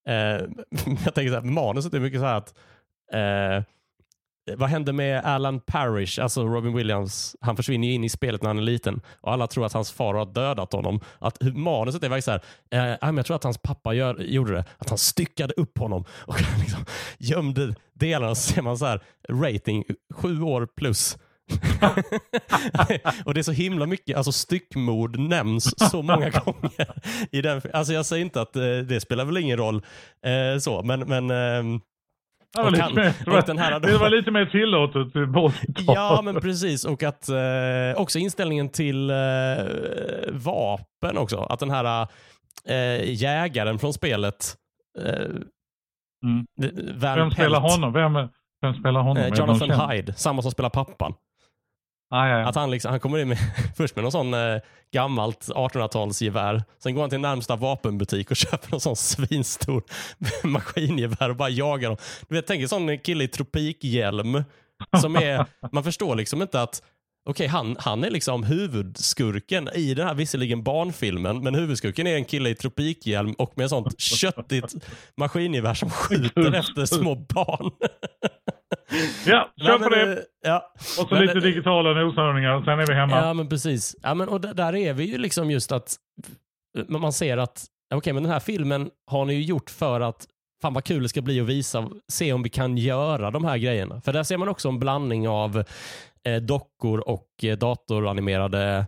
eh, 0.07 0.41
jag 1.05 1.13
tänker 1.13 1.27
så 1.27 1.33
här, 1.33 1.41
manuset 1.41 1.93
är 1.93 1.99
mycket 1.99 2.19
så 2.19 2.25
här 2.25 2.37
att... 2.37 2.53
Eh, 3.13 3.63
vad 4.57 4.69
hände 4.69 4.93
med 4.93 5.25
Alan 5.25 5.59
Parrish, 5.59 6.19
alltså 6.19 6.43
Robin 6.43 6.75
Williams? 6.75 7.35
Han 7.41 7.55
försvinner 7.55 7.87
ju 7.87 7.93
in 7.93 8.03
i 8.03 8.09
spelet 8.09 8.41
när 8.41 8.49
han 8.49 8.57
är 8.57 8.61
liten 8.61 9.01
och 9.21 9.33
alla 9.33 9.47
tror 9.47 9.65
att 9.65 9.73
hans 9.73 9.91
far 9.91 10.13
har 10.13 10.25
dödat 10.25 10.73
honom. 10.73 10.99
Att 11.19 11.37
manuset 11.41 12.03
är 12.03 12.09
verkligen 12.09 12.39
så 12.71 12.71
här, 12.71 12.97
eh, 13.01 13.15
jag 13.15 13.25
tror 13.25 13.35
att 13.35 13.43
hans 13.43 13.57
pappa 13.57 13.93
gör, 13.93 14.15
gjorde 14.19 14.53
det, 14.53 14.65
att 14.77 14.89
han 14.89 14.97
styckade 14.97 15.53
upp 15.53 15.77
honom 15.77 16.05
och 16.11 16.35
liksom 16.59 16.85
gömde 17.17 17.75
delarna. 17.93 18.35
Så 18.35 18.53
ser 18.53 18.61
man 18.61 18.77
så 18.77 18.85
här, 18.85 19.01
rating, 19.29 19.83
sju 20.13 20.41
år 20.41 20.67
plus. 20.75 21.17
och 23.25 23.33
det 23.33 23.39
är 23.39 23.43
så 23.43 23.51
himla 23.51 23.85
mycket, 23.85 24.17
alltså 24.17 24.31
styckmord 24.31 25.19
nämns 25.19 25.89
så 25.91 26.01
många 26.01 26.29
gånger. 26.45 27.01
I 27.31 27.41
den, 27.41 27.61
alltså 27.73 27.93
jag 27.93 28.05
säger 28.05 28.25
inte 28.25 28.41
att 28.41 28.55
eh, 28.55 28.77
det 28.77 29.01
spelar 29.01 29.25
väl 29.25 29.37
ingen 29.37 29.57
roll 29.57 29.81
eh, 30.25 30.59
så, 30.59 30.83
men, 30.83 30.99
men 30.99 31.31
ehm, 31.31 31.81
Det 32.55 32.61
var, 32.63 32.77
han- 32.79 32.95
mer, 32.95 33.13
och 33.27 33.43
den 33.45 33.57
här- 33.57 33.79
det 33.79 33.97
var 33.97 34.09
lite 34.09 34.31
mer 34.31 34.45
tillåtet 34.45 35.13
på 35.13 35.19
80-talet. 35.19 35.85
Ja, 35.87 36.21
men 36.23 36.35
precis. 36.41 36.85
Och 36.85 37.03
att 37.03 37.29
eh, 37.29 37.35
också 38.01 38.19
inställningen 38.19 38.69
till 38.69 39.09
eh, 39.09 39.15
vapen 40.31 41.17
också. 41.17 41.37
Att 41.37 41.59
den 41.59 41.69
här 41.71 42.07
eh, 42.67 43.11
jägaren 43.13 43.79
från 43.79 43.93
spelet, 43.93 44.55
eh, 45.05 45.13
Mm. 46.25 46.45
Vem 46.99 47.31
spelar 47.31 47.59
honom? 47.59 47.93
Vem, 47.93 48.13
vem 48.61 48.73
spelar 48.73 49.01
honom? 49.01 49.17
eh, 49.23 49.31
det 49.31 49.37
Jonathan? 49.37 49.89
Hyde, 49.91 50.13
samma 50.13 50.41
som 50.41 50.51
spelar 50.51 50.69
pappan. 50.69 51.13
Ah, 52.11 52.27
ja, 52.27 52.39
ja. 52.39 52.47
Att 52.47 52.55
han, 52.55 52.71
liksom, 52.71 52.91
han 52.91 52.99
kommer 52.99 53.17
in 53.17 53.27
med, 53.27 53.37
först 53.77 53.95
med 53.95 54.03
någon 54.03 54.11
sån 54.11 54.33
eh, 54.33 54.57
gammalt 54.91 55.47
1800-talsgevär. 55.49 56.63
Sen 56.83 56.93
går 56.95 57.01
han 57.01 57.09
till 57.09 57.19
närmsta 57.19 57.55
vapenbutik 57.55 58.31
och 58.31 58.37
köper 58.37 58.71
någon 58.71 58.79
sån 58.79 58.95
svinstor 58.95 59.83
maskingevär 60.43 61.29
och 61.29 61.35
bara 61.35 61.49
jagar 61.49 61.89
dem. 61.89 61.97
Du 62.27 62.35
vet, 62.35 62.47
tänk 62.47 62.61
en 62.61 62.69
sån 62.69 62.97
kille 62.97 63.23
i 63.23 63.27
tropikhjälm. 63.27 64.43
Som 65.01 65.15
är, 65.15 65.45
man 65.71 65.83
förstår 65.83 66.15
liksom 66.15 66.41
inte 66.41 66.61
att 66.61 66.81
Okej, 67.29 67.47
han, 67.47 67.75
han 67.79 68.03
är 68.03 68.09
liksom 68.09 68.43
huvudskurken 68.43 69.69
i 69.73 69.93
den 69.93 70.07
här 70.07 70.13
visserligen 70.13 70.63
barnfilmen, 70.63 71.43
men 71.43 71.55
huvudskurken 71.55 72.07
är 72.07 72.15
en 72.15 72.25
kille 72.25 72.49
i 72.49 72.55
tropikhjälm 72.55 73.33
och 73.33 73.53
med 73.57 73.69
sånt 73.69 73.99
köttigt 73.99 74.75
maskingevär 75.17 75.73
som 75.73 75.89
skjuter 75.89 76.53
efter 76.53 76.85
små 76.85 77.15
barn. 77.15 77.71
Ja, 79.25 79.49
kör 79.61 79.79
på 79.79 79.89
det. 79.89 80.11
eh, 80.11 80.17
Ja. 80.41 80.71
Och 81.01 81.07
så 81.09 81.15
men- 81.15 81.21
lite 81.25 81.39
digitala 81.39 81.93
noshörningar, 81.93 82.61
sen 82.65 82.79
är 82.79 82.87
vi 82.87 82.93
hemma. 82.93 83.17
Ja, 83.17 83.33
men 83.33 83.49
precis. 83.49 83.95
Ja, 84.03 84.13
men, 84.13 84.29
och 84.29 84.41
där 84.41 84.75
är 84.75 84.93
vi 84.93 85.03
ju 85.03 85.17
liksom 85.17 85.51
just 85.51 85.71
att 85.71 85.95
men 86.87 87.01
man 87.01 87.13
ser 87.13 87.37
att 87.37 87.65
okej, 87.93 88.13
men 88.13 88.23
den 88.23 88.31
här 88.31 88.39
filmen 88.39 88.89
har 89.11 89.25
ni 89.25 89.33
ju 89.33 89.41
gjort 89.43 89.69
för 89.69 90.01
att 90.01 90.27
fan 90.61 90.73
vad 90.73 90.83
kul 90.83 91.03
det 91.03 91.09
ska 91.09 91.21
bli 91.21 91.39
att 91.41 91.47
visa, 91.47 91.89
se 92.07 92.33
om 92.33 92.43
vi 92.43 92.49
kan 92.49 92.77
göra 92.77 93.31
de 93.31 93.45
här 93.45 93.57
grejerna. 93.57 94.01
För 94.01 94.13
där 94.13 94.23
ser 94.23 94.37
man 94.37 94.47
också 94.49 94.67
en 94.69 94.79
blandning 94.79 95.27
av 95.27 95.63
eh, 96.25 96.35
dockor 96.41 96.99
och 96.99 97.27
eh, 97.43 97.57
datoranimerade 97.57 98.85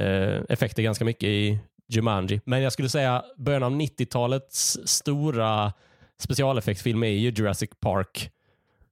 eh, 0.00 0.40
effekter 0.48 0.82
ganska 0.82 1.04
mycket 1.04 1.28
i 1.28 1.58
Jumanji. 1.88 2.40
Men 2.44 2.62
jag 2.62 2.72
skulle 2.72 2.88
säga 2.88 3.22
början 3.36 3.62
av 3.62 3.72
90-talets 3.72 4.78
stora 4.84 5.72
specialeffektsfilm 6.22 7.02
är 7.02 7.08
ju 7.08 7.30
Jurassic 7.30 7.70
Park. 7.80 8.30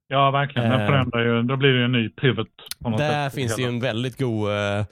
Ja, 0.07 0.31
verkligen. 0.31 0.69
Den 0.69 0.81
Eh. 0.81 0.87
förändrar 0.87 1.25
ju, 1.25 1.43
då 1.43 1.55
blir 1.57 1.69
det 1.69 1.77
ju 1.79 1.85
en 1.85 1.91
ny 1.91 2.09
pivot. 2.09 2.47
Där 2.79 3.29
sätt. 3.29 3.33
finns 3.35 3.55
det 3.55 3.61
ju 3.61 3.67
en 3.67 3.79
väldigt 3.79 4.17
god 4.19 4.51
eh, 4.51 4.85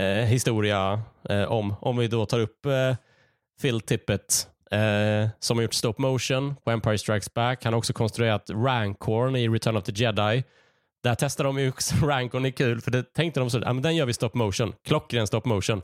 eh, 0.00 0.24
historia 0.24 1.02
eh, 1.28 1.44
om. 1.52 1.74
Om 1.80 1.96
vi 1.96 2.08
då 2.08 2.26
tar 2.26 2.40
upp 2.40 2.66
eh, 2.66 2.96
Phil 3.62 3.80
Tippett 3.80 4.48
eh, 4.70 5.28
som 5.38 5.56
har 5.56 5.62
gjort 5.62 5.74
stop 5.74 5.94
motion 5.98 6.54
på 6.64 6.70
Empire 6.70 6.98
Strikes 6.98 7.34
Back. 7.34 7.64
Han 7.64 7.72
har 7.72 7.78
också 7.78 7.92
konstruerat 7.92 8.50
Rancorn 8.50 9.36
i 9.36 9.48
Return 9.48 9.76
of 9.76 9.84
the 9.84 9.92
Jedi. 9.92 10.44
Där 11.02 11.14
testade 11.14 11.48
de 11.48 11.58
ju 11.58 11.68
också 11.68 11.94
Rancorn 12.06 12.44
är 12.44 12.50
kul 12.50 12.80
för 12.80 12.90
det 12.90 13.14
tänkte 13.14 13.40
de 13.40 13.50
så 13.50 13.58
ah, 13.64 13.72
men 13.72 13.82
den 13.82 13.96
gör 13.96 14.06
vi 14.06 14.12
stop 14.12 14.30
motion. 14.34 14.72
Klockren 14.86 15.26
stop 15.26 15.40
motion. 15.44 15.82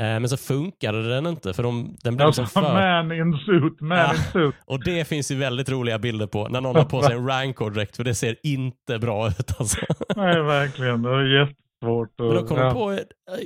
Eh, 0.00 0.04
men 0.04 0.28
så 0.28 0.36
funkade 0.36 1.08
den 1.08 1.26
inte 1.26 1.52
för 1.52 1.62
de, 1.62 1.96
den 2.02 2.16
blev 2.16 2.26
Alltså, 2.26 2.42
liksom 2.42 2.62
för... 2.62 2.74
man 2.74 3.12
in 3.12 3.38
suit, 3.46 3.80
man 3.80 3.98
Ja. 3.98 4.14
in 4.14 4.20
suit. 4.32 4.54
Och 4.64 4.84
det 4.84 5.08
finns 5.08 5.30
ju 5.30 5.34
väldigt 5.36 5.68
roliga 5.68 5.98
bilder 5.98 6.26
på 6.26 6.48
när 6.48 6.60
någon 6.60 6.76
har 6.76 6.84
på 6.84 7.02
sig 7.02 7.14
en 7.16 7.28
Rancor-dräkt 7.28 7.96
för 7.96 8.04
det 8.04 8.14
ser 8.14 8.36
inte 8.42 8.98
bra 8.98 9.28
ut 9.28 9.54
alltså. 9.58 9.78
Nej, 10.16 10.42
verkligen. 10.42 11.02
Det 11.02 11.10
är 11.10 11.38
jättesvårt. 11.40 12.14
Men 12.18 12.34
då 12.34 12.46
kom 12.46 12.58
ja. 12.58 12.64
de 12.64 12.74
på, 12.74 12.92
eh, 12.92 12.98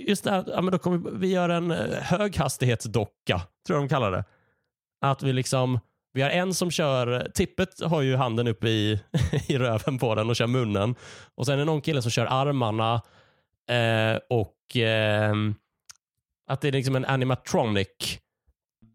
just 0.09 0.25
det 0.25 0.31
här, 0.31 0.45
ja, 0.47 0.61
men 0.61 0.73
då 0.73 0.79
kommer 0.79 1.11
vi 1.11 1.33
göra 1.33 1.57
en 1.57 1.71
eh, 1.71 1.79
höghastighetsdocka, 2.03 3.41
tror 3.67 3.79
jag 3.79 3.83
de 3.83 3.89
kallar 3.89 4.11
det. 4.11 4.25
Att 5.07 5.23
vi 5.23 5.33
liksom, 5.33 5.81
vi 6.13 6.23
har 6.23 6.31
en 6.31 6.55
som 6.55 6.71
kör, 6.71 7.29
tippet 7.35 7.69
har 7.85 8.03
ju 8.03 8.17
handen 8.17 8.49
upp 8.49 8.65
i, 8.65 9.01
i 9.49 9.59
röven 9.59 9.99
på 9.99 10.15
den 10.15 10.31
och 10.31 10.37
kör 10.37 10.47
munnen. 10.47 10.95
Och 11.35 11.47
sen 11.47 11.55
är 11.55 11.59
det 11.59 11.65
någon 11.65 11.81
kille 11.81 12.03
som 12.03 12.11
kör 12.11 12.27
armarna 12.27 12.95
eh, 13.71 14.19
och 14.31 14.77
ehm, 14.77 15.55
att 16.51 16.61
det 16.61 16.69
är 16.69 16.73
liksom 16.73 16.97
en 16.97 17.05
animatronic. 17.05 18.19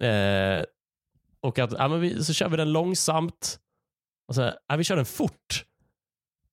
Eh, 0.01 0.64
och 1.41 1.60
att, 1.60 1.72
ja, 1.72 1.88
men 1.88 1.99
vi, 1.99 2.24
så 2.24 2.34
kör 2.34 2.49
vi 2.49 2.58
den 2.58 2.72
långsamt. 2.72 3.60
Och 4.28 4.36
så, 4.36 4.51
ja, 4.68 4.76
vi 4.76 4.84
kör 4.84 4.95
den 4.95 5.06
fort. 5.06 5.66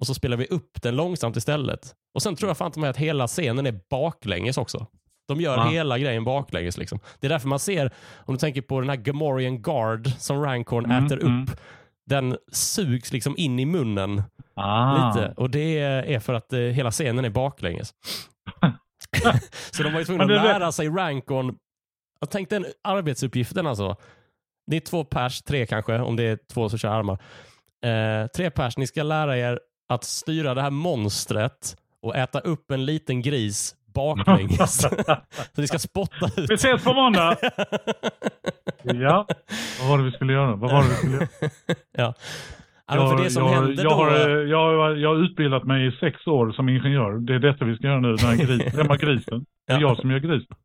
Och 0.01 0.07
så 0.07 0.15
spelar 0.15 0.37
vi 0.37 0.47
upp 0.47 0.83
den 0.83 0.97
långsamt 0.97 1.37
istället. 1.37 1.95
Och 2.15 2.23
sen 2.23 2.37
tror 2.37 2.51
jag 2.51 2.57
fan 2.57 2.73
mig 2.77 2.91
att 2.91 2.97
hela 2.97 3.27
scenen 3.27 3.67
är 3.67 3.81
baklänges 3.91 4.59
också. 4.59 4.87
De 5.29 5.41
gör 5.41 5.57
Ja. 5.57 5.65
hela 5.71 5.99
grejen 5.99 6.25
baklänges. 6.25 6.79
Liksom. 6.79 6.99
Det 7.21 7.27
är 7.27 7.29
därför 7.29 7.49
man 7.49 7.59
ser, 7.59 7.93
om 8.17 8.35
du 8.35 8.39
tänker 8.39 8.63
på 8.63 8.81
den 8.81 8.89
här 8.89 8.97
Gamorrean 8.97 9.63
Guard 9.63 10.09
som 10.19 10.43
Rancorn 10.43 10.85
Mm, 10.85 11.07
äter 11.07 11.21
mm. 11.23 11.43
upp. 11.43 11.51
Den 12.07 12.37
sugs 12.53 13.13
liksom 13.13 13.35
in 13.39 13.59
i 13.59 13.65
munnen 13.67 14.23
Ah. 14.55 15.09
lite. 15.15 15.35
Och 15.37 15.51
det 15.51 15.79
är 15.79 16.21
för 16.21 16.35
att 16.35 16.53
eh, 16.53 16.59
hela 16.61 16.91
scenen 16.91 17.25
är 17.25 17.31
baklänges. 17.31 17.95
så 19.71 19.83
de 19.83 19.93
var 19.93 19.99
ju 19.99 20.05
tvungna 20.05 20.25
att 20.25 20.31
lära 20.31 20.73
sig 20.73 20.89
Rancon. 20.89 21.57
Jag 22.21 22.31
tänkte 22.31 22.55
den 22.55 22.67
arbetsuppgiften 22.85 23.67
alltså. 23.67 23.97
Det 24.67 24.77
är 24.77 24.81
två 24.81 25.05
pers, 25.05 25.43
tre 25.43 25.67
kanske, 25.67 25.99
om 25.99 26.17
det 26.17 26.23
är 26.23 26.39
två 26.53 26.69
som 26.69 26.79
kör 26.79 26.89
armar. 26.89 27.19
Eh, 27.85 28.27
tre 28.27 28.51
pers, 28.51 28.77
ni 28.77 28.87
ska 28.87 29.03
lära 29.03 29.39
er 29.39 29.61
att 29.89 30.05
styra 30.05 30.55
det 30.55 30.63
här 30.63 30.71
monstret 30.71 31.77
och 32.03 32.17
äta 32.17 32.41
upp 32.41 32.71
en 32.71 32.85
liten 32.85 33.23
gris 33.23 33.75
baklänges. 33.95 34.81
så 35.55 35.61
ni 35.61 35.69
ska 35.69 35.79
spotta 35.79 36.31
ut. 36.37 36.51
Vi 36.51 36.55
ses 36.55 36.85
på 36.85 36.93
måndag! 36.93 37.37
Ja, 38.83 39.27
vad 39.81 39.89
var 39.89 39.99
det 39.99 40.05
vi 40.05 40.13
skulle 40.13 40.33
göra? 40.33 40.57
Vad 40.57 40.73
var 40.73 40.83
det 40.83 40.89
vi 40.89 40.95
skulle 40.95 41.15
göra? 41.15 41.29
ja. 41.93 42.15
Ja, 42.97 43.09
för 43.16 43.24
det 43.24 43.30
som 43.30 43.43
jag, 43.45 43.53
hände 43.53 43.82
jag, 43.82 43.93
då... 43.93 43.95
har, 43.97 44.11
jag, 44.45 44.99
jag 44.99 45.09
har 45.09 45.24
utbildat 45.24 45.64
mig 45.64 45.86
i 45.86 45.93
sex 45.93 46.26
år 46.26 46.53
som 46.53 46.68
ingenjör. 46.68 47.12
Det 47.18 47.34
är 47.34 47.38
detta 47.38 47.64
vi 47.64 47.76
ska 47.76 47.86
göra 47.86 48.01
nu, 48.01 48.14
den 48.16 48.26
här 48.26 48.36
gris, 48.36 48.74
grisen? 49.01 49.45
Det 49.66 49.72
är 49.72 49.80
Ja. 49.80 49.88
jag 49.88 49.97
som 49.97 50.11
gör 50.11 50.18
grisen. 50.18 50.57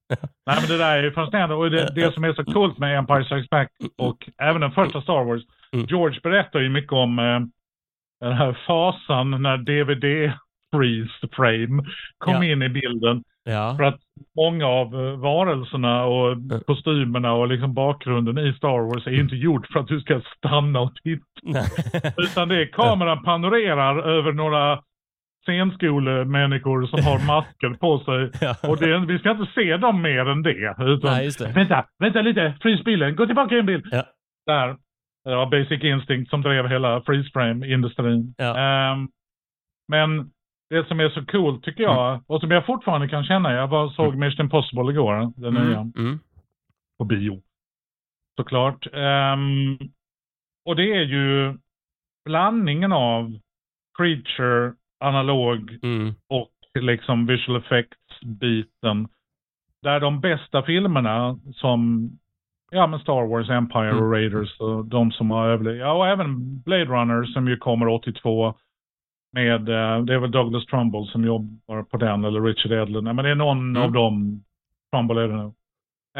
Nej 0.46 0.58
men 0.62 0.68
det 0.70 0.78
där 0.78 0.98
är 0.98 1.04
ju 1.04 1.12
fascinerande 1.12 1.56
och 1.56 1.72
det, 1.72 1.92
det 1.96 2.14
som 2.14 2.24
är 2.24 2.34
så 2.34 2.44
coolt 2.46 2.78
med 2.78 2.98
Empire 2.98 3.26
Strikes 3.26 3.50
Back 3.50 3.70
och 3.98 4.30
även 4.38 4.62
den 4.62 4.72
första 4.72 5.02
Star 5.02 5.24
Wars. 5.24 5.44
Mm. 5.74 5.86
George 5.86 6.20
berättar 6.24 6.60
ju 6.60 6.70
mycket 6.70 6.92
om 6.94 7.20
eh, 7.20 7.40
den 8.22 8.34
här 8.38 8.58
fasan 8.68 9.42
när 9.44 9.58
DVD 9.58 10.34
freeze 10.74 11.28
frame 11.36 11.84
kom 12.18 12.34
Ja. 12.34 12.44
in 12.52 12.62
i 12.62 12.70
bilden. 12.70 13.24
Ja. 13.48 13.74
För 13.78 13.84
att 13.84 14.00
många 14.36 14.66
av 14.68 14.88
eh, 14.96 15.18
varelserna 15.18 16.06
och 16.06 16.32
Mm. 16.32 16.60
kostymerna 16.68 17.34
och 17.34 17.48
liksom 17.48 17.74
bakgrunden 17.74 18.38
i 18.38 18.54
Star 18.54 18.80
Wars 18.94 19.08
är 19.08 19.20
inte 19.20 19.36
gjord 19.36 19.68
för 19.72 19.80
att 19.80 19.88
du 19.88 20.00
ska 20.02 20.22
stanna 20.38 20.80
och 20.80 20.94
titta. 21.04 21.60
Utan 22.18 22.48
det 22.48 22.62
är 22.62 22.66
kameran 22.66 23.24
panorerar 23.24 24.00
över 24.04 24.32
några 24.32 24.80
scenskolemänniskor 25.44 26.86
som 26.88 27.04
har 27.06 27.20
masker 27.28 27.70
på 27.80 28.00
sig. 28.00 28.32
Ja. 28.42 28.70
Och 28.70 28.78
det, 28.78 29.00
vi 29.06 29.20
ska 29.20 29.32
inte 29.32 29.52
se 29.56 29.78
dem 29.78 30.02
mer 30.02 30.26
än 30.30 30.44
det. 30.44 30.76
Utan, 30.80 31.12
Nej, 31.12 31.30
det. 31.40 31.52
Vänta, 31.56 31.86
vänta 32.00 32.22
lite, 32.22 32.54
frys 32.62 32.84
bilden, 32.84 33.16
gå 33.16 33.26
tillbaka 33.26 33.56
en 33.58 33.66
bild. 33.66 33.86
Ja. 33.92 34.04
Där. 34.46 34.76
Det 35.26 35.36
var 35.36 35.46
Basic 35.46 35.84
Instinct 35.84 36.30
som 36.30 36.42
drev 36.42 36.68
hela 36.68 37.02
freeze 37.02 37.30
frame-industrin. 37.34 38.34
Ja. 38.38 38.58
Ehm, 38.58 39.08
men 39.88 40.30
det 40.70 40.88
som 40.88 41.00
är 41.00 41.10
så 41.10 41.26
coolt 41.26 41.64
tycker 41.64 41.84
jag, 41.84 42.22
och 42.28 42.40
som 42.42 42.52
jag 42.52 42.66
fortfarande 42.66 43.08
kan 43.10 43.24
känna, 43.24 43.54
jag 43.54 43.68
var, 43.68 43.90
såg 43.90 44.16
Mission 44.16 44.46
Impossible 44.46 44.92
igår, 44.92 45.34
den 45.42 45.54
nya, 45.54 45.80
Mm. 45.80 45.92
Mm. 45.98 46.20
på 47.00 47.06
bio. 47.06 47.42
Såklart. 48.40 48.88
Ehm, 48.94 49.78
och 50.66 50.76
det 50.76 50.94
är 50.94 51.04
ju 51.04 51.58
blandningen 52.26 52.92
av 52.94 53.40
creature, 53.98 54.74
analog 55.00 55.78
Mm. 55.84 56.14
och 56.30 56.52
liksom 56.80 57.26
visual 57.26 57.58
effects-biten. 57.58 59.08
Där 59.82 60.00
de 60.00 60.22
bästa 60.22 60.64
filmerna 60.64 61.40
som 61.56 62.10
ja, 62.72 62.88
men 62.88 63.00
Star 63.00 63.28
Wars, 63.28 63.50
Empire 63.50 63.92
och 63.92 63.98
Mm. 63.98 64.12
Raiders 64.12 64.60
och 64.60 64.86
de 64.86 65.12
som 65.12 65.32
har 65.32 65.48
överlevt. 65.48 65.80
Ja, 65.80 65.92
och 65.94 66.08
även 66.08 66.60
Blade 66.62 66.86
Runner 66.86 67.24
som 67.24 67.48
ju 67.48 67.58
kommer 67.58 67.88
82 67.88 68.56
med, 69.34 69.70
eh, 69.70 70.04
det 70.04 70.14
är 70.14 70.20
väl 70.20 70.32
Douglas 70.32 70.66
Trumbull 70.66 71.08
som 71.08 71.26
jobbar 71.26 71.84
på 71.84 71.98
den 71.98 72.26
eller 72.26 72.42
Richard 72.42 72.72
Edlund. 72.72 73.04
Nej, 73.04 73.14
men 73.14 73.26
det 73.26 73.32
är 73.32 73.36
någon 73.36 73.70
Mm. 73.70 73.82
av 73.84 73.92
dem, 73.92 74.44
Trumbull 74.92 75.18
är 75.18 75.28
det 75.28 75.36
nu. 75.36 75.52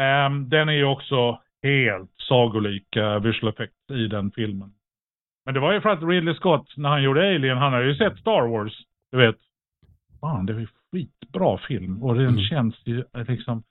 Ehm, 0.02 0.48
den 0.48 0.68
är 0.68 0.72
ju 0.72 0.84
också 0.84 1.40
helt 1.62 2.10
sagolika 2.28 3.18
visual 3.18 3.52
effects 3.52 3.90
i 3.90 4.06
den 4.06 4.30
filmen. 4.30 4.72
Men 5.44 5.54
det 5.54 5.60
var 5.60 5.72
ju 5.72 5.80
för 5.80 5.88
att 5.90 6.02
Ridley 6.02 6.34
Scott, 6.34 6.74
när 6.76 6.88
han 6.88 7.02
gjorde 7.02 7.20
Alien, 7.34 7.58
han 7.58 7.72
har 7.72 7.80
ju 7.82 7.94
sett 7.94 8.18
Star 8.18 8.48
Wars. 8.48 8.72
Du 9.12 9.18
vet. 9.18 9.36
Fan, 10.20 10.46
det 10.46 10.52
är 10.52 10.58
ju 10.58 10.66
skitbra 10.92 11.58
film. 11.58 12.02
Och 12.02 12.14
den 12.14 12.26
Mm. 12.28 12.40
känns 12.40 12.74
ju 12.84 13.04
eh, 13.16 13.24
liksom, 13.28 13.62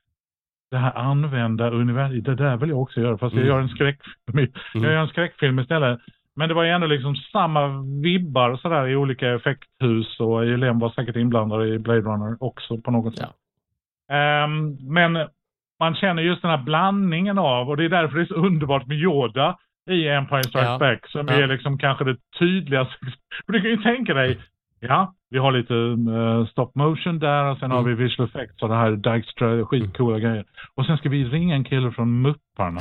det 0.72 0.78
här 0.78 0.98
använda 0.98 1.70
universum, 1.72 2.24
det 2.24 2.36
där 2.36 2.58
vill 2.58 2.70
jag 2.70 2.82
också 2.82 3.02
göra. 3.02 3.18
Fast 3.18 3.34
Mm. 3.34 3.46
jag 3.48 3.56
gör 3.56 3.62
en 3.62 3.70
skräckfilm, 3.70 4.16
jag 4.26 4.76
Mm. 4.76 4.92
gör 4.92 5.02
en 5.02 5.08
skräckfilm 5.08 5.60
istället. 5.60 6.00
Men 6.38 6.50
det 6.50 6.56
var 6.56 6.64
ju 6.64 6.70
ändå 6.70 6.88
liksom 6.88 7.16
samma 7.16 7.68
vibbar 8.04 8.56
sådär 8.56 8.88
i 8.88 8.96
olika 8.96 9.34
effekthus 9.36 10.20
och 10.20 10.40
Alien 10.40 10.80
var 10.80 10.90
säkert 10.90 11.16
inblandad 11.16 11.68
i 11.68 11.80
Blade 11.80 12.02
Runner 12.02 12.38
också 12.40 12.78
på 12.78 12.92
något 12.92 13.18
sätt. 13.18 13.30
Ehm, 14.12 14.78
men 14.94 15.28
man 15.80 15.96
känner 15.96 16.22
just 16.22 16.42
den 16.42 16.52
här 16.52 16.64
blandningen 16.64 17.38
av, 17.38 17.70
och 17.70 17.78
det 17.78 17.86
är 17.86 17.90
därför 17.90 18.18
det 18.18 18.24
är 18.24 18.26
så 18.26 18.34
underbart 18.34 18.88
med 18.88 18.98
Yoda 18.98 19.58
i 19.90 20.08
Empire 20.08 20.44
Strikes 20.44 20.70
Ja. 20.70 20.78
Back, 20.80 21.08
som 21.08 21.28
Ja. 21.28 21.34
är 21.34 21.48
liksom 21.48 21.78
kanske 21.78 22.04
det 22.04 22.18
tydligaste. 22.40 22.98
För 23.46 23.54
du 23.54 23.62
kan 23.62 23.70
ju 23.72 23.78
tänka 23.78 24.14
dig, 24.14 24.40
ja, 24.80 25.14
vi 25.30 25.38
har 25.38 25.52
lite 25.52 25.76
eh, 26.14 26.46
stop 26.52 26.72
motion 26.76 27.20
där 27.20 27.44
och 27.52 27.58
sen 27.58 27.72
har 27.72 27.80
Mm. 27.80 27.96
vi 27.98 28.04
visual 28.04 28.30
effects 28.30 28.62
och 28.62 28.70
det 28.70 28.76
här 28.76 28.92
Dijkstra, 28.92 29.66
skitcoola 29.66 30.20
grejer. 30.20 30.46
Och 30.76 30.86
sen 30.86 30.98
ska 30.98 31.10
vi 31.10 31.24
ringa 31.26 31.56
en 31.56 31.64
kille 31.64 31.92
från 31.92 32.22
Mupparna. 32.22 32.80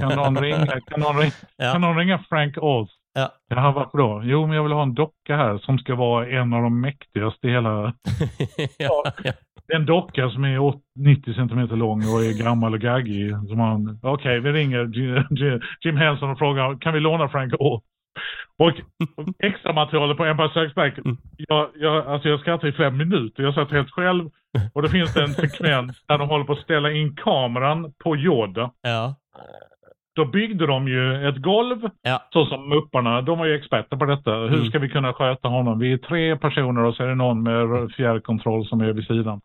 Kan 0.00 0.16
någon 0.16 0.36
ringa, 0.42 0.66
kan 0.66 1.00
någon 1.00 1.16
ringa, 1.18 1.30
kan 1.30 1.66
Ja. 1.72 1.78
någon 1.78 1.96
ringa 1.98 2.18
Frank 2.28 2.54
Oz? 2.58 2.88
Ja. 3.16 3.28
Jaha, 3.48 3.72
varför 3.72 3.98
då? 3.98 4.22
Jo, 4.24 4.46
men 4.46 4.56
jag 4.56 4.62
vill 4.62 4.72
ha 4.72 4.82
en 4.82 4.94
docka 4.94 5.36
här 5.36 5.58
som 5.58 5.78
ska 5.78 5.94
vara 5.94 6.26
en 6.28 6.52
av 6.52 6.62
de 6.62 6.80
mäktigaste 6.80 7.48
i 7.48 7.50
hela 7.50 7.70
ja. 8.78 9.02
ja. 9.24 9.32
en 9.74 9.86
docka 9.86 10.30
som 10.30 10.44
är 10.44 10.58
åt- 10.58 10.82
90 10.98 11.34
centimeter 11.34 11.76
lång 11.76 11.98
och 11.98 12.24
är 12.24 12.44
gammal 12.44 12.74
och 12.74 12.80
gaggig. 12.80 13.32
Okej, 14.02 14.40
vi 14.40 14.52
ringer 14.52 14.90
Jim 15.84 15.96
Henson 15.96 16.30
och 16.30 16.38
frågar, 16.38 16.78
kan 16.80 16.94
vi 16.94 17.00
låna 17.00 17.28
Frank 17.28 17.54
Oz? 17.58 17.82
Och 18.58 18.72
extra 19.38 19.72
materialet 19.72 20.16
på 20.16 20.24
Empire 20.24 20.48
Strikes 20.50 20.74
Back, 20.74 20.98
Mm. 20.98 21.16
jag, 21.36 21.68
jag, 21.74 22.06
alltså 22.06 22.28
jag 22.28 22.40
skrattade 22.40 22.68
i 22.68 22.72
fem 22.72 22.96
minuter. 22.96 23.42
Jag 23.42 23.54
satt 23.54 23.70
helt 23.70 23.90
själv 23.90 24.30
och 24.74 24.82
det 24.82 24.88
finns 24.88 25.16
en 25.16 25.28
sekvens 25.28 26.04
där 26.06 26.18
de 26.18 26.28
håller 26.28 26.44
på 26.44 26.52
att 26.52 26.58
ställa 26.58 26.92
in 26.92 27.16
kameran 27.16 27.92
på 28.04 28.16
Yoda. 28.16 28.70
ja. 28.82 29.14
Då 30.16 30.24
byggde 30.24 30.66
de 30.66 30.88
ju 30.88 31.28
ett 31.28 31.36
golv, 31.36 31.90
Ja. 32.02 32.22
så 32.32 32.46
som 32.46 32.68
Mupparna, 32.68 33.22
de 33.22 33.38
var 33.38 33.46
ju 33.46 33.54
experter 33.54 33.96
på 33.96 34.04
detta. 34.04 34.30
Hur 34.34 34.54
Mm. 34.54 34.66
ska 34.66 34.78
vi 34.78 34.88
kunna 34.88 35.12
sköta 35.12 35.48
honom? 35.48 35.78
Vi 35.78 35.92
är 35.92 35.96
tre 35.98 36.36
personer 36.36 36.84
och 36.84 36.94
så 36.94 37.02
är 37.02 37.06
det 37.08 37.14
någon 37.14 37.42
med 37.42 37.90
fjärrkontroll 37.92 38.66
som 38.66 38.80
är 38.80 38.92
vid 38.92 39.06
sidan. 39.06 39.40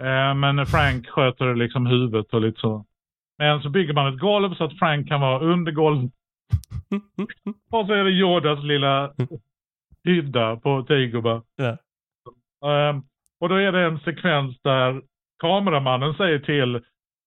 Eh, 0.00 0.34
men 0.34 0.66
Frank 0.66 1.08
sköter 1.08 1.54
liksom 1.54 1.86
huvudet 1.86 2.34
och 2.34 2.40
lite 2.40 2.60
så. 2.60 2.84
Men 3.38 3.62
så 3.62 3.68
bygger 3.68 3.94
man 3.94 4.14
ett 4.14 4.20
golv 4.20 4.54
så 4.54 4.64
att 4.64 4.78
Frank 4.78 5.08
kan 5.08 5.20
vara 5.20 5.40
under 5.40 5.72
golvet. 5.72 6.10
Och 7.70 7.86
så 7.86 7.92
är 7.92 8.04
det 8.04 8.10
Yodas 8.10 8.64
lilla 8.64 9.14
hydda 10.04 10.56
på 10.56 10.82
Teiguba. 10.82 11.42
Ja. 11.56 11.76
Ehm, 12.70 13.02
och 13.40 13.48
då 13.48 13.54
är 13.54 13.72
det 13.72 13.84
en 13.84 13.98
sekvens 14.00 14.60
där 14.62 15.02
kameramannen 15.42 16.14
säger 16.14 16.38
till 16.38 16.74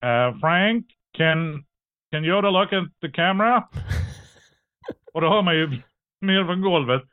eh, 0.03 0.39
Frank, 0.39 0.85
can, 1.17 1.65
can 2.11 2.25
Yoda 2.25 2.49
look 2.49 2.73
at 2.73 2.83
the 3.01 3.11
camera? 3.11 3.57
och 5.13 5.21
då 5.21 5.29
hör 5.29 5.41
man 5.41 5.55
ju 5.55 5.81
ner 6.21 6.45
från 6.45 6.61
golvet. 6.61 7.03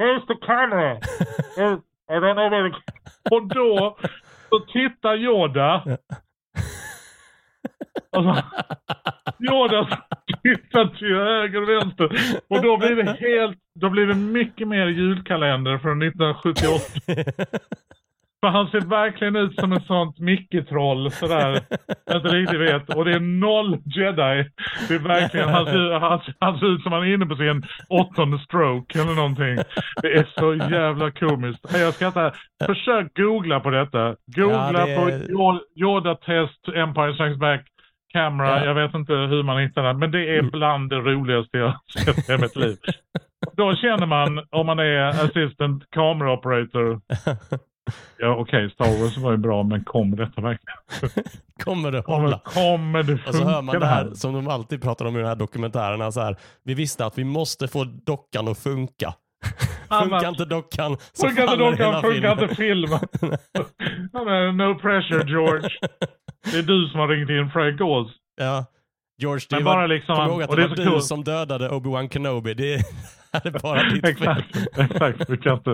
Where's 0.00 0.26
the 0.26 0.46
camera? 0.46 0.94
"Well, 1.56 1.80
I 2.10 2.12
don't 2.12 2.34
know 2.34 2.50
where 2.50 2.70
the... 2.70 2.76
Och 3.34 3.46
då 3.46 3.98
så 4.48 4.58
tittar 4.60 5.16
Yoda. 5.16 5.98
Alltså, 8.16 8.42
Yoda 9.50 9.88
tittar 10.42 10.86
till 10.98 11.14
höger 11.14 11.62
och 11.62 11.68
vänster. 11.68 12.04
Och 12.50 12.62
då 12.62 12.76
blir 12.76 12.96
det 12.96 13.16
helt, 13.20 13.58
då 13.80 13.90
blir 13.90 14.06
det 14.06 14.14
mycket 14.14 14.68
mer 14.68 14.86
julkalender 14.86 15.78
från 15.78 16.02
1978. 16.02 16.80
För 18.42 18.48
han 18.48 18.66
ser 18.70 18.80
verkligen 18.80 19.36
ut 19.36 19.60
som 19.60 19.72
ett 19.72 19.86
sånt 19.86 20.18
Micke-troll 20.18 21.10
sådär. 21.10 21.60
Jag 22.06 22.16
inte 22.16 22.28
riktigt 22.28 22.60
vet. 22.60 22.94
Och 22.96 23.04
det 23.04 23.12
är 23.12 23.20
noll 23.20 23.78
jedi. 23.84 24.50
Det 24.88 24.94
är 24.94 24.98
verkligen, 25.08 25.48
han 25.48 25.64
ser, 25.66 25.98
han, 26.00 26.20
han 26.38 26.58
ser 26.58 26.66
ut 26.66 26.82
som 26.82 26.92
han 26.92 27.02
är 27.02 27.14
inne 27.14 27.26
på 27.26 27.36
sin 27.36 27.62
åttonde 27.88 28.38
stroke 28.38 29.00
eller 29.00 29.14
någonting. 29.14 29.56
Det 30.02 30.12
är 30.12 30.26
så 30.38 30.54
jävla 30.54 31.10
komiskt. 31.10 31.76
Jag 31.78 31.94
ska 31.94 32.06
inte, 32.06 32.32
försök 32.66 33.16
googla 33.16 33.60
på 33.60 33.70
detta. 33.70 34.16
Googla 34.36 34.72
Ja, 34.72 34.86
det 34.86 34.92
är- 34.92 34.96
på 34.96 35.10
Yo- 35.10 35.60
Yoda-test, 35.76 36.68
Empire 36.74 37.14
Strikes 37.14 37.38
Back, 37.38 37.66
Camera. 38.12 38.48
Ja. 38.48 38.64
Jag 38.64 38.74
vet 38.74 38.94
inte 38.94 39.12
hur 39.12 39.42
man 39.42 39.58
hittar 39.62 39.82
den. 39.82 39.98
Men 39.98 40.10
det 40.10 40.28
är 40.34 40.38
Mm. 40.38 40.50
bland 40.50 40.90
det 40.90 40.96
roligaste 40.96 41.58
jag 41.58 41.74
sett 42.04 42.30
i 42.30 42.38
mitt 42.42 42.56
liv. 42.56 42.76
Då 43.56 43.76
känner 43.76 44.06
man, 44.06 44.46
om 44.50 44.66
man 44.66 44.78
är 44.78 45.00
assistant 45.24 45.90
camera 45.90 46.32
operator, 46.32 47.00
Ja 48.18 48.36
okej, 48.36 48.70
Star 48.70 49.02
Wars 49.02 49.16
var 49.18 49.30
ju 49.30 49.36
bra 49.36 49.62
men 49.62 49.84
kommer 49.84 50.16
detta 50.16 50.40
verkligen? 50.40 50.76
Kommer 51.64 51.90
det 51.92 52.02
hålla? 52.06 52.38
kommer 52.44 53.02
det 53.02 53.12
Och 53.28 53.34
så 53.34 53.44
hör 53.44 53.62
man 53.62 53.72
funka 53.72 53.78
det 53.86 53.86
här 53.86 54.10
som 54.14 54.32
de 54.34 54.48
alltid 54.48 54.82
pratar 54.82 55.04
om 55.04 55.16
i 55.16 55.20
de 55.20 55.26
här 55.26 55.36
dokumentärerna. 55.36 56.12
Så 56.12 56.20
här, 56.20 56.36
vi 56.64 56.74
visste 56.74 57.06
att 57.06 57.18
vi 57.18 57.24
måste 57.24 57.68
få 57.68 57.84
dockan 57.84 58.48
att 58.48 58.58
funka. 58.58 59.14
Funkar 60.02 60.28
inte 60.28 60.44
dockan 60.44 60.96
så 61.12 61.26
Funkar 61.26 61.42
inte 61.42 61.56
dockan, 61.56 62.02
funkar 62.02 62.42
inte 62.42 62.54
filmen. 62.54 63.00
Ja, 64.12 64.24
men 64.24 64.56
no 64.56 64.74
pressure 64.78 65.24
George. 65.30 65.68
Det 66.52 66.58
är 66.58 66.62
du 66.62 66.88
som 66.88 67.00
har 67.00 67.08
ringt 67.08 67.30
in 67.30 67.50
Frank 67.50 67.80
Oz. 67.80 68.08
Ja. 68.40 68.66
George, 69.22 69.46
det 69.50 69.56
Men 69.56 69.64
var, 69.64 69.74
bara 69.74 69.86
liksom, 69.86 70.16
kom 70.16 70.26
ihåg 70.28 70.42
att 70.42 70.50
och 70.50 70.56
det 70.56 70.62
det 70.62 70.68
var 70.68 70.76
du 70.76 70.86
coolt. 70.90 71.04
som 71.04 71.24
dödade 71.24 71.68
Obi-Wan 71.68 72.08
Kenobi. 72.08 72.54
Det 72.54 72.74
är, 73.32 73.60
bara 73.62 73.82
ditt 73.82 74.18
fel. 74.18 74.42
Exakt, 74.78 75.30
exakt. 75.30 75.64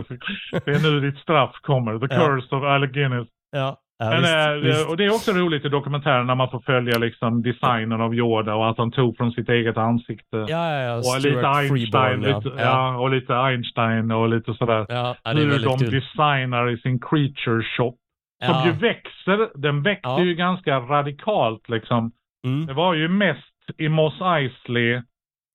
Det 0.64 0.70
är 0.74 0.90
nu 0.90 1.00
ditt 1.10 1.18
straff 1.20 1.54
kommer. 1.62 1.98
The 2.08 2.14
Ja. 2.14 2.20
curse 2.26 2.56
of 2.56 2.62
Alec 2.62 2.90
Guinness. 2.92 3.28
Ja, 3.52 3.76
ja, 3.98 4.10
Men, 4.10 4.20
visst, 4.22 4.34
eh, 4.36 4.52
visst. 4.52 4.88
Och 4.90 4.96
det 4.96 5.04
är 5.04 5.10
också 5.14 5.32
roligt 5.32 5.64
i 5.64 5.68
dokumentären 5.68 6.26
när 6.26 6.34
man 6.34 6.50
får 6.50 6.60
följa 6.60 6.98
liksom 6.98 7.42
designen 7.42 8.00
av 8.00 8.14
Yoda 8.14 8.54
och 8.54 8.70
att 8.70 8.78
han 8.78 8.90
tog 8.90 9.16
från 9.16 9.32
sitt 9.32 9.48
eget 9.48 9.76
ansikte. 9.76 10.36
Ja, 10.36 10.46
ja, 10.48 10.80
ja. 10.80 10.96
och 10.96 11.04
Stuart 11.04 11.24
lite 11.24 11.48
Einstein, 11.48 11.90
Freeborn, 11.90 12.20
lite, 12.44 12.48
Ja. 12.62 12.64
ja. 12.64 12.96
och 12.98 13.10
lite 13.10 13.34
Einstein 13.36 14.10
och 14.10 14.28
lite 14.28 14.54
sådär. 14.54 14.86
Ja, 14.88 15.16
ja, 15.24 15.30
hur 15.32 15.64
de 15.64 15.78
kul. 15.78 15.90
designar 15.90 16.70
i 16.70 16.76
sin 16.78 17.00
creature 17.00 17.62
shop. 17.76 17.96
Som 18.44 18.54
Ja. 18.54 18.66
ju 18.66 18.72
växer, 18.72 19.58
den 19.62 19.98
Ja. 20.02 20.22
ju 20.24 20.34
ganska 20.34 20.78
radikalt 20.80 21.68
liksom. 21.68 22.12
Mm. 22.46 22.66
Det 22.66 22.72
var 22.74 22.94
ju 22.94 23.08
mest 23.08 23.40
i 23.78 23.88
Moss 23.88 24.20
Eisley 24.20 25.02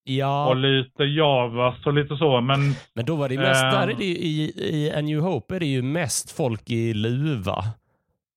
Ja, 0.04 0.48
och 0.50 0.56
lite 0.56 1.04
Javas 1.04 1.86
och 1.86 1.94
lite 1.94 2.18
så. 2.18 2.42
Men 2.42 2.60
men 2.96 3.06
då 3.06 3.16
var 3.16 3.30
det 3.30 3.38
mest, 3.38 3.64
Ehm. 3.64 3.72
där 3.72 3.88
är 3.88 3.94
det 3.98 4.04
ju, 4.06 4.16
i, 4.16 4.52
i 4.58 4.92
A 4.98 5.02
New 5.02 5.20
Hope 5.20 5.56
är 5.56 5.60
det 5.60 5.66
ju 5.66 5.82
mest 5.82 6.38
folk 6.38 6.70
i 6.70 6.94
luva. 6.94 7.56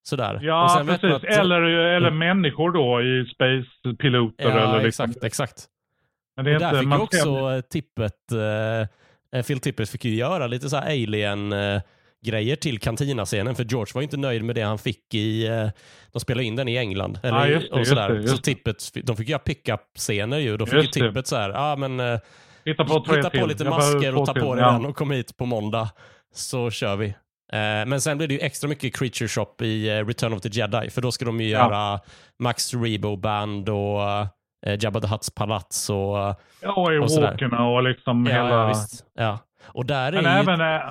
Sådär. 0.07 0.39
ja, 0.41 0.83
precis. 0.85 1.03
att- 1.03 1.23
Eller, 1.23 1.61
eller 1.61 2.07
Mm. 2.11 2.17
människor 2.17 2.71
då 2.71 3.01
i 3.01 3.25
space-piloter. 3.25 4.49
Ja, 4.49 4.73
eller 4.75 4.83
liksom. 4.83 5.05
exakt, 5.09 5.23
exakt. 5.23 5.65
Men 6.35 6.45
det 6.45 6.51
är 6.51 6.55
Och 6.55 6.59
där 6.61 6.67
inte, 6.67 6.77
fick 6.79 6.83
ju 6.83 6.89
man 6.89 7.01
också 7.01 7.51
eh, 7.55 7.61
tippet, 7.61 8.31
eh, 9.35 9.41
Phil 9.43 9.59
Tippett 9.59 9.89
fick 9.89 10.05
ju 10.05 10.15
göra 10.15 10.47
lite 10.47 10.69
så 10.69 10.77
alien 10.77 11.53
eh, 11.53 11.81
grejer 12.25 12.55
till 12.55 12.79
kantina-scenen 12.79 13.55
för 13.55 13.63
George 13.63 13.91
var 13.95 14.01
inte 14.01 14.17
nöjd 14.17 14.43
med 14.43 14.55
det 14.55 14.61
han 14.61 14.77
fick 14.77 15.13
i, 15.13 15.47
eh, 15.47 15.67
de 16.13 16.19
spelade 16.19 16.43
in 16.43 16.55
den 16.55 16.67
i 16.67 16.77
England. 16.77 17.19
Eller, 17.23 17.45
just 17.47 17.71
det, 17.71 17.79
och 17.79 17.87
sådär. 17.87 18.09
det, 18.09 18.27
så 18.27 18.35
det. 18.35 18.41
tippet, 18.41 18.77
de 19.03 19.15
fick 19.17 19.29
göra 19.29 19.39
pick-up-scener 19.39 20.37
ju. 20.37 20.57
Då 20.57 20.65
fick 20.65 20.73
Just 20.75 20.97
ju 20.97 21.01
tippet 21.07 21.27
så 21.27 21.35
här, 21.35 21.49
ja 21.49 21.75
men 21.75 21.99
eh, 21.99 22.19
Hitta 22.65 22.85
på, 22.85 23.15
hitta 23.15 23.29
på 23.29 23.45
lite 23.45 23.63
masker 23.65 24.15
och 24.17 24.25
ta 24.25 24.33
på 24.33 24.55
dig 24.55 24.63
den 24.65 24.85
och 24.85 24.95
kom 24.95 25.11
hit 25.11 25.37
på 25.37 25.45
måndag 25.45 25.89
så 26.33 26.71
kör 26.71 26.95
vi. 26.95 27.15
Eh, 27.53 27.85
men 27.85 28.01
sen 28.01 28.17
blir 28.17 28.27
det 28.27 28.33
ju 28.33 28.39
extra 28.39 28.67
mycket 28.69 28.95
Creature 28.95 29.27
Shop 29.27 29.61
i 29.61 29.89
eh, 29.89 30.05
Return 30.05 30.33
of 30.33 30.41
the 30.41 30.49
Jedi 30.49 30.89
för 30.89 31.01
då 31.01 31.11
ska 31.11 31.25
de 31.25 31.41
ju 31.41 31.49
Ja. 31.49 31.59
göra 31.59 31.99
Max 32.39 32.73
Rebo 32.73 33.15
Band 33.15 33.69
och 33.69 34.01
eh, 34.65 34.77
Jabba 34.79 34.99
the 34.99 35.07
Hutts 35.07 35.29
palats 35.35 35.89
och 35.89 35.95
Ja, 36.61 36.73
och 36.75 36.93
i 36.93 36.97
walkerna 36.97 37.67
och 37.67 37.83
liksom 37.83 38.25
ja, 38.25 38.31
hela... 38.33 38.49
ja, 38.49 38.67
visst. 38.67 39.05
Ja. 39.15 39.39
Och 39.67 39.85
där 39.85 40.07
är 40.13 40.21
Men 40.21 40.23
ju... 40.23 40.39
även, 40.51 40.61
äh, 40.61 40.81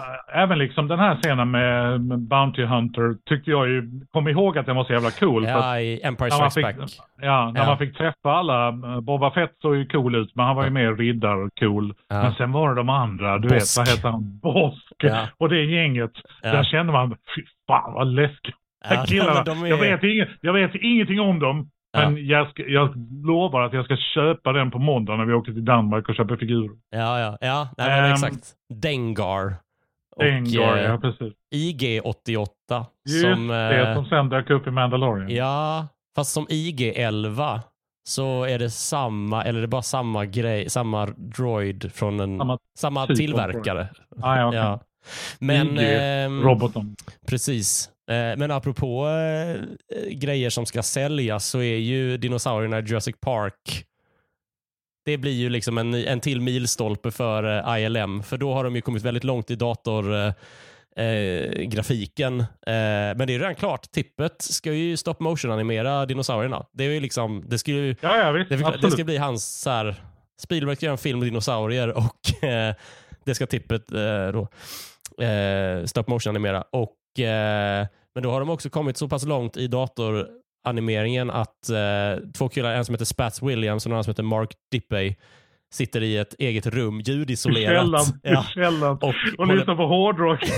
även 0.42 0.58
liksom 0.58 0.88
den 0.88 0.98
här 0.98 1.16
scenen 1.22 1.50
med, 1.50 2.00
Bounty 2.20 2.64
Hunter 2.64 3.14
tyckte 3.28 3.50
jag 3.50 3.68
ju, 3.68 3.90
kom 4.12 4.28
ihåg 4.28 4.58
att 4.58 4.66
den 4.66 4.76
var 4.76 4.84
så 4.84 4.92
jävla 4.92 5.10
cool. 5.10 5.44
Ja, 5.44 5.80
i 5.80 6.00
Empire 6.04 6.28
när 6.30 6.38
man 6.40 6.50
Strikes 6.50 6.70
fick, 6.74 6.98
Back. 6.98 7.06
ja, 7.22 7.50
när 7.54 7.60
Ja. 7.60 7.66
man 7.66 7.78
fick 7.78 7.96
träffa 7.96 8.32
alla. 8.32 8.68
eh, 8.68 9.00
Boba 9.00 9.30
Fett 9.30 9.52
såg 9.62 9.76
ju 9.76 9.86
cool 9.86 10.14
ut, 10.14 10.32
men 10.34 10.46
han 10.46 10.56
var 10.56 10.64
ju 10.64 10.70
mer 10.70 10.92
riddar-cool. 10.94 11.94
Ja. 12.08 12.22
Men 12.22 12.32
sen 12.34 12.52
var 12.52 12.68
det 12.68 12.74
de 12.74 12.88
andra, 12.88 13.38
du 13.38 13.48
Bosk. 13.48 13.54
vet, 13.54 13.86
vad 13.86 13.88
heter 13.96 14.08
han? 14.08 14.38
Bosk. 14.42 14.92
Ja. 14.98 15.26
Och 15.38 15.48
det 15.48 15.64
gänget. 15.64 16.12
Där 16.42 16.64
kände 16.64 16.92
man, 16.92 17.10
fy 17.10 17.42
fan 17.68 17.92
vad 17.94 18.06
läskigt. 18.06 18.54
Ja, 18.90 19.04
killarna. 19.08 19.32
men 19.34 19.44
de 19.44 19.62
är- 19.64 19.66
jag, 19.66 19.76
vet 19.76 20.02
inget, 20.04 20.28
jag 20.40 20.52
vet 20.52 20.74
ingenting 20.74 21.20
om 21.20 21.38
dem. 21.38 21.70
Ja. 21.94 22.10
Men 22.10 22.26
jag, 22.26 22.50
ska, 22.50 22.62
jag 22.66 22.94
lovar 23.24 23.62
att 23.62 23.72
jag 23.72 23.84
ska 23.84 23.96
köpa 23.96 24.52
den 24.52 24.70
på 24.70 24.78
måndag 24.78 25.16
när 25.16 25.24
vi 25.24 25.32
åker 25.32 25.52
till 25.52 25.64
Danmark 25.64 26.08
och 26.08 26.14
köper 26.14 26.36
figurer. 26.36 26.70
Ja, 26.90 27.20
ja, 27.20 27.38
ja. 27.40 27.68
Nej, 27.78 27.88
men 27.88 28.04
Ehm, 28.04 28.12
exakt. 28.12 28.52
Dengar. 28.74 29.54
Och 30.16 30.24
Dengar, 30.24 30.76
eh, 30.76 30.84
ja 30.84 30.98
precis. 30.98 31.32
IG-88. 31.54 32.46
Just 33.08 33.22
som, 33.22 33.48
det, 33.48 33.88
eh, 33.88 33.94
som 33.94 34.06
sen 34.06 34.28
dök 34.28 34.50
upp 34.50 34.66
i 34.66 34.70
Mandalorian. 34.70 35.30
Ja, 35.30 35.86
fast 36.16 36.32
som 36.32 36.46
IG-11 36.48 37.60
så 38.08 38.44
är 38.44 38.58
det 38.58 38.70
samma, 38.70 39.44
eller 39.44 39.60
det 39.60 39.64
är 39.64 39.68
bara 39.68 39.82
samma 39.82 40.24
grej, 40.24 40.70
samma 40.70 41.06
droid 41.06 41.92
från 41.92 42.20
en, 42.20 42.38
samma, 42.38 42.58
Samma 42.78 43.06
typ 43.06 43.16
tillverkare. 43.16 43.88
Ah, 44.22 44.36
ja, 44.36 44.48
okej. 44.48 44.60
Ja. 44.60 44.80
Men, 45.38 45.78
IG, 45.78 45.96
ehm, 45.98 46.42
Roboten. 46.42 46.96
precis. 47.28 47.90
Eh, 48.10 48.36
men 48.36 48.50
apropå 48.50 49.08
eh, 49.08 50.08
grejer 50.10 50.50
som 50.50 50.66
ska 50.66 50.82
säljas 50.82 51.46
så 51.46 51.58
är 51.58 51.76
ju 51.76 52.16
dinosaurierna 52.16 52.78
i 52.78 52.82
Jurassic 52.82 53.16
Park 53.20 53.86
det 55.04 55.18
blir 55.18 55.32
ju 55.32 55.48
liksom 55.48 55.78
en, 55.78 55.94
en 55.94 56.20
till 56.20 56.40
milstolpe 56.40 57.10
för 57.10 57.68
eh, 57.68 57.84
ILM, 57.84 58.22
för 58.22 58.36
då 58.36 58.54
har 58.54 58.64
de 58.64 58.76
ju 58.76 58.80
kommit 58.80 59.02
väldigt 59.02 59.24
långt 59.24 59.50
i 59.50 59.56
dator 59.56 60.14
eh, 60.14 60.32
eh. 60.96 61.04
Eh, 62.66 63.16
men 63.16 63.26
det 63.26 63.34
är 63.34 63.38
redan 63.38 63.54
klart. 63.54 63.90
Tippet 63.90 64.42
ska 64.42 64.72
ju 64.72 64.96
stop 64.96 65.14
motion 65.18 65.50
animera 65.50 66.06
dinosaurierna. 66.06 66.66
Det 66.72 66.84
är 66.84 66.88
ju 66.88 67.00
liksom, 67.00 67.44
det 67.46 67.58
ska 67.58 67.70
ju, 67.70 67.96
Ja, 68.00 68.18
ja 68.18 68.32
visst. 68.32 68.50
det, 68.50 68.78
det 68.82 68.90
ska 68.90 69.04
bli 69.04 69.16
hans 69.16 69.60
så 69.60 69.70
här, 69.70 69.94
Spielberg 70.42 70.76
ska 70.76 70.86
göra 70.86 70.92
en 70.92 70.98
film 70.98 71.18
med 71.18 71.28
dinosaurier 71.28 71.88
och 71.88 72.42
eh, 72.44 72.74
det 73.24 73.34
ska 73.34 73.46
Tippet 73.46 73.92
eh, 73.92 74.28
då 74.28 74.48
eh, 75.24 75.84
stop 75.84 76.04
motion 76.06 76.30
animera. 76.30 76.64
Och, 76.72 76.92
eh, 77.18 77.86
men 78.14 78.22
då 78.22 78.30
har 78.30 78.40
de 78.40 78.50
också 78.50 78.70
kommit 78.70 78.96
så 78.96 79.08
pass 79.08 79.24
långt 79.24 79.56
i 79.56 79.66
datoranimeringen 79.66 81.30
att 81.30 81.70
eh, 81.70 82.22
två 82.38 82.48
killar, 82.48 82.72
en 82.74 82.84
som 82.84 82.94
heter 82.94 83.04
Spats 83.04 83.42
Williams 83.42 83.86
och 83.86 83.90
en 83.90 83.92
annan 83.92 84.04
som 84.04 84.10
heter 84.10 84.22
Mark 84.22 84.50
Dippey, 84.70 85.14
sitter 85.74 86.02
i 86.02 86.16
ett 86.16 86.34
eget 86.38 86.66
rum, 86.66 87.00
I 87.00 87.02
ljudisolerat. 87.06 88.14
Ja. 88.22 88.44
I 88.44 88.52
källaren. 88.54 88.96
Och, 88.96 89.14
Och 89.38 89.46
lyssnar 89.46 89.76
på 89.76 89.86
hårdrock. 89.86 90.40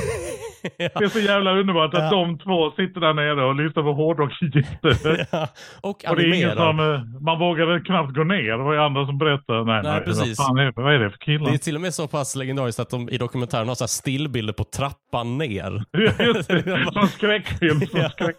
ja. 0.77 0.89
Det 0.99 1.05
är 1.05 1.09
så 1.09 1.19
jävla 1.21 1.51
underbart 1.53 1.95
att 1.95 2.01
Ja. 2.01 2.11
de 2.11 2.39
två 2.39 2.71
sitter 2.71 3.01
där 3.01 3.15
nere 3.15 3.45
och 3.45 3.55
lyssnar 3.55 3.83
på 3.83 3.93
hårdrock. 3.93 4.33
Ja. 5.33 5.49
Och 5.81 6.05
Och 6.09 6.17
det 6.17 6.23
är 6.23 6.35
ingen 6.35 6.57
som, 6.57 6.81
eh, 6.81 7.21
man 7.21 7.39
vågade 7.39 7.81
knappt 7.81 8.15
gå 8.15 8.25
ner. 8.25 8.51
Det 8.59 8.65
var 8.65 8.73
ju 8.73 8.81
andra 8.81 9.07
som 9.07 9.19
berättade. 9.19 9.65
Nej, 9.65 9.83
Nej, 9.83 9.93
nej 9.93 10.01
precis. 10.05 10.39
Vad, 10.39 10.47
fan 10.47 10.59
är 10.59 10.65
det, 10.65 10.73
vad 10.77 10.95
är 10.95 10.99
det 10.99 11.11
för 11.11 11.19
killar? 11.19 11.47
Det 11.51 11.55
är 11.57 11.59
till 11.59 11.75
och 11.75 11.81
med 11.81 11.95
så 11.95 12.09
pass 12.09 12.37
legendariskt 12.37 12.81
att 12.81 12.91
de 12.91 13.09
i 13.09 13.19
dokumentären 13.19 13.69
har 13.69 13.75
så 13.75 13.89
stillbilder 13.89 14.53
på 14.53 14.65
trappan 14.65 15.39
ner. 15.39 15.85
Just 16.25 16.49
det, 16.49 16.87
som 16.93 17.07
skräckfilm. 17.09 17.81
Som 17.81 18.01
Ja. 18.01 18.09
skräck. 18.11 18.37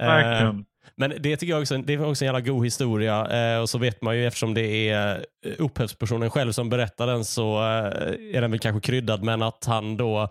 Eh, 0.00 0.06
Verkligen. 0.06 0.64
Men 0.96 1.12
det 1.20 1.36
tycker 1.36 1.52
jag 1.52 1.60
också, 1.60 1.76
det 1.78 1.92
är 1.94 2.08
också 2.10 2.24
en 2.24 2.26
jävla 2.26 2.40
god 2.40 2.64
historia. 2.64 3.26
Eh, 3.54 3.60
och 3.60 3.68
så 3.68 3.78
vet 3.78 4.02
man 4.02 4.16
ju 4.16 4.26
eftersom 4.26 4.54
det 4.54 4.88
är 4.90 5.14
eh, 5.16 5.52
upphovspersonen 5.58 6.30
själv 6.30 6.52
som 6.52 6.70
berättar 6.70 7.06
den 7.06 7.24
så 7.24 7.58
eh, 7.58 8.36
är 8.36 8.40
den 8.40 8.50
väl 8.50 8.60
kanske 8.60 8.80
kryddad. 8.90 9.22
Men 9.22 9.42
att 9.42 9.64
han 9.66 9.96
då... 9.96 10.28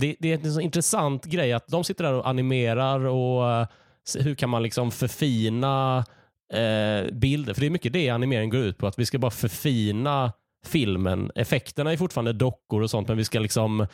Det, 0.00 0.16
det 0.18 0.32
är 0.32 0.46
en 0.46 0.54
så 0.54 0.60
intressant 0.60 1.24
grej 1.24 1.52
att 1.52 1.68
de 1.68 1.84
sitter 1.84 2.04
där 2.04 2.12
och 2.12 2.28
animerar 2.28 3.00
och 3.00 3.52
eh, 3.52 3.66
hur 4.18 4.34
kan 4.34 4.50
man 4.50 4.62
liksom 4.62 4.90
förfina 4.90 6.04
eh, 6.52 7.12
bilder? 7.12 7.54
För 7.54 7.60
det 7.60 7.66
är 7.66 7.70
mycket 7.70 7.92
det 7.92 8.10
animeringen 8.10 8.50
går 8.50 8.60
ut 8.60 8.78
på. 8.78 8.86
Att 8.86 8.98
vi 8.98 9.06
ska 9.06 9.18
bara 9.18 9.30
förfina 9.30 10.32
filmen. 10.66 11.30
Effekterna 11.34 11.92
är 11.92 11.96
fortfarande 11.96 12.32
dockor 12.32 12.82
och 12.82 12.90
sånt 12.90 13.08
men 13.08 13.16
vi 13.16 13.24
ska 13.24 13.38
liksom 13.38 13.86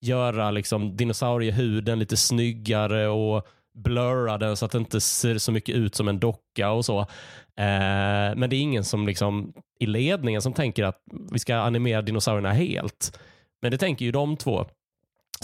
göra 0.00 0.50
liksom 0.50 0.96
dinosauriehuden 0.96 1.98
lite 1.98 2.16
snyggare 2.16 3.08
och 3.08 3.46
blurra 3.74 4.38
den 4.38 4.56
så 4.56 4.64
att 4.64 4.72
det 4.72 4.78
inte 4.78 5.00
ser 5.00 5.38
så 5.38 5.52
mycket 5.52 5.74
ut 5.74 5.94
som 5.94 6.08
en 6.08 6.20
docka 6.20 6.70
och 6.70 6.84
så. 6.84 7.00
Eh, 7.00 8.36
men 8.36 8.50
det 8.50 8.56
är 8.56 8.60
ingen 8.60 8.84
som 8.84 9.06
liksom 9.06 9.52
i 9.80 9.86
ledningen 9.86 10.42
som 10.42 10.52
tänker 10.52 10.84
att 10.84 11.02
vi 11.32 11.38
ska 11.38 11.56
animera 11.56 12.02
dinosaurierna 12.02 12.52
helt. 12.52 13.20
Men 13.62 13.70
det 13.70 13.78
tänker 13.78 14.04
ju 14.04 14.12
de 14.12 14.36
två, 14.36 14.66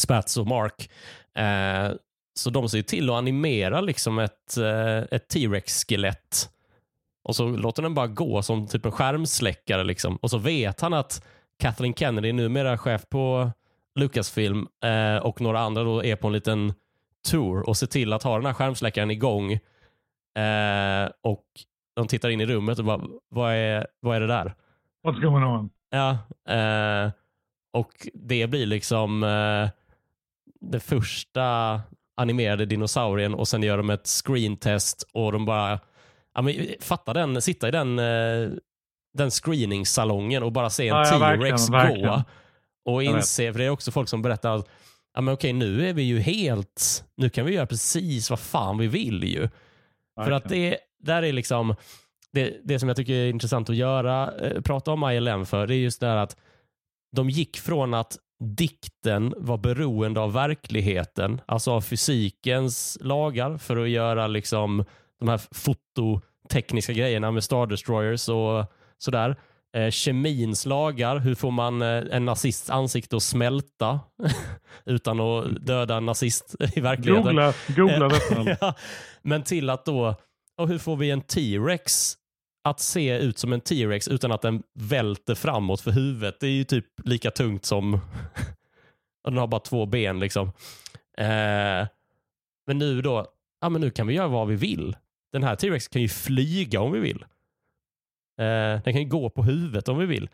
Spats 0.01 0.37
och 0.37 0.47
Mark. 0.47 0.91
Eh, 1.35 1.97
så 2.35 2.51
de 2.51 2.69
ser 2.69 2.83
till 2.83 3.11
att 3.11 3.17
animera 3.17 3.81
liksom 3.81 4.19
ett, 4.19 4.57
eh, 4.57 4.99
ett 4.99 5.29
T-Rex-skelett. 5.29 6.51
Och 7.25 7.37
så 7.37 7.49
låter 7.49 7.83
den 7.83 7.95
bara 7.95 8.07
gå 8.07 8.43
som 8.43 8.67
typ 8.67 8.85
en 8.85 8.93
skärmsläckare. 8.93 9.85
Liksom. 9.85 10.17
Och 10.17 10.31
så 10.31 10.39
vet 10.39 10.81
han 10.81 10.95
att 10.95 11.25
Kathleen 11.59 11.95
Kennedy, 11.95 12.33
numera 12.33 12.79
chef 12.79 13.09
på 13.09 13.51
Lucasfilm 13.95 14.67
eh, 14.85 15.17
och 15.17 15.41
några 15.41 15.61
andra 15.61 15.85
då 15.85 16.05
är 16.05 16.17
på 16.17 16.27
en 16.27 16.33
liten 16.33 16.75
tour 17.31 17.69
och 17.69 17.77
ser 17.77 17.87
till 17.87 18.13
att 18.13 18.23
ha 18.23 18.37
den 18.37 18.47
här 18.47 18.53
skärmsläckaren 18.53 19.11
igång. 19.11 19.53
Eh, 20.37 21.11
och 21.23 21.45
de 21.97 22.09
tittar 22.09 22.29
in 22.29 22.41
i 22.41 22.47
rummet 22.47 22.79
och 22.79 22.85
bara, 22.85 23.01
vad 23.29 23.53
är, 23.53 23.87
vad 24.01 24.17
är 24.17 24.21
det 24.21 24.27
där? 24.27 24.55
What's 25.07 25.21
going 25.21 25.45
on? 25.45 25.71
Ja, 25.91 26.11
eh, 26.55 27.11
och 27.73 28.09
det 28.15 28.47
blir 28.47 28.67
liksom 28.67 29.23
eh, 29.23 29.69
den 30.71 30.81
första 30.81 31.81
animerade 32.17 32.67
dinosaurien 32.67 33.35
och 33.35 33.49
sen 33.49 33.63
gör 33.63 33.77
de 33.77 33.91
ett 33.91 34.07
screentest 34.07 35.09
och 35.13 35.33
de 35.33 35.45
bara, 35.45 35.81
ja, 36.35 36.43
men, 36.43 36.55
fatta 36.81 37.13
den, 37.13 37.43
sitta 37.43 37.69
i 37.69 37.71
den, 37.71 37.99
eh, 37.99 38.49
den 39.19 39.31
screeningsalongen 39.31 40.43
och 40.43 40.53
bara 40.53 40.71
se 40.71 40.89
en 40.89 40.97
Ja, 40.97 41.07
ja, 41.07 41.37
T-Rex 41.37 41.69
verkligen, 41.71 42.09
gå. 42.09 42.23
Och 42.85 43.03
inse, 43.03 43.53
för 43.53 43.59
det 43.59 43.65
är 43.65 43.71
också 43.71 43.91
folk 43.91 44.09
som 44.09 44.23
berättar 44.23 44.57
att 44.57 44.69
ja, 45.15 45.21
men 45.21 45.35
okej, 45.35 45.53
nu 45.53 45.89
är 45.89 45.93
vi 45.93 46.03
ju 46.03 46.21
helt, 46.21 47.05
nu 47.17 47.31
kan 47.31 47.47
vi 47.47 47.55
göra 47.55 47.67
precis 47.67 48.31
vad 48.31 48.41
fan 48.41 48.79
vi 48.79 48.87
vill 48.87 49.25
ju. 49.25 49.49
För 50.25 50.31
att 50.31 50.49
det 50.49 50.79
där 50.99 51.23
är 51.23 51.33
liksom 51.33 51.75
det, 52.33 52.57
det 52.65 52.79
som 52.79 52.89
jag 52.89 52.97
tycker 52.97 53.13
är 53.13 53.29
intressant 53.29 53.71
att 53.71 53.77
göra, 53.77 54.33
eh, 54.41 54.61
prata 54.61 54.93
om 54.93 55.11
ILM 55.11 55.47
för, 55.47 55.67
det 55.67 55.75
är 55.75 55.79
just 55.79 56.01
det 56.01 56.07
här 56.07 56.17
att 56.17 56.37
de 57.17 57.31
gick 57.31 57.57
från 57.57 57.95
att 57.95 58.19
dikten 58.45 59.35
var 59.37 59.59
beroende 59.59 60.21
av 60.21 60.33
verkligheten, 60.33 61.41
alltså 61.47 61.71
av 61.71 61.81
fysikens 61.81 62.99
lagar 63.01 63.59
för 63.59 63.77
att 63.77 63.89
göra 63.89 64.27
liksom 64.27 64.85
de 65.21 65.29
här 65.29 65.41
fototekniska 65.55 66.93
grejerna 66.93 67.31
med 67.31 67.45
Star 67.45 67.67
Destroyers 67.67 68.29
och 68.29 68.65
sådär. 68.99 69.37
Eh, 69.77 69.91
kemins 69.91 70.67
lagar, 70.67 71.19
hur 71.19 71.35
får 71.35 71.51
man 71.51 71.83
eh, 71.83 72.05
en 72.11 72.25
nazists 72.25 72.71
ansikte 72.71 73.17
att 73.17 73.23
smälta 73.23 74.01
utan 74.85 75.21
att 75.21 75.67
döda 75.67 75.97
en 75.97 76.07
nazist 76.07 76.55
i 76.77 76.81
verkligheten? 76.81 77.25
Googla, 77.25 77.55
googla 77.77 78.09
detta. 78.09 78.57
ja, 78.61 78.75
men 79.23 79.43
till 79.43 79.71
att 79.71 79.85
då, 79.85 80.15
och 80.59 80.69
hur 80.69 80.79
får 80.79 80.97
vi 80.97 81.11
en 81.11 81.21
T-Rex 81.21 82.15
att 82.67 82.81
se 82.81 83.19
ut 83.19 83.39
som 83.39 83.53
en 83.53 83.61
T-Rex 83.61 84.09
utan 84.09 84.33
att 84.33 84.43
den 84.43 84.63
välter 84.75 85.35
framåt 85.35 85.81
för 85.81 85.91
huvudet? 85.91 86.41
Det 86.41 86.47
är 86.47 86.51
ju 86.51 86.65
typ 86.65 86.87
lika 87.05 87.31
tungt 87.31 87.65
som, 87.65 88.01
den 89.25 89.37
har 89.37 89.47
bara 89.47 89.61
två 89.61 89.87
ben 89.87 90.21
liksom. 90.21 90.49
Eh, 91.19 91.87
men 92.67 92.79
nu 92.79 93.03
då, 93.03 93.27
ja 93.61 93.69
men 93.69 93.81
nu 93.81 93.91
kan 93.91 94.07
vi 94.07 94.15
göra 94.15 94.29
vad 94.29 94.49
vi 94.49 94.57
vill. 94.57 94.97
Den 95.33 95.43
här 95.43 95.57
T-Rex 95.57 95.89
kan 95.89 96.03
ju 96.03 96.09
flyga 96.09 96.81
om 96.81 96.93
vi 96.93 97.01
vill. 97.01 97.23
Eh, 98.41 98.83
den 98.85 98.93
kan 98.93 99.03
ju 99.03 99.09
gå 99.09 99.31
på 99.31 99.43
huvudet 99.43 99.89
om 99.89 99.99
vi 99.99 100.07
vill. 100.07 100.29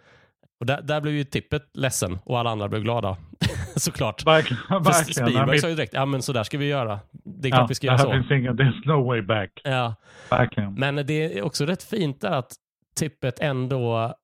Och 0.63 0.67
där, 0.67 0.83
där 0.83 1.01
blev 1.01 1.15
ju 1.15 1.25
tippet 1.25 1.63
ledsen 1.75 2.19
och 2.25 2.39
alla 2.39 2.51
andra 2.51 2.69
blev 2.69 2.83
glada. 2.83 3.17
Såklart. 3.77 4.27
Verkligen. 4.27 4.63
För. 4.85 4.93
Spielberg 4.93 5.59
sa 5.59 5.69
ju 5.69 5.75
direkt, 5.75 5.95
ja 5.95 6.07
men 6.07 6.23
så 6.23 6.33
där 6.33 6.43
ska 6.43 6.59
vi 6.59 6.67
göra. 6.67 7.01
Det 7.13 7.49
är 7.49 7.51
klart 7.51 7.61
ja, 7.61 7.67
vi 7.67 7.75
ska 7.75 7.87
göra 7.87 7.97
här 7.97 8.05
så. 8.05 8.35
there's 8.63 8.87
no 8.87 9.07
way 9.07 9.23
back. 9.23 9.61
Ja. 9.65 9.95
Verkligen. 10.31 10.75
Men 10.75 11.07
det 11.07 11.39
är 11.39 11.43
också 11.43 11.67
rätt 11.67 11.83
fint 11.83 12.21
där 12.21 12.31
att 12.31 12.55
tippet 12.97 13.41
ändå, 13.41 14.15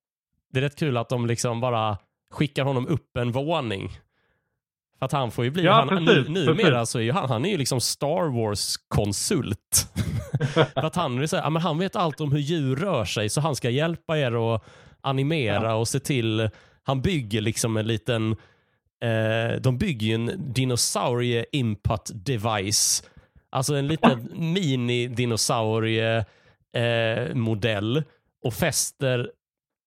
det 0.52 0.58
är 0.58 0.62
rätt 0.62 0.78
kul 0.78 0.96
att 0.96 1.08
de 1.08 1.26
liksom 1.26 1.60
bara 1.60 1.98
skickar 2.30 2.64
honom 2.64 2.88
upp 2.88 3.16
en 3.16 3.32
våning. 3.32 3.90
För 4.98 5.06
att 5.06 5.12
han 5.12 5.30
får 5.30 5.44
ju 5.44 5.50
bli, 5.50 5.64
Ja, 5.64 5.72
han, 5.72 5.88
precis, 5.88 6.28
nu, 6.28 6.46
precis. 6.46 6.64
numera 6.64 6.86
så 6.86 6.98
är 6.98 7.02
ju 7.02 7.12
han, 7.12 7.28
han 7.28 7.44
är 7.44 7.50
ju 7.50 7.58
liksom 7.58 7.80
Star 7.80 8.42
Wars-konsult. 8.42 9.92
För 10.54 10.84
att 10.86 10.96
han, 10.96 11.18
vill 11.18 11.28
säga, 11.28 11.42
ja, 11.42 11.50
men 11.50 11.62
han 11.62 11.78
vet 11.78 11.96
allt 11.96 12.20
om 12.20 12.32
hur 12.32 12.40
djur 12.40 12.76
rör 12.76 13.04
sig 13.04 13.28
så 13.28 13.40
han 13.40 13.56
ska 13.56 13.70
hjälpa 13.70 14.18
er 14.18 14.54
att 14.54 14.62
animera 15.02 15.74
och 15.74 15.88
se 15.88 16.00
till, 16.00 16.50
han 16.82 17.02
bygger 17.02 17.40
liksom 17.40 17.76
en 17.76 17.86
liten, 17.86 18.36
eh, 19.02 19.60
de 19.60 19.78
bygger 19.78 20.06
ju 20.06 20.14
en 20.14 20.52
dinosaurie 20.52 21.44
input 21.52 22.10
device. 22.14 23.02
Alltså 23.50 23.74
en 23.74 23.88
liten 23.88 24.30
mini-dinosaurie 24.34 26.24
eh, 26.72 27.34
modell 27.34 28.02
och 28.44 28.54
fäster 28.54 29.30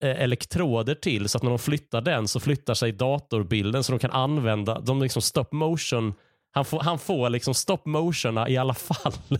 eh, 0.02 0.22
elektroder 0.22 0.94
till 0.94 1.28
så 1.28 1.38
att 1.38 1.42
när 1.42 1.50
de 1.50 1.58
flyttar 1.58 2.00
den 2.00 2.28
så 2.28 2.40
flyttar 2.40 2.74
sig 2.74 2.92
datorbilden 2.92 3.84
så 3.84 3.92
de 3.92 3.98
kan 3.98 4.10
använda, 4.10 4.80
de 4.80 5.02
liksom 5.02 5.22
stop 5.22 5.46
motion, 5.50 6.14
han 6.52 6.64
får, 6.64 6.80
han 6.80 6.98
får 6.98 7.30
liksom 7.30 7.54
stop 7.54 7.78
motiona 7.84 8.48
i 8.48 8.56
alla 8.56 8.74
fall. 8.74 9.12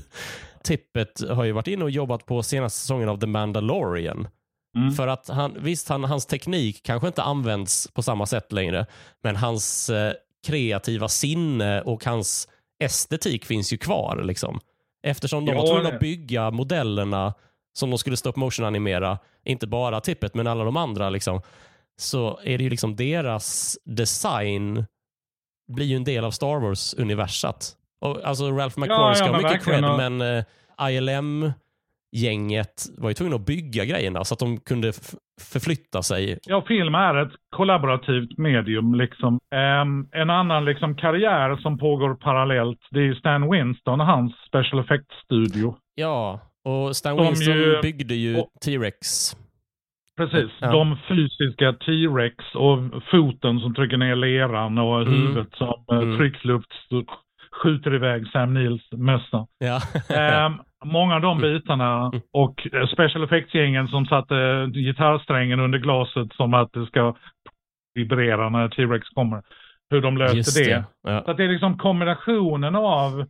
Tippet 0.63 1.29
har 1.31 1.45
ju 1.45 1.53
varit 1.53 1.67
inne 1.67 1.85
och 1.85 1.91
jobbat 1.91 2.27
på 2.27 2.43
senaste 2.43 2.81
säsongen 2.81 3.09
av 3.09 3.21
The 3.21 3.27
Mandalorian. 3.27 4.29
Mm. 4.77 4.93
För 4.93 5.09
att 5.09 5.29
han, 5.29 5.57
visst, 5.61 5.89
han, 5.89 6.05
hans 6.05 6.27
teknik 6.27 6.83
kanske 6.83 7.07
inte 7.07 7.23
används 7.23 7.89
på 7.95 8.03
samma 8.03 8.27
sätt 8.27 8.53
längre, 8.53 8.87
men 9.23 9.37
hans 9.37 9.91
eh, 9.91 10.13
kreativa 10.47 11.09
sinne 11.09 11.81
och 11.83 12.05
hans 12.05 12.49
estetik 12.85 13.45
finns 13.45 13.73
ju 13.73 13.79
kvar. 13.79 14.23
Liksom. 14.25 14.61
Eftersom 15.03 15.45
de 15.47 15.53
Ja, 15.53 15.59
var 15.61 15.67
tvungna 15.75 15.89
att 15.89 16.01
bygga 16.01 16.51
modellerna 16.51 17.35
som 17.75 17.91
de 17.91 17.99
skulle 17.99 18.17
stop 18.17 18.33
motion 18.37 18.67
animera, 18.67 19.19
inte 19.45 19.67
bara 19.67 20.01
tippet 20.01 20.35
men 20.35 20.47
alla 20.47 20.65
de 20.65 20.77
andra, 20.77 21.11
liksom, 21.11 21.41
så 21.97 22.41
är 22.45 22.59
det 22.59 22.65
ju 22.65 22.71
liksom 22.71 22.97
deras 22.97 23.79
design 23.85 24.85
blir 25.73 25.87
ju 25.87 25.97
en 25.97 26.05
del 26.05 26.25
av 26.25 26.31
Star 26.31 26.61
Wars-universat. 26.61 27.77
Alltså 28.25 28.51
Ralph 28.51 28.79
McQuarrie 28.79 29.09
ja, 29.09 29.15
ska 29.15 29.25
ha 29.27 29.37
mycket 29.37 29.51
verkligen, 29.53 29.81
cred, 29.81 29.91
och- 29.91 29.97
men 30.19 30.45
eh, 30.81 30.91
ILM 30.93 31.53
gänget 32.13 32.75
var 32.99 33.09
ju 33.11 33.15
tvungna 33.15 33.37
att 33.37 33.47
bygga 33.47 33.85
grejerna 33.85 34.25
så 34.25 34.35
att 34.35 34.39
de 34.41 34.61
kunde 34.61 34.93
förflytta 35.53 36.03
sig. 36.03 36.39
Ja, 36.47 36.65
film 36.69 36.95
är 36.95 37.15
ett 37.23 37.33
kollaborativt 37.57 38.39
medium. 38.39 38.95
Liksom. 38.95 39.39
En 40.13 40.31
annan 40.31 40.65
liksom, 40.65 40.97
karriär 40.97 41.57
som 41.57 41.79
pågår 41.79 42.15
parallellt, 42.15 42.79
det 42.91 42.99
är 42.99 43.05
ju 43.05 43.15
Stan 43.15 43.51
Winston 43.51 44.01
och 44.01 44.07
hans 44.07 44.33
special 44.49 44.81
effects-studio. 44.85 45.77
Ja, 45.95 46.41
och 46.65 46.97
Stan 46.97 47.17
De 47.17 47.27
Winston 47.27 47.55
ju- 47.55 47.81
byggde 47.83 48.15
ju 48.15 48.43
T-Rex. 48.65 49.33
Precis. 50.17 50.51
Ja. 50.61 50.73
De 50.73 50.99
fysiska 51.09 51.73
T-Rex 51.73 52.37
och 52.55 52.79
foten 53.11 53.61
som 53.61 53.75
trycker 53.75 53.97
ner 53.97 54.17
leran 54.17 54.79
och 54.79 55.03
Mm. 55.03 55.15
huvudet 55.15 55.49
som 55.55 55.85
eh, 55.93 55.99
Mm. 55.99 56.19
trycksluft 56.19 56.69
skjuter 57.63 57.95
iväg 57.95 58.27
Sam 58.33 58.55
Neils 58.55 58.83
mössa. 58.93 59.47
Ja. 59.59 59.81
Ehm, 60.17 60.53
många 60.85 61.15
av 61.15 61.21
de 61.21 61.39
Mm. 61.39 61.53
bitarna 61.53 62.13
och 62.33 62.69
eh, 62.75 62.87
special 62.87 63.25
effects-gängen 63.25 63.89
som 63.89 64.07
satte 64.07 64.37
eh, 64.37 64.67
gitarrsträngen 64.67 65.61
under 65.61 65.79
glaset 65.79 66.33
som 66.33 66.55
att 66.55 66.73
det 66.73 66.87
ska 66.87 67.15
vibrera 67.95 68.49
när 68.49 68.69
T-Rex 68.69 69.09
kommer. 69.09 69.43
Hur 69.91 70.01
de 70.01 70.19
löste 70.19 70.61
det. 70.65 70.71
det. 70.75 70.85
Ja. 71.03 71.23
Så 71.25 71.31
att 71.31 71.37
det 71.37 71.45
är 71.45 71.49
liksom 71.49 71.79
kombinationen 71.79 72.77
av 72.77 73.21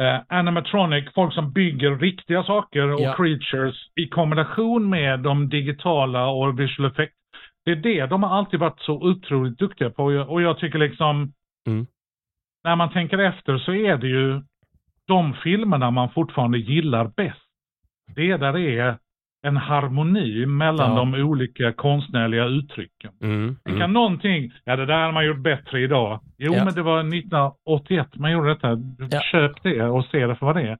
eh, 0.00 0.20
animatronic, 0.28 1.04
folk 1.14 1.34
som 1.34 1.52
bygger 1.52 1.96
riktiga 1.96 2.44
saker 2.44 2.88
och 2.94 3.00
Ja. 3.00 3.14
creatures 3.16 3.76
i 4.00 4.08
kombination 4.08 4.90
med 4.90 5.20
de 5.20 5.48
digitala 5.48 6.26
och 6.26 6.60
visual 6.60 6.90
effects. 6.90 7.16
Det 7.64 7.70
är 7.70 7.76
det 7.76 8.06
de 8.06 8.22
har 8.22 8.38
alltid 8.38 8.60
varit 8.60 8.80
så 8.80 8.92
otroligt 8.94 9.58
duktiga 9.58 9.90
på 9.90 10.04
och 10.04 10.12
jag, 10.12 10.30
och 10.30 10.42
jag 10.42 10.58
tycker 10.58 10.78
liksom 10.78 11.32
Mm. 11.68 11.86
när 12.64 12.76
man 12.76 12.92
tänker 12.92 13.18
efter 13.18 13.58
så 13.58 13.72
är 13.74 13.96
det 13.96 14.08
ju 14.08 14.42
de 15.08 15.34
filmerna 15.34 15.90
man 15.90 16.10
fortfarande 16.10 16.58
gillar 16.58 17.10
bäst. 17.16 17.38
Det 18.14 18.30
är 18.30 18.38
där 18.38 18.52
det 18.52 18.78
är 18.78 18.96
en 19.46 19.56
harmoni 19.56 20.46
mellan 20.46 20.90
Ja. 20.90 20.96
de 20.96 21.14
olika 21.14 21.72
konstnärliga 21.72 22.44
uttrycken. 22.44 23.12
Mm. 23.22 23.56
Det 23.64 23.70
kan 23.70 23.80
Mm. 23.80 23.92
någonting, 23.92 24.52
ja 24.64 24.76
det 24.76 24.86
där 24.86 25.00
har 25.04 25.12
man 25.12 25.26
gjort 25.26 25.38
bättre 25.42 25.80
idag. 25.80 26.20
Jo 26.38 26.52
Ja. 26.54 26.64
men 26.64 26.74
det 26.74 26.82
var 26.82 27.02
1981 27.02 28.16
man 28.16 28.32
gjorde 28.32 28.48
detta. 28.54 28.68
Ja. 29.10 29.20
Köp 29.32 29.62
det 29.62 29.82
och 29.82 30.04
se 30.04 30.26
det 30.26 30.36
för 30.36 30.46
vad 30.46 30.56
det 30.56 30.62
är. 30.62 30.78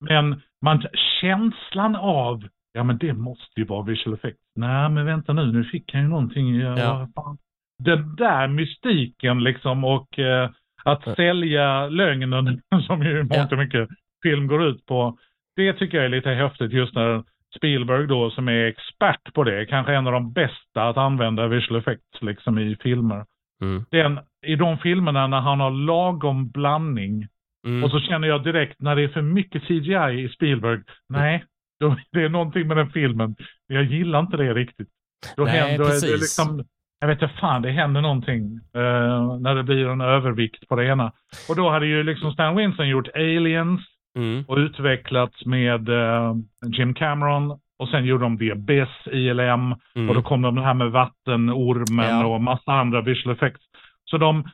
Men 0.00 0.40
man, 0.64 0.82
känslan 1.20 1.96
av, 1.96 2.44
ja 2.72 2.82
men 2.84 2.98
det 2.98 3.12
måste 3.12 3.60
ju 3.60 3.66
vara 3.66 3.82
visual 3.82 4.14
effects. 4.14 4.40
Nej 4.56 4.88
men 4.90 5.06
vänta 5.06 5.32
nu, 5.32 5.52
nu 5.52 5.64
fick 5.64 5.92
han 5.92 6.02
ju 6.02 6.08
någonting. 6.08 6.56
Ja, 6.56 6.78
Ja. 7.14 7.36
Den 7.84 8.16
där 8.16 8.48
mystiken 8.48 9.44
liksom 9.44 9.84
och 9.84 10.18
eh, 10.18 10.50
att 10.86 11.02
Ja. 11.06 11.14
sälja 11.14 11.86
lögnen 11.88 12.62
som 12.86 13.02
ju 13.02 13.22
mångt 13.22 13.52
och 13.52 13.58
mycket 13.58 13.88
film 14.22 14.46
går 14.46 14.64
ut 14.64 14.86
på. 14.86 15.18
Det 15.56 15.72
tycker 15.72 15.96
jag 15.96 16.04
är 16.04 16.08
lite 16.10 16.30
häftigt 16.30 16.72
just 16.72 16.94
när 16.94 17.24
Spielberg 17.56 18.06
då 18.06 18.30
som 18.30 18.48
är 18.48 18.64
expert 18.66 19.32
på 19.34 19.44
det, 19.44 19.66
kanske 19.66 19.94
en 19.94 20.06
av 20.06 20.12
de 20.12 20.32
bästa 20.32 20.88
att 20.88 20.96
använda 20.96 21.46
visual 21.46 21.80
effects 21.80 22.22
liksom 22.22 22.58
i 22.58 22.76
filmer. 22.82 23.24
Mm. 23.62 23.84
Den, 23.90 24.18
I 24.46 24.56
de 24.56 24.78
filmerna 24.78 25.26
när 25.26 25.40
han 25.40 25.60
har 25.60 25.70
lagom 25.70 26.48
blandning 26.50 27.26
Mm. 27.66 27.84
och 27.84 27.90
så 27.90 28.00
känner 28.00 28.28
jag 28.28 28.44
direkt 28.44 28.80
när 28.80 28.96
det 28.96 29.02
är 29.02 29.08
för 29.08 29.22
mycket 29.22 29.62
CGI 29.62 30.24
i 30.24 30.28
Spielberg, 30.28 30.80
nej, 31.08 31.44
då, 31.80 31.96
det 32.12 32.22
är 32.22 32.28
någonting 32.28 32.68
med 32.68 32.76
den 32.76 32.90
filmen. 32.90 33.34
Jag 33.66 33.84
gillar 33.84 34.20
inte 34.20 34.36
det 34.36 34.54
riktigt. 34.54 34.88
Då 35.36 35.44
Nej, 35.44 35.52
händer, 35.52 35.74
är 35.74 35.78
det 35.78 35.84
precis. 35.84 36.20
liksom, 36.20 36.64
jag 37.00 37.08
vet 37.08 37.22
inte 37.22 37.34
fan, 37.34 37.62
det 37.62 37.70
händer 37.70 38.00
någonting 38.00 38.60
eh, 38.74 39.36
när 39.40 39.54
det 39.54 39.62
blir 39.62 39.88
en 39.88 40.00
övervikt 40.00 40.68
på 40.68 40.76
det 40.76 40.84
ena. 40.86 41.12
Och 41.48 41.56
då 41.56 41.70
hade 41.70 41.86
ju 41.86 42.02
liksom 42.02 42.32
Stan 42.32 42.56
Winston 42.56 42.88
gjort 42.88 43.08
Aliens, 43.14 43.80
Mm. 44.18 44.44
och 44.48 44.56
utvecklats 44.56 45.46
med 45.46 45.88
eh, 45.88 46.34
Jim 46.66 46.94
Cameron. 46.94 47.50
Och 47.78 47.88
sen 47.88 48.04
gjorde 48.04 48.24
de 48.24 48.38
The 48.38 48.52
Abyss, 48.52 48.88
ILM. 49.12 49.74
Mm. 49.96 50.08
Och 50.08 50.14
då 50.14 50.22
kom 50.22 50.42
de 50.42 50.56
här 50.58 50.74
med 50.74 50.90
vattenormen 50.90 52.20
Ja. 52.20 52.26
och 52.26 52.40
massa 52.40 52.72
andra 52.72 53.00
visual 53.00 53.34
effects. 53.36 53.60
Så 54.04 54.18
de, 54.18 54.44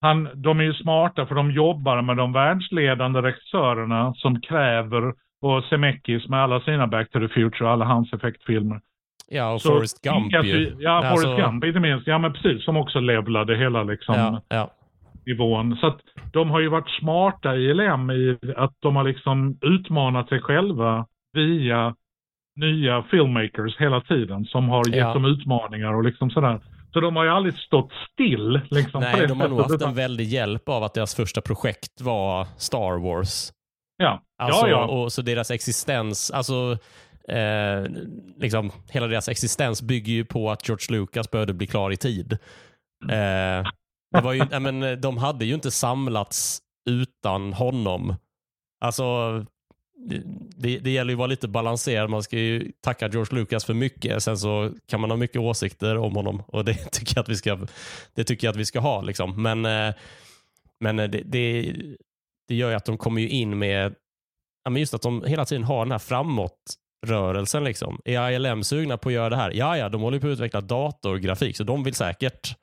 han, 0.00 0.28
de 0.34 0.60
är 0.60 0.64
ju 0.64 0.74
smarta 0.74 1.26
för 1.26 1.34
de 1.34 1.50
jobbar 1.50 2.02
med 2.02 2.16
de 2.16 2.32
världsledande 2.32 3.22
regissörerna 3.22 4.14
som 4.14 4.40
kräver 4.40 5.12
och 5.42 5.64
Zemeckis 5.64 6.28
med 6.28 6.40
alla 6.42 6.60
sina 6.60 6.86
Back 6.86 7.10
to 7.10 7.18
the 7.20 7.28
Future 7.28 7.64
och 7.64 7.70
alla 7.70 7.84
hans 7.84 8.12
effektfilmer. 8.12 8.80
Ja, 9.30 9.52
och 9.52 9.62
Så 9.62 9.68
Forrest 9.68 10.02
Gump 10.02 10.44
ju. 10.44 10.76
Ja, 10.78 10.90
Alltså- 10.90 11.26
Forrest 11.26 11.42
Gump 11.42 11.64
inte 11.64 11.80
minst. 11.80 12.06
Ja, 12.06 12.18
men 12.18 12.32
precis. 12.32 12.64
Som 12.64 12.76
också 12.76 13.00
levlade 13.00 13.56
hela 13.56 13.82
liksom 13.82 14.14
Ja, 14.14 14.42
ja. 14.48 14.70
nivån. 15.26 15.76
Så 15.76 15.86
att 15.86 16.00
de 16.32 16.50
har 16.50 16.60
ju 16.60 16.68
varit 16.68 16.90
smarta 17.00 17.56
i 17.56 17.74
LM 17.74 18.10
i 18.10 18.38
att 18.56 18.72
de 18.80 18.96
har 18.96 19.04
liksom 19.04 19.58
utmanat 19.62 20.28
sig 20.28 20.40
själva 20.40 21.06
via 21.32 21.94
nya 22.56 23.02
filmmakers 23.02 23.76
hela 23.78 24.00
tiden 24.00 24.44
som 24.44 24.68
har 24.68 24.88
gett 24.88 24.96
Ja. 24.96 25.14
dem 25.14 25.24
utmaningar 25.24 25.94
och 25.94 26.04
liksom 26.04 26.30
sådär. 26.30 26.60
Så 26.92 27.00
de 27.00 27.16
har 27.16 27.24
ju 27.24 27.30
aldrig 27.30 27.54
stått 27.54 27.92
still. 28.12 28.60
Liksom, 28.70 29.00
Nej, 29.00 29.26
de 29.26 29.40
har 29.40 29.48
nog 29.48 29.60
haft 29.60 29.82
en 29.82 29.94
väldig 29.94 30.24
hjälp 30.24 30.68
av 30.68 30.82
att 30.82 30.94
deras 30.94 31.14
första 31.16 31.40
projekt 31.40 32.00
var 32.00 32.44
Star 32.56 32.98
Wars. 33.02 33.52
Ja, 33.96 34.22
Alltså, 34.38 34.68
ja, 34.68 34.70
ja. 34.70 34.86
Och 34.86 35.12
så 35.12 35.22
deras 35.22 35.50
existens, 35.50 36.30
alltså 36.30 36.76
eh, 37.28 37.84
liksom, 38.36 38.72
hela 38.88 39.06
deras 39.06 39.28
existens 39.28 39.82
bygger 39.82 40.12
ju 40.12 40.24
på 40.24 40.50
att 40.50 40.68
George 40.68 40.98
Lucas 40.98 41.30
behövde 41.30 41.54
bli 41.54 41.66
klar 41.66 41.92
i 41.92 41.96
tid. 41.96 42.32
Eh, 43.02 43.66
det 44.12 44.20
var 44.22 44.32
ju, 44.32 44.60
men, 44.60 45.00
de 45.00 45.16
hade 45.16 45.44
ju 45.44 45.54
inte 45.54 45.70
samlats 45.70 46.62
utan 46.90 47.52
honom. 47.52 48.14
Alltså, 48.80 49.06
det, 50.56 50.78
det 50.78 50.90
gäller 50.90 51.10
ju 51.10 51.14
att 51.14 51.18
vara 51.18 51.26
lite 51.26 51.48
balanserad. 51.48 52.10
Man 52.10 52.22
ska 52.22 52.38
ju 52.38 52.72
tacka 52.80 53.08
George 53.08 53.38
Lucas 53.38 53.64
för 53.64 53.74
mycket. 53.74 54.22
Sen 54.22 54.38
så 54.38 54.72
kan 54.86 55.00
man 55.00 55.10
ha 55.10 55.16
mycket 55.16 55.40
åsikter 55.40 55.96
om 55.96 56.16
honom 56.16 56.42
och 56.46 56.64
det 56.64 56.74
tycker 56.92 57.16
jag 57.16 57.22
att 57.22 57.28
vi 57.28 57.36
ska, 57.36 57.58
det 58.14 58.24
tycker 58.24 58.46
jag 58.46 58.52
att 58.52 58.60
vi 58.60 58.66
ska 58.66 58.80
ha. 58.80 59.02
Liksom. 59.02 59.42
Men, 59.42 59.64
eh, 59.64 59.94
men 60.80 60.96
det, 60.96 61.06
det, 61.08 61.74
det 62.48 62.54
gör 62.54 62.70
ju 62.70 62.76
att 62.76 62.84
de 62.84 62.98
kommer 62.98 63.20
ju 63.20 63.28
in 63.28 63.58
med 63.58 63.94
ja, 64.64 64.70
men 64.70 64.80
just 64.80 64.94
att 64.94 65.02
de 65.02 65.24
hela 65.24 65.44
tiden 65.44 65.64
har 65.64 65.84
den 65.84 65.92
här 65.92 65.98
framåtrörelsen. 67.06 67.64
Liksom. 67.64 68.00
Är 68.04 68.30
ILM 68.30 68.64
sugna 68.64 68.96
på 68.96 69.08
att 69.08 69.12
göra 69.12 69.28
det 69.28 69.36
här? 69.36 69.50
Ja, 69.54 69.76
ja, 69.76 69.88
de 69.88 70.02
håller 70.02 70.20
på 70.20 70.26
att 70.26 70.30
utveckla 70.30 70.60
datorgrafik, 70.60 71.56
så 71.56 71.64
de 71.64 71.84
vill 71.84 71.94
säkert 71.94 72.56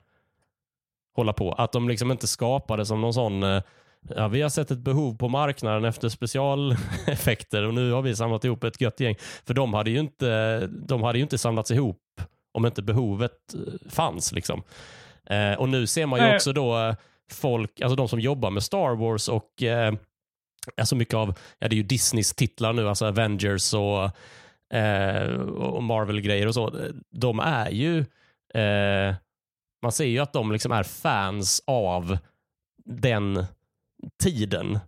hålla 1.16 1.32
på. 1.32 1.52
Att 1.52 1.72
de 1.72 1.88
liksom 1.88 2.10
inte 2.10 2.26
skapade 2.26 2.86
som 2.86 3.00
någon 3.00 3.14
sån 3.14 3.42
eh, 3.42 3.62
Ja, 4.16 4.28
vi 4.28 4.42
har 4.42 4.48
sett 4.48 4.70
ett 4.70 4.78
behov 4.78 5.16
på 5.16 5.28
marknaden 5.28 5.84
efter 5.84 6.08
specialeffekter 6.08 7.62
och 7.62 7.74
nu 7.74 7.92
har 7.92 8.02
vi 8.02 8.16
samlat 8.16 8.44
ihop 8.44 8.64
ett 8.64 8.80
gött 8.80 9.00
gäng. 9.00 9.14
För 9.46 9.54
de 9.54 9.74
hade 9.74 9.90
ju 9.90 9.98
inte, 9.98 10.60
de 10.66 11.02
hade 11.02 11.18
ju 11.18 11.22
inte 11.22 11.38
samlats 11.38 11.70
ihop 11.70 12.20
om 12.52 12.66
inte 12.66 12.82
behovet 12.82 13.54
eh, 13.54 13.90
fanns. 13.90 14.32
Liksom. 14.32 14.62
Eh, 15.30 15.58
och 15.58 15.68
nu 15.68 15.86
ser 15.86 16.06
man 16.06 16.18
ju 16.18 16.26
Nej. 16.26 16.36
också 16.36 16.52
då 16.52 16.78
eh, 16.78 16.94
folk, 17.32 17.80
alltså 17.80 17.96
de 17.96 18.08
som 18.08 18.20
jobbar 18.20 18.50
med 18.50 18.62
Star 18.62 18.96
Wars 18.96 19.28
och 19.28 19.62
eh, 19.62 19.94
alltså 20.76 20.96
mycket 20.96 21.14
av, 21.14 21.38
ja 21.58 21.68
det 21.68 21.74
är 21.74 21.76
ju 21.78 21.82
Disneys 21.82 22.34
titlar 22.34 22.72
nu, 22.72 22.88
alltså 22.88 23.06
Avengers 23.06 23.74
och, 23.74 24.04
eh, 24.76 25.30
och 25.40 25.82
Marvel-grejer 25.82 26.46
och 26.46 26.54
så. 26.54 26.92
De 27.10 27.40
är 27.40 27.70
ju, 27.70 27.98
eh, 28.54 29.14
man 29.82 29.92
ser 29.92 30.04
ju 30.04 30.18
att 30.18 30.32
de 30.32 30.52
liksom 30.52 30.72
är 30.72 30.82
fans 30.82 31.62
av 31.66 32.18
den 32.84 33.46
tiden. 34.22 34.78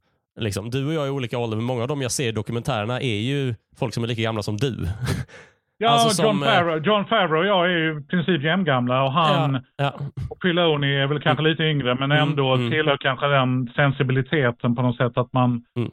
Liksom, 0.41 0.71
du 0.71 0.87
och 0.87 0.93
jag 0.93 1.07
är 1.07 1.11
olika 1.11 1.39
ålder, 1.39 1.57
men 1.57 1.67
många 1.67 1.83
av 1.83 1.89
dem 1.89 2.03
jag 2.03 2.13
ser 2.13 2.29
i 2.29 2.33
dokumentärerna 2.33 3.01
är 3.01 3.17
ju 3.17 3.55
folk 3.77 3.95
som 3.95 4.05
är 4.05 4.09
lika 4.09 4.23
gamla 4.23 4.43
som 4.43 4.57
du. 4.57 4.89
Ja, 5.81 5.89
Alltså 5.91 6.23
John, 6.23 6.35
som, 6.39 6.43
eh, 6.43 6.49
Favreau, 6.49 6.79
John 6.85 7.05
Favreau 7.05 7.39
och 7.41 7.47
jag 7.47 7.65
är 7.73 7.79
ju 7.79 7.99
i 8.01 8.03
princip 8.03 8.43
jämngamla 8.43 9.03
och 9.05 9.13
han 9.13 9.53
ja, 9.55 9.61
ja, 9.77 9.93
och 10.31 10.39
Filoni 10.43 10.95
är 10.97 11.07
väl 11.07 11.21
kanske 11.21 11.43
lite 11.45 11.63
yngre 11.63 11.95
men 11.95 12.13
Mm, 12.13 12.29
ändå 12.29 12.55
mm. 12.55 12.71
tillhör 12.71 12.97
kanske 12.97 13.27
den 13.27 13.69
sensibiliteten 13.77 14.77
på 14.77 14.83
något 14.83 14.97
sätt 14.97 15.19
att 15.19 15.33
man, 15.33 15.63
Mm. 15.77 15.91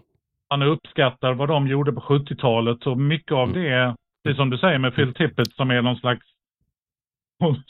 man 0.49 0.61
uppskattar 0.61 1.33
vad 1.33 1.49
de 1.49 1.67
gjorde 1.67 1.91
på 1.91 2.01
70-talet 2.01 2.87
och 2.87 2.97
mycket 2.97 3.31
av 3.31 3.49
Mm. 3.49 3.63
det, 3.63 3.95
precis 4.23 4.37
som 4.37 4.49
du 4.49 4.57
säger 4.57 4.79
med 4.79 4.95
Phil 4.95 5.13
Tippett 5.13 5.53
som 5.53 5.71
är 5.71 5.81
någon 5.81 5.95
slags 5.95 6.25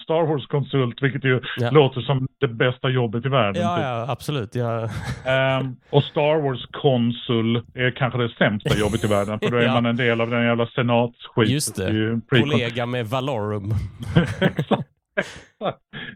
Star 0.03 0.25
Wars-konsult, 0.27 1.01
vilket 1.03 1.23
ju 1.23 1.41
Ja. 1.57 1.69
låter 1.71 2.01
som 2.01 2.27
det 2.39 2.47
bästa 2.47 2.89
jobbet 2.89 3.25
i 3.25 3.29
världen. 3.29 3.61
ja, 3.61 3.75
typ. 3.75 3.83
ja 3.83 4.05
absolut. 4.09 4.55
Ja. 4.55 4.89
Ehm, 5.25 5.75
och 5.89 6.03
Star 6.03 6.41
Wars-konsul 6.41 7.55
är 7.73 7.91
kanske 7.91 8.19
det 8.19 8.29
sämsta 8.37 8.77
jobbet 8.77 9.03
i 9.03 9.07
världen, 9.07 9.39
för 9.39 9.51
då 9.51 9.57
är 9.57 9.61
Ja. 9.65 9.73
man 9.73 9.85
en 9.85 9.95
del 9.95 10.21
av 10.21 10.29
den 10.29 10.43
jävla 10.43 10.67
senatsskiten. 10.67 11.53
Just 11.53 11.75
det. 11.75 12.21
Kollega 12.29 12.85
med 12.85 13.07
Valorum. 13.07 13.73
Exakt. 14.41 14.89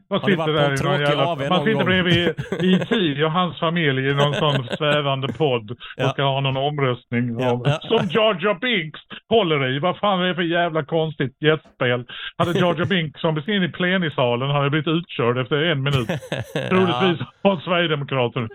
Man 0.09 0.19
på 0.21 0.27
en 0.27 0.33
i 0.73 0.83
någon 0.83 1.19
AV 1.19 1.41
man 1.49 1.65
sitter 1.65 1.83
bredvid 1.83 2.27
E.T. 2.59 3.23
och 3.23 3.31
hans 3.31 3.59
familj 3.59 4.07
i 4.09 4.13
någon 4.13 4.33
sån 4.33 4.63
svävande 4.77 5.27
podd 5.33 5.71
och 5.71 5.77
Ja. 5.97 6.09
ska 6.09 6.23
ha 6.23 6.39
någon 6.41 6.57
omröstning. 6.57 7.39
Ja, 7.39 7.51
om- 7.51 7.61
ja. 7.65 7.79
Som 7.81 8.07
Jar 8.09 8.59
Binks 8.59 8.99
håller 9.29 9.67
i. 9.75 9.79
Vad 9.79 9.97
fan 9.97 10.21
är 10.21 10.27
det 10.27 10.35
för 10.35 10.41
jävla 10.41 10.83
konstigt 10.85 11.37
gästspel? 11.39 12.05
Hade 12.37 12.59
Jar 12.59 12.85
Binks 12.85 13.21
som 13.21 13.35
beskrivit 13.35 13.69
i 13.69 13.73
plenisalen 13.73 14.49
hade 14.49 14.69
blivit 14.69 14.87
utkörd 14.87 15.37
efter 15.37 15.55
en 15.63 15.83
minut. 15.83 16.07
Troligtvis 16.69 17.27
av 17.41 17.57
Sverigedemokrater. 17.59 18.47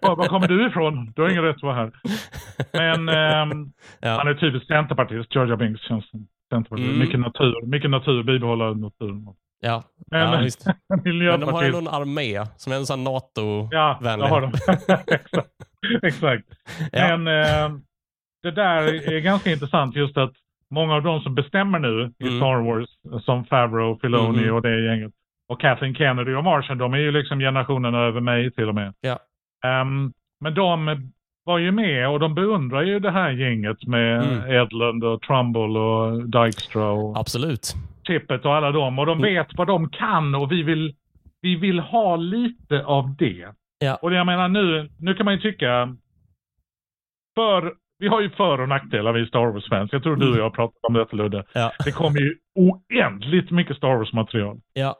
Var, 0.00 0.28
kommer 0.28 0.48
du 0.48 0.66
ifrån? 0.66 1.12
Du 1.16 1.22
har 1.22 1.28
ingen 1.28 1.42
rätt 1.44 1.56
att 1.56 1.62
vara 1.62 1.74
här. 1.74 1.90
Men 2.72 3.08
Ja. 4.00 4.08
han 4.10 4.28
är 4.28 4.34
typiskt 4.34 4.68
centerpartist, 4.68 5.34
Jar 5.34 5.56
Binks 5.56 5.80
känns 5.82 6.10
som. 6.10 6.26
Centerpartist. 6.54 6.88
Mm. 6.88 6.98
Mycket 6.98 7.20
natur, 7.20 7.66
mycket 7.66 7.90
natur, 7.90 8.22
bibehålla 8.22 8.72
naturen. 8.74 9.26
Ja. 9.60 9.82
Men, 10.10 10.32
Ja, 10.32 10.40
visst. 10.40 10.66
Men 11.04 11.40
de 11.40 11.42
har 11.48 11.62
ändå 11.64 11.78
en 11.78 11.88
armé 11.88 12.46
som 12.56 12.72
är 12.72 12.76
en 12.76 12.86
sån 12.86 13.04
NATO 13.04 13.68
Ja, 13.70 13.98
det 14.02 14.08
har 14.08 14.40
de. 14.40 14.52
exakt. 15.14 15.50
exakt. 16.02 16.44
Ja. 16.92 17.16
Men 17.16 17.40
eh, 17.44 17.78
det 18.42 18.50
där 18.50 19.12
är 19.12 19.20
ganska 19.20 19.50
intressant 19.50 19.96
just 19.96 20.16
att 20.16 20.32
många 20.70 20.94
av 20.94 21.02
de 21.02 21.20
som 21.20 21.34
bestämmer 21.34 21.78
nu 21.78 22.12
i 22.18 22.26
Mm. 22.28 22.38
Star 22.40 22.62
Wars, 22.64 22.88
som 23.24 23.44
Favreau, 23.44 23.98
Filoni 24.02 24.44
Mhm. 24.44 24.54
och 24.54 24.62
det 24.62 24.84
gänget, 24.84 25.12
och 25.48 25.60
Kathleen 25.60 25.94
Kennedy 25.94 26.34
och 26.34 26.44
Martian, 26.44 26.78
de 26.78 26.94
är 26.94 26.98
ju 26.98 27.10
liksom 27.12 27.38
generationen 27.38 27.94
över 27.94 28.20
mig 28.20 28.50
till 28.52 28.68
och 28.68 28.74
med. 28.74 28.94
Ja. 29.00 29.18
Ehm, 29.64 30.12
men 30.40 30.54
de 30.54 30.84
var 31.44 31.58
ju 31.58 31.72
med 31.72 32.08
och 32.08 32.20
de 32.20 32.34
beundrar 32.34 32.82
ju 32.82 32.98
det 32.98 33.10
här 33.10 33.30
gänget 33.30 33.86
med 33.86 34.24
Mm. 34.24 34.50
Edlund 34.50 35.04
och 35.04 35.22
Trumbull 35.22 35.76
och 35.76 36.28
Dykstra 36.28 36.90
och 36.90 37.18
Absolut. 37.18 37.74
Tippet 38.04 38.44
och 38.44 38.54
alla 38.54 38.70
dem. 38.70 38.98
Och 38.98 39.06
de 39.06 39.18
Mm. 39.18 39.34
vet 39.34 39.48
vad 39.58 39.66
de 39.66 39.88
kan 39.90 40.34
och 40.34 40.52
vi 40.52 40.62
vill, 40.62 40.94
vi 41.40 41.56
vill 41.56 41.78
ha 41.80 42.16
lite 42.16 42.84
av 42.84 43.16
det. 43.16 43.46
Ja. 43.78 43.94
Och 44.02 44.10
det 44.10 44.16
jag 44.16 44.26
menar 44.26 44.48
nu, 44.48 44.90
nu 44.98 45.14
kan 45.14 45.24
man 45.24 45.34
ju 45.34 45.40
tycka, 45.40 45.96
för, 47.34 47.72
vi 47.98 48.08
har 48.08 48.20
ju 48.20 48.30
för 48.30 48.60
och 48.60 48.68
nackdelar 48.68 49.12
vi 49.12 49.26
Star 49.26 49.46
Wars-fans. 49.52 49.92
Jag 49.92 50.02
tror 50.02 50.16
du 50.16 50.30
och 50.32 50.38
jag 50.38 50.42
har 50.42 50.50
pratat 50.50 50.78
om 50.88 50.94
detta 50.94 51.16
Ludde. 51.16 51.44
Ja. 51.52 51.72
Det 51.84 51.92
kommer 51.92 52.20
ju 52.20 52.34
oändligt 52.54 53.50
mycket 53.50 53.76
Star 53.76 53.96
Wars-material. 53.96 54.60
Ja. 54.72 54.96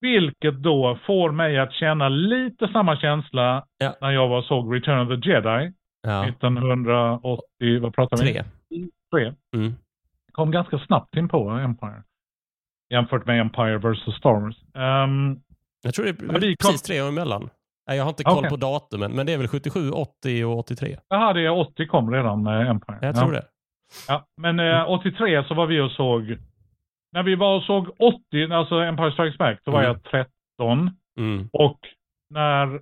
Vilket 0.00 0.62
då 0.62 0.98
får 1.06 1.30
mig 1.32 1.58
att 1.58 1.72
känna 1.72 2.08
lite 2.08 2.68
samma 2.68 2.96
känsla 2.96 3.64
Ja. 3.78 3.94
när 4.00 4.10
jag 4.10 4.28
var 4.28 4.42
såg 4.42 4.74
Return 4.74 4.98
of 5.12 5.22
the 5.22 5.30
Jedi 5.30 5.72
Ja. 6.02 6.24
1980, 6.28 7.80
vad 7.80 7.94
pratar 7.94 8.16
vi? 8.16 8.32
Tre. 8.32 8.44
Tre. 9.14 9.32
Mm. 9.56 9.74
Kom 10.32 10.50
ganska 10.50 10.78
snabbt 10.78 11.16
in 11.16 11.28
på 11.28 11.48
Empire. 11.50 12.02
Jämfört 12.92 13.26
med 13.26 13.40
Empire 13.40 13.78
vs. 13.78 14.16
Star 14.18 14.40
Wars. 14.40 14.56
Ehm, 14.74 15.40
Jag 15.82 15.94
tror 15.94 16.04
det 16.04 16.10
är 16.10 16.26
Ja, 16.32 16.38
vi 16.40 16.56
kom- 16.56 16.68
precis 16.68 16.82
tre 16.82 17.02
år 17.02 17.08
emellan. 17.08 17.50
Nej, 17.88 17.96
Jag 17.96 18.04
har 18.04 18.08
inte 18.08 18.24
koll 18.24 18.38
Okej. 18.38 18.50
på 18.50 18.56
datumen, 18.56 19.12
men 19.12 19.26
det 19.26 19.32
är 19.32 19.38
väl 19.38 19.48
77, 19.48 19.90
80 19.90 20.44
och 20.44 20.58
83. 20.58 20.96
Jaha, 21.08 21.32
det 21.32 21.40
är 21.40 21.50
80 21.50 21.86
kom 21.86 22.10
redan 22.12 22.42
med 22.42 22.66
Empire. 22.70 22.98
Jag 23.00 23.16
ja. 23.16 23.20
tror 23.20 23.32
det. 23.32 23.44
Ja. 24.08 24.24
Men 24.40 24.60
eh, 24.60 24.90
83 24.90 25.44
så 25.44 25.54
var 25.54 25.66
vi 25.66 25.80
och 25.80 25.90
såg, 25.90 26.36
när 27.16 27.22
vi 27.22 27.34
var 27.34 27.56
och 27.56 27.62
såg 27.62 27.88
80, 27.98 28.52
alltså 28.52 28.74
Empire 28.74 29.12
Strikes 29.12 29.38
Back, 29.38 29.58
då 29.64 29.70
var 29.72 29.82
Mm. 29.82 29.96
jag 30.12 30.26
13. 30.58 30.90
Mm. 31.18 31.48
Och 31.52 31.78
när 32.34 32.80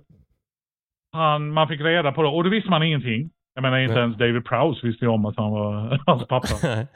han, 1.13 1.51
man 1.51 1.67
fick 1.67 1.81
reda 1.81 2.11
på 2.11 2.23
det, 2.23 2.29
och 2.29 2.43
då 2.43 2.49
visste 2.49 2.69
man 2.69 2.83
ingenting. 2.83 3.29
Jag 3.53 3.61
menar 3.61 3.77
inte 3.79 3.99
ens 3.99 4.17
David 4.17 4.45
Prowse 4.45 4.87
visste 4.87 5.05
ju 5.05 5.11
om 5.11 5.25
att 5.25 5.37
han 5.37 5.51
var 5.51 5.99
hans 6.05 6.27
pappa. 6.27 6.47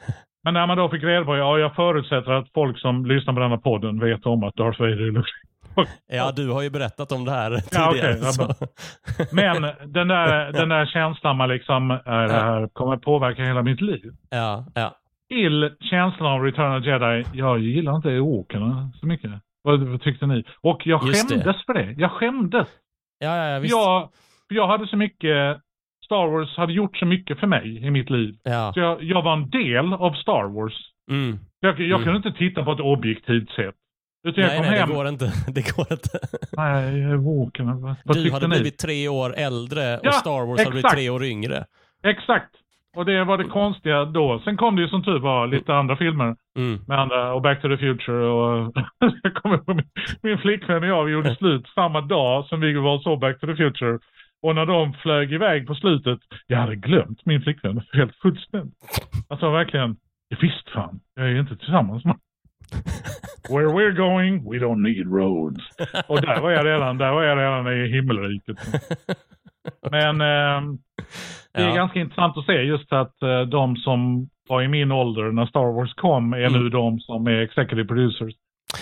Men 0.44 0.54
när 0.54 0.66
man 0.66 0.76
då 0.76 0.88
fick 0.88 1.02
reda 1.04 1.24
på, 1.24 1.36
ja 1.36 1.58
jag 1.58 1.74
förutsätter 1.74 2.32
att 2.32 2.52
folk 2.54 2.78
som 2.78 3.06
lyssnar 3.06 3.34
på 3.34 3.40
denna 3.40 3.58
podden 3.58 3.98
vet 4.00 4.26
om 4.26 4.44
att 4.44 4.54
Darth 4.56 4.80
Vader 4.80 4.92
är 5.08 5.12
Luke. 5.12 5.28
ja, 6.12 6.32
du 6.36 6.50
har 6.50 6.62
ju 6.62 6.70
berättat 6.70 7.12
om 7.12 7.24
det 7.24 7.30
här 7.30 7.50
tidigare. 7.50 8.16
ja, 8.22 8.32
så. 8.32 8.54
Men 9.32 9.62
den 9.92 10.08
där, 10.08 10.52
den 10.52 10.68
där 10.68 10.86
känslan 10.86 11.36
man 11.36 11.48
liksom, 11.48 11.90
är 11.90 12.26
det 12.26 12.32
här 12.32 12.68
kommer 12.72 12.96
påverka 12.96 13.42
hela 13.42 13.62
mitt 13.62 13.80
liv. 13.80 14.12
ja, 14.30 14.64
ja. 14.74 14.94
Till 15.30 15.70
känslan 15.80 16.32
av 16.32 16.42
Return 16.42 16.78
of 16.80 16.86
Jedi, 16.86 17.24
jag 17.38 17.58
gillar 17.58 17.96
inte 17.96 18.18
åkerna 18.20 18.92
så 19.00 19.06
mycket. 19.06 19.30
Vad, 19.62 19.82
vad 19.82 20.02
tyckte 20.02 20.26
ni? 20.26 20.44
Och 20.60 20.86
jag 20.86 21.06
Just 21.06 21.28
det. 21.28 21.34
skämdes 21.34 21.64
för 21.66 21.74
det. 21.74 21.92
Jag 21.98 22.10
skämdes. 22.10 22.68
Ja, 23.18 23.36
ja, 23.36 23.48
ja, 23.48 23.58
visst. 23.58 23.72
Jag, 23.74 24.08
jag 24.48 24.66
hade 24.68 24.86
så 24.86 24.96
mycket, 24.96 25.60
Star 26.04 26.26
Wars 26.26 26.56
hade 26.56 26.72
gjort 26.72 26.96
så 26.96 27.06
mycket 27.06 27.38
för 27.40 27.46
mig 27.46 27.86
i 27.86 27.90
mitt 27.90 28.10
liv. 28.10 28.34
Ja. 28.42 28.70
Så 28.74 28.80
jag, 28.80 29.02
jag 29.02 29.22
var 29.22 29.32
en 29.32 29.50
del 29.50 29.92
av 29.92 30.12
Star 30.12 30.44
Wars. 30.54 30.74
Mm. 31.10 31.38
Jag, 31.60 31.80
jag 31.80 32.00
Mm. 32.00 32.04
kunde 32.04 32.16
inte 32.28 32.38
titta 32.38 32.64
på 32.64 32.72
ett 32.72 32.80
objektivt 32.80 33.50
sätt. 33.50 33.74
Utan 34.28 34.44
jag 34.44 34.48
Nej, 34.50 34.58
kom 34.58 34.66
nej, 34.66 34.78
hem. 34.78 34.88
det 34.88 34.94
går 34.94 35.08
inte. 35.08 35.24
Det 35.54 35.76
går 35.76 35.86
inte. 35.92 36.18
Nej, 36.52 37.16
Walkerna. 37.16 37.96
Vad, 38.04 38.16
Du 38.16 38.32
hade 38.32 38.48
ni? 38.48 38.54
blivit 38.54 38.78
tre 38.78 39.08
år 39.08 39.34
äldre 39.36 39.94
och 39.98 40.00
Ja, 40.06 40.12
Star 40.12 40.46
Wars 40.46 40.58
hade 40.58 40.70
blivit 40.70 40.84
exakt. 40.84 40.94
tre 40.96 41.10
år 41.10 41.24
yngre. 41.24 41.64
Exakt. 42.02 42.50
Och 42.96 43.04
det 43.04 43.24
var 43.24 43.38
det 43.38 43.44
konstiga 43.44 44.04
då. 44.04 44.40
Sen 44.44 44.56
kom 44.56 44.76
det 44.76 44.82
ju 44.82 44.88
som 44.88 45.04
tur 45.04 45.18
var 45.18 45.46
lite 45.46 45.74
andra 45.74 45.96
filmer. 45.96 46.36
Mm. 46.56 46.78
med 46.86 46.98
andra, 46.98 47.34
och 47.34 47.42
Back 47.42 47.62
to 47.62 47.68
the 47.68 47.76
Future 47.76 48.26
och 48.26 48.72
jag 49.22 49.34
kommer 49.34 49.74
min, 49.74 49.88
min 50.22 50.38
flickvän 50.38 50.82
och 50.82 50.88
jag 50.88 51.04
vi 51.04 51.12
gjorde 51.12 51.36
slut 51.36 51.66
samma 51.74 52.00
dag 52.00 52.46
som 52.46 52.60
vi 52.60 52.72
var 52.72 52.98
såg 52.98 53.20
Back 53.20 53.40
to 53.40 53.46
the 53.46 53.56
Future. 53.56 53.98
Och 54.42 54.54
när 54.54 54.66
de 54.66 54.92
flög 54.92 55.32
iväg 55.32 55.66
på 55.66 55.74
slutet, 55.74 56.18
jag 56.46 56.58
hade 56.58 56.76
glömt 56.76 57.26
min 57.26 57.42
flickvän 57.42 57.82
helt 57.92 58.16
fullständigt. 58.16 58.74
Alltså 59.28 59.50
verkligen, 59.50 59.96
visst 60.40 60.68
fan, 60.68 61.00
jag 61.14 61.26
är 61.26 61.30
ju 61.30 61.40
inte 61.40 61.56
tillsammans 61.56 62.04
med 62.04 62.16
Where 63.48 63.66
we're 63.68 63.92
going, 63.96 64.50
we 64.52 64.58
don't 64.58 64.82
need 64.82 65.06
roads. 65.06 65.60
Och 66.08 66.20
där 66.22 66.40
var 66.40 66.50
jag 66.50 66.66
redan, 66.66 66.98
där 66.98 67.12
var 67.12 67.22
jag 67.22 67.38
redan 67.38 67.72
i 67.84 67.88
himmelriket. 67.88 68.56
Men 69.90 70.20
ehm, 70.20 70.78
det 71.54 71.60
är 71.62 71.68
Ja. 71.68 71.74
ganska 71.74 71.98
intressant 72.00 72.36
att 72.38 72.46
se 72.46 72.52
just 72.62 72.92
att 72.92 73.22
eh, 73.22 73.40
de 73.40 73.76
som 73.76 74.28
var 74.48 74.62
i 74.62 74.68
min 74.68 74.92
ålder 74.92 75.22
när 75.32 75.46
Star 75.46 75.72
Wars 75.74 75.94
kom 75.94 76.32
är 76.32 76.46
Mm. 76.46 76.62
nu 76.62 76.68
de 76.68 76.98
som 77.00 77.26
är 77.26 77.40
executive 77.40 77.84
producers. 77.88 78.34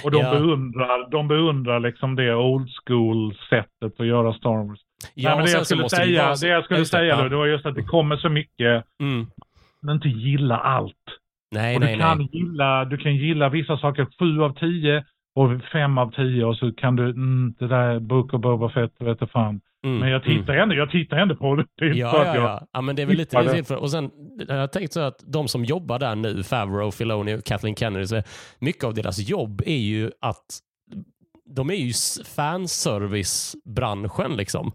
Och 0.05 0.11
de 0.11 0.19
Ja. 0.23 0.31
beundrar, 0.31 1.11
de 1.11 1.29
beundrar 1.29 1.81
liksom 1.81 2.17
det 2.17 2.35
old 2.35 2.69
school 2.87 3.35
sättet 3.51 4.01
att 4.01 4.07
göra 4.07 4.33
Star 4.33 4.67
Wars. 4.69 4.79
Ja, 5.15 5.29
Nej, 5.31 5.37
men 5.39 5.47
det 5.47 5.53
jag 5.53 5.67
skulle 5.67 5.83
det 5.83 5.91
säga, 5.91 6.29
det, 6.29 6.37
så- 6.37 6.47
jag 6.47 6.65
skulle 6.65 6.81
det, 6.81 6.85
säga 6.87 7.23
då, 7.23 7.29
det 7.29 7.37
var 7.37 7.47
just 7.47 7.67
att 7.67 7.75
det 7.75 7.83
kommer 7.83 8.17
så 8.17 8.29
mycket, 8.29 8.85
Mm. 9.01 9.27
men 9.83 9.95
inte 9.95 10.09
gilla 10.09 10.57
allt. 10.57 10.95
Nej, 11.51 11.75
och 11.75 11.81
du 11.81 11.87
nej, 11.87 11.99
kan 11.99 12.19
nej. 12.19 12.29
gilla, 12.33 12.85
du 12.85 12.97
kan 12.97 13.17
gilla 13.17 13.49
vissa 13.49 13.79
saker 13.79 14.07
sju 14.19 14.43
av 14.43 14.59
tio 14.59 15.05
och 15.35 15.51
fem 15.73 15.99
av 15.99 16.11
tio 16.11 16.45
och 16.45 16.57
så 16.57 16.73
kan 16.73 16.97
du, 16.97 17.05
mm, 17.05 17.55
det 17.59 17.69
där 17.69 18.01
Book 18.01 18.35
of 18.35 18.41
Boba 18.41 18.69
Fett, 18.69 18.93
vet 18.99 19.21
du 19.21 19.27
fan. 19.27 19.61
Mm. 19.85 19.99
Men 19.99 20.11
jag 20.11 20.25
tittar 20.25 20.55
ändå, 20.55 20.75
jag 20.75 20.91
tittar 20.91 21.17
ändå 21.17 21.37
på 21.37 21.57
det. 21.57 21.67
Ja, 21.79 21.95
ja, 21.95 22.37
ja. 22.37 22.67
ja, 22.73 22.81
men 22.81 22.97
det 22.97 23.03
är 23.03 23.07
väl 23.07 23.17
lite 23.17 23.43
det 23.43 23.65
för. 23.65 23.77
Och 23.77 23.91
sen 23.91 24.11
jag 24.49 24.55
har 24.55 24.67
tänkt 24.67 24.93
så 24.93 25.01
att 25.01 25.25
de 25.27 25.49
som 25.49 25.65
jobbar 25.65 25.99
där 25.99 26.17
nu, 26.17 26.43
Favreau, 26.43 26.91
Filoni 26.91 27.35
och 27.35 27.45
Kathleen 27.45 27.77
Kennedy, 27.77 28.07
så 28.07 28.23
mycket 28.59 28.85
av 28.85 28.95
deras 28.95 29.31
jobb 29.31 29.63
är 29.67 29.77
ju 29.77 30.11
att 30.21 30.59
de 31.55 31.71
är 31.71 31.75
ju 31.75 31.93
fanservice-branschen 32.37 34.37
liksom. 34.37 34.73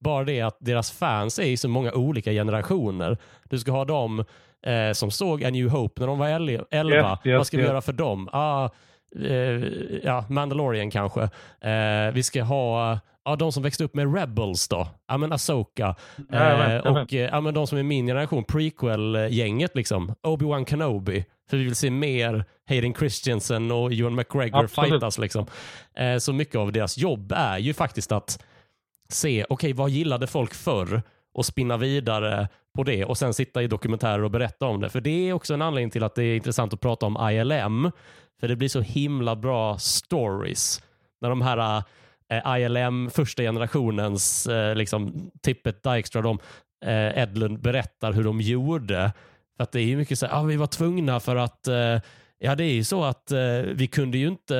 bara 0.00 0.24
det 0.24 0.40
att 0.40 0.56
deras 0.60 0.98
fans 0.98 1.38
är 1.38 1.46
i 1.46 1.56
så 1.56 1.68
många 1.68 1.92
olika 1.92 2.30
generationer. 2.30 3.18
Du 3.50 3.58
ska 3.58 3.72
ha 3.72 3.84
dem 3.84 4.24
eh, 4.66 4.92
som 4.92 5.10
såg 5.10 5.44
A 5.44 5.50
New 5.50 5.68
Hope 5.68 6.00
när 6.00 6.06
de 6.06 6.18
var 6.18 6.28
11. 6.28 6.52
Yes, 6.52 7.18
yes, 7.24 7.36
Vad 7.38 7.46
ska 7.46 7.56
vi 7.56 7.62
yes. 7.62 7.70
göra 7.70 7.80
för 7.80 7.92
dem? 7.92 8.28
Ah, 8.32 8.68
eh, 9.20 9.62
ja, 10.02 10.24
Mandalorian 10.28 10.90
kanske. 10.90 11.22
Eh, 11.60 12.12
vi 12.12 12.22
ska 12.22 12.42
ha 12.42 12.98
ja, 13.24 13.36
de 13.36 13.52
som 13.52 13.62
växte 13.62 13.84
upp 13.84 13.94
med 13.94 14.14
Rebels 14.16 14.68
då. 14.68 14.88
Ja, 15.08 15.16
men 15.16 15.32
Asoka. 15.32 15.94
Eh, 16.32 16.76
och 16.76 17.14
eh, 17.14 17.28
ja, 17.32 17.40
men 17.40 17.54
de 17.54 17.66
som 17.66 17.78
är 17.78 17.82
min 17.82 18.06
generation, 18.06 18.44
prequel-gänget 18.44 19.76
liksom. 19.76 20.14
Obi-Wan 20.22 20.64
Kenobi. 20.64 21.24
För 21.50 21.56
vi 21.56 21.64
vill 21.64 21.76
se 21.76 21.90
mer 21.90 22.44
Hayden 22.68 22.94
Christensen 22.94 23.70
och 23.70 23.92
Ewan 23.92 24.14
McGregor 24.14 24.64
Absolut. 24.64 24.90
fightas 24.90 25.18
liksom. 25.18 25.46
Eh, 25.96 26.18
så 26.18 26.32
mycket 26.32 26.56
av 26.56 26.72
deras 26.72 26.98
jobb 26.98 27.32
är 27.36 27.58
ju 27.58 27.74
faktiskt 27.74 28.12
att 28.12 28.42
se, 29.08 29.44
okej 29.48 29.72
vad 29.72 29.90
gillade 29.90 30.26
folk 30.26 30.54
förr? 30.54 31.02
Och 31.34 31.46
spinna 31.46 31.76
vidare 31.76 32.48
på 32.74 32.82
det 32.82 33.04
och 33.04 33.18
sen 33.18 33.34
sitta 33.34 33.62
i 33.62 33.66
dokumentärer 33.66 34.24
och 34.24 34.30
berätta 34.30 34.66
om 34.66 34.80
det. 34.80 34.90
För 34.90 35.00
det 35.00 35.28
är 35.28 35.32
också 35.32 35.54
en 35.54 35.62
anledning 35.62 35.90
till 35.90 36.04
att 36.04 36.14
det 36.14 36.24
är 36.24 36.36
intressant 36.36 36.72
att 36.72 36.80
prata 36.80 37.06
om 37.06 37.30
ILM. 37.30 37.90
För 38.40 38.48
det 38.48 38.56
blir 38.56 38.68
så 38.68 38.80
himla 38.80 39.36
bra 39.36 39.78
stories. 39.78 40.82
När 41.20 41.28
de 41.28 41.42
här 41.42 41.82
eh, 42.30 42.62
ILM, 42.62 43.10
första 43.10 43.42
generationens, 43.42 44.46
eh, 44.46 44.74
liksom 44.74 45.30
Tippet, 45.42 45.82
Dijkstra, 45.82 46.22
de, 46.22 46.38
eh, 46.84 47.18
Edlund 47.18 47.60
berättar 47.60 48.12
hur 48.12 48.24
de 48.24 48.40
gjorde. 48.40 49.12
För 49.56 49.62
att 49.62 49.72
det 49.72 49.80
är 49.80 49.84
ju 49.84 49.96
mycket 49.96 50.18
så 50.18 50.26
här, 50.26 50.38
ah, 50.38 50.42
vi 50.42 50.56
var 50.56 50.66
tvungna 50.66 51.20
för 51.20 51.36
att 51.36 51.68
eh, 51.68 51.98
Ja, 52.44 52.54
det 52.54 52.64
är 52.64 52.72
ju 52.72 52.84
så 52.84 53.04
att 53.04 53.30
eh, 53.32 53.38
vi 53.74 53.86
kunde 53.86 54.18
ju 54.18 54.28
inte... 54.28 54.56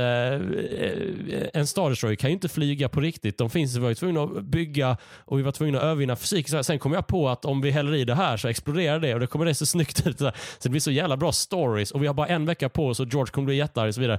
Eh, 0.78 1.61
en 1.61 1.66
Star 1.66 1.90
Destroyer 1.90 2.16
kan 2.16 2.31
ju 2.31 2.35
inte 2.35 2.48
flyga 2.48 2.89
på 2.89 3.01
riktigt. 3.01 3.39
De 3.39 3.51
finns, 3.51 3.77
vi 3.77 3.81
var 3.81 3.89
ju 3.89 3.94
tvungna 3.94 4.23
att 4.23 4.44
bygga 4.44 4.97
och 5.16 5.39
vi 5.39 5.43
var 5.43 5.52
tvungna 5.52 5.78
att 5.78 5.85
övervinna 5.85 6.16
fysik. 6.16 6.48
Så 6.48 6.65
sen 6.65 6.78
kom 6.78 6.93
jag 6.93 7.06
på 7.06 7.28
att 7.28 7.44
om 7.44 7.61
vi 7.61 7.70
häller 7.70 7.94
i 7.94 8.05
det 8.05 8.15
här 8.15 8.36
så 8.36 8.48
exploderar 8.48 9.01
det 9.01 9.15
och 9.15 9.20
det 9.20 9.27
kommer 9.27 9.44
det 9.44 9.55
se 9.55 9.66
snyggt 9.74 10.06
ut. 10.06 10.19
Så 10.19 10.32
det 10.62 10.69
blir 10.69 10.81
så 10.81 10.90
jävla 10.90 11.16
bra 11.16 11.32
stories 11.32 11.90
och 11.90 12.02
vi 12.02 12.06
har 12.06 12.15
bara 12.15 12.27
en 12.27 12.47
vecka 12.47 12.69
på 12.69 12.86
oss 12.89 13.01
och 13.01 13.06
George 13.12 13.31
kommer 13.32 13.47
bli 13.47 13.56
jättearg 13.56 13.89
och 13.89 13.94
så 13.94 14.01
vidare. 14.01 14.19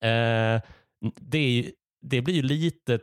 Eh, 0.00 0.60
det, 1.20 1.50
ju, 1.50 1.70
det 2.02 2.20
blir 2.22 2.34
ju 2.34 2.42
lite 2.42 2.98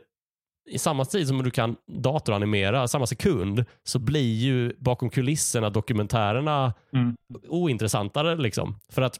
i 0.70 0.78
samma 0.78 1.04
tid 1.04 1.28
som 1.28 1.42
du 1.42 1.50
kan 1.50 1.76
datoranimera, 1.92 2.88
samma 2.88 3.06
sekund, 3.06 3.64
så 3.84 3.98
blir 3.98 4.34
ju 4.34 4.72
bakom 4.78 5.10
kulisserna 5.10 5.70
dokumentärerna 5.70 6.74
Mm. 6.94 7.16
ointressantare. 7.48 8.36
Liksom. 8.36 8.76
För 8.92 9.02
att 9.02 9.18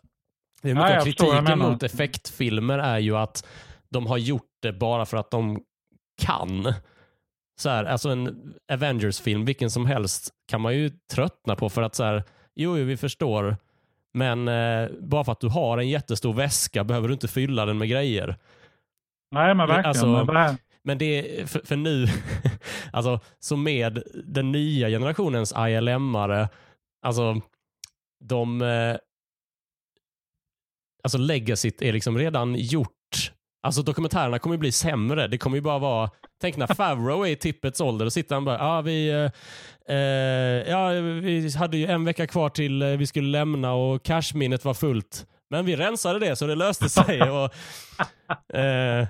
det 0.62 0.70
är 0.70 0.74
mycket 0.74 0.90
jag 0.90 0.98
av 0.98 1.04
kritiken 1.04 1.58
mot 1.58 1.82
effektfilmer 1.82 2.78
är 2.78 2.98
ju 2.98 3.16
att 3.16 3.46
de 3.90 4.06
har 4.06 4.16
gjort 4.18 4.50
det 4.62 4.72
bara 4.72 5.06
för 5.06 5.16
att 5.16 5.30
de 5.30 5.62
kan. 6.22 6.74
Så 7.60 7.68
här, 7.70 7.84
alltså 7.84 8.08
en 8.08 8.54
Avengers-film, 8.72 9.44
vilken 9.44 9.70
som 9.70 9.86
helst, 9.86 10.30
kan 10.48 10.60
man 10.60 10.74
ju 10.74 10.90
tröttna 11.12 11.56
på 11.56 11.68
för 11.68 11.82
att 11.82 11.94
så 11.94 12.04
här, 12.04 12.22
jo, 12.54 12.78
jo 12.78 12.84
vi 12.84 12.96
förstår, 12.96 13.56
men 14.14 14.48
eh, 14.48 14.88
bara 15.00 15.24
för 15.24 15.32
att 15.32 15.40
du 15.40 15.48
har 15.48 15.78
en 15.78 15.88
jättestor 15.88 16.32
väska 16.32 16.84
behöver 16.84 17.08
du 17.08 17.14
inte 17.14 17.28
fylla 17.28 17.66
den 17.66 17.78
med 17.78 17.88
grejer. 17.88 18.36
Nej, 19.30 19.54
men 19.54 19.68
verkligen. 19.68 19.86
Alltså- 19.86 20.06
men 20.06 20.26
det 20.26 20.56
Men 20.84 20.98
det 20.98 21.40
är 21.40 21.46
för, 21.46 21.60
för 21.64 21.76
nu, 21.76 22.06
alltså 22.92 23.20
så 23.38 23.56
med 23.56 24.02
den 24.24 24.52
nya 24.52 24.88
generationens 24.88 25.54
ILM-are, 25.54 26.48
alltså 27.06 27.40
de, 28.24 28.62
eh, 28.62 28.96
alltså 31.04 31.18
legacyt 31.18 31.82
är 31.82 31.92
liksom 31.92 32.18
redan 32.18 32.54
gjort. 32.54 32.88
Alltså 33.66 33.82
dokumentärerna 33.82 34.38
kommer 34.38 34.54
ju 34.56 34.60
bli 34.60 34.72
sämre. 34.72 35.26
Det 35.28 35.38
kommer 35.38 35.56
ju 35.56 35.60
bara 35.60 35.78
vara, 35.78 36.10
tänk 36.40 36.56
när 36.56 36.66
Favreau 36.74 37.22
är 37.26 37.30
i 37.30 37.36
tippets 37.36 37.80
ålder 37.80 38.06
och 38.06 38.12
sitter 38.12 38.34
han 38.36 38.44
bara, 38.44 38.58
ja 38.58 38.80
vi, 38.80 39.10
eh, 39.10 39.96
eh, 39.96 40.70
ja 40.70 40.88
vi 41.22 41.50
hade 41.58 41.76
ju 41.76 41.86
en 41.86 42.04
vecka 42.04 42.26
kvar 42.26 42.48
till 42.48 42.82
eh, 42.82 42.88
vi 42.88 43.06
skulle 43.06 43.28
lämna 43.28 43.72
och 43.74 44.02
cashminnet 44.02 44.64
var 44.64 44.74
fullt. 44.74 45.26
Men 45.50 45.64
vi 45.66 45.76
rensade 45.76 46.18
det 46.18 46.36
så 46.36 46.46
det 46.46 46.54
löste 46.54 46.88
sig. 46.88 47.22
och, 47.30 47.54
eh, 48.58 49.06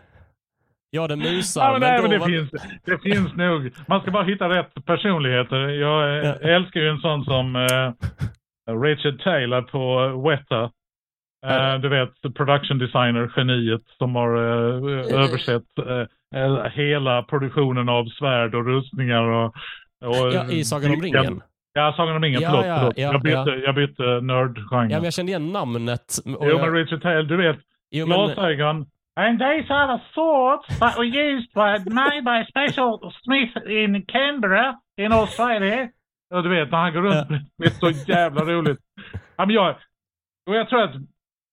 Ja, 0.95 1.09
den 1.09 1.19
musar. 1.19 1.63
Ja, 1.65 1.73
men, 1.73 1.81
nej, 1.81 2.03
men 2.03 2.11
det, 2.11 2.19
var- 2.19 2.27
finns, 2.27 2.51
det 2.85 2.99
finns 2.99 3.35
nog. 3.35 3.71
Man 3.89 4.01
ska 4.01 4.11
bara 4.11 4.25
hitta 4.25 4.49
rätt 4.49 4.85
personligheter. 4.87 5.57
Jag 5.69 6.19
eh, 6.19 6.25
Ja. 6.27 6.35
älskar 6.49 6.81
ju 6.81 6.89
en 6.89 6.99
sån 6.99 7.25
som 7.25 7.57
eh, 7.57 7.93
Richard 8.83 9.23
Taylor 9.25 9.63
på 9.63 10.09
Weta. 10.29 10.71
Eh, 11.47 11.53
Ja. 11.53 11.79
Du 11.79 11.89
vet, 11.89 12.35
production 12.35 12.79
designer, 12.79 13.33
geniet 13.37 13.83
som 13.99 14.15
har 14.15 14.37
eh, 14.37 15.23
översett 15.25 15.79
eh, 15.79 16.41
eh, 16.41 16.65
hela 16.65 17.23
produktionen 17.23 17.89
av 17.89 18.05
svärd 18.05 18.55
och 18.55 18.67
rustningar. 18.67 19.23
Och, 19.23 19.45
och, 20.05 20.33
Ja, 20.33 20.51
I 20.51 20.65
Sagan 20.65 20.91
om 20.95 21.01
ringen. 21.03 21.43
Ja, 21.73 21.95
Sagan 21.97 22.17
om 22.17 22.23
ringen. 22.23 22.41
Ja, 22.41 22.51
förlåt. 22.51 22.67
ja, 22.67 22.79
förlåt. 22.79 22.99
ja, 22.99 23.13
jag 23.13 23.23
bytte, 23.23 23.51
ja. 23.51 23.65
jag 23.67 23.75
bytte 23.75 24.03
nördgenre. 24.03 24.93
Ja, 24.93 24.97
men 24.97 25.05
jag 25.05 25.13
kände 25.15 25.31
igen 25.33 25.53
namnet. 25.53 26.19
Och 26.39 26.51
Jo, 26.51 26.59
men 26.59 26.73
Richard 26.73 27.03
Taylor, 27.03 27.23
du 27.23 27.37
vet, 27.37 27.59
jo, 27.91 28.07
men, 28.07 28.19
glasögon. 28.19 28.87
And 29.17 29.39
these 29.39 29.75
are 29.75 29.99
the 29.99 30.05
swords 30.15 30.79
that 30.79 30.97
were 30.99 31.07
used 31.07 31.53
by, 31.55 31.91
made 31.95 32.23
by 32.23 32.45
Special 32.49 33.13
Smith 33.25 33.57
in 33.71 34.05
Canberra 34.07 34.75
in 34.97 35.13
Australia. 35.13 35.89
Och 36.35 36.43
du 36.43 36.49
vet, 36.49 36.71
när 36.71 36.79
han 36.79 36.93
går 36.93 37.03
runt, 37.03 37.29
det 37.59 37.65
är 37.67 37.71
så 37.71 37.91
jävla 37.91 38.45
roligt. 38.45 38.79
Ja, 39.37 39.47
men 39.47 39.55
jag, 39.55 39.75
och 40.47 40.55
jag 40.57 40.69
tror 40.69 40.83
att 40.83 40.95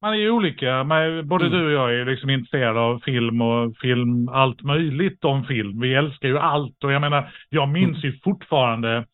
man 0.01 0.13
är 0.13 0.17
ju 0.17 0.29
olika. 0.31 0.83
Man, 0.83 1.27
både 1.27 1.45
Mm. 1.45 1.57
du 1.59 1.65
och 1.65 1.71
jag 1.71 1.95
är 2.01 2.05
liksom 2.05 2.29
intresserade 2.29 2.79
av 2.79 2.99
film 2.99 3.41
och 3.41 3.77
film, 3.77 4.29
allt 4.29 4.61
möjligt 4.61 5.25
om 5.25 5.43
film. 5.43 5.79
Vi 5.81 5.93
älskar 5.95 6.27
ju 6.27 6.37
allt. 6.39 6.83
Och 6.83 6.91
jag 6.91 7.01
menar, 7.01 7.31
jag 7.49 7.69
minns 7.69 8.03
ju 8.03 8.19
fortfarande 8.23 9.05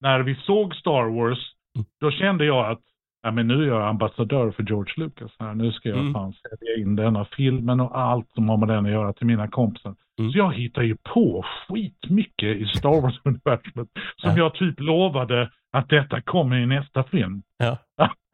när 0.00 0.20
vi 0.20 0.34
såg 0.34 0.74
Star 0.74 1.04
Wars, 1.16 1.38
Mm. 1.76 1.84
då 2.00 2.10
kände 2.10 2.44
jag 2.44 2.70
att 2.70 2.80
ja, 3.22 3.30
men 3.30 3.48
nu 3.48 3.62
är 3.62 3.66
jag 3.68 3.88
ambassadör 3.88 4.50
för 4.50 4.62
George 4.62 4.92
Lucas 4.96 5.30
här. 5.38 5.54
Nu 5.54 5.72
ska 5.72 5.88
jag 5.88 5.98
Mm. 5.98 6.12
fan 6.14 6.32
sälja 6.32 6.76
in 6.82 6.96
denna 6.96 7.24
filmen 7.24 7.80
och 7.80 7.98
allt 8.00 8.30
som 8.34 8.48
har 8.48 8.56
med 8.56 8.68
den 8.68 8.86
att 8.86 8.92
göra 8.92 9.12
till 9.12 9.26
mina 9.26 9.48
kompisar. 9.48 9.94
Mm. 10.18 10.32
Så 10.32 10.38
jag 10.38 10.52
hittar 10.54 10.82
ju 10.82 10.96
på 11.14 11.44
skitmycket 11.68 12.56
i 12.56 12.66
Star 12.66 13.00
Wars-universumet 13.02 13.88
som 14.16 14.30
Ja. 14.30 14.36
jag 14.36 14.54
typ 14.54 14.80
lovade 14.80 15.50
att 15.72 15.88
detta 15.88 16.20
kommer 16.20 16.56
i 16.56 16.66
nästa 16.66 17.04
film. 17.04 17.42
ja. 17.58 17.78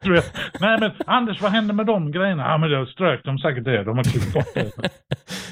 Nej 0.59 0.79
men 0.79 0.91
Anders, 1.05 1.41
vad 1.41 1.51
hände 1.51 1.73
med 1.73 1.85
de 1.85 2.11
grejerna? 2.11 2.43
Ja 2.43 2.57
men 2.57 2.71
då 2.71 2.85
strök 2.85 3.23
de 3.23 3.37
säkert 3.39 3.63
det. 3.63 3.83
De 3.83 3.97
har 3.97 4.03
klippt 4.03 4.33
bort 4.33 4.53
det. 4.53 4.71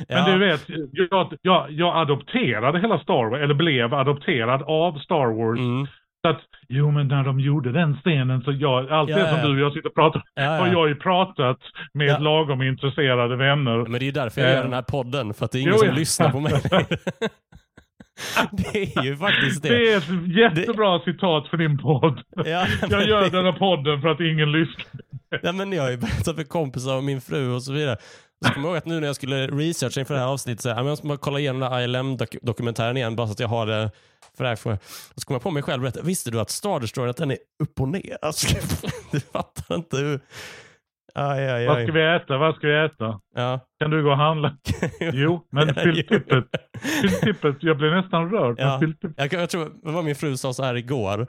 Men 0.09 0.17
ja. 0.17 0.31
du 0.31 0.37
vet, 0.39 0.65
jag, 0.91 1.33
jag, 1.41 1.71
jag 1.71 1.97
adopterade 1.97 2.79
hela 2.79 2.99
Star 2.99 3.29
Wars, 3.29 3.41
eller 3.43 3.53
blev 3.53 3.93
adopterad 3.93 4.61
av 4.63 4.99
Star 4.99 5.25
Wars. 5.37 5.59
Mm. 5.59 5.87
Så 6.21 6.29
att, 6.29 6.41
jo 6.69 6.91
men 6.91 7.07
när 7.07 7.23
de 7.23 7.39
gjorde 7.39 7.71
den 7.71 7.93
scenen 7.95 8.41
så 8.41 8.51
jag, 8.51 8.91
allt 8.91 9.09
Ja, 9.09 9.17
det 9.17 9.29
som 9.29 9.37
ja. 9.39 9.45
du 9.47 9.53
och 9.53 9.59
jag 9.59 9.73
sitter 9.73 9.89
och 9.89 9.95
pratar 9.95 10.19
om, 10.19 10.43
har 10.43 10.67
ja. 10.67 10.71
jag 10.73 10.87
ju 10.89 10.95
pratat 10.95 11.59
med 11.93 12.07
Ja. 12.07 12.17
lagom 12.17 12.61
intresserade 12.61 13.35
vänner. 13.35 13.77
Men 13.77 13.91
det 13.91 13.97
är 14.03 14.05
ju 14.05 14.11
därför 14.11 14.41
jag 14.41 14.49
Eh. 14.49 14.55
gör 14.55 14.63
den 14.63 14.73
här 14.73 14.81
podden, 14.81 15.33
för 15.33 15.45
att 15.45 15.51
det 15.51 15.57
är 15.57 15.61
ingen 15.61 15.73
Jo, 15.73 15.85
som 15.85 15.95
lyssnar 15.95 16.29
på 16.31 16.39
mig. 16.39 16.51
det 18.51 18.97
är 18.97 19.03
ju 19.03 19.17
faktiskt 19.17 19.63
det. 19.63 19.69
Det 19.69 19.93
är 19.93 19.97
ett 19.97 20.37
jättebra 20.57 20.99
citat 20.99 21.47
för 21.49 21.57
din 21.57 21.77
podd. 21.77 22.21
Ja, 22.35 22.67
Jag 22.89 23.07
gör 23.07 23.21
det- 23.21 23.29
den 23.29 23.45
här 23.45 23.51
podden 23.59 24.01
för 24.01 24.07
att 24.07 24.19
ingen 24.19 24.51
lyssnar. 24.51 24.85
Ja, 25.43 25.51
men 25.51 25.71
jag 25.73 25.83
har 25.83 25.89
ju 25.91 25.97
berättat 25.97 26.35
för 26.35 26.43
kompisar 26.43 26.95
och 26.95 27.03
min 27.03 27.21
fru 27.21 27.53
och 27.55 27.63
så 27.63 27.73
vidare. 27.73 27.97
Så 28.45 28.53
kommer 28.53 28.67
jag 28.67 28.71
ihåg 28.73 28.77
att 28.77 28.85
nu 28.85 28.99
när 28.99 29.07
jag 29.07 29.15
skulle 29.15 29.47
researcha 29.47 29.99
inför 29.99 30.13
det 30.13 30.19
här 30.19 30.27
avsnittet, 30.27 30.61
så 30.61 30.69
här, 30.69 30.75
"Ja, 30.75 30.81
men 30.83 30.87
jag 30.89 30.97
ska 30.97 31.07
bara 31.07 31.17
kolla 31.17 31.39
igenom 31.39 31.59
den 31.61 31.71
här 31.71 31.81
ILM-dokumentären 31.81 32.97
igen 32.97 33.15
bara 33.15 33.27
så 33.27 33.33
att 33.33 33.39
jag 33.39 33.47
har 33.47 33.65
det 33.65 33.91
för 34.37 34.43
det 34.43 34.49
här. 34.49 34.55
för- 34.55 34.73
Och 35.15 35.21
så 35.21 35.25
kom 35.27 35.33
jag 35.33 35.41
på 35.43 35.51
mig 35.51 35.63
själv 35.63 35.79
och 35.79 35.81
berättade, 35.83 36.05
visste 36.07 36.31
du 36.31 36.39
att 36.39 36.49
Star 36.49 36.79
Destroyer 36.79 37.09
att 37.09 37.17
den 37.17 37.31
är 37.31 37.37
upp 37.63 37.79
och 37.81 37.87
ner? 37.87 38.17
Alltså, 38.21 38.55
du 39.11 39.19
fattar 39.19 39.75
inte 39.75 39.97
hur... 39.97 40.19
Aj, 41.17 41.49
aj, 41.49 41.67
Vad 41.67 41.77
aj. 41.77 41.83
ska 41.83 41.91
vi 41.93 42.15
äta? 42.15 42.37
Vad 42.37 42.55
ska 42.55 42.67
vi 42.67 42.85
äta? 42.85 43.19
Ja. 43.35 43.59
Kan 43.79 43.91
du 43.91 44.03
gå 44.03 44.09
och 44.11 44.17
handla? 44.17 44.57
Jo, 45.13 45.47
men 45.51 45.67
Ja, 45.67 45.73
fyll 45.73 45.97
jo. 46.09 46.17
tippet. 46.19 46.45
Fyll 47.01 47.11
tippet. 47.11 47.55
Jag 47.59 47.77
blir 47.77 47.91
nästan 47.91 48.31
rörd. 48.31 48.55
Ja. 48.59 48.81
Jag, 49.17 49.33
jag 49.33 49.49
tror, 49.49 49.71
vad 49.83 49.93
var 49.93 50.03
min 50.03 50.15
fru 50.15 50.37
sa 50.37 50.53
så 50.53 50.63
här 50.63 50.75
igår? 50.75 51.19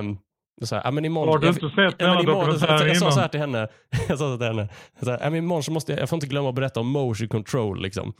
Um, 0.00 0.18
så 0.64 0.76
här, 0.76 0.92
men 0.92 1.04
imorgon, 1.04 1.28
Har 1.32 1.38
du 1.38 1.46
jag- 1.46 1.54
inte 1.54 1.68
sett 1.68 1.76
Ja, 1.76 2.06
men 2.06 2.16
denna 2.16 2.20
imorgon, 2.20 2.44
jag, 2.44 2.54
dokumentären 2.60 2.88
jag 2.88 2.96
sa 2.96 3.10
så 3.10 3.20
här 3.20 3.22
innan? 3.22 3.30
till 3.30 3.40
henne, 3.40 3.68
jag 4.08 4.18
sa 4.18 4.24
så 4.24 4.30
här 4.30 4.36
till 4.38 4.46
henne, 4.46 4.68
så 5.02 5.10
här, 5.10 5.18
"Ja, 5.22 5.30
men 5.30 5.34
imorgon 5.38 5.62
så 5.62 5.72
måste 5.72 5.92
jag, 5.92 6.00
jag 6.00 6.08
får 6.08 6.16
inte 6.16 6.26
glömma 6.26 6.48
att 6.48 6.54
berätta 6.54 6.80
om 6.80 6.86
motion 6.88 7.28
control 7.28 7.82
liksom. 7.82 8.12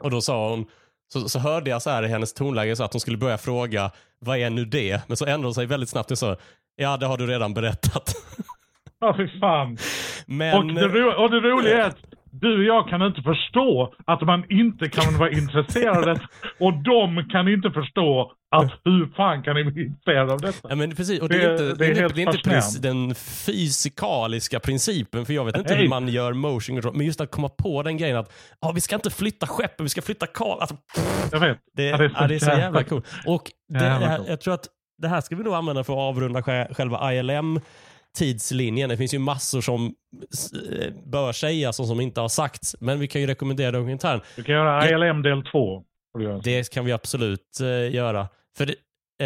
Och 0.00 0.10
då 0.10 0.20
sa 0.20 0.48
hon, 0.50 0.66
så, 1.12 1.28
så 1.28 1.38
hörde 1.38 1.70
jag 1.70 1.82
så 1.82 1.90
här 1.90 2.02
i 2.02 2.08
hennes 2.08 2.34
tonläge 2.34 2.76
så 2.76 2.84
att 2.84 2.92
hon 2.92 3.00
skulle 3.00 3.16
börja 3.16 3.38
fråga, 3.38 3.90
vad 4.18 4.38
är 4.38 4.50
nu 4.50 4.64
det? 4.64 5.08
Men 5.08 5.16
så 5.16 5.24
ändrade 5.24 5.44
hon 5.46 5.54
sig 5.54 5.66
väldigt 5.66 5.88
snabbt 5.88 6.10
och 6.10 6.18
sa, 6.18 6.36
ja 6.76 6.96
det 6.96 7.06
har 7.06 7.16
du 7.18 7.26
redan 7.26 7.54
berättat. 7.54 8.14
Ja, 9.02 9.14
fy 9.16 9.40
fan. 9.40 9.76
Men, 10.26 10.56
Och 10.56 10.66
det, 10.74 10.88
ro- 10.88 11.22
och 11.24 11.30
det 11.30 11.40
roliga 11.40 11.84
är 11.84 11.88
att 11.88 11.96
du 12.30 12.56
och 12.58 12.64
jag 12.64 12.88
kan 12.88 13.02
inte 13.02 13.22
förstå 13.22 13.94
att 14.06 14.20
man 14.22 14.44
inte 14.50 14.88
kan 14.88 15.18
vara 15.18 15.30
intresserad 15.30 16.08
av. 16.08 16.18
Och 16.60 16.72
de 16.82 17.28
kan 17.32 17.48
inte 17.48 17.70
förstå 17.70 18.32
att 18.56 18.72
hur 18.84 19.06
fan 19.16 19.42
kan 19.42 19.54
ni 19.56 19.64
bli 19.64 19.84
intresserade 19.84 20.32
av 20.32 20.40
detta? 20.40 20.68
Ja, 20.68 20.74
men 20.76 20.94
precis. 20.96 21.20
Och 21.20 21.28
det, 21.28 21.34
är 21.42 21.46
Det- 21.48 21.52
inte, 21.52 21.64
det 21.64 21.74
det 21.74 21.84
är 21.84 21.88
är 21.88 22.02
inte, 22.02 22.14
det 22.14 22.50
är 22.52 22.56
inte 22.56 22.88
den 22.88 23.14
fysikaliska 23.14 24.60
principen, 24.60 25.26
för 25.26 25.32
jag 25.32 25.44
vet 25.44 25.56
inte 25.56 25.72
Nej. 25.74 25.82
hur 25.82 25.88
man 25.88 26.08
gör 26.08 26.32
motion 26.32 26.76
control, 26.76 26.96
men 26.96 27.06
just 27.06 27.20
att 27.20 27.30
komma 27.30 27.48
på 27.48 27.82
den 27.82 27.96
grejen 27.96 28.16
att 28.16 28.32
ah, 28.60 28.72
vi 28.72 28.80
ska 28.80 28.94
inte 28.94 29.10
flytta 29.10 29.46
skeppen, 29.46 29.84
vi 29.84 29.90
ska 29.90 30.02
flytta 30.02 30.26
kal. 30.26 30.60
Alltså, 30.60 30.76
Jag 31.32 31.40
vet. 31.40 31.58
det, 31.76 31.82
Ja, 31.84 31.96
det 31.96 32.04
är 32.04 32.08
så 32.08 32.14
ja, 32.20 32.26
det 32.26 32.34
är 32.34 32.38
så 32.38 32.46
jävla 32.46 32.62
jävla 32.62 32.82
coolt. 32.84 33.06
Och 33.26 33.42
det, 33.68 33.78
Jävla 33.84 34.06
här, 34.06 34.16
coolt. 34.16 34.28
jag 34.28 34.40
tror 34.40 34.54
att 34.54 34.66
det 34.98 35.08
här 35.08 35.20
ska 35.20 35.36
vi 35.36 35.44
nog 35.44 35.54
använda 35.54 35.84
för 35.84 35.92
att 35.92 35.98
avrunda 35.98 36.40
sj- 36.40 36.74
själva 36.74 37.14
ILM 37.14 37.60
tidslinjen. 38.16 38.88
Det 38.88 38.96
finns 38.96 39.14
ju 39.14 39.18
massor 39.18 39.60
som 39.60 39.94
eh, 40.80 40.92
bör 41.06 41.32
sägas 41.32 41.80
och 41.80 41.86
som 41.86 42.00
inte 42.00 42.20
har 42.20 42.28
sagts, 42.28 42.76
men 42.80 43.00
vi 43.00 43.08
kan 43.08 43.20
ju 43.20 43.26
rekommendera 43.26 43.70
dokumentären. 43.70 44.20
Du 44.36 44.42
kan 44.44 44.54
göra 44.54 45.08
ILM 45.08 45.22
del 45.22 45.42
2. 45.42 45.82
får 46.12 46.18
du 46.18 46.24
göra. 46.24 46.38
Det 46.38 46.70
kan 46.72 46.84
vi 46.84 46.92
absolut 46.92 47.60
eh, 47.60 47.94
göra. 47.94 48.28
För 48.56 48.66
det, 48.66 48.74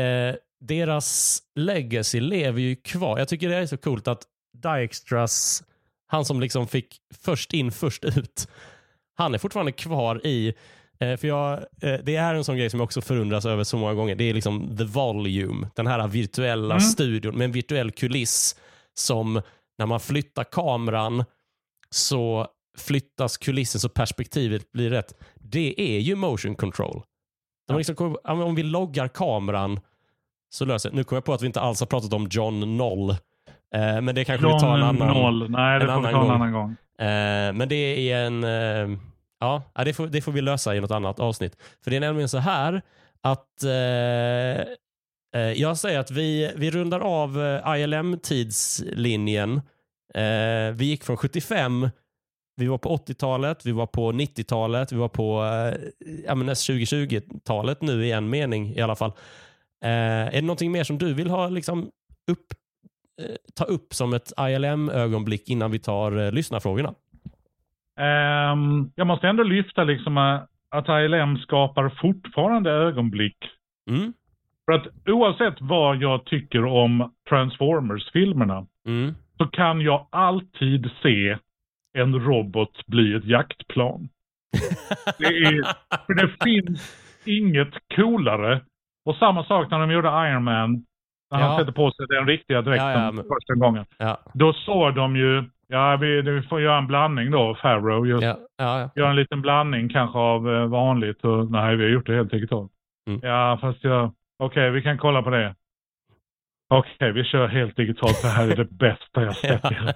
eh, 0.01 0.35
deras 0.61 1.39
legacy 1.55 2.21
lever 2.21 2.61
ju 2.61 2.77
kvar. 2.77 3.19
Jag 3.19 3.29
tycker 3.29 3.49
det 3.49 3.57
är 3.57 3.67
så 3.67 3.77
coolt 3.77 4.09
att 4.09 4.23
Dijkstras, 4.63 5.63
han 6.07 6.25
som 6.25 6.41
liksom 6.41 6.67
fick 6.67 6.97
först 7.25 7.53
in, 7.53 7.73
först 7.73 8.05
ut, 8.05 8.49
han 9.17 9.35
är 9.35 9.39
fortfarande 9.39 9.73
kvar 9.73 10.27
i 10.27 10.55
eh, 11.01 11.17
för 11.17 11.29
jag, 11.29 11.53
eh, 11.83 12.01
det 12.05 12.17
är 12.17 12.35
en 12.35 12.45
sån 12.45 12.57
grej 12.57 12.71
som 12.71 12.81
jag 12.81 12.85
också 12.85 13.01
förundras 13.01 13.47
över 13.47 13.65
så 13.65 13.77
många 13.77 13.95
gånger. 13.95 14.15
Det 14.15 14.25
är 14.25 14.35
liksom 14.35 14.77
the 14.77 14.85
volume, 14.85 15.67
den 15.77 15.87
här 15.87 16.09
virtuella 16.09 16.75
Mm. 16.75 16.81
studion 16.81 17.37
med 17.39 17.45
en 17.45 17.53
virtuell 17.53 17.91
kuliss 17.91 18.57
som 18.99 19.43
när 19.79 19.87
man 19.87 20.01
flyttar 20.01 20.45
kameran 20.45 21.25
så 21.91 22.47
flyttas 22.79 23.37
kulissen 23.37 23.81
så 23.81 23.89
perspektivet 23.89 24.73
blir 24.73 24.91
rätt. 24.91 25.15
Det 25.35 25.81
är 25.81 25.99
ju 25.99 26.15
motion 26.15 26.55
control. 26.55 27.03
Liksom, 27.73 28.17
ja, 28.25 28.35
men 28.35 28.43
om 28.47 28.55
vi 28.55 28.63
loggar 28.63 29.09
kameran 29.09 29.81
så 30.51 30.65
löser 30.65 30.91
Nu 30.93 31.05
kommer 31.05 31.17
jag 31.17 31.25
på 31.25 31.35
att 31.35 31.43
vi 31.43 31.47
inte 31.47 31.61
alls 31.61 31.81
har 31.81 31.87
pratat 31.87 32.13
om 32.13 32.29
John 32.31 32.77
Noll. 32.77 33.11
Eh, 33.11 34.01
men 34.01 34.15
det 34.15 34.25
kanske 34.25 34.47
vi 34.47 34.61
tar 34.61 34.75
en 34.75 34.81
John 34.81 35.03
annan, 35.03 35.17
Noll. 35.17 35.51
Nej, 35.51 35.79
det 35.79 35.85
en 35.85 35.91
får 35.95 36.09
vi 36.09 36.13
ta 36.13 36.25
en 36.25 36.31
annan 36.31 36.53
gång. 36.53 36.71
Eh, 36.99 37.53
men 37.53 37.69
det 37.69 38.11
är 38.13 38.27
en... 38.27 38.45
Eh, 38.45 38.99
ja, 39.41 39.63
det 39.85 39.95
får, 39.95 40.07
det 40.07 40.21
får 40.23 40.33
vi 40.33 40.41
lösa 40.41 40.77
i 40.77 40.81
något 40.81 40.91
annat 40.91 41.21
avsnitt. 41.21 41.57
För 41.85 41.91
det 41.91 41.97
är 41.97 42.01
nämligen 42.01 42.29
så 42.29 42.39
här 42.39 42.83
att 43.23 43.65
jag 45.39 45.77
säger 45.77 45.99
att 45.99 46.11
vi, 46.11 46.53
vi 46.57 46.71
rundar 46.71 47.01
av 47.01 47.43
eh, 47.43 47.81
ILM-tidslinjen. 47.81 49.61
Eh, 50.15 50.75
vi 50.75 50.85
gick 50.85 51.05
från 51.05 51.17
75, 51.17 51.89
vi 52.57 52.67
var 52.67 52.79
på 52.79 52.97
80-talet, 52.97 53.67
vi 53.67 53.73
var 53.73 53.87
på 53.87 54.13
90-talet, 54.13 54.93
vi 54.93 54.97
var 54.97 55.09
på 55.09 55.45
eh, 55.45 55.89
ja, 56.27 56.35
men 56.35 56.47
näst 56.47 56.71
2020-talet 56.71 57.83
nu 57.83 58.07
i 58.07 58.13
en 58.13 58.31
mening 58.31 58.75
i 58.75 58.81
alla 58.81 58.97
fall. 58.97 59.13
Eh, 59.85 59.91
är 59.91 60.33
det 60.33 60.41
någonting 60.41 60.73
mer 60.73 60.85
som 60.85 60.99
du 60.99 61.15
vill 61.15 61.31
ha 61.31 61.49
liksom 61.49 61.91
upp, 62.31 62.47
eh, 63.23 63.37
ta 63.55 63.65
upp 63.65 63.95
som 63.95 64.15
ett 64.15 64.33
ILM-ögonblick 64.39 65.49
innan 65.49 65.71
vi 65.71 65.79
tar 65.79 66.17
eh, 66.19 66.33
lyssnarfrågorna? 66.33 66.95
Ehm, 68.01 68.91
jag 68.95 69.07
måste 69.07 69.29
ändå 69.29 69.43
lyfta 69.43 69.85
liksom 69.85 70.17
eh, 70.17 70.41
att 70.69 71.05
ILM 71.05 71.37
skapar 71.37 71.89
fortfarande 72.01 72.71
ögonblick. 72.71 73.37
Mm. 73.91 74.13
För 74.67 74.73
att 74.73 74.87
oavsett 75.09 75.55
vad 75.61 75.97
jag 75.97 76.25
tycker 76.25 76.65
om 76.65 77.13
Transformers-filmerna 77.29 78.67
Mm. 78.87 79.15
så 79.39 79.47
kan 79.47 79.81
jag 79.81 80.07
alltid 80.13 80.91
se 81.03 81.37
en 81.99 82.15
robot 82.21 82.87
bli 82.87 83.15
ett 83.15 83.25
jaktplan. 83.25 84.09
Det 85.19 85.25
är, 85.25 85.63
för 86.07 86.15
det 86.15 86.29
finns 86.45 86.97
inget 87.25 87.75
coolare. 87.97 88.61
Och 89.05 89.17
samma 89.17 89.45
sak 89.45 89.71
när 89.71 89.79
de 89.79 89.91
gjorde 89.91 90.09
Iron 90.09 90.45
Man. 90.45 90.73
När 91.31 91.39
han 91.39 91.53
Ja. 91.53 91.59
sätter 91.59 91.73
på 91.73 91.91
sig 91.91 92.07
den 92.09 92.27
riktiga 92.27 92.63
dräkten 92.63 92.87
Ja, 92.91 93.03
ja, 93.05 93.13
men- 93.13 93.25
första 93.25 93.55
gången. 93.55 93.85
Då 94.35 94.53
såg 94.53 94.95
de 94.95 95.17
ju, 95.17 95.45
ja 95.69 95.97
vi, 96.01 96.23
vi 96.23 96.43
får 96.43 96.61
göra 96.61 96.79
en 96.79 96.87
blandning 96.87 97.31
då, 97.31 97.55
Farrow. 97.55 98.07
Just. 98.09 98.23
Göra 98.97 99.11
en 99.11 99.17
liten 99.17 99.43
blandning 99.43 99.89
kanske 99.89 100.19
av 100.19 100.55
eh, 100.55 100.67
vanligt 100.67 101.25
och 101.25 101.51
nej 101.51 101.77
vi 101.77 101.85
har 101.85 101.91
gjort 101.91 102.07
det 102.07 102.15
helt 102.15 102.31
digitalt. 102.31 102.73
Mm. 103.09 103.21
Ja 103.23 103.59
fast 103.61 103.85
jag, 103.85 104.13
okej 104.39 104.71
vi 104.71 104.83
kan 104.83 104.99
kolla 104.99 105.23
på 105.23 105.31
det. 105.31 105.55
Okej 106.75 107.13
vi 107.13 107.25
kör 107.25 107.49
helt 107.49 107.77
digitalt, 107.77 108.23
det 108.23 108.29
här 108.29 108.49
är 108.51 108.57
det 108.57 108.65
bästa 108.71 109.23
jag 109.23 109.37
sett 109.37 109.71
i 109.73 109.75
hela. 109.75 109.93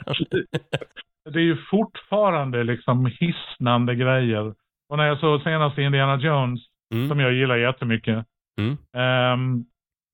Det 1.30 1.38
är 1.38 1.42
ju 1.44 1.56
fortfarande 1.70 2.64
liksom 2.64 3.06
hisnande 3.20 3.94
grejer. 3.94 4.54
Och 4.88 4.96
när 4.96 5.04
jag 5.06 5.18
såg 5.20 5.42
senast 5.42 5.78
Indiana 5.78 6.16
Jones, 6.16 6.60
Mm. 6.94 7.08
som 7.08 7.20
jag 7.20 7.32
gillar 7.32 7.56
jättemycket, 7.56 8.26
Mm. 8.60 8.76
ehm, 8.96 9.64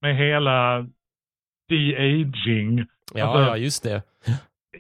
med 0.03 0.16
hela 0.16 0.86
de-aging. 1.69 2.86
Ja, 3.15 3.24
Alltså- 3.27 3.40
ja, 3.51 3.57
just 3.57 3.82
det. 3.82 4.03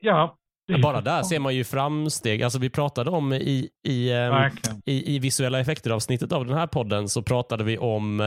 Ja, 0.00 0.36
det 0.68 0.78
Bara 0.78 1.00
där 1.00 1.22
ser 1.22 1.40
man 1.40 1.54
ju 1.54 1.64
framsteg. 1.64 2.42
Alltså 2.42 2.58
vi 2.58 2.70
pratade 2.70 3.10
om 3.10 3.32
i, 3.32 3.68
i, 3.88 4.12
ehm, 4.12 4.50
i, 4.86 5.16
i 5.16 5.18
visuella 5.18 5.60
effekter-avsnittet 5.60 6.32
av 6.32 6.46
den 6.46 6.56
här 6.56 6.66
podden 6.66 7.08
så 7.08 7.22
pratade 7.22 7.64
vi 7.64 7.78
om 7.78 8.20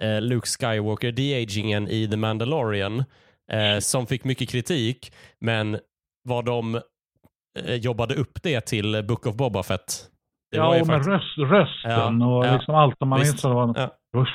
eh, 0.00 0.20
Luke 0.20 0.46
Skywalker, 0.46 1.12
de-agingen 1.12 1.88
i 1.88 2.08
The 2.08 2.16
Mandalorian, 2.16 3.04
eh, 3.52 3.78
som 3.80 4.06
fick 4.06 4.24
mycket 4.24 4.48
kritik, 4.50 5.12
men 5.40 5.78
vad 6.28 6.44
de 6.44 6.74
eh, 7.64 7.74
jobbade 7.74 8.14
upp 8.14 8.42
det 8.42 8.60
till 8.60 9.04
Book 9.08 9.26
of 9.26 9.34
Boba 9.34 9.62
Fett. 9.62 10.06
Det 10.52 10.56
ja, 10.56 10.66
och 10.80 10.86
med 10.86 10.86
faktiskt- 10.86 11.08
röst, 11.38 11.38
rösten 11.52 12.20
Ja, 12.20 12.26
och 12.38 12.46
ja. 12.46 12.52
liksom 12.54 12.74
allt 12.74 12.98
som 12.98 13.08
man 13.08 13.20
Visst. 13.20 13.32
insåg 13.32 13.54
var, 13.54 13.66
Ja. 13.66 13.90
det 14.12 14.18
var 14.18 14.28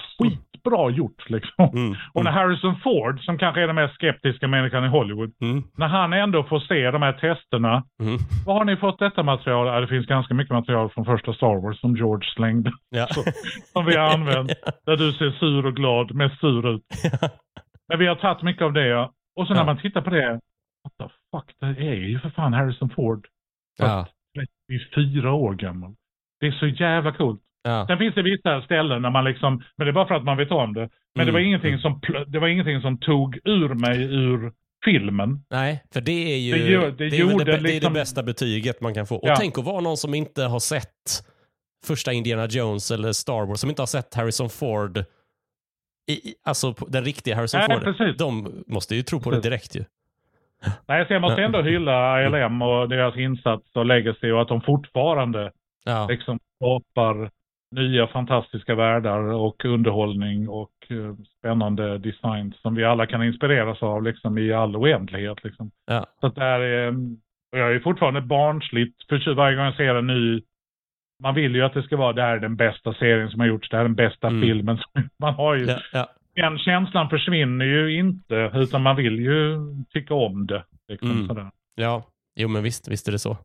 skitbra 0.66 0.90
gjort 0.90 1.30
liksom. 1.30 1.70
Mm, 1.74 1.96
Och 2.14 2.24
när 2.24 2.32
mm, 2.32 2.34
Harrison 2.34 2.76
Ford, 2.84 3.20
som 3.26 3.38
kanske 3.38 3.62
är 3.62 3.68
den 3.68 3.76
mest 3.76 3.96
skeptiska 3.96 4.48
människan 4.48 4.86
i 4.86 4.88
Hollywood, 4.88 5.32
mm, 5.42 5.64
när 5.78 5.88
han 5.88 6.14
ändå 6.14 6.44
får 6.44 6.60
se 6.60 6.92
de 6.92 7.02
här 7.02 7.14
testerna. 7.14 7.84
mm. 8.02 8.18
Var 8.46 8.54
har 8.54 8.66
ni 8.66 8.78
fått 8.78 9.00
detta 9.00 9.24
material? 9.24 9.68
Ja, 9.68 9.80
det 9.80 9.88
finns 9.88 10.06
ganska 10.08 10.34
mycket 10.34 10.54
material 10.54 10.90
från 10.90 11.06
första 11.06 11.34
Star 11.34 11.62
Wars 11.62 11.80
som 11.80 11.96
George 11.96 12.30
slängde. 12.36 12.72
Ja. 12.90 13.08
Så, 13.12 13.22
som 13.74 13.86
vi 13.86 13.96
har 13.96 14.10
använt. 14.14 14.52
Där 14.86 14.98
du 14.98 15.12
ser 15.14 15.32
sur 15.32 15.66
och 15.66 15.76
glad, 15.76 16.16
mest 16.16 16.40
sur 16.40 16.70
ut. 16.76 16.84
Men 17.90 18.00
vi 18.00 18.08
har 18.08 18.16
tagit 18.16 18.44
mycket 18.44 18.62
av 18.64 18.74
det. 18.74 18.88
Ja. 18.88 19.12
Och 19.40 19.48
så 19.48 19.54
när 19.54 19.62
Ja. 19.62 19.66
man 19.66 19.78
tittar 19.78 20.02
på 20.02 20.10
det. 20.10 20.40
What 20.84 20.94
the 21.10 21.16
fuck, 21.38 21.56
det 21.60 21.88
är 21.88 21.94
ju 21.94 22.20
för 22.20 22.30
fan 22.30 22.54
Harrison 22.54 22.90
Ford. 22.90 23.28
ja. 23.78 24.08
34 24.68 25.34
år 25.34 25.54
gammal. 25.54 25.96
Det 26.40 26.48
är 26.48 26.52
så 26.52 26.68
jävla 26.68 27.12
coolt. 27.12 27.42
Ja. 27.66 27.88
Sen 27.88 27.98
finns 27.98 28.16
det 28.16 28.22
vissa 28.24 28.62
ställen 28.62 29.02
när 29.02 29.10
man 29.10 29.24
liksom, 29.26 29.64
men 29.78 29.86
det 29.86 29.92
är 29.92 29.94
bara 29.94 30.08
för 30.08 30.16
att 30.16 30.24
man 30.24 30.38
vet 30.38 30.52
om 30.52 30.74
det. 30.74 30.90
Men 31.16 31.26
det, 31.26 31.32
var 31.32 31.40
Mm, 31.40 31.48
ingenting 31.48 31.70
mm. 31.74 31.82
som, 31.82 32.02
det 32.28 32.40
var 32.40 32.48
ingenting 32.48 32.82
som 32.82 32.98
tog 32.98 33.40
ur 33.46 33.70
mig 33.74 34.04
ur 34.04 34.52
filmen. 34.86 35.40
Nej, 35.50 35.84
för 35.94 36.02
det 36.02 36.34
är 36.34 36.38
ju 36.38 36.54
Det 36.54 36.60
det, 36.64 36.72
gör- 36.72 36.92
det 36.92 37.06
är 37.06 37.10
väl 37.10 37.20
gjorde 37.20 37.44
det, 37.44 37.52
det, 37.52 37.58
är 37.58 37.62
det 37.62 37.74
liksom- 37.74 37.94
bästa 37.94 38.24
betyget 38.24 38.82
man 38.82 38.94
kan 38.94 39.06
få. 39.08 39.16
Och 39.16 39.28
Ja. 39.30 39.36
tänk 39.40 39.58
att 39.58 39.66
vara 39.66 39.82
någon 39.82 39.98
som 39.98 40.14
inte 40.14 40.44
har 40.44 40.60
sett 40.60 41.26
första 41.88 42.14
Indiana 42.14 42.46
Jones 42.50 42.92
eller 42.92 43.12
Star 43.12 43.46
Wars, 43.46 43.60
som 43.60 43.70
inte 43.70 43.82
har 43.82 43.88
sett 43.88 44.14
Harrison 44.16 44.50
Ford, 44.50 44.98
i, 46.12 46.34
alltså 46.46 46.72
den 46.88 47.06
riktiga 47.06 47.36
Harrison 47.36 47.62
Nej, 47.68 47.78
Ford. 47.80 47.84
precis. 47.98 48.18
De 48.18 48.64
måste 48.68 48.96
ju 48.96 49.02
tro 49.02 49.20
på 49.20 49.30
det 49.30 49.36
Precis. 49.36 49.50
direkt 49.50 49.76
ju. 49.76 49.84
Nej, 50.88 51.06
så 51.08 51.14
jag 51.14 51.22
måste 51.22 51.42
ändå 51.44 51.62
hylla 51.62 52.24
ILM 52.26 52.62
och 52.62 52.90
deras 52.90 53.18
insats 53.18 53.76
och 53.76 53.86
legacy 53.86 54.32
och 54.32 54.42
att 54.42 54.48
de 54.48 54.62
fortfarande 54.62 55.52
Ja, 55.86 56.08
liksom 56.10 56.40
skapar 56.56 57.30
nya 57.72 58.08
fantastiska 58.08 58.76
världar 58.76 59.20
och 59.20 59.66
underhållning 59.66 60.50
och 60.50 60.72
eh, 60.90 61.16
spännande 61.40 61.98
design 61.98 62.54
som 62.62 62.76
vi 62.76 62.84
alla 62.86 63.06
kan 63.06 63.24
inspireras 63.24 63.84
av 63.84 64.04
liksom 64.04 64.38
i 64.38 64.54
all 64.54 64.76
oändlighet. 64.76 65.44
Liksom. 65.44 65.72
ja, 65.86 66.06
Så 66.20 66.28
att 66.28 66.36
det 66.36 66.42
här 66.42 66.60
är, 66.60 66.88
och 67.52 67.60
jag 67.60 67.76
är 67.76 67.80
fortfarande 67.80 68.22
barnsligt 68.22 69.08
förtjust 69.10 69.38
varje 69.38 69.56
gång 69.56 69.66
jag 69.66 69.76
ser 69.76 69.96
en 69.96 70.08
ny. 70.08 70.42
Man 71.24 71.36
vill 71.36 71.56
ju 71.56 71.62
att 71.62 71.74
det 71.74 71.84
ska 71.84 71.98
vara 71.98 72.14
det 72.14 72.22
här 72.22 72.36
är 72.36 72.40
den 72.40 72.56
bästa 72.56 72.94
serien 72.94 73.30
som 73.30 73.40
har 73.40 73.48
gjorts, 73.48 73.70
det 73.70 73.78
här 73.78 73.84
är 73.84 73.88
den 73.88 73.96
bästa 73.96 74.28
Mm. 74.28 74.42
filmen. 74.42 74.78
Som, 74.78 75.10
man 75.20 75.34
har 75.34 75.56
ju, 75.56 75.66
ja, 75.66 75.80
ja. 75.94 76.08
den 76.36 76.58
känslan 76.58 77.10
försvinner 77.10 77.66
ju 77.66 77.98
inte 78.00 78.52
utan 78.54 78.82
man 78.82 78.96
vill 78.96 79.20
ju 79.20 79.58
tycka 79.94 80.14
om 80.14 80.48
det. 80.48 80.64
Liksom, 80.88 81.12
Mm. 81.12 81.28
sådär. 81.28 81.52
ja. 81.76 82.04
Jo 82.40 82.48
men 82.48 82.64
visst, 82.64 82.88
visst 82.92 83.08
är 83.08 83.12
det 83.12 83.20
så. 83.20 83.38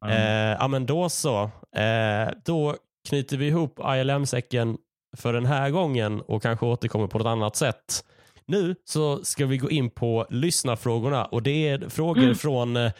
Ja. 0.00 0.08
Eh, 0.10 0.56
ja 0.60 0.68
men 0.68 0.86
då 0.86 1.08
så. 1.08 1.42
Eh, 1.76 2.30
då 2.46 2.74
knyter 3.08 3.36
vi 3.36 3.46
ihop 3.46 3.78
ILM-säcken 3.96 4.76
för 5.16 5.32
den 5.32 5.46
här 5.46 5.70
gången 5.70 6.20
och 6.20 6.42
kanske 6.42 6.66
återkommer 6.66 7.06
på 7.06 7.18
något 7.18 7.26
annat 7.26 7.56
sätt. 7.56 8.04
Nu 8.46 8.74
så 8.84 9.24
ska 9.24 9.46
vi 9.46 9.56
gå 9.58 9.70
in 9.70 9.90
på 9.90 10.26
lyssnarfrågorna 10.30 11.24
och 11.24 11.42
det 11.42 11.68
är 11.68 11.88
frågor 11.88 12.22
Mm. 12.22 12.34
från 12.34 12.76
eh, 12.76 12.92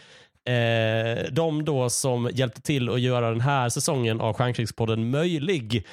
de 1.31 1.65
då 1.65 1.89
som 1.89 2.29
hjälpte 2.33 2.61
till 2.61 2.89
att 2.89 3.01
göra 3.01 3.29
den 3.29 3.41
här 3.41 3.69
säsongen 3.69 4.21
av 4.21 4.33
Stjärnkrigspodden 4.33 5.09
möjlig 5.09 5.85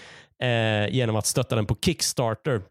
eh, 0.43 0.89
genom 0.94 1.16
att 1.16 1.26
stötta 1.26 1.56
den 1.56 1.66
på 1.66 1.76
Kickstarter. 1.85 2.62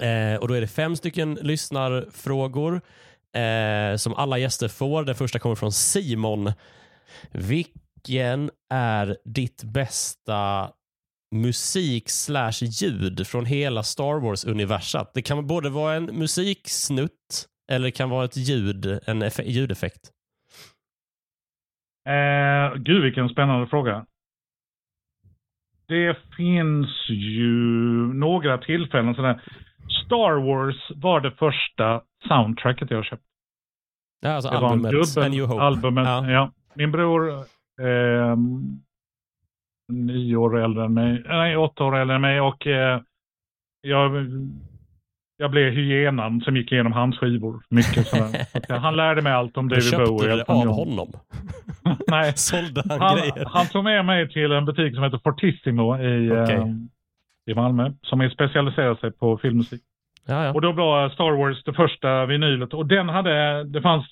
Eh, 0.00 0.34
och 0.40 0.48
då 0.48 0.54
är 0.54 0.60
det 0.60 0.66
fem 0.68 0.96
stycken 0.96 1.34
lyssnarfrågor 1.42 2.80
eh, 3.34 3.96
som 3.96 4.14
alla 4.14 4.38
gäster 4.38 4.68
får. 4.68 5.04
Den 5.04 5.14
första 5.14 5.38
kommer 5.38 5.54
från 5.54 5.72
Simon. 5.72 6.52
Vilken 8.08 8.50
är 8.70 9.16
ditt 9.24 9.64
bästa 9.64 10.70
musik 11.34 12.08
slash 12.08 12.62
ljud 12.62 13.26
från 13.26 13.44
hela 13.46 13.82
Star 13.82 14.20
Wars-universat? 14.20 15.10
Det 15.14 15.22
kan 15.22 15.46
både 15.46 15.70
vara 15.70 15.94
en 15.94 16.04
musiksnutt 16.04 17.46
eller 17.72 17.84
det 17.86 17.90
kan 17.90 18.10
vara 18.10 18.24
ett 18.24 18.36
ljud, 18.36 18.86
en 19.06 19.22
eff- 19.22 19.42
ljudeffekt. 19.44 20.10
Eh, 22.08 22.74
gud 22.78 23.02
vilken 23.02 23.28
spännande 23.28 23.66
fråga. 23.66 24.06
Det 25.88 26.16
finns 26.36 27.08
ju 27.08 27.52
några 28.14 28.58
tillfällen 28.58 29.14
sådär. 29.14 29.42
Star 30.06 30.32
Wars 30.46 30.90
var 30.96 31.20
det 31.20 31.30
första 31.30 32.02
soundtracket 32.28 32.90
jag 32.90 33.04
köpte. 33.04 33.26
Ja, 34.20 34.30
alltså 34.30 34.50
Det 34.50 34.58
var 34.60 34.72
en 34.72 34.86
albumet, 34.86 35.16
New 35.16 35.40
dubbel 35.40 35.46
Hope. 35.46 35.62
albumet. 35.62 36.06
Ja. 36.06 36.30
Ja. 36.30 36.52
Min 36.74 36.92
bror, 36.92 37.44
eh, 37.80 38.36
nio 39.92 40.36
år 40.36 40.58
äldre 40.64 40.84
än 40.84 40.94
mig, 40.94 41.22
nej 41.28 41.56
åtta 41.56 41.84
år 41.84 41.96
äldre 41.96 42.14
än 42.14 42.20
mig 42.22 42.40
och 42.40 42.66
eh, 42.66 43.00
jag, 43.80 44.26
jag 45.36 45.50
blev 45.50 45.72
hyenan 45.72 46.40
som 46.40 46.56
gick 46.56 46.72
igenom 46.72 46.92
hans 46.92 47.18
skivor. 47.18 47.62
Mycket 47.70 48.06
sådär. 48.06 48.46
Så 48.66 48.74
han 48.74 48.96
lärde 48.96 49.22
mig 49.22 49.32
allt 49.32 49.56
om 49.56 49.68
Du 49.68 49.74
David 49.74 49.90
köpte 49.90 50.10
Bowie. 50.10 50.26
det 50.28 50.32
Elton 50.32 50.68
av 50.68 50.74
honom? 50.74 51.08
nej, 52.06 52.32
Sålde 52.36 52.82
han, 52.88 53.00
han, 53.00 53.16
grejer? 53.16 53.44
han 53.46 53.66
tog 53.66 53.84
med 53.84 54.04
mig 54.04 54.32
till 54.32 54.52
en 54.52 54.64
butik 54.64 54.94
som 54.94 55.04
heter 55.04 55.20
Fortissimo 55.24 55.96
i, 55.98 56.30
Okej. 56.30 56.54
eh, 56.56 56.66
i 57.46 57.54
Malmö. 57.54 57.92
Som 58.02 58.20
är 58.20 58.28
specialiserad 58.28 58.98
sig 58.98 59.12
på 59.12 59.38
filmmusik. 59.38 59.80
Ja, 60.26 60.44
ja. 60.44 60.52
Och 60.52 60.60
då 60.60 60.72
var 60.72 61.08
Star 61.08 61.32
Wars 61.36 61.64
det 61.64 61.72
första 61.72 62.26
vinylet. 62.26 62.74
Och 62.74 62.86
den 62.86 63.08
hade, 63.08 63.64
det 63.64 63.82
fanns 63.82 64.06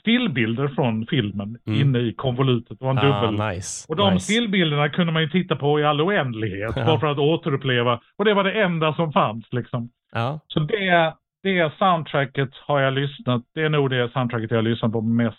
stillbilder 0.00 0.68
från 0.68 1.06
filmen 1.06 1.58
Mm. 1.66 1.80
inne 1.80 1.98
i 1.98 2.12
konvolutet. 2.14 2.78
Det 2.78 2.84
var 2.84 2.90
en 2.90 2.96
dubbel. 2.96 3.40
Ah, 3.40 3.50
nice. 3.50 3.86
Och 3.88 3.96
de 3.96 4.14
nice. 4.14 4.24
stillbilderna 4.24 4.88
kunde 4.88 5.12
man 5.12 5.22
ju 5.22 5.28
titta 5.28 5.56
på 5.56 5.80
i 5.80 5.84
all 5.84 6.00
oändlighet. 6.00 6.72
Ja. 6.76 6.84
Bara 6.86 7.00
för 7.00 7.06
att 7.06 7.18
återuppleva. 7.18 8.00
Och 8.18 8.24
det 8.24 8.34
var 8.34 8.44
det 8.44 8.62
enda 8.62 8.94
som 8.94 9.12
fanns 9.12 9.52
liksom. 9.52 9.90
Ja. 10.12 10.40
Så 10.46 10.60
det, 10.60 11.14
det 11.42 11.72
soundtracket 11.78 12.50
har 12.54 12.80
jag 12.80 12.94
lyssnat, 12.94 13.42
det 13.54 13.62
är 13.62 13.68
nog 13.68 13.90
det 13.90 14.12
soundtracket 14.12 14.50
jag 14.50 14.58
har 14.58 14.62
lyssnat 14.62 14.92
på 14.92 15.00
mest 15.00 15.38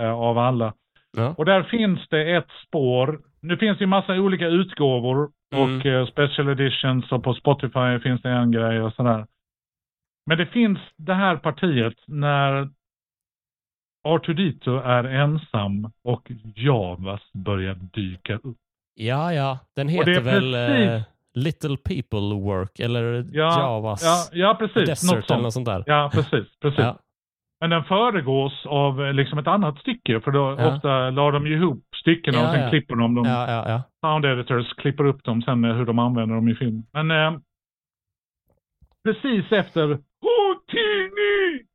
eh, 0.00 0.12
av 0.12 0.38
alla. 0.38 0.74
Ja. 1.16 1.34
Och 1.38 1.44
där 1.44 1.62
finns 1.62 2.08
det 2.08 2.36
ett 2.36 2.48
spår. 2.66 3.20
Nu 3.42 3.56
finns 3.56 3.78
det 3.78 3.82
ju 3.82 3.88
massa 3.88 4.14
olika 4.14 4.46
utgåvor 4.46 5.30
Mm. 5.54 5.78
och 5.78 5.86
eh, 5.86 6.06
special 6.06 6.48
editions 6.48 7.12
och 7.12 7.24
på 7.24 7.34
Spotify 7.34 7.98
finns 8.02 8.22
det 8.22 8.30
en 8.30 8.50
grej 8.52 8.80
och 8.82 8.92
sådär. 8.92 9.26
Men 10.26 10.38
det 10.38 10.46
finns 10.46 10.78
det 10.96 11.14
här 11.14 11.36
partiet 11.36 11.94
när 12.06 12.68
R2D2 14.06 14.82
är 14.84 15.04
ensam 15.04 15.90
och 16.04 16.30
Javas 16.54 17.20
börjar 17.32 17.74
dyka 17.74 18.34
upp. 18.36 18.56
ja, 18.94 19.32
ja. 19.32 19.58
Den 19.76 19.88
heter 19.88 20.20
väl 20.20 20.52
precis- 20.52 20.88
eh, 20.88 21.02
Little 21.34 21.76
People 21.76 22.34
Work 22.44 22.80
eller 22.80 23.24
Ja, 23.32 23.60
Javas 23.60 24.02
Ja, 24.02 24.38
ja 24.38 24.54
precis. 24.58 24.88
Desert 24.88 25.16
något 25.16 25.30
eller 25.30 25.42
något 25.42 25.52
sånt 25.52 25.66
där. 25.66 25.82
Ja, 25.86 26.10
precis. 26.12 26.58
precis. 26.60 26.78
Ja. 26.80 26.98
Men 27.60 27.70
den 27.70 27.84
föregås 27.84 28.66
av 28.66 29.04
eh, 29.04 29.12
liksom 29.12 29.38
ett 29.38 29.46
annat 29.46 29.78
stycke, 29.78 30.20
för 30.20 30.30
då 30.30 30.56
Ja. 30.58 30.74
ofta 30.74 31.10
la 31.10 31.30
de 31.30 31.46
ihop 31.46 31.84
styckena 32.00 32.40
och 32.48 32.54
sen 32.54 32.70
klipper 32.70 32.94
de 32.94 33.14
dem. 33.14 33.24
Sound 34.00 34.24
editors 34.24 34.74
klipper 34.74 35.04
upp 35.04 35.24
dem 35.24 35.42
sen 35.42 35.60
med 35.60 35.76
hur 35.76 35.86
de 35.86 35.98
använder 35.98 36.34
dem 36.34 36.48
i 36.48 36.54
film. 36.54 36.82
Men 36.92 37.10
eh, 37.10 37.38
precis 39.04 39.52
efter! 39.52 39.98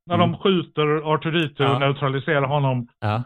När 0.05 0.15
Mm. 0.15 0.31
de 0.31 0.37
skjuter 0.39 0.81
R2D2 0.85 1.53
Ja. 1.57 1.73
och 1.73 1.79
neutraliserar 1.79 2.47
honom. 2.47 2.87
Ja. 2.99 3.23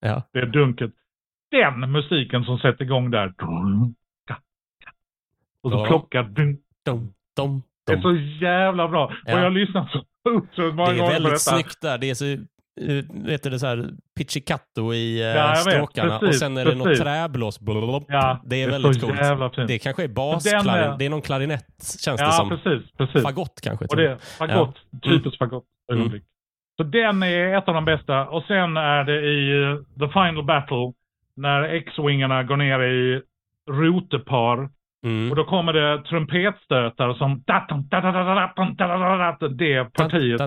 Ja. 0.00 0.22
Det 0.32 0.38
är 0.38 0.46
dunket. 0.46 0.90
Den 1.50 1.92
musiken 1.92 2.44
som 2.44 2.58
sätter 2.58 2.84
igång 2.84 3.10
där. 3.10 3.34
Och 5.62 5.70
så 5.72 6.06
Ja. 6.10 6.22
Dum, 6.22 7.12
dum, 7.36 7.62
det 7.86 7.92
är 7.92 8.00
så 8.00 8.14
jävla 8.44 8.88
bra. 8.88 9.12
Ja. 9.24 9.32
Och 9.34 9.38
jag 9.38 9.44
har 9.44 9.50
lyssnat 9.50 9.90
så 9.90 10.04
otroligt 10.30 10.74
många 10.74 10.88
Det 10.90 10.94
är 10.94 10.98
gånger 10.98 11.06
på 11.08 11.12
väldigt 11.12 11.30
detta. 11.30 11.38
snyggt 11.38 11.80
där. 11.82 11.98
Det 11.98 12.10
är 12.10 12.14
så, 12.14 12.24
vet 13.26 13.42
du, 13.42 13.50
det 13.50 13.58
så 13.58 13.66
här 13.66 13.88
pizzicato 14.18 14.94
i 14.94 15.22
eh, 15.34 15.34
vet. 15.34 15.58
stråkarna 15.58 16.14
och 16.14 16.20
Precis, 16.20 16.40
sen 16.40 16.56
är 16.56 16.64
det 16.64 16.74
något 16.74 16.86
precis. 16.86 17.02
träblås. 17.04 17.60
Blablabla. 17.60 18.06
Ja, 18.08 18.40
det 18.44 18.62
är 18.62 18.70
väldigt 18.70 19.00
så 19.00 19.06
coolt. 19.06 19.68
Det 19.68 19.78
kanske 19.78 20.04
är 20.04 20.08
basklarinett. 20.08 20.74
är- 20.94 20.98
Det 20.98 21.04
är 21.06 21.10
någon 21.10 21.22
klarinett 21.22 21.66
känns 22.04 22.20
det 22.20 22.26
ja, 22.26 22.32
som. 22.32 22.48
precis. 22.48 22.90
precis. 22.98 23.22
Fagott 23.22 23.60
kanske. 23.62 23.84
Och 23.84 23.96
det 23.96 24.10
är 24.10 24.16
fagott. 24.16 24.76
Typiskt 25.02 25.38
fagott 25.38 25.64
ögonblick. 25.92 26.22
Så 26.76 26.82
den 26.82 27.22
är 27.22 27.58
ett 27.58 27.68
av 27.68 27.74
de 27.74 27.84
bästa. 27.84 28.28
Och 28.28 28.42
sen 28.42 28.76
är 28.76 29.04
det 29.04 29.20
i 29.20 29.62
eh, 29.62 29.76
The 30.00 30.12
Final 30.12 30.44
Battle 30.44 30.92
när 31.36 31.62
X-wingarna 31.62 32.42
går 32.42 32.56
ner 32.56 32.80
i 32.80 33.22
rotepar. 33.70 34.68
Mm. 35.04 35.30
Och 35.30 35.36
då 35.36 35.44
kommer 35.44 35.72
det 35.72 36.02
trumpetstötar 36.02 37.14
som 37.14 37.42
det 39.48 39.84
partiet. 39.92 40.38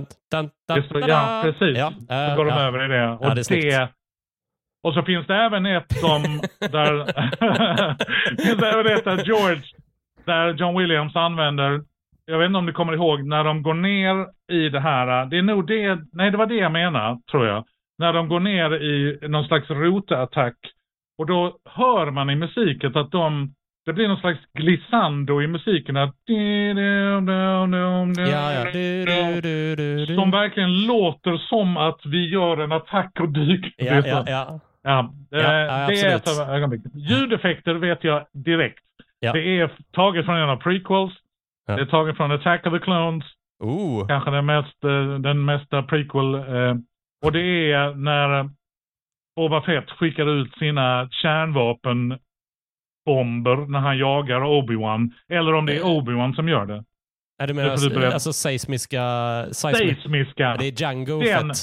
Det 0.68 0.84
så, 0.84 1.00
ja, 1.08 1.42
precis. 1.44 1.78
Ja, 1.78 1.92
Så 2.08 2.14
eh, 2.14 2.36
går 2.36 2.46
de 2.46 2.52
ja. 2.52 2.62
över 2.62 2.86
i 2.86 2.88
det. 2.88 3.10
Och 3.10 3.26
Ja, 3.26 3.34
det 3.36 3.44
snyggt. 3.44 3.66
och 4.84 4.94
så 4.94 5.04
finns 5.04 5.28
det 5.28 5.36
även 5.36 5.66
ett 5.66 5.92
som, 5.92 6.22
där, 6.72 7.06
finns 8.46 8.58
det 8.58 8.70
även 8.70 8.88
ett 8.98 9.04
där 9.06 9.26
George, 9.26 9.62
där 10.26 10.54
John 10.54 10.78
Williams 10.78 11.16
använder, 11.16 11.82
jag 12.26 12.40
vet 12.40 12.46
inte 12.46 12.58
om 12.58 12.66
du 12.66 12.74
kommer 12.74 12.94
ihåg, 12.94 13.24
när 13.28 13.44
de 13.44 13.64
går 13.64 13.74
ner 13.74 14.28
i 14.52 14.70
det 14.70 14.80
här, 14.80 15.26
det 15.26 15.38
är 15.38 15.42
nog 15.42 15.68
det, 15.68 16.00
nej 16.12 16.32
det 16.32 16.38
var 16.38 16.46
det 16.46 16.56
jag 16.56 16.72
menar, 16.72 17.20
tror 17.32 17.48
jag. 17.48 17.66
När 17.98 18.14
de 18.14 18.28
går 18.28 18.40
ner 18.40 18.74
i 18.74 19.20
någon 19.28 19.46
slags 19.46 19.70
rotattack. 19.70 20.56
Och 21.18 21.26
då 21.26 21.58
hör 21.66 22.12
man 22.12 22.30
i 22.30 22.36
musiken 22.36 22.98
att 22.98 23.12
de, 23.12 23.54
det 23.86 23.94
blir 23.94 24.08
någon 24.08 24.18
slags 24.20 24.40
glissando 24.54 25.42
i 25.42 25.48
musiken. 25.48 25.96
Ja, 25.96 26.14
ja. 28.54 28.66
Som 30.16 30.32
verkligen 30.32 30.86
låter 30.86 31.38
som 31.38 31.78
att 31.78 32.06
vi 32.06 32.30
gör 32.30 32.58
en 32.58 32.72
attack 32.72 33.20
och 33.20 33.30
dyker. 33.30 33.74
Ja, 33.78 34.24
ja, 34.28 34.60
ja. 34.84 35.14
Eh, 35.34 35.40
ja, 35.42 35.88
det 35.88 36.02
är 36.02 36.16
ett 36.16 36.40
av 36.40 36.50
ögonblicken. 36.56 36.92
Ljudeffekter 36.96 37.74
vet 37.74 38.04
jag 38.04 38.26
direkt. 38.34 38.84
Det 39.34 39.60
är 39.60 39.72
taget 39.92 40.26
från 40.26 40.38
en 40.38 40.50
av 40.50 40.58
prequels. 40.58 41.14
Det 41.68 41.74
är 41.82 41.86
taget 41.86 42.18
från 42.18 42.32
Attack 42.32 42.66
of 42.68 42.74
the 42.74 42.80
Clones. 42.80 43.24
Oh. 43.60 44.08
Kanske 44.08 44.32
den, 44.32 44.46
mest, 44.46 44.84
eh, 44.84 45.20
den 45.20 45.46
mesta 45.46 45.84
prequel. 45.84 46.34
eh, 46.36 46.76
Och 47.26 47.32
det 47.32 47.72
är 47.72 47.94
när 47.94 48.50
Boba 49.36 49.62
Fett 49.62 49.90
skickar 49.90 50.30
ut 50.30 50.54
sina 50.58 51.10
kärnvapenbomber 53.06 53.56
när 53.72 53.80
han 53.80 53.98
jagar 53.98 54.42
Obi-Wan. 54.42 55.10
Eller 55.30 55.54
om 55.54 55.66
det 55.66 55.78
är 55.78 55.84
Obi-Wan 55.84 56.36
som 56.36 56.48
gör 56.50 56.66
det. 56.66 56.84
Är 57.40 57.48
du 57.48 57.54
menar 57.54 57.90
berätta. 57.90 58.14
alltså 58.14 58.34
seismiska... 58.34 59.02
Seismiska. 59.52 60.56
Det 60.60 60.66
är 60.68 60.82
Django 60.82 61.20
Den. 61.20 61.48
Fett. 61.48 61.58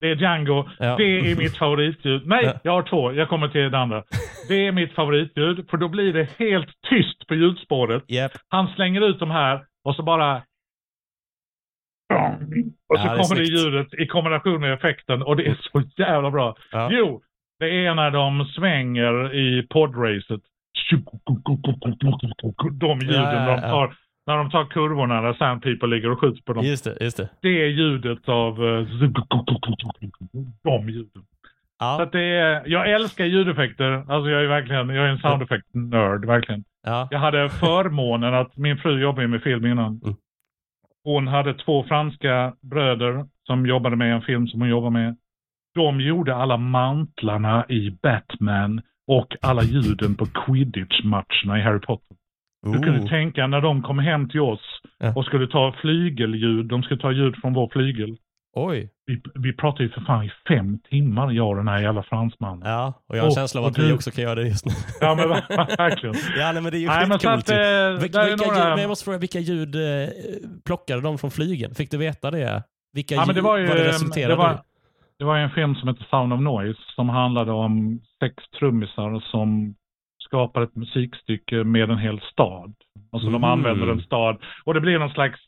Det 0.00 0.10
är 0.10 0.16
Django. 0.16 0.68
Ja. 0.78 0.96
Det 0.96 1.04
är 1.04 1.36
mitt 1.36 1.56
favoritljud. 1.56 2.26
Nej, 2.26 2.44
Ja. 2.44 2.52
jag 2.64 2.72
har 2.72 2.82
två. 2.82 3.12
Jag 3.12 3.28
kommer 3.28 3.48
till 3.48 3.70
det 3.70 3.78
andra. 3.78 4.04
Det 4.48 4.66
är 4.66 4.72
mitt 4.72 4.92
favoritljud, 4.94 5.70
för 5.70 5.76
då 5.76 5.88
blir 5.88 6.12
det 6.12 6.28
helt 6.38 6.68
tyst 6.90 7.26
på 7.26 7.34
ljudspåret. 7.34 8.04
Japp. 8.08 8.32
Han 8.48 8.68
slänger 8.68 9.08
ut 9.08 9.18
de 9.18 9.30
här 9.30 9.64
och 9.84 9.96
så 9.96 10.02
bara... 10.02 10.36
Och 12.88 12.98
så 12.98 13.06
Ja, 13.06 13.16
det 13.16 13.22
kommer 13.22 13.36
det 13.40 13.44
ljudet 13.44 13.94
i 13.94 14.06
kombination 14.06 14.60
med 14.60 14.72
effekten 14.74 15.22
och 15.22 15.36
det 15.36 15.46
är 15.46 15.58
så 15.72 15.82
jävla 15.96 16.30
bra. 16.30 16.56
Jo, 16.90 17.22
det 17.58 17.86
är 17.86 17.94
när 17.94 18.10
de 18.10 18.44
svänger 18.44 19.34
i 19.34 19.66
podracet. 19.70 20.40
De 22.72 22.98
ljuden 23.00 23.22
Ja, 23.22 23.56
de 23.56 23.60
tar 23.60 23.96
när 24.26 24.36
de 24.36 24.50
tar 24.50 24.64
kurvorna 24.64 25.20
där 25.20 25.34
Sand 25.34 25.62
People 25.62 25.88
ligger 25.88 26.10
och 26.10 26.20
skjuter 26.20 26.42
på 26.42 26.52
dem. 26.52 26.64
Just 26.64 26.84
det, 26.84 26.96
just 27.00 27.16
det. 27.16 27.28
Det 27.42 27.62
är 27.62 27.66
ljudet 27.66 28.28
av 28.28 28.52
eh, 28.64 28.86
de 30.62 30.88
ljuden. 30.88 31.10
Så 31.12 31.22
Ja, 31.78 32.02
att 32.02 32.12
det 32.12 32.20
är, 32.20 32.62
jag 32.66 32.90
älskar 32.90 33.24
ljudeffekter. 33.24 33.90
Alltså 33.92 34.30
jag 34.30 34.42
är 34.42 34.46
verkligen, 34.46 34.88
jag 34.88 35.04
är 35.06 35.08
en 35.10 35.18
sound 35.18 35.42
effect-nörd, 35.42 36.24
verkligen. 36.24 36.64
ja. 36.82 37.08
Jag 37.10 37.18
hade 37.18 37.48
förmånen 37.48 38.34
att 38.34 38.56
min 38.56 38.78
fru 38.78 39.00
jobbade 39.00 39.28
med 39.28 39.42
film 39.42 39.66
innan. 39.66 40.00
Mm. 40.04 40.16
Hon 41.04 41.26
hade 41.26 41.54
två 41.54 41.84
franska 41.84 42.54
bröder 42.60 43.26
som 43.46 43.66
jobbade 43.66 43.96
med 43.96 44.14
en 44.14 44.22
film 44.22 44.46
som 44.46 44.60
hon 44.60 44.68
jobbade 44.70 44.92
med. 44.92 45.16
De 45.74 46.00
gjorde 46.00 46.34
alla 46.36 46.56
mantlarna 46.56 47.66
i 47.68 47.90
Batman 48.02 48.82
och 49.06 49.36
alla 49.42 49.62
ljuden 49.62 50.14
på 50.14 50.26
quidditch-matcherna 50.26 51.58
i 51.58 51.62
Harry 51.62 51.80
Potter. 51.80 52.16
Du 52.66 52.72
kunde 52.72 53.00
Oh. 53.00 53.08
tänka 53.08 53.46
när 53.46 53.60
de 53.60 53.82
kom 53.82 53.98
hem 53.98 54.28
till 54.28 54.40
oss 54.40 54.60
Ja. 54.98 55.12
och 55.16 55.24
skulle 55.24 55.46
ta 55.46 55.74
flygelljud, 55.80 56.66
de 56.66 56.82
skulle 56.82 57.00
ta 57.00 57.12
ljud 57.12 57.36
från 57.40 57.54
vår 57.54 57.68
flygel. 57.72 58.16
Oj. 58.58 58.90
Vi, 59.06 59.22
vi 59.34 59.52
pratade 59.52 59.84
ju 59.84 59.90
för 59.90 60.00
fan 60.00 60.24
i 60.24 60.30
fem 60.48 60.78
timmar, 60.90 61.30
jag 61.30 61.48
och 61.48 61.56
den 61.56 61.68
här 61.68 61.82
jävla 61.82 62.02
fransmannen. 62.02 62.62
Ja, 62.68 63.02
och 63.08 63.16
jag 63.16 63.22
har 63.22 63.28
en 63.28 63.34
känsla 63.34 63.60
av 63.60 63.66
att 63.66 63.78
vi 63.78 63.92
också 63.92 64.10
kan 64.10 64.24
göra 64.24 64.34
det 64.34 64.48
just 64.48 64.66
nu. 64.66 64.72
Ja 65.00 65.14
men 65.14 65.28
verkligen. 65.28 66.14
Ja, 66.38 66.52
nej, 66.52 66.62
men 66.62 66.72
det 66.72 66.78
är 66.78 66.80
ju 66.80 66.86
Nej 66.86 67.06
men 67.08 67.12
att, 67.12 67.50
eh, 67.50 67.56
ju. 67.56 67.62
Vil- 67.62 68.12
där 68.12 68.20
är 68.20 68.30
vilka 68.30 68.44
några... 68.46 68.58
ljud, 68.58 68.68
men 68.68 68.78
jag 68.80 68.88
måste 68.88 69.04
fråga, 69.04 69.18
vilka 69.18 69.38
ljud 69.38 69.74
eh, 69.74 69.80
plockade 70.66 71.00
de 71.00 71.18
från 71.18 71.30
flygen? 71.30 71.74
Fick 71.74 71.90
du 71.90 71.96
veta 71.96 72.30
det? 72.30 72.62
Vilka 72.92 73.14
Ja, 73.14 73.20
men 73.26 73.28
det 73.28 73.34
ljud, 73.34 73.44
var 73.44 73.56
ju, 73.56 73.66
vad 73.66 73.76
det 73.76 73.82
eh, 73.82 73.88
resulterade 73.88 74.32
det 74.32 74.38
var- 74.38 74.54
i? 74.54 74.56
Det 75.18 75.24
var 75.24 75.38
en 75.38 75.50
film 75.50 75.74
som 75.74 75.88
heter 75.88 76.06
Sound 76.10 76.32
of 76.32 76.40
Noise 76.40 76.80
som 76.94 77.08
handlade 77.08 77.52
om 77.52 78.00
sex 78.22 78.34
trummisar 78.58 79.20
som 79.20 79.74
skapar 80.18 80.62
ett 80.62 80.76
musikstycke 80.76 81.64
med 81.64 81.90
en 81.90 81.98
hel 81.98 82.20
stad. 82.20 82.74
Alltså 83.12 83.28
de 83.28 83.34
Mm. 83.36 83.50
använder 83.50 83.86
en 83.88 84.00
stad 84.00 84.36
och 84.64 84.74
det 84.74 84.80
blir 84.80 84.98
någon 84.98 85.10
slags 85.10 85.40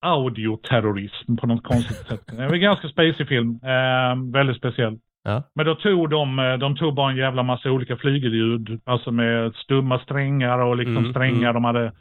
audioterrorism 0.00 1.36
på 1.36 1.46
något 1.46 1.64
konstigt 1.64 1.96
sätt. 2.06 2.20
Det 2.26 2.42
är 2.42 2.52
en 2.52 2.60
ganska 2.60 2.88
spacey 2.88 3.26
film, 3.26 3.60
eh, 3.62 4.32
väldigt 4.32 4.56
speciell. 4.56 4.98
Ja. 5.22 5.42
Men 5.54 5.66
då 5.66 5.74
tog 5.74 6.10
de, 6.10 6.38
eh, 6.38 6.54
de 6.58 6.76
tog 6.76 6.94
bara 6.94 7.10
en 7.10 7.16
jävla 7.16 7.42
massa 7.42 7.70
olika 7.70 7.96
flygelljud, 7.96 8.80
alltså 8.84 9.10
med 9.12 9.54
stumma 9.54 9.98
strängar 9.98 10.58
och 10.58 10.76
liksom 10.76 10.96
Mm, 10.96 11.10
strängar 11.10 11.50
mm. 11.50 11.54
de 11.54 11.64
hade, 11.64 11.92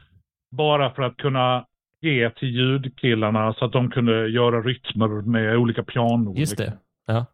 bara 0.51 0.89
för 0.89 1.03
att 1.03 1.17
kunna 1.17 1.65
ge 2.01 2.29
till 2.29 2.49
ljudkillarna 2.49 3.53
så 3.53 3.65
att 3.65 3.71
de 3.71 3.89
kunde 3.91 4.27
göra 4.27 4.61
rytmer 4.61 5.07
med 5.21 5.57
olika 5.57 5.83
pianor. 5.83 6.37
Just 6.37 6.59
liksom. 6.59 6.75
det. 7.07 7.13
Ja. 7.13 7.25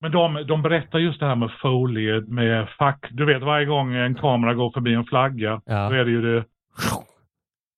Men 0.00 0.12
de, 0.12 0.44
de 0.48 0.62
berättar 0.62 0.98
just 0.98 1.20
det 1.20 1.26
här 1.26 1.34
med 1.36 1.50
Foley, 1.62 2.20
med 2.20 2.68
fack. 2.78 3.06
Du 3.10 3.24
vet 3.26 3.42
varje 3.42 3.66
gång 3.66 3.94
en 3.94 4.14
kamera 4.14 4.54
går 4.54 4.70
förbi 4.70 4.94
en 4.94 5.04
flagga, 5.04 5.60
Ja. 5.66 5.88
då 5.88 5.94
är 5.94 6.04
det 6.04 6.10
ju 6.10 6.22
det. 6.34 6.44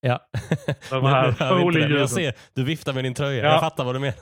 Ja. 0.01 0.19
De 0.89 1.05
här 1.05 1.31
Foley-ljuden. 1.31 1.99
jag 1.99 2.09
ser, 2.09 2.33
du 2.55 2.63
viftar 2.63 2.93
med 2.93 3.03
din 3.03 3.13
tröja. 3.13 3.43
Ja. 3.43 3.51
Jag 3.51 3.59
fattar 3.59 3.83
vad 3.83 3.95
du 3.95 3.99
menar. 3.99 4.15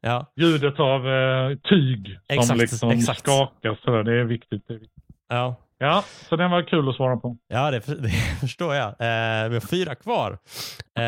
Ja, 0.00 0.32
Ljudet 0.36 0.80
av 0.80 1.08
eh, 1.08 1.56
tyg 1.56 2.06
som 2.06 2.38
Exakt, 2.38 2.60
liksom 2.60 2.90
exakt. 2.90 3.18
skakas. 3.20 3.78
Så 3.84 4.02
det 4.02 4.20
är 4.20 4.24
viktigt. 4.24 4.64
Det 4.68 4.74
är 4.74 4.78
viktigt. 4.78 5.04
ja. 5.28 5.56
Ja, 5.82 6.04
så 6.28 6.36
den 6.36 6.50
var 6.50 6.62
kul 6.62 6.88
att 6.88 6.94
svara 6.96 7.16
på. 7.16 7.36
Ja, 7.48 7.70
det, 7.70 7.86
det 8.02 8.08
förstår 8.40 8.74
jag. 8.74 8.86
Eh, 8.88 9.48
vi 9.48 9.54
har 9.54 9.68
fyra 9.70 9.94
kvar. 9.94 10.38
Eh, 10.98 11.06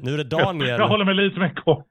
nu 0.00 0.14
är 0.14 0.16
det 0.16 0.24
Daniel. 0.24 0.68
Jag 0.80 0.88
håller 0.88 1.04
mig 1.04 1.14
lite 1.14 1.38
mer 1.40 1.54
kort. 1.64 1.86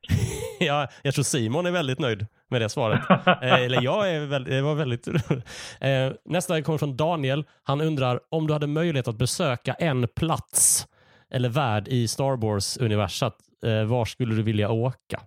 ja, 0.59 0.87
jag 1.03 1.13
tror 1.13 1.23
Simon 1.23 1.65
är 1.65 1.71
väldigt 1.71 1.99
nöjd 1.99 2.25
med 2.51 2.61
det 2.61 2.69
svaret. 2.69 3.01
Eh, 3.41 3.53
eller 3.53 3.81
jag 3.81 4.11
är 4.11 4.25
väldigt, 4.25 4.53
det 4.53 4.61
var 4.61 4.75
väldigt 4.75 5.07
eh, 5.81 6.13
Nästa 6.25 6.61
kommer 6.61 6.77
från 6.77 6.97
Daniel. 6.97 7.45
Han 7.63 7.81
undrar 7.81 8.19
om 8.29 8.47
du 8.47 8.53
hade 8.53 8.67
möjlighet 8.67 9.07
att 9.07 9.17
besöka 9.17 9.73
en 9.73 10.07
plats 10.15 10.87
eller 11.29 11.49
värld 11.49 11.87
i 11.87 12.07
Star 12.07 12.37
Wars-universat, 12.37 13.35
eh, 13.65 13.83
var 13.83 14.05
skulle 14.05 14.35
du 14.35 14.43
vilja 14.43 14.71
åka? 14.71 15.21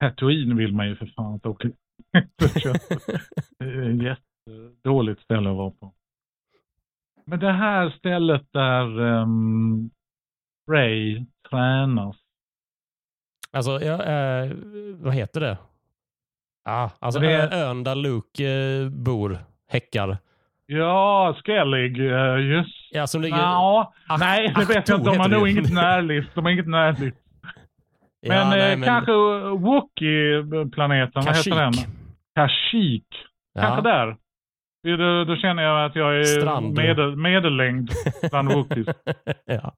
Tatooine 0.00 0.56
vill 0.56 0.72
man 0.74 0.88
ju 0.88 0.96
för 0.96 1.06
fan 1.06 1.34
inte 1.34 1.48
åka. 1.48 1.68
jättedåligt 4.02 5.22
ställe 5.22 5.50
att 5.50 5.56
vara 5.56 5.70
på. 5.70 5.94
Men 7.24 7.40
det 7.40 7.52
här 7.52 7.90
stället 7.90 8.46
där 8.52 9.00
um, 9.00 9.90
Ray 10.70 11.24
tränas. 11.50 12.16
Alltså, 13.52 13.80
ja, 13.82 14.02
eh, 14.04 14.50
vad 15.00 15.14
heter 15.14 15.40
det? 15.40 15.58
Ah, 16.64 16.90
alltså 16.98 17.20
Det- 17.20 17.32
ö- 17.42 17.48
ön 17.52 17.84
där 17.84 17.94
Luke 17.94 18.44
eh, 18.48 18.88
bor, 18.88 19.38
häckar. 19.68 20.18
Ja, 20.66 21.36
Skellig, 21.44 21.98
uh, 22.00 22.40
just. 22.40 22.88
Ja, 22.90 23.06
som 23.06 23.22
ligger... 23.22 23.36
Ja, 23.38 23.92
nej, 24.18 24.52
det 24.56 24.64
vet 24.64 24.88
jag 24.88 24.98
inte. 24.98 25.10
De 25.10 25.18
har 25.18 25.28
nog 25.28 25.48
inget 25.48 25.72
närlift. 25.72 26.34
De 26.34 26.44
har 26.44 26.52
inget 26.52 26.68
närlift. 26.68 27.16
Ja, 28.20 28.28
Men, 28.34 28.48
nej, 28.50 28.72
eh, 28.72 28.82
kanske 28.82 29.12
Wookie-planeten, 29.56 31.22
vad 31.24 31.36
heter 31.36 31.50
den? 31.56 31.72
Kashyyyk. 31.72 31.88
Kashyyyk. 32.34 33.06
Kanske 33.58 33.88
Ja. 33.88 33.96
där. 33.96 34.16
Då, 34.96 35.24
då 35.24 35.36
känner 35.36 35.62
jag 35.62 35.84
att 35.86 35.96
jag 35.96 36.18
är 36.20 36.24
Strand. 36.24 36.76
medel, 36.76 37.16
medellängd 37.16 37.90
bland 38.30 38.48
Wookiees. 38.52 38.86
ja. 39.44 39.72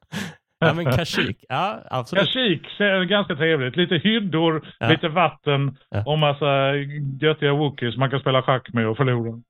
Ja, 0.67 0.75
men 0.75 0.93
Kashyyyk. 0.93 1.45
Ja, 1.49 1.83
absolut. 1.91 2.25
Kashyyyk 2.27 2.81
är 2.81 3.05
ganska 3.05 3.37
trevligt. 3.37 3.77
Lite 3.77 3.95
hyddor, 3.95 4.67
Ja. 4.79 4.89
lite 4.89 5.09
vatten 5.09 5.77
Ja. 5.91 6.03
och 6.07 6.19
massa 6.19 6.75
göttiga 7.21 7.53
Wookiees 7.53 7.97
man 7.97 8.11
kan 8.11 8.21
spela 8.21 8.43
schack 8.43 8.73
med 8.73 8.87
och 8.89 8.97
förlora. 8.97 9.33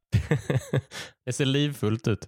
det 1.26 1.32
ser 1.32 1.46
livfullt 1.46 2.08
ut. 2.08 2.26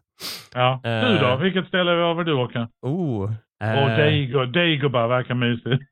Ja. 0.55 0.81
Eh. 0.85 1.09
Du 1.13 1.19
då? 1.19 1.37
Vilket 1.37 1.67
ställe 1.69 2.15
vill 2.15 2.27
du 2.27 2.33
åka? 2.35 2.69
Oh. 2.83 3.23
Och 3.23 3.31
Eh, 3.67 3.97
Daigo, 3.99 4.45
Dagobah 4.45 5.09
verkar 5.09 5.35
mysigt. 5.35 5.83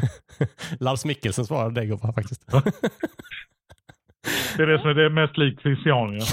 Lars 0.80 1.04
Mikkelsen 1.04 1.44
svarade 1.44 1.80
Dagobah 1.80 2.14
faktiskt. 2.14 2.46
Det 4.56 4.62
är 4.62 4.66
det 4.66 4.80
som 4.80 4.90
är 4.90 4.94
det 4.94 5.10
mest 5.10 5.38
likt 5.38 5.62
Christiania. 5.62 6.20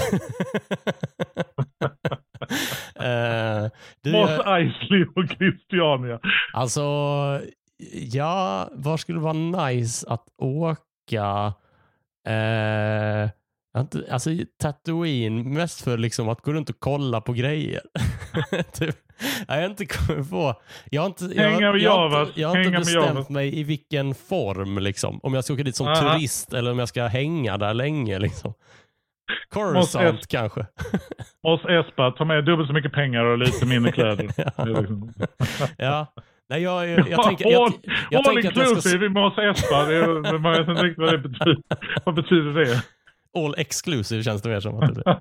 Eh, 2.94 3.70
du, 4.02 4.12
Moss 4.12 4.30
eh, 4.30 4.52
Eisley 4.52 5.04
och 5.16 5.28
Christiania. 5.38 6.20
alltså, 6.52 6.80
ja, 8.12 8.68
var 8.72 8.96
skulle 8.96 9.18
det 9.18 9.22
vara 9.22 9.68
nice 9.70 10.06
att 10.08 10.24
åka? 10.38 11.54
Jag 13.74 13.80
inte, 13.80 14.04
alltså 14.10 14.30
Tatooine, 14.58 15.54
mest 15.54 15.80
för 15.80 15.98
liksom 15.98 16.28
att 16.28 16.40
gå 16.40 16.52
runt 16.52 16.70
och 16.70 16.76
kolla 16.78 17.20
på 17.20 17.32
grejer. 17.32 17.80
typ, 18.72 18.96
jag 19.48 19.54
har 19.54 19.62
inte 19.62 19.86
kommit 19.86 20.30
på. 20.30 20.54
Jag 20.90 21.02
har 21.02 21.06
inte, 21.06 21.24
jag, 21.24 21.52
med 21.52 21.80
jag, 21.80 22.08
har 22.08 22.22
inte, 22.22 22.40
jag 22.40 22.48
har 22.48 22.58
inte 22.58 22.78
bestämt 22.78 23.28
mig 23.28 23.58
i 23.58 23.62
vilken 23.62 24.14
form. 24.14 24.78
Liksom. 24.78 25.20
Om 25.22 25.34
jag 25.34 25.44
ska 25.44 25.54
åka 25.54 25.62
dit 25.62 25.76
som 25.76 25.94
turist 25.94 26.52
eller 26.52 26.70
om 26.70 26.78
jag 26.78 26.88
ska 26.88 27.06
hänga 27.06 27.58
där 27.58 27.74
länge. 27.74 28.18
Liksom. 28.18 28.54
Coruscant 29.50 30.26
kanske. 30.28 30.66
Moss 31.44 31.60
Espa, 31.64 32.10
ta 32.10 32.24
med 32.24 32.44
dubbelt 32.44 32.68
så 32.68 32.74
mycket 32.74 32.92
pengar 32.92 33.24
och 33.24 33.38
lite 33.38 33.66
mindre 33.66 33.92
kläder. 33.96 34.22
Liksom- 34.66 35.12
ja. 35.78 36.06
Nej, 36.48 36.62
jag, 36.62 36.88
jag, 36.88 37.08
jag 37.08 37.22
tänker, 37.24 37.50
jag, 37.50 37.62
all 37.62 37.72
jag 38.10 38.26
all 38.26 38.34
jag 38.34 38.44
ska 38.52 38.62
inclusive 38.62 39.06
i 39.06 39.08
Moss 39.08 39.38
Espa. 39.38 39.84
Det 39.84 39.94
är, 39.96 40.38
man 40.38 40.52
vet 40.52 40.68
inte 40.68 40.82
riktigt 40.82 40.98
vad 40.98 41.12
det 41.12 41.18
betyder. 41.18 41.58
Vad 42.04 42.14
betyder 42.14 42.64
det? 42.64 42.82
all 43.38 43.54
exclusive 43.58 44.22
känns 44.22 44.42
det 44.42 44.48
mer 44.48 44.60
som. 44.60 44.80
Att 44.82 44.94
det 44.94 45.02
blir. 45.02 45.16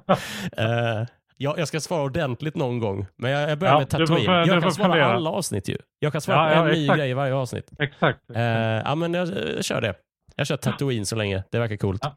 Eh, 0.57 1.05
jag, 1.37 1.59
jag 1.59 1.67
ska 1.67 1.79
svara 1.79 2.03
ordentligt 2.03 2.55
någon 2.55 2.79
gång, 2.79 3.05
men 3.17 3.31
jag, 3.31 3.51
jag 3.51 3.59
börjar 3.59 3.73
Ja, 3.73 3.79
med 3.79 3.87
du 4.07 4.23
jag 4.51 4.61
kan 4.61 4.71
svara 4.71 4.87
fundera. 4.91 5.05
alla 5.13 5.29
avsnitt 5.29 5.69
ju. 5.69 5.77
Jag 5.99 6.11
kan 6.11 6.21
svara 6.21 6.37
Ja, 6.37 6.61
på 6.61 6.67
ja, 6.67 6.69
en 6.69 6.75
ny 6.75 6.83
exakt. 6.83 6.97
grej 6.99 7.09
i 7.09 7.13
varje 7.13 7.33
avsnitt. 7.33 7.69
Exakt. 7.79 8.19
Eh, 8.35 8.41
ja, 8.41 8.95
men 8.95 9.13
jag, 9.13 9.27
jag 9.55 9.63
kör 9.65 9.81
det. 9.81 9.93
Jag 10.35 10.47
kör 10.47 10.57
Tatooine 10.57 11.05
så 11.05 11.15
länge. 11.15 11.43
Det 11.51 11.59
verkar 11.59 11.77
coolt. 11.77 12.01
Ja. 12.03 12.15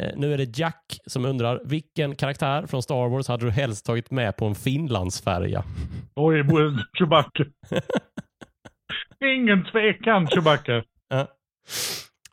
Eh, 0.00 0.10
nu 0.16 0.32
är 0.34 0.38
det 0.38 0.58
Jack 0.58 0.98
som 1.06 1.24
undrar, 1.24 1.60
vilken 1.64 2.14
karaktär 2.14 2.66
från 2.66 2.82
Star 2.82 3.08
Wars 3.08 3.28
hade 3.28 3.44
du 3.44 3.50
helst 3.50 3.86
tagit 3.86 4.10
med 4.10 4.36
på 4.36 4.44
en 4.46 4.54
Finlandsfärja? 4.54 5.64
Oj, 6.14 6.44
Chewbacca. 6.98 7.44
Ingen 9.24 9.64
tvekan 9.64 10.26
Chewbacca. 10.28 10.82
Ja. 11.08 11.26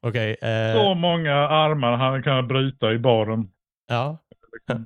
Okej. 0.02 0.36
eh, 0.42 0.74
Så 0.76 0.94
många 0.94 1.36
armar 1.36 1.98
han 1.98 2.24
kan 2.24 2.48
bryta 2.48 2.92
i 2.94 3.00
baren. 3.00 3.50
ja. 3.88 4.18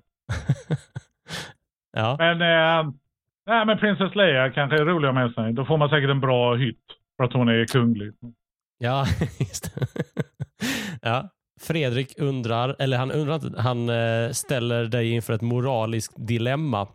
ja. 1.94 2.16
Men, 2.20 2.42
eh, 2.42 2.92
nej, 3.48 3.66
men 3.66 3.78
Princess 3.78 4.16
Leia 4.16 4.50
kanske 4.52 4.78
är 4.78 4.86
rolig 4.86 5.08
att 5.08 5.16
ha 5.16 5.22
med 5.24 5.34
sig. 5.34 5.54
Då 5.54 5.66
får 5.66 5.78
man 5.78 5.90
säkert 5.90 6.10
en 6.10 6.20
bra 6.20 6.56
hytt. 6.56 6.78
För 7.18 7.24
att 7.24 7.34
hon 7.34 7.50
är 7.50 7.66
kunglig. 7.66 8.14
Ja, 8.84 9.08
just 9.40 9.76
det. 9.76 9.88
ja. 11.02 11.30
Fredrik 11.62 12.20
undrar, 12.20 12.76
eller 12.80 12.98
han 12.98 13.12
undrar 13.12 13.36
inte, 13.36 13.62
han 13.62 13.90
eh, 13.90 14.32
ställer 14.32 14.86
dig 14.86 15.12
inför 15.12 15.34
ett 15.34 15.42
moraliskt 15.42 16.14
dilemma. 16.16 16.88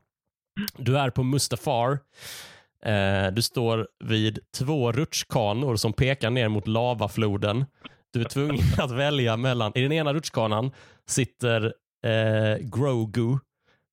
Du 0.76 0.98
är 0.98 1.10
på 1.10 1.22
Mustafar. 1.22 1.98
Eh, 2.84 3.26
du 3.32 3.42
står 3.42 3.88
vid 4.04 4.38
två 4.56 4.92
rutschkanor 4.92 5.76
som 5.76 5.92
pekar 5.92 6.30
ner 6.30 6.48
mot 6.48 6.66
lavafloden. 6.66 7.64
Du 8.12 8.20
är 8.20 8.24
tvungen 8.24 8.64
att 8.78 8.90
välja 8.90 9.36
mellan, 9.36 9.72
i 9.74 9.82
den 9.82 9.92
ena 9.92 10.14
rutschkanan 10.14 10.70
sitter 11.06 11.74
eh, 12.04 12.56
Grogu 12.60 13.38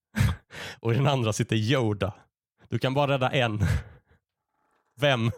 och 0.79 0.93
i 0.93 0.95
den 0.95 1.07
andra 1.07 1.33
sitter 1.33 1.55
Yoda. 1.55 2.13
Du 2.69 2.79
kan 2.79 2.93
bara 2.93 3.11
rädda 3.11 3.29
en. 3.29 3.59
Vem? 5.01 5.31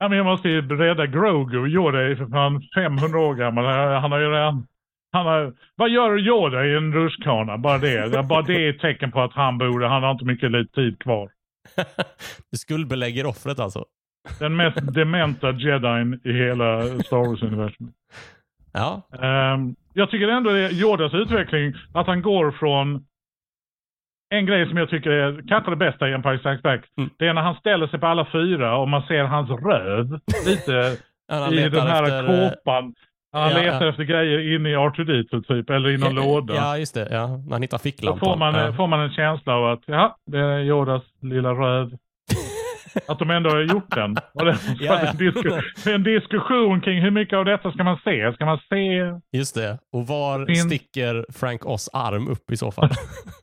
Ja, 0.00 0.08
men 0.08 0.18
jag 0.18 0.24
måste 0.26 0.48
ju 0.48 0.76
rädda 0.76 1.06
Grogu. 1.06 1.66
Yoda 1.68 2.02
är 2.02 2.14
för 2.14 2.26
fan 2.26 2.62
500 2.74 3.18
år 3.18 3.34
gammal. 3.34 3.64
Han 4.00 4.12
har 4.12 4.18
ju 4.18 4.30
redan... 4.30 4.66
Han 5.12 5.26
har, 5.26 5.52
vad 5.76 5.90
gör 5.90 6.18
Yoda 6.18 6.66
i 6.66 6.74
en 6.76 6.92
rutschkana? 6.94 7.58
Bara 7.58 7.78
det. 7.78 8.22
Bara 8.28 8.42
det 8.42 8.66
är 8.66 8.70
ett 8.70 8.80
tecken 8.80 9.12
på 9.12 9.20
att 9.20 9.32
han 9.32 9.58
borde... 9.58 9.86
Han 9.88 10.02
har 10.02 10.10
inte 10.10 10.24
mycket 10.24 10.72
tid 10.72 10.98
kvar. 10.98 11.30
Du 12.50 12.58
skuldbelägger 12.58 13.26
offret 13.26 13.58
alltså. 13.60 13.84
Den 14.38 14.56
mest 14.56 14.78
dementa 14.94 15.50
jedin 15.52 16.20
i 16.24 16.32
hela 16.32 16.82
Star 16.82 17.16
Wars-universumet. 17.28 17.94
Ja, 18.72 19.02
Ehm, 19.22 19.74
jag 19.94 20.10
tycker 20.10 20.28
ändå 20.28 20.50
det 20.50 20.58
är 20.58 20.72
Yodas 20.72 21.14
utveckling, 21.14 21.74
att 21.94 22.06
han 22.06 22.22
går 22.22 22.50
från 22.50 23.04
en 24.30 24.46
grej 24.46 24.68
som 24.68 24.76
jag 24.76 24.90
tycker 24.90 25.10
är 25.10 25.48
kanske 25.48 25.70
det 25.70 25.76
bästa 25.76 26.08
i 26.08 26.12
Empire 26.12 26.38
Strikes 26.38 26.62
Back. 26.62 26.84
Mm. 26.98 27.10
Det 27.18 27.26
är 27.26 27.34
när 27.34 27.42
han 27.42 27.54
ställer 27.54 27.86
sig 27.86 28.00
på 28.00 28.06
alla 28.06 28.26
fyra 28.32 28.76
och 28.76 28.88
man 28.88 29.02
ser 29.02 29.24
hans 29.24 29.50
röv 29.50 30.20
lite 30.46 30.72
i 31.52 31.68
den 31.68 31.86
här 31.86 32.02
efter, 32.02 32.44
eh, 32.44 32.50
kåpan. 32.50 32.94
Han 33.32 33.50
ja, 33.50 33.58
letar 33.58 33.84
ja. 33.84 33.90
efter 33.90 34.02
grejer 34.02 34.54
inne 34.54 34.70
i 34.70 34.76
R2D2 34.76 35.42
typ, 35.42 35.70
eller 35.70 35.88
i 35.88 35.98
någon 35.98 36.16
ja, 36.16 36.22
låda. 36.22 36.54
Ja, 36.54 36.78
just 36.78 36.94
det. 36.94 37.08
Ja, 37.10 37.26
när 37.26 37.52
han 37.52 37.62
hittar 37.62 37.78
Då 37.78 37.82
ficklampan. 37.82 38.18
får 38.18 38.36
man, 38.36 38.54
ja. 38.54 38.72
får 38.72 38.86
man 38.86 39.00
en 39.00 39.10
känsla 39.10 39.54
av 39.54 39.72
att 39.72 39.82
ja, 39.86 40.16
det 40.26 40.38
är 40.38 40.58
Yodas 40.58 41.02
lilla 41.22 41.50
röv. 41.50 41.90
Att 43.08 43.18
de 43.18 43.30
ändå 43.30 43.50
har 43.50 43.60
gjort 43.60 43.94
den. 43.94 44.16
Och 44.34 44.44
det, 44.44 44.58
Ja, 44.80 45.00
ja. 45.02 45.10
En, 45.10 45.16
disku, 45.16 45.50
en 45.86 46.02
diskussion 46.02 46.80
kring 46.80 47.02
hur 47.02 47.10
mycket 47.10 47.38
av 47.38 47.44
detta 47.44 47.72
ska 47.72 47.84
man 47.84 47.98
se? 48.04 48.32
Ska 48.32 48.46
man 48.46 48.58
se? 48.68 49.12
Just 49.38 49.54
det. 49.54 49.78
Och 49.92 50.06
var 50.06 50.46
Fin- 50.46 50.56
sticker 50.56 51.26
Frank 51.32 51.66
Oz 51.66 51.90
arm 51.92 52.28
upp 52.28 52.50
i 52.50 52.56
så 52.56 52.70
fall? 52.70 52.90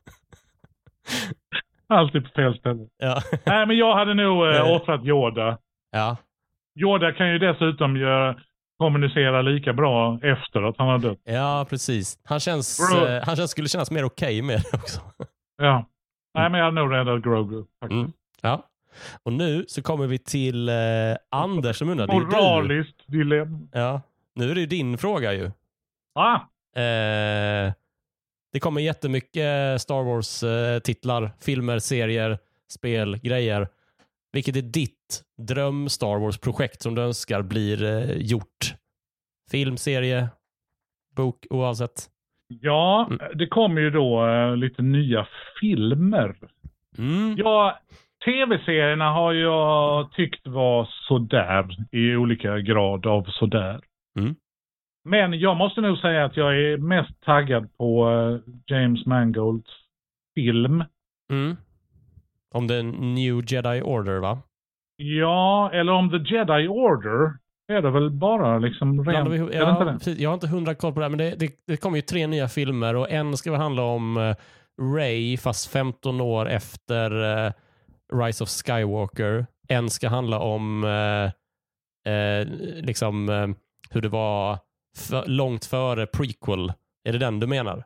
Alltid 1.88 2.22
på 2.24 2.30
fel 2.36 2.58
ställe. 2.58 2.86
ja. 2.98 3.20
Nej, 3.46 3.66
men 3.66 3.76
jag 3.76 3.94
hade 3.96 4.14
nog 4.14 4.46
Eh. 4.46 4.70
offrat 4.76 5.04
Yoda. 5.04 5.58
ja. 5.90 6.16
Yoda 6.80 7.12
kan 7.12 7.28
ju 7.32 7.38
dessutom 7.38 7.96
göra, 7.96 8.36
kommunicera 8.78 9.42
lika 9.42 9.72
bra 9.72 10.18
efter 10.22 10.62
att 10.62 10.74
han 10.78 10.88
har 10.88 10.98
dött. 10.98 11.18
Ja, 11.24 11.66
precis. 11.70 12.18
Han 12.24 12.40
känns, 12.40 12.92
eh, 12.94 13.22
han 13.26 13.36
känns, 13.36 13.50
skulle 13.50 13.68
kännas 13.68 13.90
mer 13.90 14.04
okej 14.04 14.42
med 14.42 14.60
det 14.72 14.78
också. 14.78 15.00
Ja. 15.62 15.84
Nej, 16.34 16.50
men 16.50 16.58
jag 16.58 16.64
hade 16.64 16.80
nog 16.80 16.92
räddat 16.92 17.22
Grogu. 17.22 17.64
faktiskt. 17.80 17.98
Mm. 18.00 18.12
Ja. 18.42 18.62
Och 19.22 19.32
nu 19.32 19.64
så 19.68 19.82
kommer 19.82 20.06
vi 20.06 20.18
till 20.18 20.68
eh, 20.68 20.74
Anders 21.30 21.76
som 21.76 21.88
undrar. 21.88 22.06
Moraliskt 22.06 23.06
dilemma. 23.06 23.58
Ja. 23.72 24.00
Nu 24.34 24.50
är 24.50 24.54
det 24.54 24.60
ju 24.60 24.66
din 24.66 24.98
fråga 24.98 25.32
ju. 25.32 25.50
Ah, 26.14 26.34
Eh, 26.80 27.72
det 28.58 28.62
kommer 28.62 28.80
jättemycket 28.80 29.80
Star 29.80 30.02
Wars-titlar, 30.02 31.30
filmer, 31.40 31.78
serier, 31.78 32.38
spel, 32.68 33.16
grejer. 33.18 33.68
Vilket 34.32 34.56
är 34.56 34.62
ditt 34.62 35.22
dröm 35.48 35.88
Star 35.88 36.18
Wars-projekt 36.18 36.82
som 36.82 36.94
du 36.94 37.02
önskar 37.02 37.42
blir 37.42 37.84
eh, 37.84 38.16
gjort? 38.16 38.74
Film, 39.50 39.76
serie, 39.76 40.28
bok, 41.16 41.46
oavsett. 41.50 41.92
ja, 42.48 43.06
Mm. 43.10 43.38
det 43.38 43.46
kommer 43.46 43.80
ju 43.80 43.90
då 43.90 44.26
eh, 44.26 44.56
lite 44.56 44.82
nya 44.82 45.26
filmer. 45.60 46.36
Mm. 46.98 47.34
Ja, 47.36 47.78
tv-serierna 48.24 49.10
har 49.12 49.32
jag 49.32 50.12
tyckt 50.12 50.46
var 50.46 50.88
sådär 51.08 51.76
i 51.92 52.16
olika 52.16 52.58
grad 52.58 53.06
av 53.06 53.24
sådär. 53.30 53.80
Mm. 54.18 54.34
Men 55.08 55.40
jag 55.40 55.56
måste 55.56 55.80
nog 55.80 55.98
säga 55.98 56.24
att 56.24 56.36
jag 56.36 56.60
är 56.60 56.76
mest 56.76 57.20
taggad 57.20 57.76
på 57.76 58.10
eh, 58.10 58.52
James 58.66 59.06
Mangolds 59.06 59.70
film. 60.34 60.84
Mm. 61.32 61.56
Om 62.54 62.68
the 62.68 62.82
New 62.82 63.52
Jedi 63.52 63.82
Order, 63.82 64.18
va? 64.18 64.38
Ja, 64.96 65.70
eller 65.72 65.92
om 65.92 66.10
The 66.10 66.34
Jedi 66.34 66.68
Order 66.68 67.38
är 67.68 67.82
det 67.82 67.90
väl 67.90 68.10
bara 68.10 68.58
liksom 68.58 69.04
rent... 69.04 69.26
är 69.26 69.30
det 69.30 69.36
inte 69.36 69.56
ja, 69.56 69.84
det? 69.84 69.92
precis. 69.92 70.18
jag 70.18 70.30
har 70.30 70.34
inte 70.34 70.48
hundra 70.48 70.74
koll 70.74 70.92
på 70.92 71.00
det 71.00 71.04
här, 71.04 71.10
men 71.10 71.18
det, 71.18 71.34
det, 71.38 71.52
det 71.66 71.76
kommer 71.76 71.96
ju 71.96 72.02
tre 72.02 72.26
nya 72.26 72.48
filmer 72.48 72.96
och 72.96 73.10
en 73.10 73.36
ska 73.36 73.50
väl 73.50 73.60
handla 73.60 73.82
om 73.82 74.16
uh, 74.16 74.34
Ray 74.80 75.36
fast 75.36 75.70
15 75.70 76.20
år 76.20 76.48
efter 76.48 77.36
eh, 77.46 77.52
Rise 78.12 78.44
of 78.44 78.50
Skywalker. 78.50 79.46
En 79.68 79.90
ska 79.90 80.08
handla 80.08 80.38
om 80.38 80.84
eh, 80.84 82.12
eh, 82.12 82.46
liksom 82.82 83.28
eh, 83.28 83.48
hur 83.90 84.00
det 84.00 84.08
var 84.08 84.58
för, 84.98 85.26
långt 85.26 85.64
före 85.64 86.06
prequel. 86.06 86.72
Är 87.08 87.12
det 87.12 87.18
den 87.18 87.40
du 87.40 87.46
menar? 87.46 87.84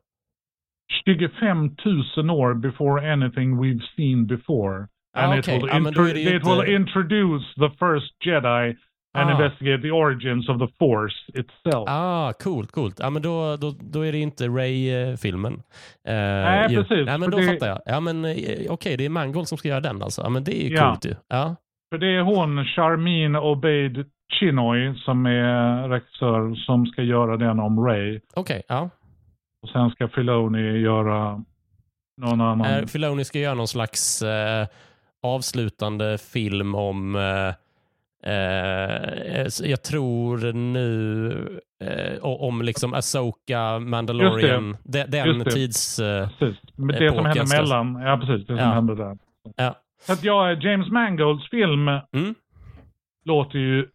25 1.05 1.77
000 2.17 2.31
år 2.31 2.55
before 2.55 3.13
anything 3.13 3.63
we've 3.63 3.81
seen 3.97 4.27
before. 4.27 4.77
And 5.17 5.33
Ah, 5.33 5.39
it, 5.39 5.45
okej. 5.49 5.59
will 5.59 5.69
är 5.69 5.75
intro- 5.81 6.07
ju 6.09 6.21
it 6.29 6.35
inte- 6.35 6.49
will 6.63 6.75
introduce 6.75 7.45
the 7.55 7.71
first 7.79 8.27
Jedi 8.27 8.77
and 9.19 9.31
Ah. 9.31 9.33
investigate 9.33 9.83
the 9.83 9.91
origins 9.91 10.49
of 10.49 10.59
the 10.59 10.69
Force 10.79 11.15
itself. 11.41 11.85
Ah, 11.89 12.33
coolt, 12.33 12.73
coolt. 12.73 12.99
Ja, 12.99 13.11
men 13.11 13.23
då, 13.23 13.57
då, 13.57 13.75
då 13.81 14.01
är 14.07 14.13
det 14.13 14.19
inte 14.19 14.49
Ray-filmen. 14.49 15.53
Uh, 15.53 15.61
Nej, 16.05 16.69
precis, 16.77 17.07
Ja, 17.09 17.19
men 17.19 17.31
då 17.31 17.39
det- 17.39 17.47
fattar 17.47 17.67
jag. 17.67 17.81
Ja, 17.87 18.01
men 18.01 18.25
eh, 18.25 18.35
okej, 18.69 18.97
det 18.97 19.05
är 19.05 19.09
Mangold 19.09 19.49
som 19.49 19.59
ska 19.59 19.69
göra 19.69 19.81
den 19.81 20.03
alltså. 20.03 20.23
Ja, 20.23 20.29
men 20.29 20.45
det 20.45 20.63
är 20.65 20.69
ju 20.69 20.75
Ja. 20.75 20.89
coolt 20.89 21.05
ju. 21.07 21.15
Ja. 21.29 21.57
För 21.93 21.99
det 21.99 22.17
är 22.17 22.21
hon, 22.21 22.65
Charmin 22.65 23.37
Obeid 23.37 24.05
Chinoy, 24.33 24.95
som 24.99 25.27
är 25.27 25.89
regissör, 25.89 26.55
som 26.55 26.87
ska 26.87 27.03
göra 27.03 27.37
den 27.37 27.61
om 27.61 27.85
Ray. 27.87 28.21
Okej, 28.35 28.63
ja. 28.69 28.91
Och 29.63 29.69
sen 29.69 29.91
ska 29.91 30.09
Filoni 30.09 30.79
göra 30.79 31.45
någon 32.17 32.41
annan. 32.41 32.67
Är 32.67 32.87
Filoni 32.87 33.25
ska 33.25 33.39
göra 33.39 33.55
någon 33.55 33.69
slags 33.69 34.23
eh, 34.23 34.67
avslutande 35.23 36.19
film 36.19 36.75
om 36.75 37.17
eh, 37.17 37.49
eh, 38.33 39.47
jag 39.63 39.83
tror 39.83 40.53
nu 40.53 41.33
eh, 41.85 42.19
om 42.25 42.63
liksom 42.63 42.95
Asoka, 42.95 43.79
Mandalorian, 43.79 44.77
de, 44.83 45.05
den 45.05 45.39
det. 45.39 45.51
tids... 45.51 45.99
Eh, 45.99 46.29
Precis. 46.39 46.61
Det 46.77 47.07
Epoken 47.07 47.15
som 47.15 47.25
händer 47.27 47.45
ska- 47.47 47.57
mellan. 47.63 47.95
Ja, 48.03 48.17
precis. 48.27 48.47
Det 48.47 48.57
som 48.57 48.65
Ja. 48.67 48.73
händer 48.73 48.95
där. 48.95 49.19
ja. 49.57 49.75
Så 50.07 50.13
att 50.13 50.25
ja, 50.25 50.53
James 50.53 50.89
Mangolds 50.91 51.51
film 51.51 51.89
Mm. 51.89 52.35
låter 53.25 53.59
ju 53.59 53.89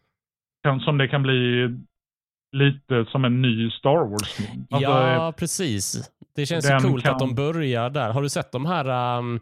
som 0.86 0.98
det 0.98 1.08
kan 1.08 1.24
bli 1.24 1.68
lite 2.52 3.06
som 3.12 3.26
en 3.26 3.42
ny 3.42 3.70
Star 3.72 4.10
Wars-film. 4.10 4.66
Alltså, 4.70 4.90
ja, 4.92 5.34
precis. 5.38 6.12
Det 6.36 6.46
känns 6.46 6.70
ju 6.72 6.80
coolt 6.80 7.04
kan- 7.04 7.14
att 7.14 7.20
de 7.20 7.36
börjar 7.36 7.90
där. 7.90 8.10
Har 8.10 8.22
du 8.22 8.30
sett 8.30 8.52
de 8.52 8.66
här 8.66 9.18
um, 9.18 9.40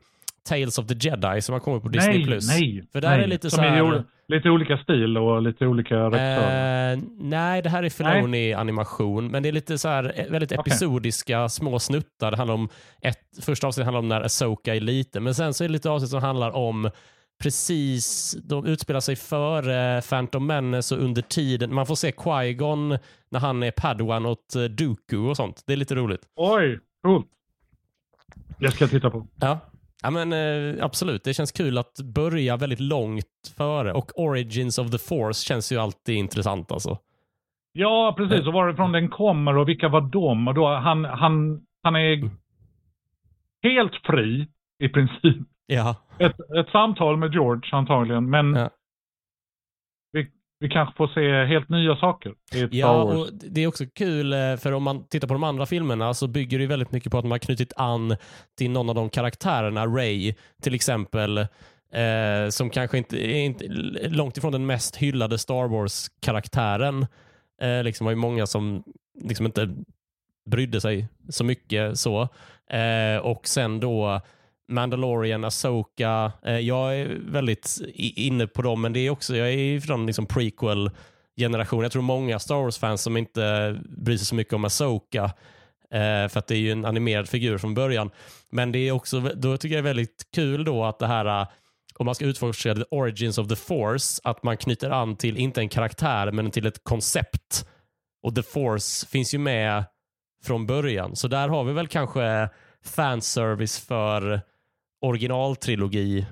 Tales 0.50 0.80
of 0.80 0.88
the 0.88 0.94
Jedi 0.94 1.42
som 1.42 1.54
har 1.54 1.60
kommit 1.60 1.84
på 1.84 1.90
Disney+. 1.90 2.18
nej, 2.18 2.26
Plus? 2.26 2.48
nej. 2.48 2.88
För 2.92 3.02
där 3.02 3.10
nej. 3.10 3.24
är 3.24 3.28
lite 3.28 3.50
som 3.50 3.58
så 3.58 3.62
här- 3.70 4.04
lite 4.28 4.50
olika 4.50 4.78
stil 4.78 5.18
och 5.18 5.42
lite 5.42 5.66
olika 5.68 5.96
regissörer. 5.96 6.94
Eh, 6.94 7.00
nej, 7.20 7.62
det 7.62 7.70
här 7.70 7.84
är 7.84 7.90
Filoni-animation, 7.90 9.32
men 9.32 9.44
det 9.44 9.50
är 9.50 9.54
lite 9.54 9.78
så 9.78 9.88
här 9.88 10.14
eh, 10.16 10.32
väldigt 10.32 10.52
episodiska 10.52 11.50
små 11.50 11.80
snuttar. 11.80 12.32
Det 12.32 12.38
handlar 12.38 12.56
om 12.56 12.70
ett, 13.02 13.20
första 13.42 13.68
avsnittet 13.68 13.86
handlar 13.86 14.00
om 14.00 14.08
när 14.08 14.22
Asoka 14.22 14.76
är 14.76 14.80
liten, 14.80 15.24
men 15.24 15.36
sen 15.36 15.54
så 15.54 15.64
är 15.64 15.68
det 15.68 15.72
lite 15.72 15.90
avsnitt 15.90 16.12
som 16.12 16.22
handlar 16.22 16.52
om 16.56 16.90
precis, 17.44 18.36
de 18.44 18.66
utspelar 18.66 19.00
sig 19.00 19.16
före 19.16 20.02
Phantom 20.02 20.48
Menace 20.48 20.96
och 20.96 21.02
under 21.02 21.22
tiden. 21.22 21.74
Man 21.74 21.86
får 21.86 21.96
se 21.96 22.12
Qui-Gon 22.12 23.00
när 23.30 23.40
han 23.40 23.64
är 23.64 23.72
Padawan 23.72 24.26
åt 24.26 24.56
eh, 24.56 24.64
Dooku 24.64 25.18
och 25.18 25.38
sånt. 25.38 25.64
Det 25.68 25.74
är 25.74 25.78
lite 25.78 25.96
roligt. 25.96 26.22
Oj, 26.36 26.80
coolt. 27.04 27.28
Jag 28.60 28.74
ska 28.74 28.88
titta 28.88 29.10
på. 29.10 29.28
Ja. 29.36 29.60
Ja 30.02 30.10
men 30.12 30.34
eh, 30.34 30.84
absolut, 30.86 31.24
det 31.24 31.34
känns 31.34 31.52
kul 31.52 31.78
att 31.78 32.00
börja 32.16 32.58
väldigt 32.58 32.80
långt 32.80 33.54
före 33.58 33.94
och 33.94 34.20
Origins 34.20 34.78
of 34.80 34.92
the 34.92 34.98
Force 34.98 35.46
känns 35.46 35.72
ju 35.72 35.78
alltid 35.78 36.16
intressant 36.16 36.72
alltså. 36.72 36.98
Ja, 37.74 38.14
precis. 38.18 38.48
Och 38.48 38.54
varifrån 38.54 38.92
den 38.92 39.10
kommer 39.10 39.58
och 39.58 39.70
vilka 39.70 39.88
var 39.90 40.02
de? 40.02 40.48
Och 40.48 40.54
då, 40.54 40.68
han, 40.76 41.06
han, 41.06 41.62
han 41.84 41.96
är 41.96 42.14
Mm. 42.14 42.30
helt 43.64 43.94
fri 44.06 44.48
i 44.80 44.90
princip. 44.90 45.48
Ja. 45.66 45.96
Ett, 46.20 46.40
ett 46.40 46.70
samtal 46.72 47.18
med 47.18 47.34
George 47.34 47.70
antagligen, 47.72 48.30
men 48.30 48.56
Ja. 48.56 48.70
vi, 50.12 50.28
vi 50.60 50.70
kanske 50.70 50.96
får 50.96 51.08
se 51.08 51.46
helt 51.46 51.70
nya 51.70 51.96
saker 51.96 52.34
i 52.54 52.68
Ja, 52.72 53.04
och 53.04 53.28
det 53.34 53.62
är 53.64 53.68
också 53.68 53.86
kul 53.96 54.34
eh, 54.34 54.56
för 54.56 54.72
om 54.72 54.84
man 54.84 55.08
tittar 55.08 55.28
på 55.28 55.34
de 55.34 55.44
andra 55.44 55.66
filmerna 55.66 56.14
så 56.14 56.28
bygger 56.28 56.60
det 56.60 56.68
väldigt 56.68 56.92
mycket 56.92 57.12
på 57.12 57.18
att 57.18 57.24
man 57.24 57.32
har 57.32 57.40
knutit 57.40 57.74
an 57.76 58.16
till 58.58 58.72
någon 58.72 58.90
av 58.90 58.96
de 58.96 59.10
karaktärerna, 59.10 59.86
Ray 59.86 60.34
till 60.62 60.76
exempel, 60.76 61.38
eh, 61.38 62.50
som 62.50 62.70
kanske 62.70 62.98
inte 62.98 63.18
är 63.28 63.40
inte, 63.46 63.66
långt 64.10 64.38
ifrån 64.38 64.52
den 64.52 64.66
mest 64.66 64.96
hyllade 64.96 65.38
Star 65.38 65.68
Wars-karaktären. 65.68 67.06
Eh, 67.62 67.84
liksom 67.84 68.06
var 68.06 68.12
ju 68.12 68.18
många 68.18 68.46
som 68.46 68.84
liksom 69.22 69.46
inte 69.46 69.70
brydde 70.50 70.82
sig 70.82 71.08
så 71.30 71.44
mycket 71.44 72.00
så. 72.00 72.22
Eh, 72.70 73.18
och 73.22 73.48
sen 73.48 73.80
då 73.80 74.22
Mandalorian, 74.68 75.44
Asoka. 75.44 76.32
Eh, 76.46 76.60
jag 76.60 77.00
är 77.00 77.18
väldigt 77.28 77.82
inne 77.96 78.48
på 78.48 78.62
dem, 78.62 78.82
men 78.82 78.94
det 78.94 79.00
är 79.00 79.10
också, 79.10 79.36
jag 79.36 79.48
är 79.48 79.58
ju 79.58 79.82
från 79.82 80.06
liksom 80.06 80.26
prequel 80.26 80.92
generation. 81.38 81.84
Jag 81.84 81.92
tror 81.92 82.02
många 82.02 82.40
Star 82.40 82.56
Wars-fans 82.56 83.02
som 83.02 83.18
inte 83.18 83.76
bryr 83.84 84.18
sig 84.18 84.26
så 84.26 84.36
mycket 84.36 84.54
om 84.54 84.66
Asoka 84.66 85.24
eh, 85.92 86.28
för 86.28 86.38
att 86.38 86.48
det 86.48 86.56
är 86.56 86.60
ju 86.60 86.72
en 86.72 86.86
animerad 86.86 87.30
figur 87.30 87.58
från 87.58 87.74
början. 87.74 88.12
Men 88.50 88.72
det 88.72 88.80
är 88.80 88.92
också, 88.92 89.20
då 89.20 89.58
tycker 89.58 89.76
jag 89.76 89.84
det 89.84 89.90
är 89.90 89.94
väldigt 89.94 90.28
kul 90.36 90.64
då 90.64 90.86
att 90.86 91.00
det 91.00 91.08
här 91.08 91.42
eh, 91.42 91.48
om 91.98 92.06
man 92.06 92.16
ska 92.16 92.26
utforska 92.26 92.76
the 92.76 92.84
origins 92.92 93.38
of 93.38 93.48
the 93.48 93.56
force, 93.56 94.22
att 94.24 94.44
man 94.44 94.58
knyter 94.58 94.90
an 94.90 95.16
till, 95.16 95.38
inte 95.38 95.62
en 95.62 95.70
karaktär, 95.70 96.32
men 96.32 96.52
till 96.52 96.66
ett 96.66 96.84
koncept. 96.84 97.68
Och 98.24 98.36
the 98.36 98.44
force 98.44 99.08
finns 99.08 99.34
ju 99.34 99.38
med 99.38 99.84
från 100.44 100.66
början. 100.66 101.16
Så 101.16 101.28
där 101.28 101.48
har 101.48 101.64
vi 101.64 101.74
väl 101.74 101.88
kanske 101.88 102.50
fanservice 102.86 103.80
för 103.80 104.42
originaltrilogi 105.10 106.26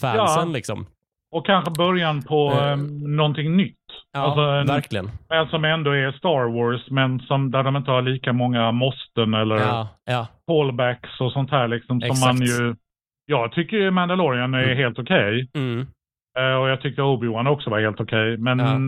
fansen 0.00 0.48
Ja. 0.48 0.54
liksom. 0.54 0.86
Och 1.32 1.46
kanske 1.46 1.70
början 1.70 2.22
på 2.22 2.52
eh, 2.52 2.76
någonting 3.16 3.56
nytt. 3.56 3.76
Ja, 4.12 4.20
Alltså 4.20 4.40
en- 4.40 4.66
verkligen. 4.66 5.10
Men 5.28 5.48
som 5.48 5.64
ändå 5.64 5.90
är 5.90 6.12
Star 6.12 6.52
Wars, 6.54 6.90
men 6.90 7.20
som, 7.20 7.50
där 7.50 7.62
de 7.62 7.76
inte 7.76 7.90
har 7.90 8.02
lika 8.02 8.32
många 8.32 8.72
måsten 8.72 9.34
eller 9.34 9.56
Ja, 9.56 9.88
ja, 10.04 10.26
callbacks 10.46 11.20
och 11.20 11.32
sånt 11.32 11.50
här 11.50 11.68
liksom. 11.68 12.00
Som 12.00 12.10
Exakt. 12.10 12.38
man 12.38 12.46
ju... 12.46 12.74
Jag 13.26 13.52
tycker 13.52 13.90
Mandalorian 13.90 14.54
är 14.54 14.62
Mm. 14.64 14.76
helt 14.76 14.98
okej. 14.98 15.48
mm, 15.54 15.86
Eh, 16.38 16.54
och 16.54 16.68
jag 16.68 16.80
tyckte 16.80 17.02
Obi-Wan 17.02 17.46
också 17.48 17.70
var 17.70 17.80
helt 17.80 18.00
okej. 18.00 18.36
Men 18.36 18.58
Ja. 18.58 18.78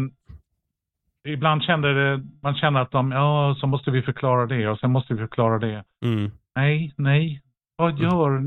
ibland 1.32 1.62
kände 1.62 1.94
det, 1.94 2.22
man 2.42 2.54
känner 2.54 2.80
att 2.80 2.90
de, 2.90 3.12
ja, 3.12 3.56
så 3.60 3.66
måste 3.66 3.90
vi 3.90 4.02
förklara 4.02 4.46
det 4.46 4.68
och 4.68 4.78
sen 4.78 4.90
måste 4.90 5.14
vi 5.14 5.20
förklara 5.20 5.58
det. 5.58 5.84
mm. 6.04 6.30
Nej, 6.56 6.92
nej. 6.96 7.42
Vad 7.76 7.90
Mm. 7.90 8.02
gör... 8.02 8.42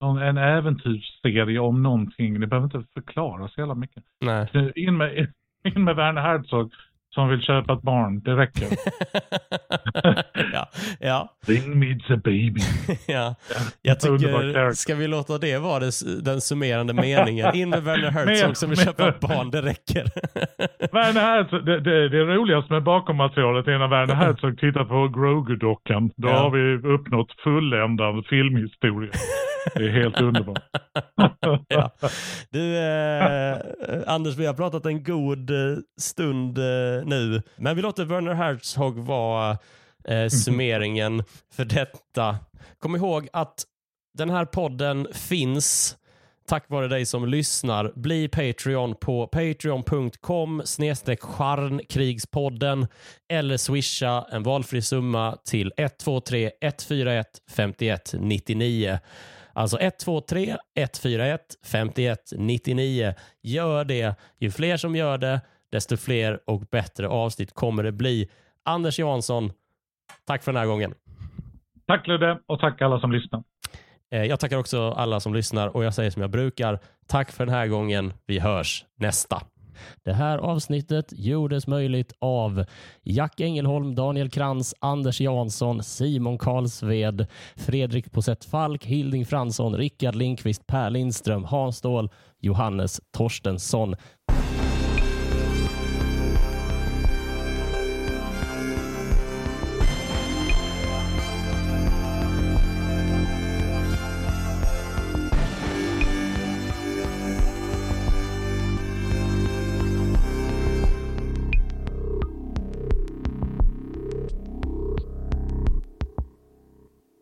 en 0.00 0.38
äventyrsserie 0.38 1.58
om 1.58 1.82
någonting. 1.82 2.40
Ni 2.40 2.46
behöver 2.46 2.64
inte 2.64 2.92
förklara 2.94 3.48
så 3.48 3.60
jävla 3.60 3.74
mycket. 3.74 4.02
Nej. 4.20 4.72
In 4.76 4.96
med, 4.96 5.32
in 5.64 5.84
med 5.84 5.96
Werner 5.96 6.22
Herzog 6.22 6.72
som 7.14 7.28
vill 7.28 7.40
köpa 7.40 7.72
ett 7.72 7.82
barn. 7.82 8.20
Det 8.20 8.36
räcker. 8.36 8.66
ja, 10.52 10.68
ja. 11.00 11.28
Bring 11.46 11.78
me 11.78 11.98
the 12.08 12.16
baby. 12.16 12.60
ja. 13.08 13.34
Jag 13.82 14.00
tycker, 14.00 14.72
ska 14.72 14.94
vi 14.94 15.06
låta 15.08 15.38
det 15.38 15.58
vara 15.58 15.78
det, 15.80 16.24
den 16.24 16.40
summerande 16.40 16.94
meningen? 16.94 17.54
In 17.54 17.70
med 17.70 17.82
Werner 17.82 18.10
Herzog 18.10 18.56
som 18.56 18.70
vill 18.70 18.78
köpa 18.78 19.08
ett 19.08 19.20
barn, 19.20 19.50
det 19.50 19.62
räcker. 19.62 20.04
Werner 20.92 21.20
Herzog, 21.20 21.66
det, 21.66 21.80
det, 21.80 22.08
det 22.08 22.24
roligaste 22.24 22.72
med 22.72 22.82
bakommaterialet 22.82 23.66
är 23.66 23.78
när 23.78 23.88
Werner 23.88 24.14
Herzog 24.14 24.58
tittar 24.58 24.84
på 24.84 25.08
Grogu-dockan. 25.08 26.10
Då 26.16 26.28
Ja. 26.28 26.38
har 26.38 26.50
vi 26.50 26.88
uppnått 26.94 27.32
fulländad 27.44 28.26
filmhistoria. 28.26 29.10
Det 29.74 29.84
är 29.84 29.88
helt 29.88 30.20
underbart. 30.20 30.62
ja. 31.68 31.90
Du, 32.50 32.78
eh, 32.78 33.58
Anders, 34.06 34.36
vi 34.36 34.46
har 34.46 34.54
pratat 34.54 34.86
en 34.86 35.02
god 35.02 35.50
eh, 35.50 35.78
stund 36.00 36.58
eh, 36.58 37.04
nu, 37.04 37.42
men 37.56 37.76
vi 37.76 37.82
låter 37.82 38.04
Werner 38.04 38.34
Herzog 38.34 38.98
vara 38.98 39.58
eh, 40.04 40.28
summeringen 40.28 41.24
för 41.52 41.64
detta. 41.64 42.36
Kom 42.78 42.96
ihåg 42.96 43.28
att 43.32 43.64
den 44.18 44.30
här 44.30 44.44
podden 44.44 45.08
finns 45.12 45.96
tack 46.50 46.64
vare 46.68 46.88
dig 46.88 47.06
som 47.06 47.28
lyssnar. 47.28 47.92
Bli 47.94 48.28
Patreon 48.28 48.94
på 48.94 49.26
patreon.com 49.26 50.62
charnkrigspodden 51.20 52.86
eller 53.28 53.56
swisha 53.56 54.26
en 54.32 54.42
valfri 54.42 54.82
summa 54.82 55.38
till 55.44 55.72
123 55.76 56.50
141 56.60 57.26
51 57.56 58.14
99. 58.18 58.98
Alltså 59.52 59.78
123 59.80 60.56
141 60.74 61.40
51 61.64 62.18
99. 62.36 63.14
Gör 63.42 63.84
det. 63.84 64.14
Ju 64.38 64.50
fler 64.50 64.76
som 64.76 64.96
gör 64.96 65.18
det, 65.18 65.40
desto 65.72 65.96
fler 65.96 66.40
och 66.46 66.60
bättre 66.60 67.08
avsnitt 67.08 67.54
kommer 67.54 67.82
det 67.82 67.92
bli. 67.92 68.30
Anders 68.64 68.98
Jansson, 68.98 69.52
tack 70.26 70.42
för 70.42 70.52
den 70.52 70.58
här 70.60 70.66
gången. 70.66 70.94
Tack 71.86 72.06
Ludde 72.06 72.40
och 72.46 72.60
tack 72.60 72.82
alla 72.82 73.00
som 73.00 73.12
lyssnar. 73.12 73.42
Eh, 74.10 74.24
Jag 74.24 74.40
tackar 74.40 74.56
också 74.56 74.90
alla 74.90 75.20
som 75.20 75.34
lyssnar 75.34 75.68
och 75.76 75.84
jag 75.84 75.94
säger 75.94 76.10
som 76.10 76.22
jag 76.22 76.30
brukar. 76.30 76.78
Tack 77.06 77.30
för 77.32 77.46
den 77.46 77.54
här 77.54 77.66
gången. 77.66 78.12
Vi 78.26 78.38
hörs 78.38 78.84
nästa. 78.96 79.42
Det 80.04 80.12
här 80.12 80.38
avsnittet 80.38 81.12
gjordes 81.16 81.66
möjligt 81.66 82.12
av 82.18 82.64
Jack 83.02 83.40
Engelholm, 83.40 83.94
Daniel 83.94 84.30
Krantz, 84.30 84.74
Anders 84.78 85.20
Jansson, 85.20 85.82
Simon 85.82 86.38
Karlsved, 86.38 87.26
Fredrik 87.56 88.12
Posett 88.12 88.44
Falk, 88.44 88.84
Hilding 88.84 89.26
Fransson, 89.26 89.76
Rickard 89.76 90.14
Lindqvist, 90.14 90.66
Per 90.66 90.90
Lindström, 90.90 91.44
Hans 91.44 91.76
Ståhl, 91.76 92.10
Johannes 92.40 93.00
Torstensson. 93.16 93.94